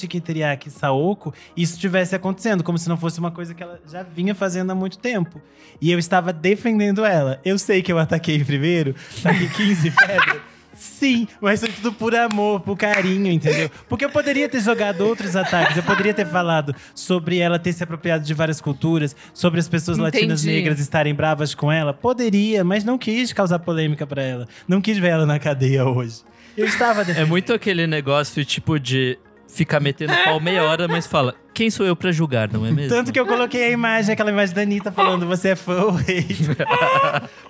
e 0.67 0.71
Saoko 0.71 1.33
isso 1.57 1.79
tivesse 1.79 2.15
acontecendo. 2.15 2.65
Como 2.65 2.77
se 2.77 2.89
não 2.89 2.97
fosse 2.97 3.21
uma 3.21 3.31
coisa 3.31 3.55
que 3.55 3.63
ela 3.63 3.81
já 3.87 4.03
vinha 4.03 4.35
fazendo 4.35 4.73
há 4.73 4.75
muito 4.75 4.99
tempo. 4.99 5.41
E 5.81 5.93
eu 5.93 5.99
estava 5.99 6.33
defendendo 6.33 7.05
ela. 7.05 7.41
Eu 7.45 7.59
sei 7.59 7.83
que 7.83 7.93
eu 7.93 7.99
ataquei 7.99 8.45
primeiro, 8.45 8.95
taquei 9.23 9.49
15 9.49 9.91
pedras. 9.95 10.52
Sim, 10.75 11.29
mas 11.41 11.61
foi 11.61 11.71
tudo 11.71 11.93
por 11.93 12.15
amor, 12.15 12.61
por 12.61 12.77
carinho, 12.77 13.31
entendeu? 13.31 13.71
Porque 13.89 14.05
eu 14.05 14.11
poderia 14.11 14.49
ter 14.49 14.61
jogado 14.61 15.03
outros 15.03 15.37
ataques, 15.37 15.77
eu 15.77 15.83
poderia 15.83 16.15
ter 16.15 16.27
falado 16.27 16.75
sobre 16.95 17.39
ela 17.39 17.59
ter 17.59 17.73
se 17.73 17.83
apropriado 17.83 18.25
de 18.25 18.35
várias 18.35 18.61
culturas, 18.61 19.15
sobre 19.35 19.61
as 19.61 19.69
pessoas 19.69 19.99
latinas 19.99 20.45
negras 20.45 20.79
estarem 20.79 21.15
bravas 21.15 21.55
com 21.55 21.71
ela. 21.71 21.93
Poderia, 21.93 22.65
mas 22.65 22.85
não 22.85 22.97
quis 22.99 23.33
causar 23.33 23.59
polêmica 23.59 24.07
pra 24.07 24.23
ela. 24.23 24.49
Não 24.67 24.81
quis 24.81 24.99
ver 24.99 25.09
ela 25.09 25.27
na 25.27 25.39
cadeia 25.39 25.85
hoje. 25.85 26.23
Eu 26.57 26.67
estava 26.67 27.03
É 27.03 27.25
muito 27.25 27.53
aquele 27.53 27.87
negócio, 27.87 28.45
tipo, 28.45 28.79
de 28.79 29.19
ficar 29.49 29.81
metendo 29.81 30.13
pau 30.25 30.41
meia 30.41 30.65
hora, 30.65 30.89
mas 30.89 31.07
fala, 31.07 31.35
quem 31.55 31.71
sou 31.71 31.85
eu 31.87 31.95
pra 31.95 32.11
julgar, 32.13 32.51
não 32.51 32.65
é 32.67 32.71
mesmo? 32.71 32.89
Tanto 32.95 33.13
que 33.13 33.19
eu 33.21 33.27
coloquei 33.27 33.65
a 33.65 33.71
imagem, 33.71 34.13
aquela 34.13 34.31
imagem 34.31 34.55
da 34.55 34.63
Anitta 34.63 34.91
falando 34.93 35.27
você 35.27 35.51
é 35.51 35.57
fã 35.57 35.85
ou. 35.85 35.93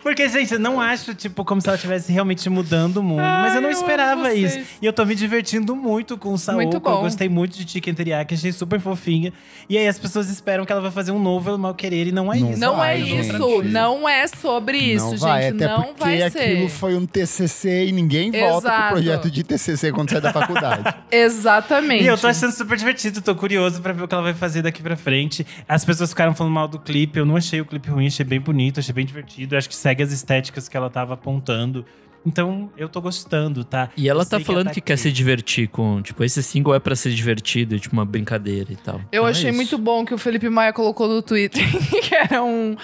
Porque, 0.02 0.28
gente, 0.28 0.54
eu 0.54 0.58
não 0.60 0.80
acho, 0.80 1.14
tipo, 1.14 1.44
como 1.44 1.60
se 1.60 1.68
ela 1.68 1.76
estivesse 1.76 2.12
realmente 2.12 2.48
mudando 2.50 2.98
o 2.98 3.02
mundo. 3.02 3.22
mas 3.22 3.54
eu 3.54 3.60
não 3.60 3.68
Ai, 3.68 3.74
eu 3.74 3.78
esperava 3.78 4.34
isso. 4.34 4.58
E 4.80 4.86
eu 4.86 4.92
tô 4.92 5.04
me 5.04 5.14
divertindo 5.14 5.74
muito 5.76 6.18
com 6.18 6.32
o 6.32 6.38
Saoko. 6.38 6.60
Muito 6.62 6.80
bom. 6.80 6.96
Eu 6.96 7.00
gostei 7.02 7.28
muito 7.28 7.56
de 7.56 7.70
Chicken 7.70 7.94
Teriyaki, 7.94 8.34
achei 8.34 8.52
super 8.52 8.80
fofinha. 8.80 9.32
E 9.68 9.78
aí 9.78 9.86
as 9.86 9.98
pessoas 9.98 10.28
esperam 10.28 10.64
que 10.64 10.72
ela 10.72 10.80
vai 10.80 10.90
fazer 10.90 11.12
um 11.12 11.18
novo 11.20 11.56
mal 11.56 11.74
querer 11.74 12.08
e 12.08 12.12
não 12.12 12.32
é 12.32 12.38
Não 12.38 12.50
isso. 12.50 12.60
Não 12.60 12.76
vai, 12.76 13.00
é 13.00 13.04
gente. 13.04 13.28
isso, 13.28 13.62
não 13.64 14.08
é 14.08 14.26
sobre 14.26 14.78
isso, 14.78 15.10
não 15.12 15.16
vai, 15.18 15.42
gente. 15.44 15.62
até 15.62 15.68
não 15.72 15.82
porque 15.94 16.00
vai 16.04 16.22
aquilo 16.22 16.68
ser. 16.68 16.68
foi 16.68 16.94
um 16.96 17.06
TCC 17.06 17.86
e 17.86 17.92
ninguém 17.92 18.30
volta 18.32 18.70
pro 18.70 18.88
projeto 18.94 19.30
de 19.30 19.44
TCC 19.44 19.92
quando 19.92 20.10
sai 20.10 20.20
da 20.20 20.32
faculdade. 20.32 20.94
Exatamente. 21.10 22.02
E 22.04 22.06
eu 22.06 22.18
tô 22.18 22.26
achando 22.26 22.52
super 22.52 22.76
divertido, 22.76 23.20
tô 23.22 23.34
curioso 23.34 23.80
pra 23.80 23.91
ver 23.92 24.02
o 24.04 24.08
que 24.08 24.14
ela 24.14 24.22
vai 24.22 24.34
fazer 24.34 24.62
daqui 24.62 24.82
pra 24.82 24.96
frente. 24.96 25.46
As 25.68 25.84
pessoas 25.84 26.10
ficaram 26.10 26.34
falando 26.34 26.52
mal 26.52 26.68
do 26.68 26.78
clipe, 26.78 27.18
eu 27.18 27.24
não 27.26 27.36
achei 27.36 27.60
o 27.60 27.64
clipe 27.64 27.88
ruim, 27.90 28.06
achei 28.06 28.24
bem 28.24 28.40
bonito, 28.40 28.80
achei 28.80 28.92
bem 28.94 29.04
divertido. 29.06 29.54
Eu 29.54 29.58
acho 29.58 29.68
que 29.68 29.76
segue 29.76 30.02
as 30.02 30.12
estéticas 30.12 30.68
que 30.68 30.76
ela 30.76 30.88
tava 30.90 31.14
apontando. 31.14 31.84
Então, 32.24 32.70
eu 32.76 32.88
tô 32.88 33.00
gostando, 33.00 33.64
tá? 33.64 33.90
E 33.96 34.08
ela 34.08 34.22
Eu 34.22 34.26
tá 34.26 34.38
falando 34.38 34.68
que, 34.70 34.80
quer 34.80 34.92
ataquei. 34.92 35.10
se 35.10 35.12
divertir 35.12 35.66
com, 35.68 36.00
tipo, 36.00 36.22
esse 36.22 36.40
single 36.40 36.72
é 36.72 36.78
pra 36.78 36.94
ser 36.94 37.10
divertido, 37.10 37.76
tipo, 37.80 37.92
uma 37.96 38.04
brincadeira 38.04 38.72
e 38.72 38.76
tal. 38.76 38.96
Eu 39.10 39.22
Então 39.22 39.26
é 39.26 39.30
achei 39.32 39.50
isso. 39.50 39.56
muito 39.56 39.76
bom 39.76 40.04
que 40.04 40.14
o 40.14 40.18
Felipe 40.18 40.48
Maia 40.48 40.72
colocou 40.72 41.08
no 41.08 41.20
Twitter 41.20 41.64
que 42.08 42.14
era 42.14 42.40
um, 42.44 42.76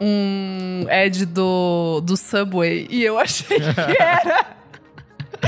um 0.00 0.86
ad 0.88 1.26
do, 1.26 2.00
do 2.02 2.16
Subway. 2.16 2.86
E 2.90 3.02
eu 3.04 3.18
achei 3.18 3.58
que 3.60 3.62
era. 4.02 4.46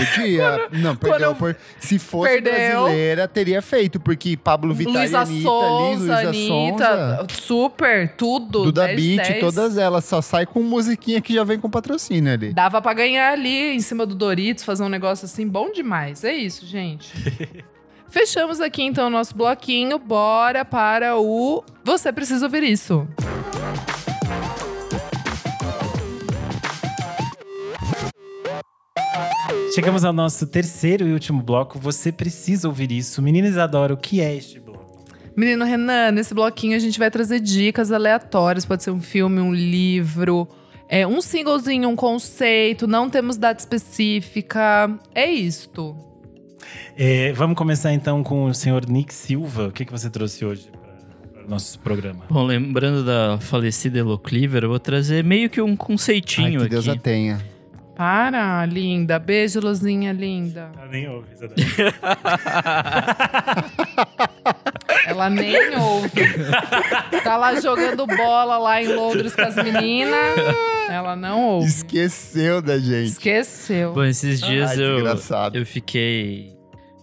Podia. 0.06 0.68
Não, 0.78 0.94
perdeu. 0.96 1.28
eu- 1.30 1.34
por- 1.34 1.56
se 1.78 1.98
fosse 1.98 2.30
Perdeu. 2.32 2.52
brasileira, 2.82 3.26
teria 3.28 3.60
feito, 3.62 3.98
porque 4.00 4.36
Pablo 4.36 4.72
Vittar 4.74 4.94
e 4.94 4.98
Luísa 4.98 5.20
Anitta 5.20 5.48
Sonza, 5.48 5.76
ali, 5.76 5.96
Luísa 5.96 6.28
Anitta, 6.28 7.16
Sonza, 7.18 7.26
super, 7.40 8.14
tudo. 8.16 8.64
Duda 8.64 8.86
10, 8.86 8.96
Beat, 9.00 9.28
10. 9.28 9.40
todas 9.40 9.76
elas. 9.78 10.04
Só 10.04 10.20
sai 10.22 10.46
com 10.46 10.62
musiquinha 10.62 11.20
que 11.20 11.34
já 11.34 11.44
vem 11.44 11.58
com 11.58 11.68
patrocínio 11.70 12.32
ali. 12.32 12.52
Dava 12.52 12.80
pra 12.82 12.92
ganhar 12.94 13.32
ali 13.32 13.74
em 13.74 13.80
cima 13.80 14.04
do 14.06 14.14
Doritos, 14.14 14.64
fazer 14.64 14.82
um 14.82 14.88
negócio 14.88 15.24
assim 15.24 15.46
bom 15.46 15.70
demais. 15.72 16.24
É 16.24 16.32
isso, 16.32 16.66
gente. 16.66 17.12
Fechamos 18.10 18.58
aqui 18.60 18.82
então 18.82 19.08
o 19.08 19.10
nosso 19.10 19.36
bloquinho. 19.36 19.98
Bora 19.98 20.64
para 20.64 21.16
o 21.18 21.62
Você 21.84 22.10
Precisa 22.10 22.46
Ouvir 22.46 22.62
Isso. 22.62 23.06
Chegamos 29.78 30.04
ao 30.04 30.12
nosso 30.12 30.44
terceiro 30.44 31.06
e 31.06 31.12
último 31.12 31.40
bloco. 31.40 31.78
Você 31.78 32.10
precisa 32.10 32.66
ouvir 32.66 32.90
isso. 32.90 33.22
Meninas 33.22 33.56
adoram 33.56 33.94
o 33.94 33.96
que 33.96 34.20
é 34.20 34.34
este 34.34 34.58
bloco. 34.58 35.04
Menino 35.36 35.64
Renan, 35.64 36.10
nesse 36.10 36.34
bloquinho 36.34 36.74
a 36.74 36.80
gente 36.80 36.98
vai 36.98 37.08
trazer 37.12 37.38
dicas 37.38 37.92
aleatórias. 37.92 38.64
Pode 38.64 38.82
ser 38.82 38.90
um 38.90 39.00
filme, 39.00 39.40
um 39.40 39.54
livro, 39.54 40.48
é, 40.88 41.06
um 41.06 41.20
singlezinho, 41.20 41.88
um 41.88 41.94
conceito. 41.94 42.88
Não 42.88 43.08
temos 43.08 43.36
data 43.36 43.60
específica. 43.60 44.98
É 45.14 45.30
isto. 45.30 45.96
É, 46.96 47.32
vamos 47.34 47.56
começar 47.56 47.92
então 47.92 48.24
com 48.24 48.46
o 48.46 48.54
senhor 48.54 48.84
Nick 48.84 49.14
Silva. 49.14 49.68
O 49.68 49.70
que, 49.70 49.84
que 49.84 49.92
você 49.92 50.10
trouxe 50.10 50.44
hoje 50.44 50.68
para 51.32 51.44
o 51.44 51.48
nosso 51.48 51.78
programa? 51.78 52.24
Bom, 52.28 52.42
lembrando 52.42 53.04
da 53.04 53.38
falecida 53.38 54.00
Elo 54.00 54.18
Cleaver, 54.18 54.64
eu 54.64 54.70
vou 54.70 54.80
trazer 54.80 55.22
meio 55.22 55.48
que 55.48 55.62
um 55.62 55.70
Ai, 55.70 55.76
conceitinho 55.76 56.62
que 56.62 56.68
Deus 56.68 56.88
a 56.88 56.94
aqui. 56.94 57.00
tenha. 57.00 57.57
Para, 57.98 58.64
linda. 58.64 59.18
Beijo, 59.18 59.58
Luzinha, 59.58 60.12
linda. 60.12 60.70
Ah, 60.80 60.86
nem 60.86 61.08
ouve, 61.08 61.26
Ela 65.06 65.28
nem 65.28 65.56
ouve. 65.76 66.10
tá 67.24 67.36
lá 67.36 67.60
jogando 67.60 68.06
bola 68.06 68.56
lá 68.56 68.80
em 68.80 68.94
Londres 68.94 69.34
com 69.34 69.42
as 69.42 69.56
meninas. 69.56 70.38
Ela 70.88 71.16
não 71.16 71.42
ouve. 71.44 71.66
Esqueceu 71.66 72.62
da 72.62 72.78
gente. 72.78 73.08
Esqueceu. 73.08 73.92
Bom, 73.94 74.04
esses 74.04 74.40
dias 74.40 74.70
Ai, 74.70 74.80
eu, 74.80 75.00
engraçado. 75.00 75.56
eu 75.56 75.66
fiquei 75.66 76.56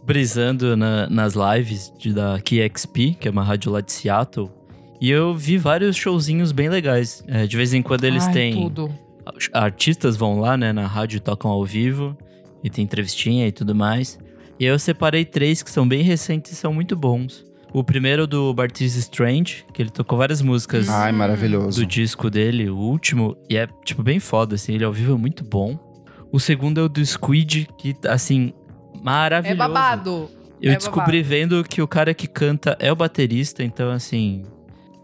brisando 0.04 0.78
na- 0.78 1.10
nas 1.10 1.34
lives 1.34 1.92
de, 1.98 2.14
da 2.14 2.40
KXP, 2.40 3.16
que 3.20 3.28
é 3.28 3.32
uma 3.32 3.44
rádio 3.44 3.70
lá 3.72 3.82
de 3.82 3.92
Seattle. 3.92 4.50
E 5.02 5.12
eu 5.12 5.36
vi 5.36 5.58
vários 5.58 5.98
showzinhos 5.98 6.54
bem 6.54 6.70
legais. 6.70 7.22
É, 7.28 7.46
de 7.46 7.58
vez 7.58 7.74
em 7.74 7.82
quando 7.82 8.06
eles 8.06 8.26
Ai, 8.28 8.34
têm. 8.34 8.54
tudo. 8.54 8.96
Artistas 9.54 10.16
vão 10.16 10.40
lá, 10.40 10.56
né, 10.58 10.72
na 10.72 10.88
rádio 10.88 11.18
e 11.18 11.20
tocam 11.20 11.50
ao 11.52 11.64
vivo. 11.66 12.18
E 12.64 12.70
tem 12.70 12.84
entrevistinha 12.84 13.48
e 13.48 13.52
tudo 13.52 13.76
mais. 13.76 14.18
E 14.60 14.66
aí 14.66 14.72
eu 14.72 14.80
separei 14.80 15.26
três 15.26 15.62
que 15.62 15.70
são 15.70 15.88
bem 15.88 16.02
recentes 16.02 16.52
e 16.52 16.56
são 16.56 16.74
muito 16.74 16.96
bons. 16.96 17.46
O 17.74 17.84
primeiro 17.84 18.24
é 18.24 18.28
do 18.28 18.54
Bartiz 18.54 18.96
Strange, 18.96 19.66
que 19.74 19.82
ele 19.82 19.90
tocou 19.90 20.18
várias 20.18 20.42
músicas 20.42 20.88
Ai, 20.88 21.12
maravilhoso. 21.12 21.82
do 21.82 21.86
disco 21.86 22.30
dele, 22.30 22.70
o 22.70 22.78
último, 22.78 23.36
e 23.50 23.58
é, 23.58 23.68
tipo, 23.84 24.02
bem 24.02 24.18
foda, 24.20 24.56
assim, 24.56 24.74
ele 24.74 24.86
ao 24.86 24.94
vivo 24.94 25.14
é 25.14 25.18
muito 25.18 25.44
bom. 25.44 25.78
O 26.32 26.40
segundo 26.40 26.80
é 26.80 26.84
o 26.84 26.88
do 26.90 27.06
Squid, 27.06 27.68
que, 27.78 27.94
assim, 28.08 28.54
maravilhoso. 29.04 29.62
É 29.62 29.68
babado. 29.68 30.30
Eu 30.62 30.72
é 30.72 30.76
descobri 30.78 31.22
babado. 31.22 31.30
vendo 31.30 31.64
que 31.66 31.82
o 31.82 31.88
cara 31.88 32.14
que 32.14 32.28
canta 32.28 32.78
é 32.80 32.90
o 32.92 32.96
baterista, 32.96 33.62
então, 33.62 33.92
assim, 33.92 34.44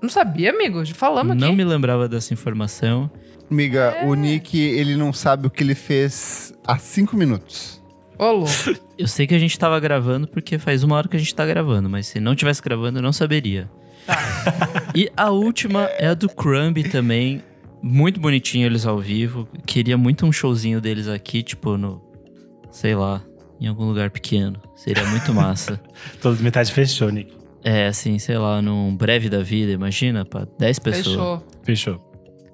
Não 0.02 0.08
sabia, 0.10 0.52
amigo? 0.52 0.84
Falamos 0.96 1.36
não 1.36 1.50
aqui. 1.50 1.58
me 1.58 1.66
lembrava 1.66 2.08
dessa 2.08 2.34
informação. 2.34 3.12
Amiga, 3.52 3.98
É. 4.00 4.06
o 4.08 4.14
Nick, 4.14 4.58
ele 4.58 4.96
não 4.96 5.12
sabe 5.12 5.48
o 5.48 5.50
que 5.50 5.62
ele 5.62 5.76
fez 5.76 6.54
há 6.66 6.78
cinco 6.78 7.18
minutos. 7.18 7.82
Ô. 8.18 8.46
Eu 8.98 9.08
sei 9.08 9.28
que 9.28 9.36
a 9.36 9.40
gente 9.40 9.58
tava 9.60 9.80
gravando 9.80 10.28
porque 10.28 10.58
faz 10.58 10.84
uma 10.84 10.96
hora 10.96 11.08
que 11.08 11.16
a 11.18 11.20
gente 11.20 11.34
tá 11.36 11.46
gravando, 11.46 11.90
mas 11.90 12.08
se 12.08 12.20
não 12.20 12.36
tivesse 12.36 12.62
gravando, 12.62 13.00
eu 13.00 13.04
não 13.04 13.12
saberia. 13.12 13.70
Tá. 14.06 14.16
e 14.96 15.12
a 15.18 15.32
última 15.32 15.84
é 15.98 16.08
a 16.08 16.14
do 16.14 16.30
Crumb 16.30 16.78
também. 16.90 17.44
Muito 17.84 18.20
bonitinho 18.20 18.68
eles 18.68 18.86
ao 18.86 19.00
vivo. 19.00 19.48
Queria 19.66 19.98
muito 19.98 20.26
um 20.26 20.32
showzinho 20.32 20.80
deles 20.80 21.08
aqui, 21.08 21.42
tipo, 21.44 21.78
no. 21.78 22.00
Sei 22.72 22.96
lá, 22.96 23.22
em 23.60 23.68
algum 23.68 23.86
lugar 23.86 24.12
pequeno. 24.12 24.62
Seria 24.76 25.04
muito 25.08 25.34
massa. 25.34 25.82
Toda 26.22 26.42
metade 26.44 26.72
fechou, 26.72 27.10
Nick. 27.10 27.34
é, 27.64 27.88
assim, 27.88 28.18
sei 28.20 28.38
lá, 28.38 28.62
num 28.62 28.96
breve 28.96 29.30
da 29.30 29.42
vida, 29.42 29.72
imagina, 29.72 30.24
pra 30.24 30.48
10 30.60 30.80
pessoas. 30.80 31.06
Fechou. 31.08 31.44
Fechou. 31.64 32.11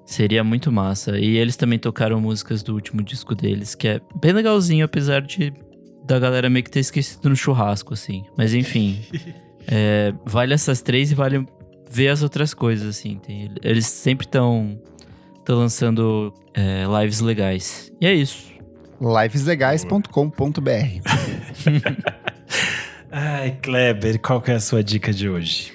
Seria 0.08 0.42
muito 0.42 0.72
massa. 0.72 1.18
E 1.18 1.36
eles 1.36 1.54
também 1.54 1.78
tocaram 1.78 2.18
músicas 2.18 2.62
do 2.62 2.72
último 2.72 3.02
disco 3.02 3.34
deles, 3.34 3.74
que 3.74 3.86
é 3.86 4.00
bem 4.18 4.32
legalzinho, 4.32 4.86
apesar 4.86 5.20
de 5.20 5.52
da 6.06 6.18
galera 6.18 6.48
meio 6.48 6.64
que 6.64 6.70
ter 6.70 6.80
esquecido 6.80 7.28
no 7.28 7.36
churrasco, 7.36 7.92
assim. 7.92 8.24
Mas 8.34 8.54
enfim, 8.54 9.02
é, 9.68 10.14
vale 10.24 10.54
essas 10.54 10.80
três 10.80 11.12
e 11.12 11.14
vale 11.14 11.46
ver 11.90 12.08
as 12.08 12.22
outras 12.22 12.54
coisas, 12.54 12.88
assim. 12.88 13.18
Tem- 13.18 13.50
eles 13.62 13.84
sempre 13.84 14.26
estão 14.26 14.80
lançando 15.46 16.32
é, 16.54 16.84
lives 17.02 17.20
legais. 17.20 17.92
E 18.00 18.06
é 18.06 18.14
isso. 18.14 18.50
liveslegais.com.br 18.98 20.08
Ai, 23.12 23.58
Kleber, 23.62 24.18
qual 24.20 24.40
que 24.40 24.52
é 24.52 24.54
a 24.54 24.60
sua 24.60 24.82
dica 24.82 25.12
de 25.12 25.28
hoje? 25.28 25.70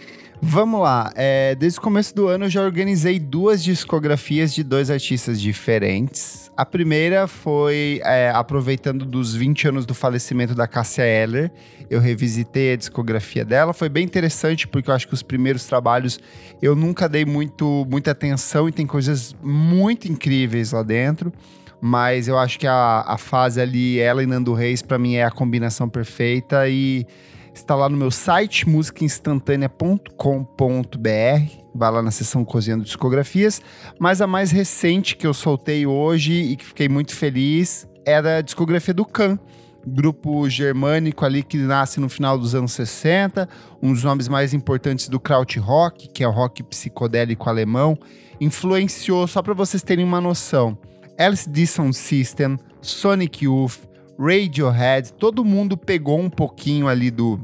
Vamos 0.46 0.82
lá. 0.82 1.12
é, 1.16 1.56
desde 1.56 1.80
o 1.80 1.82
começo 1.82 2.14
do 2.14 2.28
ano 2.28 2.46
eu 2.46 2.50
já 2.50 2.62
organizei 2.62 3.18
duas 3.18 3.64
discografias 3.64 4.54
de 4.54 4.62
dois 4.62 4.92
artistas 4.92 5.40
diferentes. 5.40 6.52
A 6.56 6.66
primeira 6.66 7.28
foi 7.28 8.02
é, 8.04 8.30
aproveitando 8.30 9.06
dos 9.06 9.34
20 9.34 9.70
anos 9.70 9.86
do 9.86 9.96
falecimento 9.96 10.54
da 10.54 10.68
Cássia 10.68 11.04
Eller. 11.04 11.50
Eu 11.90 12.02
revisitei 12.02 12.74
a 12.74 12.76
discografia 12.76 13.46
dela. 13.46 13.74
Foi 13.74 13.88
bem 13.88 14.04
interessante 14.04 14.68
porque 14.68 14.90
eu 14.90 14.94
acho 14.94 15.08
que 15.08 15.14
os 15.14 15.24
primeiros 15.24 15.66
trabalhos 15.66 16.20
eu 16.62 16.76
nunca 16.76 17.08
dei 17.08 17.26
muito, 17.26 17.88
muita 17.90 18.12
atenção 18.12 18.68
e 18.68 18.72
tem 18.72 18.86
coisas 18.86 19.34
muito 19.42 20.12
incríveis 20.12 20.74
lá 20.74 20.84
dentro. 20.84 21.32
Mas 21.80 22.28
eu 22.28 22.38
acho 22.38 22.60
que 22.60 22.68
a, 22.68 23.04
a 23.08 23.18
fase 23.18 23.62
ali, 23.62 23.98
ela 23.98 24.22
e 24.22 24.26
Nando 24.26 24.54
Reis, 24.54 24.82
pra 24.82 25.00
mim 25.00 25.16
é 25.16 25.24
a 25.24 25.32
combinação 25.32 25.88
perfeita 25.88 26.68
e 26.68 27.08
está 27.54 27.76
lá 27.76 27.88
no 27.88 27.96
meu 27.96 28.12
site, 28.12 28.68
musicainstantanea.com.br. 28.68 31.64
Vai 31.76 31.92
lá 31.92 32.02
na 32.02 32.12
seção 32.12 32.44
Cozinhando 32.44 32.84
Discografias. 32.84 33.62
Mas 34.00 34.22
a 34.22 34.28
mais 34.28 34.52
recente 34.52 35.16
que 35.16 35.26
eu 35.26 35.34
soltei 35.34 35.86
hoje 35.86 36.34
e 36.34 36.56
que 36.56 36.66
fiquei 36.66 36.90
muito 36.90 37.16
feliz 37.16 37.88
era 38.06 38.38
a 38.38 38.42
discografia 38.42 38.94
do 38.94 39.06
Can. 39.06 39.40
Grupo 39.86 40.50
germânico 40.50 41.26
ali 41.26 41.44
que 41.44 41.58
nasce 41.58 42.00
no 42.00 42.08
final 42.08 42.38
dos 42.38 42.56
anos 42.56 42.72
60, 42.72 43.50
um 43.82 43.92
dos 43.92 44.04
nomes 44.04 44.30
mais 44.30 44.54
importantes 44.54 45.10
do 45.10 45.20
krautrock, 45.20 46.08
que 46.08 46.24
é 46.24 46.28
o 46.28 46.32
rock 46.32 46.64
psicodélico 46.64 47.50
alemão, 47.50 47.98
influenciou, 48.40 49.28
só 49.28 49.42
para 49.42 49.54
vocês 49.54 49.84
terem 49.84 50.06
uma 50.06 50.22
noção, 50.22 50.78
LCD 51.18 51.68
Sound 51.68 51.98
System, 51.98 52.58
Sonic 52.82 53.44
Youth, 53.44 53.80
Radiohead, 54.20 55.14
todo 55.14 55.44
mundo 55.44 55.78
pegou 55.78 56.20
um 56.20 56.30
pouquinho 56.30 56.88
ali 56.88 57.10
do, 57.10 57.40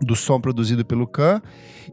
do 0.00 0.16
som 0.16 0.40
produzido 0.40 0.84
pelo 0.84 1.06
Khan. 1.06 1.40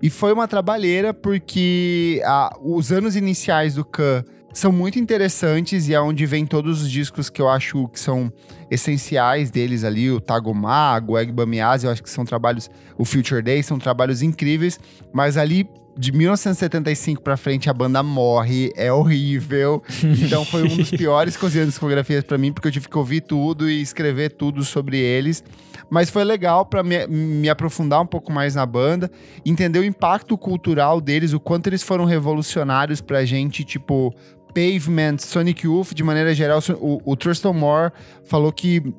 E 0.02 0.10
foi 0.10 0.34
uma 0.34 0.48
trabalheira 0.48 1.14
porque 1.14 2.22
ah, 2.26 2.56
os 2.62 2.92
anos 2.92 3.16
iniciais 3.16 3.76
do 3.76 3.86
Khan 3.86 4.24
são 4.54 4.72
muito 4.72 5.00
interessantes 5.00 5.88
e 5.88 5.94
é 5.94 6.02
onde 6.02 6.26
vem 6.26 6.46
todos 6.46 6.82
os 6.82 6.92
discos 6.92 7.30
que 7.30 7.42
eu 7.42 7.48
acho 7.48 7.88
que 7.88 8.00
são 8.00 8.32
essenciais 8.70 9.50
deles 9.50 9.84
ali, 9.84 10.12
o 10.12 10.20
Tagomago, 10.20 11.14
o 11.14 11.18
Egba 11.18 11.46
Miase, 11.46 11.86
eu 11.86 11.92
acho 11.92 12.04
que 12.04 12.10
são 12.10 12.26
trabalhos, 12.26 12.70
o 12.98 13.06
Future 13.06 13.42
Day, 13.42 13.64
são 13.64 13.80
trabalhos 13.80 14.22
incríveis, 14.22 14.80
mas 15.14 15.38
ali 15.38 15.70
de 15.98 16.12
1975 16.12 17.22
pra 17.22 17.36
frente 17.36 17.70
a 17.70 17.74
banda 17.74 18.02
morre, 18.02 18.72
é 18.76 18.92
horrível. 18.92 19.82
Então 20.22 20.46
foi 20.46 20.64
um 20.64 20.78
dos 20.78 20.90
piores 20.92 21.36
cozinhando 21.36 21.70
discografias 21.70 22.24
pra 22.24 22.38
mim, 22.38 22.52
porque 22.54 22.68
eu 22.68 22.72
tive 22.72 22.88
que 22.88 22.98
ouvir 22.98 23.22
tudo 23.22 23.70
e 23.70 23.82
escrever 23.82 24.32
tudo 24.32 24.64
sobre 24.64 24.98
eles. 24.98 25.44
Mas 25.90 26.10
foi 26.10 26.24
legal 26.24 26.66
pra 26.66 26.84
me, 26.84 27.06
me 27.08 27.50
aprofundar 27.50 28.02
um 28.02 28.06
pouco 28.06 28.32
mais 28.32 28.56
na 28.56 28.66
banda, 28.66 29.12
entender 29.46 29.80
o 29.80 29.84
impacto 29.84 30.38
cultural 30.38 31.02
deles, 31.02 31.34
o 31.34 31.40
quanto 31.40 31.68
eles 31.68 31.84
foram 31.84 32.06
revolucionários 32.06 33.02
pra 33.02 33.26
gente, 33.26 33.64
tipo 33.64 34.14
Pavement, 34.54 35.18
Sonic 35.20 35.66
Youth, 35.66 35.94
de 35.94 36.04
maneira 36.04 36.34
geral, 36.34 36.60
o, 36.80 37.02
o 37.04 37.16
Thurston 37.16 37.54
Moore 37.54 37.92
falou 38.24 38.52
que 38.52 38.94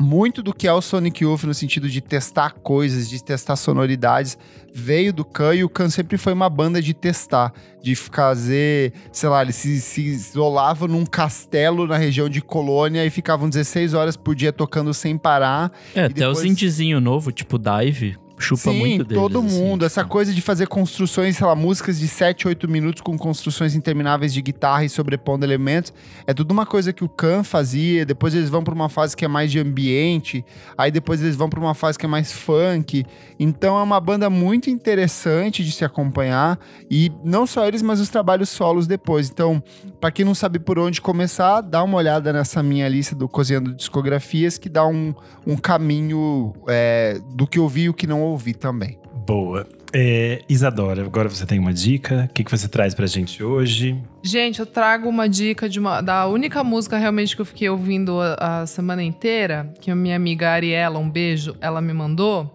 muito 0.00 0.42
do 0.42 0.54
que 0.54 0.66
é 0.68 0.72
o 0.72 0.80
Sonic 0.80 1.24
Youth 1.24 1.44
no 1.44 1.54
sentido 1.54 1.88
de 1.88 2.00
testar 2.00 2.52
coisas, 2.54 3.08
de 3.08 3.22
testar 3.22 3.56
sonoridades, 3.56 4.38
veio 4.72 5.12
do 5.12 5.24
Khan 5.24 5.54
e 5.54 5.64
o 5.64 5.68
Khan 5.68 5.88
sempre 5.90 6.16
foi 6.16 6.32
uma 6.32 6.48
banda 6.48 6.80
de 6.80 6.94
testar, 6.94 7.52
de 7.82 7.94
fazer, 7.96 8.92
sei 9.12 9.28
lá, 9.28 9.42
eles 9.42 9.56
se, 9.56 9.80
se 9.80 10.02
isolavam 10.02 10.86
num 10.88 11.04
castelo 11.06 11.86
na 11.86 11.96
região 11.96 12.28
de 12.28 12.40
Colônia 12.40 13.04
e 13.04 13.10
ficavam 13.10 13.48
16 13.48 13.94
horas 13.94 14.16
por 14.16 14.34
dia 14.34 14.52
tocando 14.52 14.92
sem 14.94 15.16
parar. 15.18 15.72
É, 15.94 16.04
até 16.04 16.14
depois- 16.14 16.38
os 16.38 16.44
indizinhos 16.44 17.02
novo, 17.02 17.32
tipo 17.32 17.58
Dive, 17.58 18.16
chupa 18.38 18.70
Sim, 18.70 18.78
muito 18.78 19.04
deles. 19.04 19.22
todo 19.22 19.38
assim, 19.40 19.60
mundo. 19.60 19.84
Essa 19.84 20.02
tipo. 20.02 20.12
coisa 20.12 20.32
de 20.32 20.40
fazer 20.40 20.66
construções, 20.66 21.36
sei 21.36 21.46
lá, 21.46 21.54
músicas 21.54 21.98
de 21.98 22.08
7, 22.08 22.48
8 22.48 22.68
minutos 22.68 23.02
com 23.02 23.16
construções 23.16 23.74
intermináveis 23.74 24.32
de 24.32 24.40
guitarra 24.42 24.84
e 24.84 24.88
sobrepondo 24.88 25.44
elementos. 25.44 25.92
É 26.26 26.34
tudo 26.34 26.52
uma 26.52 26.66
coisa 26.66 26.92
que 26.92 27.04
o 27.04 27.08
Khan 27.08 27.42
fazia. 27.42 28.04
Depois 28.04 28.34
eles 28.34 28.48
vão 28.48 28.62
pra 28.62 28.74
uma 28.74 28.88
fase 28.88 29.16
que 29.16 29.24
é 29.24 29.28
mais 29.28 29.50
de 29.50 29.58
ambiente. 29.58 30.44
Aí 30.76 30.90
depois 30.90 31.22
eles 31.22 31.36
vão 31.36 31.48
pra 31.48 31.60
uma 31.60 31.74
fase 31.74 31.98
que 31.98 32.06
é 32.06 32.08
mais 32.08 32.32
funk. 32.32 33.04
Então 33.38 33.78
é 33.78 33.82
uma 33.82 34.00
banda 34.00 34.28
muito 34.30 34.70
interessante 34.70 35.64
de 35.64 35.72
se 35.72 35.84
acompanhar. 35.84 36.58
E 36.90 37.10
não 37.24 37.46
só 37.46 37.66
eles, 37.66 37.82
mas 37.82 38.00
os 38.00 38.08
trabalhos 38.08 38.48
solos 38.48 38.86
depois. 38.86 39.30
Então, 39.30 39.62
pra 40.00 40.10
quem 40.10 40.24
não 40.24 40.34
sabe 40.34 40.58
por 40.58 40.78
onde 40.78 41.00
começar, 41.00 41.60
dá 41.60 41.82
uma 41.82 41.96
olhada 41.96 42.32
nessa 42.32 42.62
minha 42.62 42.88
lista 42.88 43.14
do 43.14 43.28
Cozinhando 43.28 43.74
Discografias, 43.74 44.58
que 44.58 44.68
dá 44.68 44.86
um, 44.86 45.14
um 45.46 45.56
caminho 45.56 46.54
é, 46.68 47.20
do 47.34 47.46
que 47.46 47.58
eu 47.58 47.68
vi 47.68 47.82
e 47.82 47.88
o 47.88 47.94
que 47.94 48.06
não 48.06 48.27
ouvi 48.28 48.54
também. 48.54 48.98
Boa. 49.26 49.66
É, 49.92 50.42
Isadora, 50.48 51.02
agora 51.02 51.28
você 51.28 51.46
tem 51.46 51.58
uma 51.58 51.72
dica. 51.72 52.28
O 52.30 52.34
que, 52.34 52.44
que 52.44 52.50
você 52.50 52.68
traz 52.68 52.94
pra 52.94 53.06
gente 53.06 53.42
hoje? 53.42 53.96
Gente, 54.22 54.60
eu 54.60 54.66
trago 54.66 55.08
uma 55.08 55.28
dica 55.28 55.68
de 55.68 55.78
uma, 55.78 56.00
da 56.00 56.26
única 56.26 56.62
música 56.62 56.98
realmente 56.98 57.34
que 57.34 57.40
eu 57.40 57.46
fiquei 57.46 57.68
ouvindo 57.68 58.20
a, 58.20 58.60
a 58.62 58.66
semana 58.66 59.02
inteira, 59.02 59.72
que 59.80 59.90
a 59.90 59.96
minha 59.96 60.16
amiga 60.16 60.50
Ariela, 60.50 60.98
um 60.98 61.08
beijo, 61.08 61.56
ela 61.60 61.80
me 61.80 61.92
mandou. 61.92 62.52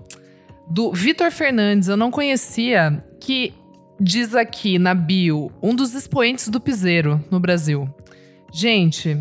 do 0.69 0.91
Vitor 0.91 1.31
Fernandes. 1.31 1.89
Eu 1.89 1.97
não 1.97 2.11
conhecia, 2.11 3.03
que 3.19 3.53
diz 3.99 4.35
aqui 4.35 4.77
na 4.77 4.93
bio, 4.93 5.51
um 5.61 5.75
dos 5.75 5.93
expoentes 5.93 6.49
do 6.49 6.59
piseiro 6.59 7.23
no 7.31 7.39
Brasil. 7.39 7.87
Gente, 8.51 9.17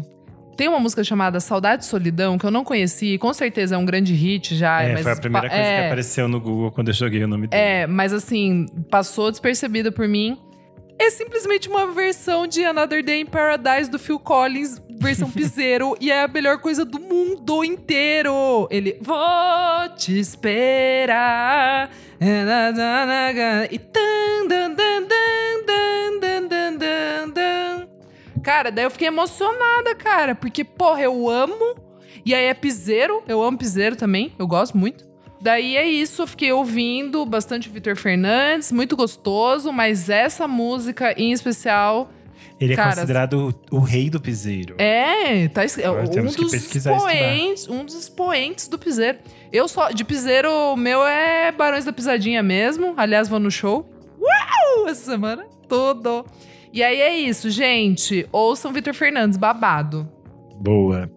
tem 0.62 0.68
uma 0.68 0.78
música 0.78 1.02
chamada 1.02 1.40
Saudade 1.40 1.82
e 1.82 1.86
Solidão 1.88 2.38
que 2.38 2.46
eu 2.46 2.50
não 2.52 2.62
conheci, 2.62 3.18
com 3.18 3.34
certeza 3.34 3.74
é 3.74 3.78
um 3.78 3.84
grande 3.84 4.14
hit 4.14 4.54
já. 4.54 4.80
É, 4.80 4.92
mas 4.92 5.02
foi 5.02 5.10
a 5.10 5.16
primeira 5.16 5.48
coisa 5.48 5.60
é, 5.60 5.80
que 5.80 5.86
apareceu 5.86 6.28
no 6.28 6.40
Google 6.40 6.70
quando 6.70 6.86
eu 6.86 6.94
joguei 6.94 7.24
o 7.24 7.26
nome 7.26 7.48
dele. 7.48 7.60
É, 7.60 7.84
mas 7.88 8.12
assim, 8.12 8.66
passou 8.88 9.28
despercebida 9.32 9.90
por 9.90 10.06
mim. 10.06 10.38
É 11.00 11.10
simplesmente 11.10 11.68
uma 11.68 11.88
versão 11.90 12.46
de 12.46 12.64
Another 12.64 13.02
Day 13.02 13.22
in 13.22 13.26
Paradise 13.26 13.90
do 13.90 13.98
Phil 13.98 14.20
Collins, 14.20 14.80
versão 15.00 15.28
piseiro, 15.28 15.96
e 16.00 16.12
é 16.12 16.22
a 16.22 16.28
melhor 16.28 16.58
coisa 16.58 16.84
do 16.84 17.00
mundo 17.00 17.64
inteiro. 17.64 18.68
Ele, 18.70 19.00
vou 19.02 19.16
te 19.96 20.16
esperar. 20.16 21.90
E 22.20 23.78
tan, 23.80 24.46
dan, 24.46 24.74
dan, 24.76 25.08
dan, 25.08 25.58
dan, 25.66 26.20
dan, 26.20 26.48
dan, 26.48 26.78
dan, 26.78 27.32
dan. 27.34 27.61
Cara, 28.42 28.70
daí 28.70 28.84
eu 28.84 28.90
fiquei 28.90 29.08
emocionada, 29.08 29.94
cara, 29.94 30.34
porque, 30.34 30.64
porra, 30.64 31.02
eu 31.02 31.28
amo. 31.30 31.76
E 32.24 32.34
aí 32.34 32.44
é 32.44 32.54
piseiro, 32.54 33.22
eu 33.26 33.42
amo 33.42 33.58
piseiro 33.58 33.96
também, 33.96 34.32
eu 34.38 34.46
gosto 34.46 34.76
muito. 34.76 35.04
Daí 35.40 35.76
é 35.76 35.84
isso, 35.88 36.22
eu 36.22 36.26
fiquei 36.26 36.52
ouvindo 36.52 37.26
bastante 37.26 37.68
o 37.68 37.72
Vitor 37.72 37.96
Fernandes, 37.96 38.70
muito 38.70 38.94
gostoso, 38.96 39.72
mas 39.72 40.08
essa 40.08 40.46
música 40.46 41.12
em 41.20 41.32
especial. 41.32 42.10
Ele 42.60 42.74
é 42.74 42.76
Cara, 42.76 42.94
considerado 42.94 43.52
o, 43.72 43.76
o 43.76 43.80
rei 43.80 44.08
do 44.08 44.20
piseiro. 44.20 44.76
É, 44.78 45.48
tá 45.48 45.64
es- 45.64 45.78
é 45.78 45.86
Agora 45.86 46.04
um 46.04 46.10
temos 46.10 46.36
que 46.36 46.42
dos 46.44 46.52
expoentes, 46.54 47.68
um 47.68 47.84
dos 47.84 47.94
expoentes 47.96 48.68
do 48.68 48.78
piseiro. 48.78 49.18
Eu 49.52 49.66
só 49.66 49.90
de 49.90 50.04
piseiro, 50.04 50.48
o 50.48 50.76
meu 50.76 51.04
é 51.04 51.50
Barões 51.50 51.84
da 51.84 51.92
Pisadinha 51.92 52.40
mesmo. 52.40 52.94
Aliás, 52.96 53.28
vou 53.28 53.40
no 53.40 53.50
show. 53.50 53.90
Uau! 54.20 54.88
Essa 54.88 55.10
semana 55.10 55.44
tudo. 55.68 56.24
E 56.72 56.82
aí 56.82 57.00
é 57.00 57.16
isso, 57.16 57.50
gente. 57.50 58.26
Ouçam 58.32 58.72
Vitor 58.72 58.94
Fernandes, 58.94 59.36
babado. 59.36 60.08
Boa. 60.58 61.10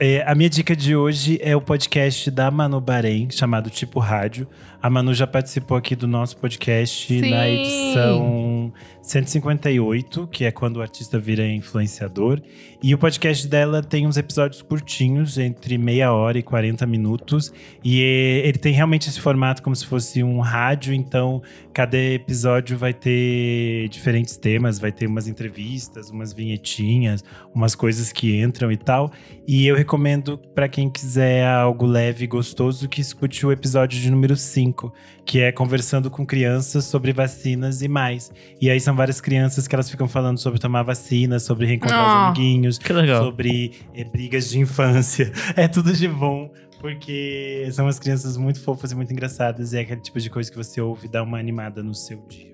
É, 0.00 0.22
a 0.26 0.34
minha 0.34 0.48
dica 0.48 0.76
de 0.76 0.94
hoje 0.94 1.38
é 1.42 1.56
o 1.56 1.60
podcast 1.60 2.30
da 2.30 2.50
Manu 2.50 2.80
Bahrein, 2.80 3.28
chamado 3.30 3.68
Tipo 3.68 3.98
Rádio. 3.98 4.46
A 4.80 4.88
Manu 4.88 5.12
já 5.12 5.26
participou 5.26 5.76
aqui 5.76 5.96
do 5.96 6.06
nosso 6.06 6.36
podcast 6.36 7.08
Sim. 7.08 7.30
na 7.30 7.48
edição 7.48 8.72
158, 9.10 10.26
que 10.26 10.44
é 10.44 10.50
quando 10.50 10.76
o 10.76 10.82
artista 10.82 11.18
vira 11.18 11.46
influenciador. 11.46 12.40
E 12.82 12.94
o 12.94 12.98
podcast 12.98 13.48
dela 13.48 13.82
tem 13.82 14.06
uns 14.06 14.16
episódios 14.16 14.60
curtinhos, 14.60 15.38
entre 15.38 15.78
meia 15.78 16.12
hora 16.12 16.38
e 16.38 16.42
40 16.42 16.86
minutos. 16.86 17.52
E 17.82 18.02
é, 18.02 18.46
ele 18.46 18.58
tem 18.58 18.72
realmente 18.72 19.08
esse 19.08 19.18
formato 19.18 19.62
como 19.62 19.74
se 19.74 19.86
fosse 19.86 20.22
um 20.22 20.40
rádio, 20.40 20.92
então 20.92 21.42
cada 21.72 21.96
episódio 21.96 22.76
vai 22.76 22.92
ter 22.92 23.88
diferentes 23.88 24.36
temas, 24.36 24.78
vai 24.78 24.92
ter 24.92 25.06
umas 25.06 25.26
entrevistas, 25.26 26.10
umas 26.10 26.32
vinhetinhas, 26.32 27.24
umas 27.54 27.74
coisas 27.74 28.12
que 28.12 28.38
entram 28.40 28.70
e 28.70 28.76
tal. 28.76 29.10
E 29.46 29.66
eu 29.66 29.74
recomendo 29.74 30.36
para 30.54 30.68
quem 30.68 30.90
quiser 30.90 31.46
algo 31.46 31.86
leve 31.86 32.24
e 32.24 32.28
gostoso 32.28 32.88
que 32.88 33.00
escute 33.00 33.46
o 33.46 33.52
episódio 33.52 33.98
de 33.98 34.10
número 34.10 34.36
5, 34.36 34.92
que 35.24 35.40
é 35.40 35.50
conversando 35.50 36.10
com 36.10 36.26
crianças 36.26 36.84
sobre 36.84 37.12
vacinas 37.12 37.80
e 37.80 37.88
mais. 37.88 38.30
E 38.60 38.68
aí 38.68 38.80
são 38.80 38.97
várias 38.98 39.20
crianças 39.20 39.66
que 39.66 39.74
elas 39.74 39.88
ficam 39.90 40.06
falando 40.06 40.36
sobre 40.38 40.58
tomar 40.60 40.82
vacina, 40.82 41.38
sobre 41.40 41.66
reencontrar 41.66 42.00
os 42.06 42.12
Ah. 42.12 42.26
amiguinhos, 42.28 42.76
Que 42.76 42.92
legal. 42.92 43.24
sobre 43.24 43.72
eh, 43.94 44.04
brigas 44.04 44.50
de 44.50 44.58
infância. 44.58 45.32
É 45.56 45.66
tudo 45.66 45.92
de 45.92 46.06
bom. 46.06 46.50
Porque 46.80 47.68
são 47.72 47.86
umas 47.86 47.98
crianças 47.98 48.36
muito 48.36 48.60
fofas 48.62 48.92
e 48.92 48.94
muito 48.94 49.12
engraçadas. 49.12 49.72
E 49.72 49.78
é 49.78 49.80
aquele 49.80 50.00
tipo 50.00 50.20
de 50.20 50.30
coisa 50.30 50.48
que 50.50 50.56
você 50.56 50.80
ouve 50.80 51.06
e 51.06 51.10
dá 51.10 51.22
uma 51.24 51.36
animada 51.38 51.82
no 51.82 51.92
seu 51.94 52.18
dia. 52.28 52.52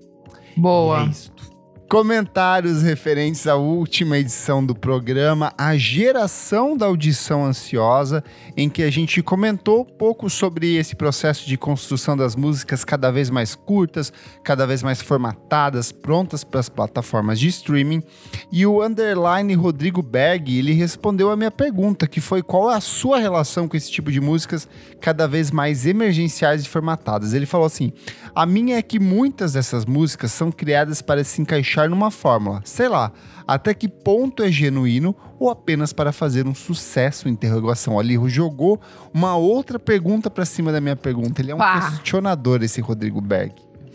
Boa. 0.56 1.00
E 1.02 1.06
é 1.06 1.10
isto. 1.10 1.53
Comentários 1.88 2.82
referentes 2.82 3.46
à 3.46 3.56
última 3.56 4.18
edição 4.18 4.64
do 4.64 4.74
programa, 4.74 5.52
a 5.56 5.76
geração 5.76 6.76
da 6.76 6.86
audição 6.86 7.44
ansiosa, 7.44 8.24
em 8.56 8.70
que 8.70 8.82
a 8.82 8.90
gente 8.90 9.22
comentou 9.22 9.82
um 9.82 9.84
pouco 9.84 10.28
sobre 10.30 10.76
esse 10.76 10.96
processo 10.96 11.46
de 11.46 11.58
construção 11.58 12.16
das 12.16 12.34
músicas 12.34 12.84
cada 12.84 13.12
vez 13.12 13.28
mais 13.28 13.54
curtas, 13.54 14.12
cada 14.42 14.66
vez 14.66 14.82
mais 14.82 15.02
formatadas, 15.02 15.92
prontas 15.92 16.42
para 16.42 16.58
as 16.58 16.70
plataformas 16.70 17.38
de 17.38 17.48
streaming. 17.48 18.02
E 18.50 18.66
o 18.66 18.82
underline 18.82 19.54
Rodrigo 19.54 20.02
Berg, 20.02 20.58
ele 20.58 20.72
respondeu 20.72 21.30
a 21.30 21.36
minha 21.36 21.50
pergunta, 21.50 22.08
que 22.08 22.20
foi 22.20 22.42
qual 22.42 22.70
é 22.72 22.76
a 22.76 22.80
sua 22.80 23.18
relação 23.18 23.68
com 23.68 23.76
esse 23.76 23.90
tipo 23.90 24.10
de 24.10 24.20
músicas 24.20 24.66
cada 25.00 25.28
vez 25.28 25.50
mais 25.50 25.86
emergenciais 25.86 26.64
e 26.64 26.68
formatadas. 26.68 27.34
Ele 27.34 27.46
falou 27.46 27.66
assim: 27.66 27.92
a 28.34 28.46
minha 28.46 28.78
é 28.78 28.82
que 28.82 28.98
muitas 28.98 29.52
dessas 29.52 29.84
músicas 29.84 30.32
são 30.32 30.50
criadas 30.50 31.02
para 31.02 31.22
se 31.22 31.40
encaixar 31.40 31.73
numa 31.88 32.10
fórmula. 32.10 32.60
Sei 32.64 32.88
lá, 32.88 33.12
até 33.46 33.74
que 33.74 33.88
ponto 33.88 34.42
é 34.42 34.50
genuíno 34.50 35.14
ou 35.38 35.50
apenas 35.50 35.92
para 35.92 36.12
fazer 36.12 36.46
um 36.46 36.54
sucesso? 36.54 37.28
Interrogação. 37.28 37.98
Ali 37.98 38.18
jogou 38.28 38.80
uma 39.12 39.36
outra 39.36 39.78
pergunta 39.78 40.30
para 40.30 40.44
cima 40.44 40.72
da 40.72 40.80
minha 40.80 40.96
pergunta. 40.96 41.40
Ele 41.40 41.52
é 41.52 41.54
um 41.54 41.58
Pá. 41.58 41.90
questionador, 41.90 42.62
esse 42.62 42.80
Rodrigo 42.80 43.20
Berg. 43.20 43.54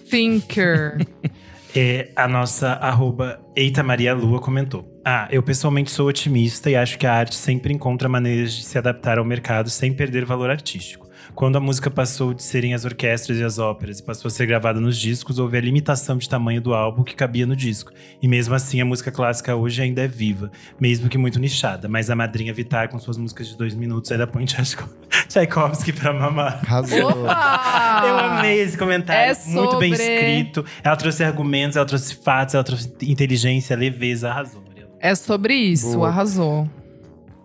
Thinker. 0.10 1.06
É, 1.76 2.10
a 2.16 2.28
nossa 2.28 2.70
arroba 2.70 3.40
Eita 3.56 3.84
Maria 3.84 4.14
Lua 4.14 4.40
comentou. 4.42 5.00
Ah, 5.06 5.28
eu 5.32 5.44
pessoalmente 5.44 5.92
sou 5.92 6.08
otimista 6.08 6.68
e 6.70 6.76
acho 6.76 6.98
que 6.98 7.06
a 7.06 7.14
arte 7.14 7.36
sempre 7.36 7.72
encontra 7.72 8.10
maneiras 8.10 8.54
de 8.54 8.64
se 8.64 8.78
adaptar 8.78 9.20
ao 9.20 9.24
mercado 9.26 9.70
sem 9.70 9.94
perder 9.94 10.26
valor 10.26 10.50
artístico. 10.50 11.08
Quando 11.36 11.58
a 11.58 11.60
música 11.60 11.90
passou 11.90 12.34
de 12.34 12.44
serem 12.44 12.74
as 12.74 12.86
orquestras 12.86 13.38
e 13.38 13.44
as 13.44 13.58
óperas 13.60 14.00
e 14.00 14.04
passou 14.04 14.28
a 14.28 14.32
ser 14.32 14.46
gravada 14.46 14.80
nos 14.80 14.98
discos, 14.98 15.40
houve 15.40 15.58
a 15.58 15.62
limitação 15.62 16.18
de 16.18 16.28
tamanho 16.28 16.62
do 16.62 16.74
álbum 16.74 17.04
que 17.04 17.16
cabia 17.16 17.46
no 17.46 17.56
disco. 17.56 17.92
E 18.22 18.28
mesmo 18.28 18.54
assim, 18.54 18.82
a 18.82 18.86
música 18.86 19.12
clássica 19.12 19.56
hoje 19.56 19.82
ainda 19.82 20.02
é 20.02 20.08
viva, 20.08 20.52
mesmo 20.80 21.08
que 21.08 21.18
muito 21.18 21.40
nichada. 21.40 21.88
Mas 21.88 22.10
a 22.10 22.16
madrinha 22.16 22.54
Vitar, 22.54 22.90
com 22.90 23.00
suas 23.00 23.18
músicas 23.18 23.48
de 23.48 23.58
dois 23.58 23.74
minutos, 23.74 24.12
ainda 24.12 24.28
põe 24.28 24.46
Tchaikovsky 24.46 24.84
Tchaikovsky 25.30 25.94
pra 25.94 26.14
mamar. 26.14 26.60
Arrasou. 26.66 27.10
Opa! 27.10 28.04
Eu 28.06 28.18
amei 28.18 28.60
esse 28.62 28.78
comentário, 28.78 29.32
É 29.32 29.50
muito 29.52 29.78
bem 29.78 29.94
escrito. 29.94 30.66
Ela 30.84 30.96
trouxe 30.96 31.24
argumentos, 31.24 31.78
ela 31.78 31.86
trouxe 31.86 32.16
fatos, 32.16 32.56
ela 32.56 32.64
trouxe 32.64 32.92
inteligência, 33.04 33.76
leveza, 33.76 34.30
arrasou, 34.30 34.62
Mariana. 34.62 34.90
É 35.00 35.16
sobre 35.16 35.54
isso, 35.54 35.94
Boa. 35.94 36.10
arrasou. 36.10 36.68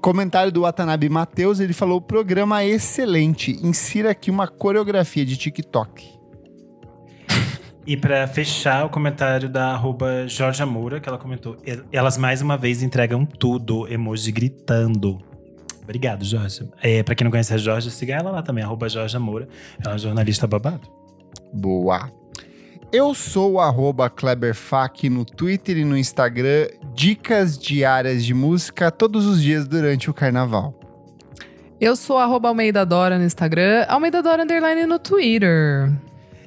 Comentário 0.05 0.53
do 0.53 0.61
Watanabe 0.61 1.09
Matheus, 1.09 1.61
ele 1.61 1.73
falou: 1.73 1.99
programa 1.99 2.61
é 2.63 2.69
excelente. 2.69 3.53
Insira 3.67 4.11
aqui 4.11 4.31
uma 4.31 4.47
coreografia 4.47 5.25
de 5.25 5.35
TikTok. 5.37 6.05
E 7.87 7.99
pra 7.99 8.27
fechar, 8.27 8.87
o 8.87 8.89
comentário 8.89 9.47
da 9.47 9.73
arroba 9.75 10.27
Jorge 10.27 10.65
Moura, 10.65 11.01
que 11.01 11.07
ela 11.09 11.19
comentou. 11.19 11.57
"El- 11.67 11.85
Elas 11.93 12.17
mais 12.17 12.41
uma 12.41 12.57
vez 12.57 12.83
entregam 12.83 13.27
tudo, 13.27 13.87
emoji 13.93 14.33
gritando. 14.33 15.21
Obrigado, 15.83 16.25
Jorge. 16.25 16.67
É, 16.83 17.03
pra 17.03 17.15
quem 17.15 17.27
não 17.27 17.31
conhece 17.31 17.53
a 17.53 17.59
Jorge, 17.59 17.91
siga 17.91 18.15
ela 18.15 18.31
lá 18.31 18.43
também, 18.43 18.65
arroba 18.65 18.89
Jorge 18.89 19.19
Moura. 19.19 19.47
Ela 19.79 19.91
é 19.91 19.93
uma 19.93 19.99
jornalista 19.99 20.47
babado. 20.47 20.89
Boa. 21.53 22.11
Eu 22.91 23.13
sou 23.15 23.53
o 23.53 23.61
arroba 23.61 24.09
KleberFac 24.09 25.11
no 25.11 25.25
Twitter 25.27 25.77
e 25.77 25.85
no 25.85 25.97
Instagram. 25.99 26.69
Dicas 26.95 27.59
diárias 27.59 28.25
de 28.25 28.33
música 28.33 28.89
todos 28.89 29.27
os 29.27 29.43
dias 29.43 29.67
durante 29.67 30.09
o 30.09 30.15
carnaval. 30.15 30.79
Eu 31.81 31.97
sou 31.97 32.19
arroba 32.19 32.49
Almeida 32.49 32.87
Dora 32.87 33.19
no 33.19 33.25
Instagram, 33.25 33.85
Almeida 33.89 34.23
Dora 34.23 34.45
Underline 34.45 34.87
no 34.87 34.99
Twitter. 35.01 35.93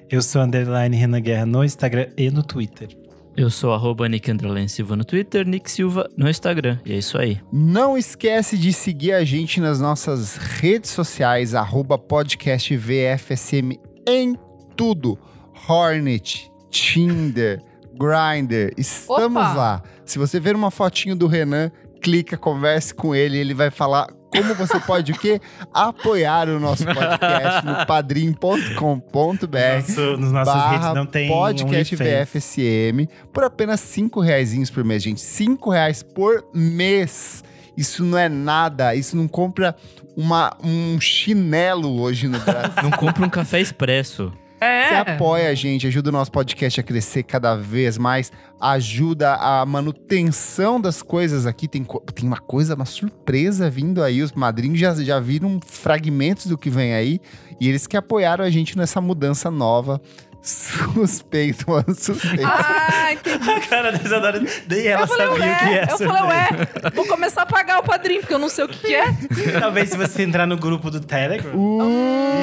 Eu 0.10 0.22
sou 0.22 0.42
underline 0.42 0.96
Renan 0.96 1.20
Guerra 1.20 1.46
no 1.46 1.66
Instagram 1.66 2.08
e 2.16 2.32
no 2.32 2.42
Twitter. 2.44 2.88
Eu 3.36 3.50
sou 3.50 3.74
arroba 3.74 4.08
Nick 4.08 4.32
Silva 4.70 4.96
no 4.96 5.04
Twitter, 5.04 5.46
Nick 5.46 5.70
Silva 5.70 6.10
no 6.16 6.30
Instagram. 6.30 6.80
E 6.86 6.94
é 6.94 6.98
isso 6.98 7.18
aí. 7.18 7.42
Não 7.52 7.98
esquece 7.98 8.58
de 8.58 8.72
seguir 8.72 9.12
a 9.12 9.26
gente 9.26 9.60
nas 9.60 9.82
nossas 9.82 10.38
redes 10.38 10.92
sociais, 10.92 11.54
arroba 11.54 11.98
podcast 11.98 12.76
VFSM 12.76 13.78
em 14.08 14.36
tudo. 14.78 15.20
Hornet, 15.68 16.50
Tinder, 16.72 17.62
Grindr, 17.98 18.74
estamos 18.78 19.44
Opa! 19.44 19.54
lá. 19.54 19.84
Se 20.06 20.20
você 20.20 20.40
ver 20.40 20.56
uma 20.56 20.72
fotinho 20.72 21.16
do 21.16 21.28
Renan, 21.28 21.72
clica, 22.02 22.38
converse 22.38 22.94
com 22.94 23.14
ele, 23.16 23.38
ele 23.38 23.54
vai 23.54 23.70
falar 23.70 24.08
como 24.30 24.54
você 24.56 24.80
pode 24.80 25.12
o 25.12 25.18
quê? 25.18 25.42
Apoiar 25.74 26.50
o 26.50 26.60
nosso 26.60 26.86
podcast 26.86 27.66
no 27.66 27.86
padrim.com.br 27.88 28.76
Nosso, 28.78 30.18
nos 30.18 30.32
nossas 30.32 30.54
barra 30.54 30.72
redes 30.72 30.94
não 30.94 31.06
tem 31.06 31.30
podcast. 31.30 31.96
VFSM 31.96 33.08
por 33.34 33.44
apenas 33.44 33.80
cinco 33.80 34.20
reaisinhos 34.20 34.70
por 34.70 34.84
mês, 34.84 35.04
gente. 35.04 35.22
Cinco 35.22 35.72
reais 35.72 36.04
por 36.04 36.46
mês. 36.54 37.44
Isso 37.76 38.04
não 38.04 38.18
é 38.18 38.28
nada. 38.28 38.96
Isso 38.96 39.16
não 39.16 39.28
compra 39.28 39.76
uma, 40.16 40.56
um 40.64 41.00
chinelo 41.00 42.02
hoje 42.02 42.28
no 42.28 42.40
Brasil. 42.42 42.84
Não 42.84 42.92
compra 42.92 43.26
um 43.26 43.30
café 43.30 43.62
expresso. 43.62 44.32
É. 44.60 44.90
Você 44.90 45.12
apoia 45.12 45.50
a 45.50 45.54
gente, 45.54 45.86
ajuda 45.88 46.10
o 46.10 46.12
nosso 46.12 46.32
podcast 46.32 46.80
a 46.80 46.84
crescer 46.84 47.24
cada 47.24 47.56
vez 47.56 47.98
mais, 47.98 48.32
ajuda 48.60 49.36
a 49.36 49.66
manutenção 49.66 50.82
das 50.82 51.02
coisas 51.02 51.46
aqui. 51.46 51.68
Tem, 51.68 51.86
tem 52.14 52.26
uma 52.26 52.40
coisa, 52.40 52.76
uma 52.76 52.86
surpresa 52.86 53.70
vindo 53.70 54.04
aí. 54.04 54.22
Os 54.22 54.32
madrinhos 54.32 54.80
já, 54.80 54.94
já 54.96 55.20
viram 55.20 55.60
fragmentos 55.66 56.48
do 56.48 56.58
que 56.58 56.70
vem 56.70 56.94
aí. 56.94 57.20
E 57.60 57.68
eles 57.68 57.86
que 57.86 57.98
apoiaram 57.98 58.44
a 58.44 58.50
gente 58.50 58.78
nessa 58.78 59.00
mudança 59.00 59.52
nova. 59.52 60.02
Suspeito, 60.42 61.70
mano, 61.70 61.94
suspeito. 61.94 62.46
Ah, 62.46 63.12
entendi. 63.12 63.50
A 63.52 63.60
cara 63.60 63.92
da 63.92 64.02
Isadora, 64.02 64.40
nem 64.40 64.88
ela 64.88 65.02
Eu 65.02 65.08
falei, 65.08 65.28
sabia 65.28 65.44
ué, 65.44 65.52
o 65.52 65.58
que 65.58 65.66
é. 65.66 65.84
eu 65.84 65.98
falei, 65.98 66.24
ué, 66.24 66.48
vou 66.94 67.06
começar 67.06 67.42
a 67.42 67.46
pagar 67.46 67.80
o 67.80 67.84
padrinho, 67.84 68.22
porque 68.22 68.34
eu 68.34 68.40
não 68.40 68.48
sei 68.48 68.64
o 68.64 68.70
que, 68.70 68.80
que 68.80 68.96
é. 68.96 69.12
Talvez 69.60 69.90
se 69.90 69.98
você 69.98 70.24
entrar 70.24 70.48
no 70.48 70.56
grupo 70.56 70.90
do 70.90 71.02
Telegram. 71.02 71.52
Uh! 71.54 72.38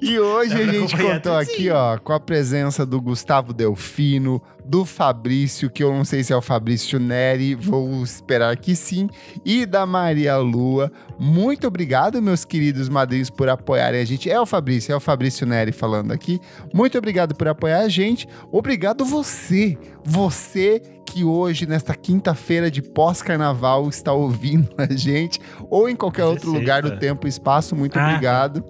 E 0.00 0.18
hoje 0.18 0.54
a 0.54 0.66
gente 0.66 0.96
contou 0.96 1.36
aqui, 1.36 1.70
ó, 1.70 1.98
com 1.98 2.12
a 2.12 2.20
presença 2.20 2.84
do 2.84 3.00
Gustavo 3.00 3.52
Delfino, 3.52 4.40
do 4.64 4.84
Fabrício, 4.84 5.68
que 5.70 5.82
eu 5.84 5.92
não 5.92 6.04
sei 6.04 6.24
se 6.24 6.32
é 6.32 6.36
o 6.36 6.40
Fabrício 6.40 6.98
Neri, 6.98 7.54
vou 7.54 8.02
esperar 8.02 8.56
que 8.56 8.74
sim, 8.74 9.08
e 9.44 9.66
da 9.66 9.84
Maria 9.84 10.36
Lua. 10.38 10.90
Muito 11.18 11.66
obrigado, 11.66 12.20
meus 12.22 12.44
queridos 12.44 12.88
madrinhos, 12.88 13.28
por 13.30 13.48
apoiarem 13.48 14.00
a 14.00 14.04
gente. 14.04 14.30
É 14.30 14.40
o 14.40 14.46
Fabrício, 14.46 14.92
é 14.92 14.96
o 14.96 15.00
Fabrício 15.00 15.46
Neri 15.46 15.70
falando 15.72 16.12
aqui. 16.12 16.40
Muito 16.72 16.96
obrigado 16.96 17.34
por 17.34 17.46
apoiar 17.48 17.80
a 17.80 17.88
gente. 17.88 18.26
Obrigado 18.50 19.04
você, 19.04 19.76
você 20.02 20.80
que 21.06 21.22
hoje, 21.22 21.66
nesta 21.66 21.94
quinta-feira 21.94 22.70
de 22.70 22.80
pós-carnaval, 22.82 23.88
está 23.88 24.12
ouvindo 24.12 24.70
a 24.78 24.92
gente, 24.92 25.38
ou 25.70 25.88
em 25.88 25.94
qualquer 25.94 26.22
é 26.22 26.24
outro 26.24 26.50
lugar 26.50 26.82
do 26.82 26.96
tempo 26.98 27.26
e 27.26 27.28
espaço. 27.28 27.76
Muito 27.76 27.98
Ah. 27.98 28.08
obrigado. 28.08 28.64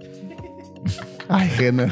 Ai, 1.28 1.47
Renan. 1.47 1.89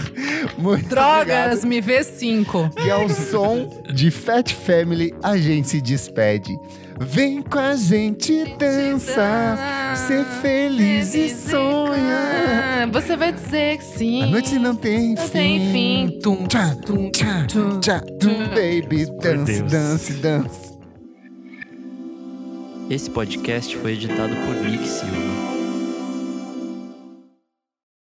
Muito 0.59 0.89
Drogas, 0.89 1.65
me 1.65 1.81
vê 1.81 2.05
cinco. 2.05 2.59
obrigado. 2.59 2.87
E 2.87 2.91
ao 2.91 3.09
som 3.09 3.83
de 3.93 4.11
Fat 4.11 4.53
Family, 4.53 5.15
a 5.23 5.37
gente 5.39 5.69
se 5.69 5.81
despede. 5.81 6.55
Vem 7.01 7.41
com 7.43 7.59
a 7.59 7.75
gente 7.75 8.45
dançar, 8.59 9.97
ser 9.97 10.25
feliz 10.43 11.15
e 11.15 11.31
sonhar. 11.31 12.89
Você 12.93 13.17
vai 13.17 13.33
dizer 13.33 13.79
que 13.79 13.85
sim. 13.85 14.23
A 14.23 14.27
noite 14.27 14.59
não 14.59 14.77
tem 14.77 15.15
Não 15.15 15.23
fim. 15.25 15.31
tem 15.33 15.73
fim. 15.73 16.19
Tum, 16.23 16.47
Tchá, 16.47 16.77
tum, 16.85 17.11
tchá, 17.11 17.47
tum. 17.51 17.81
tchá, 17.81 18.01
tum, 18.21 18.47
baby, 18.49 19.07
dance, 19.21 19.63
dance, 19.63 20.13
dance. 20.15 20.73
Esse 22.91 23.09
podcast 23.09 23.75
foi 23.79 23.93
editado 23.93 24.35
por 24.37 24.55
Nick 24.69 24.87
Silva. 24.87 25.62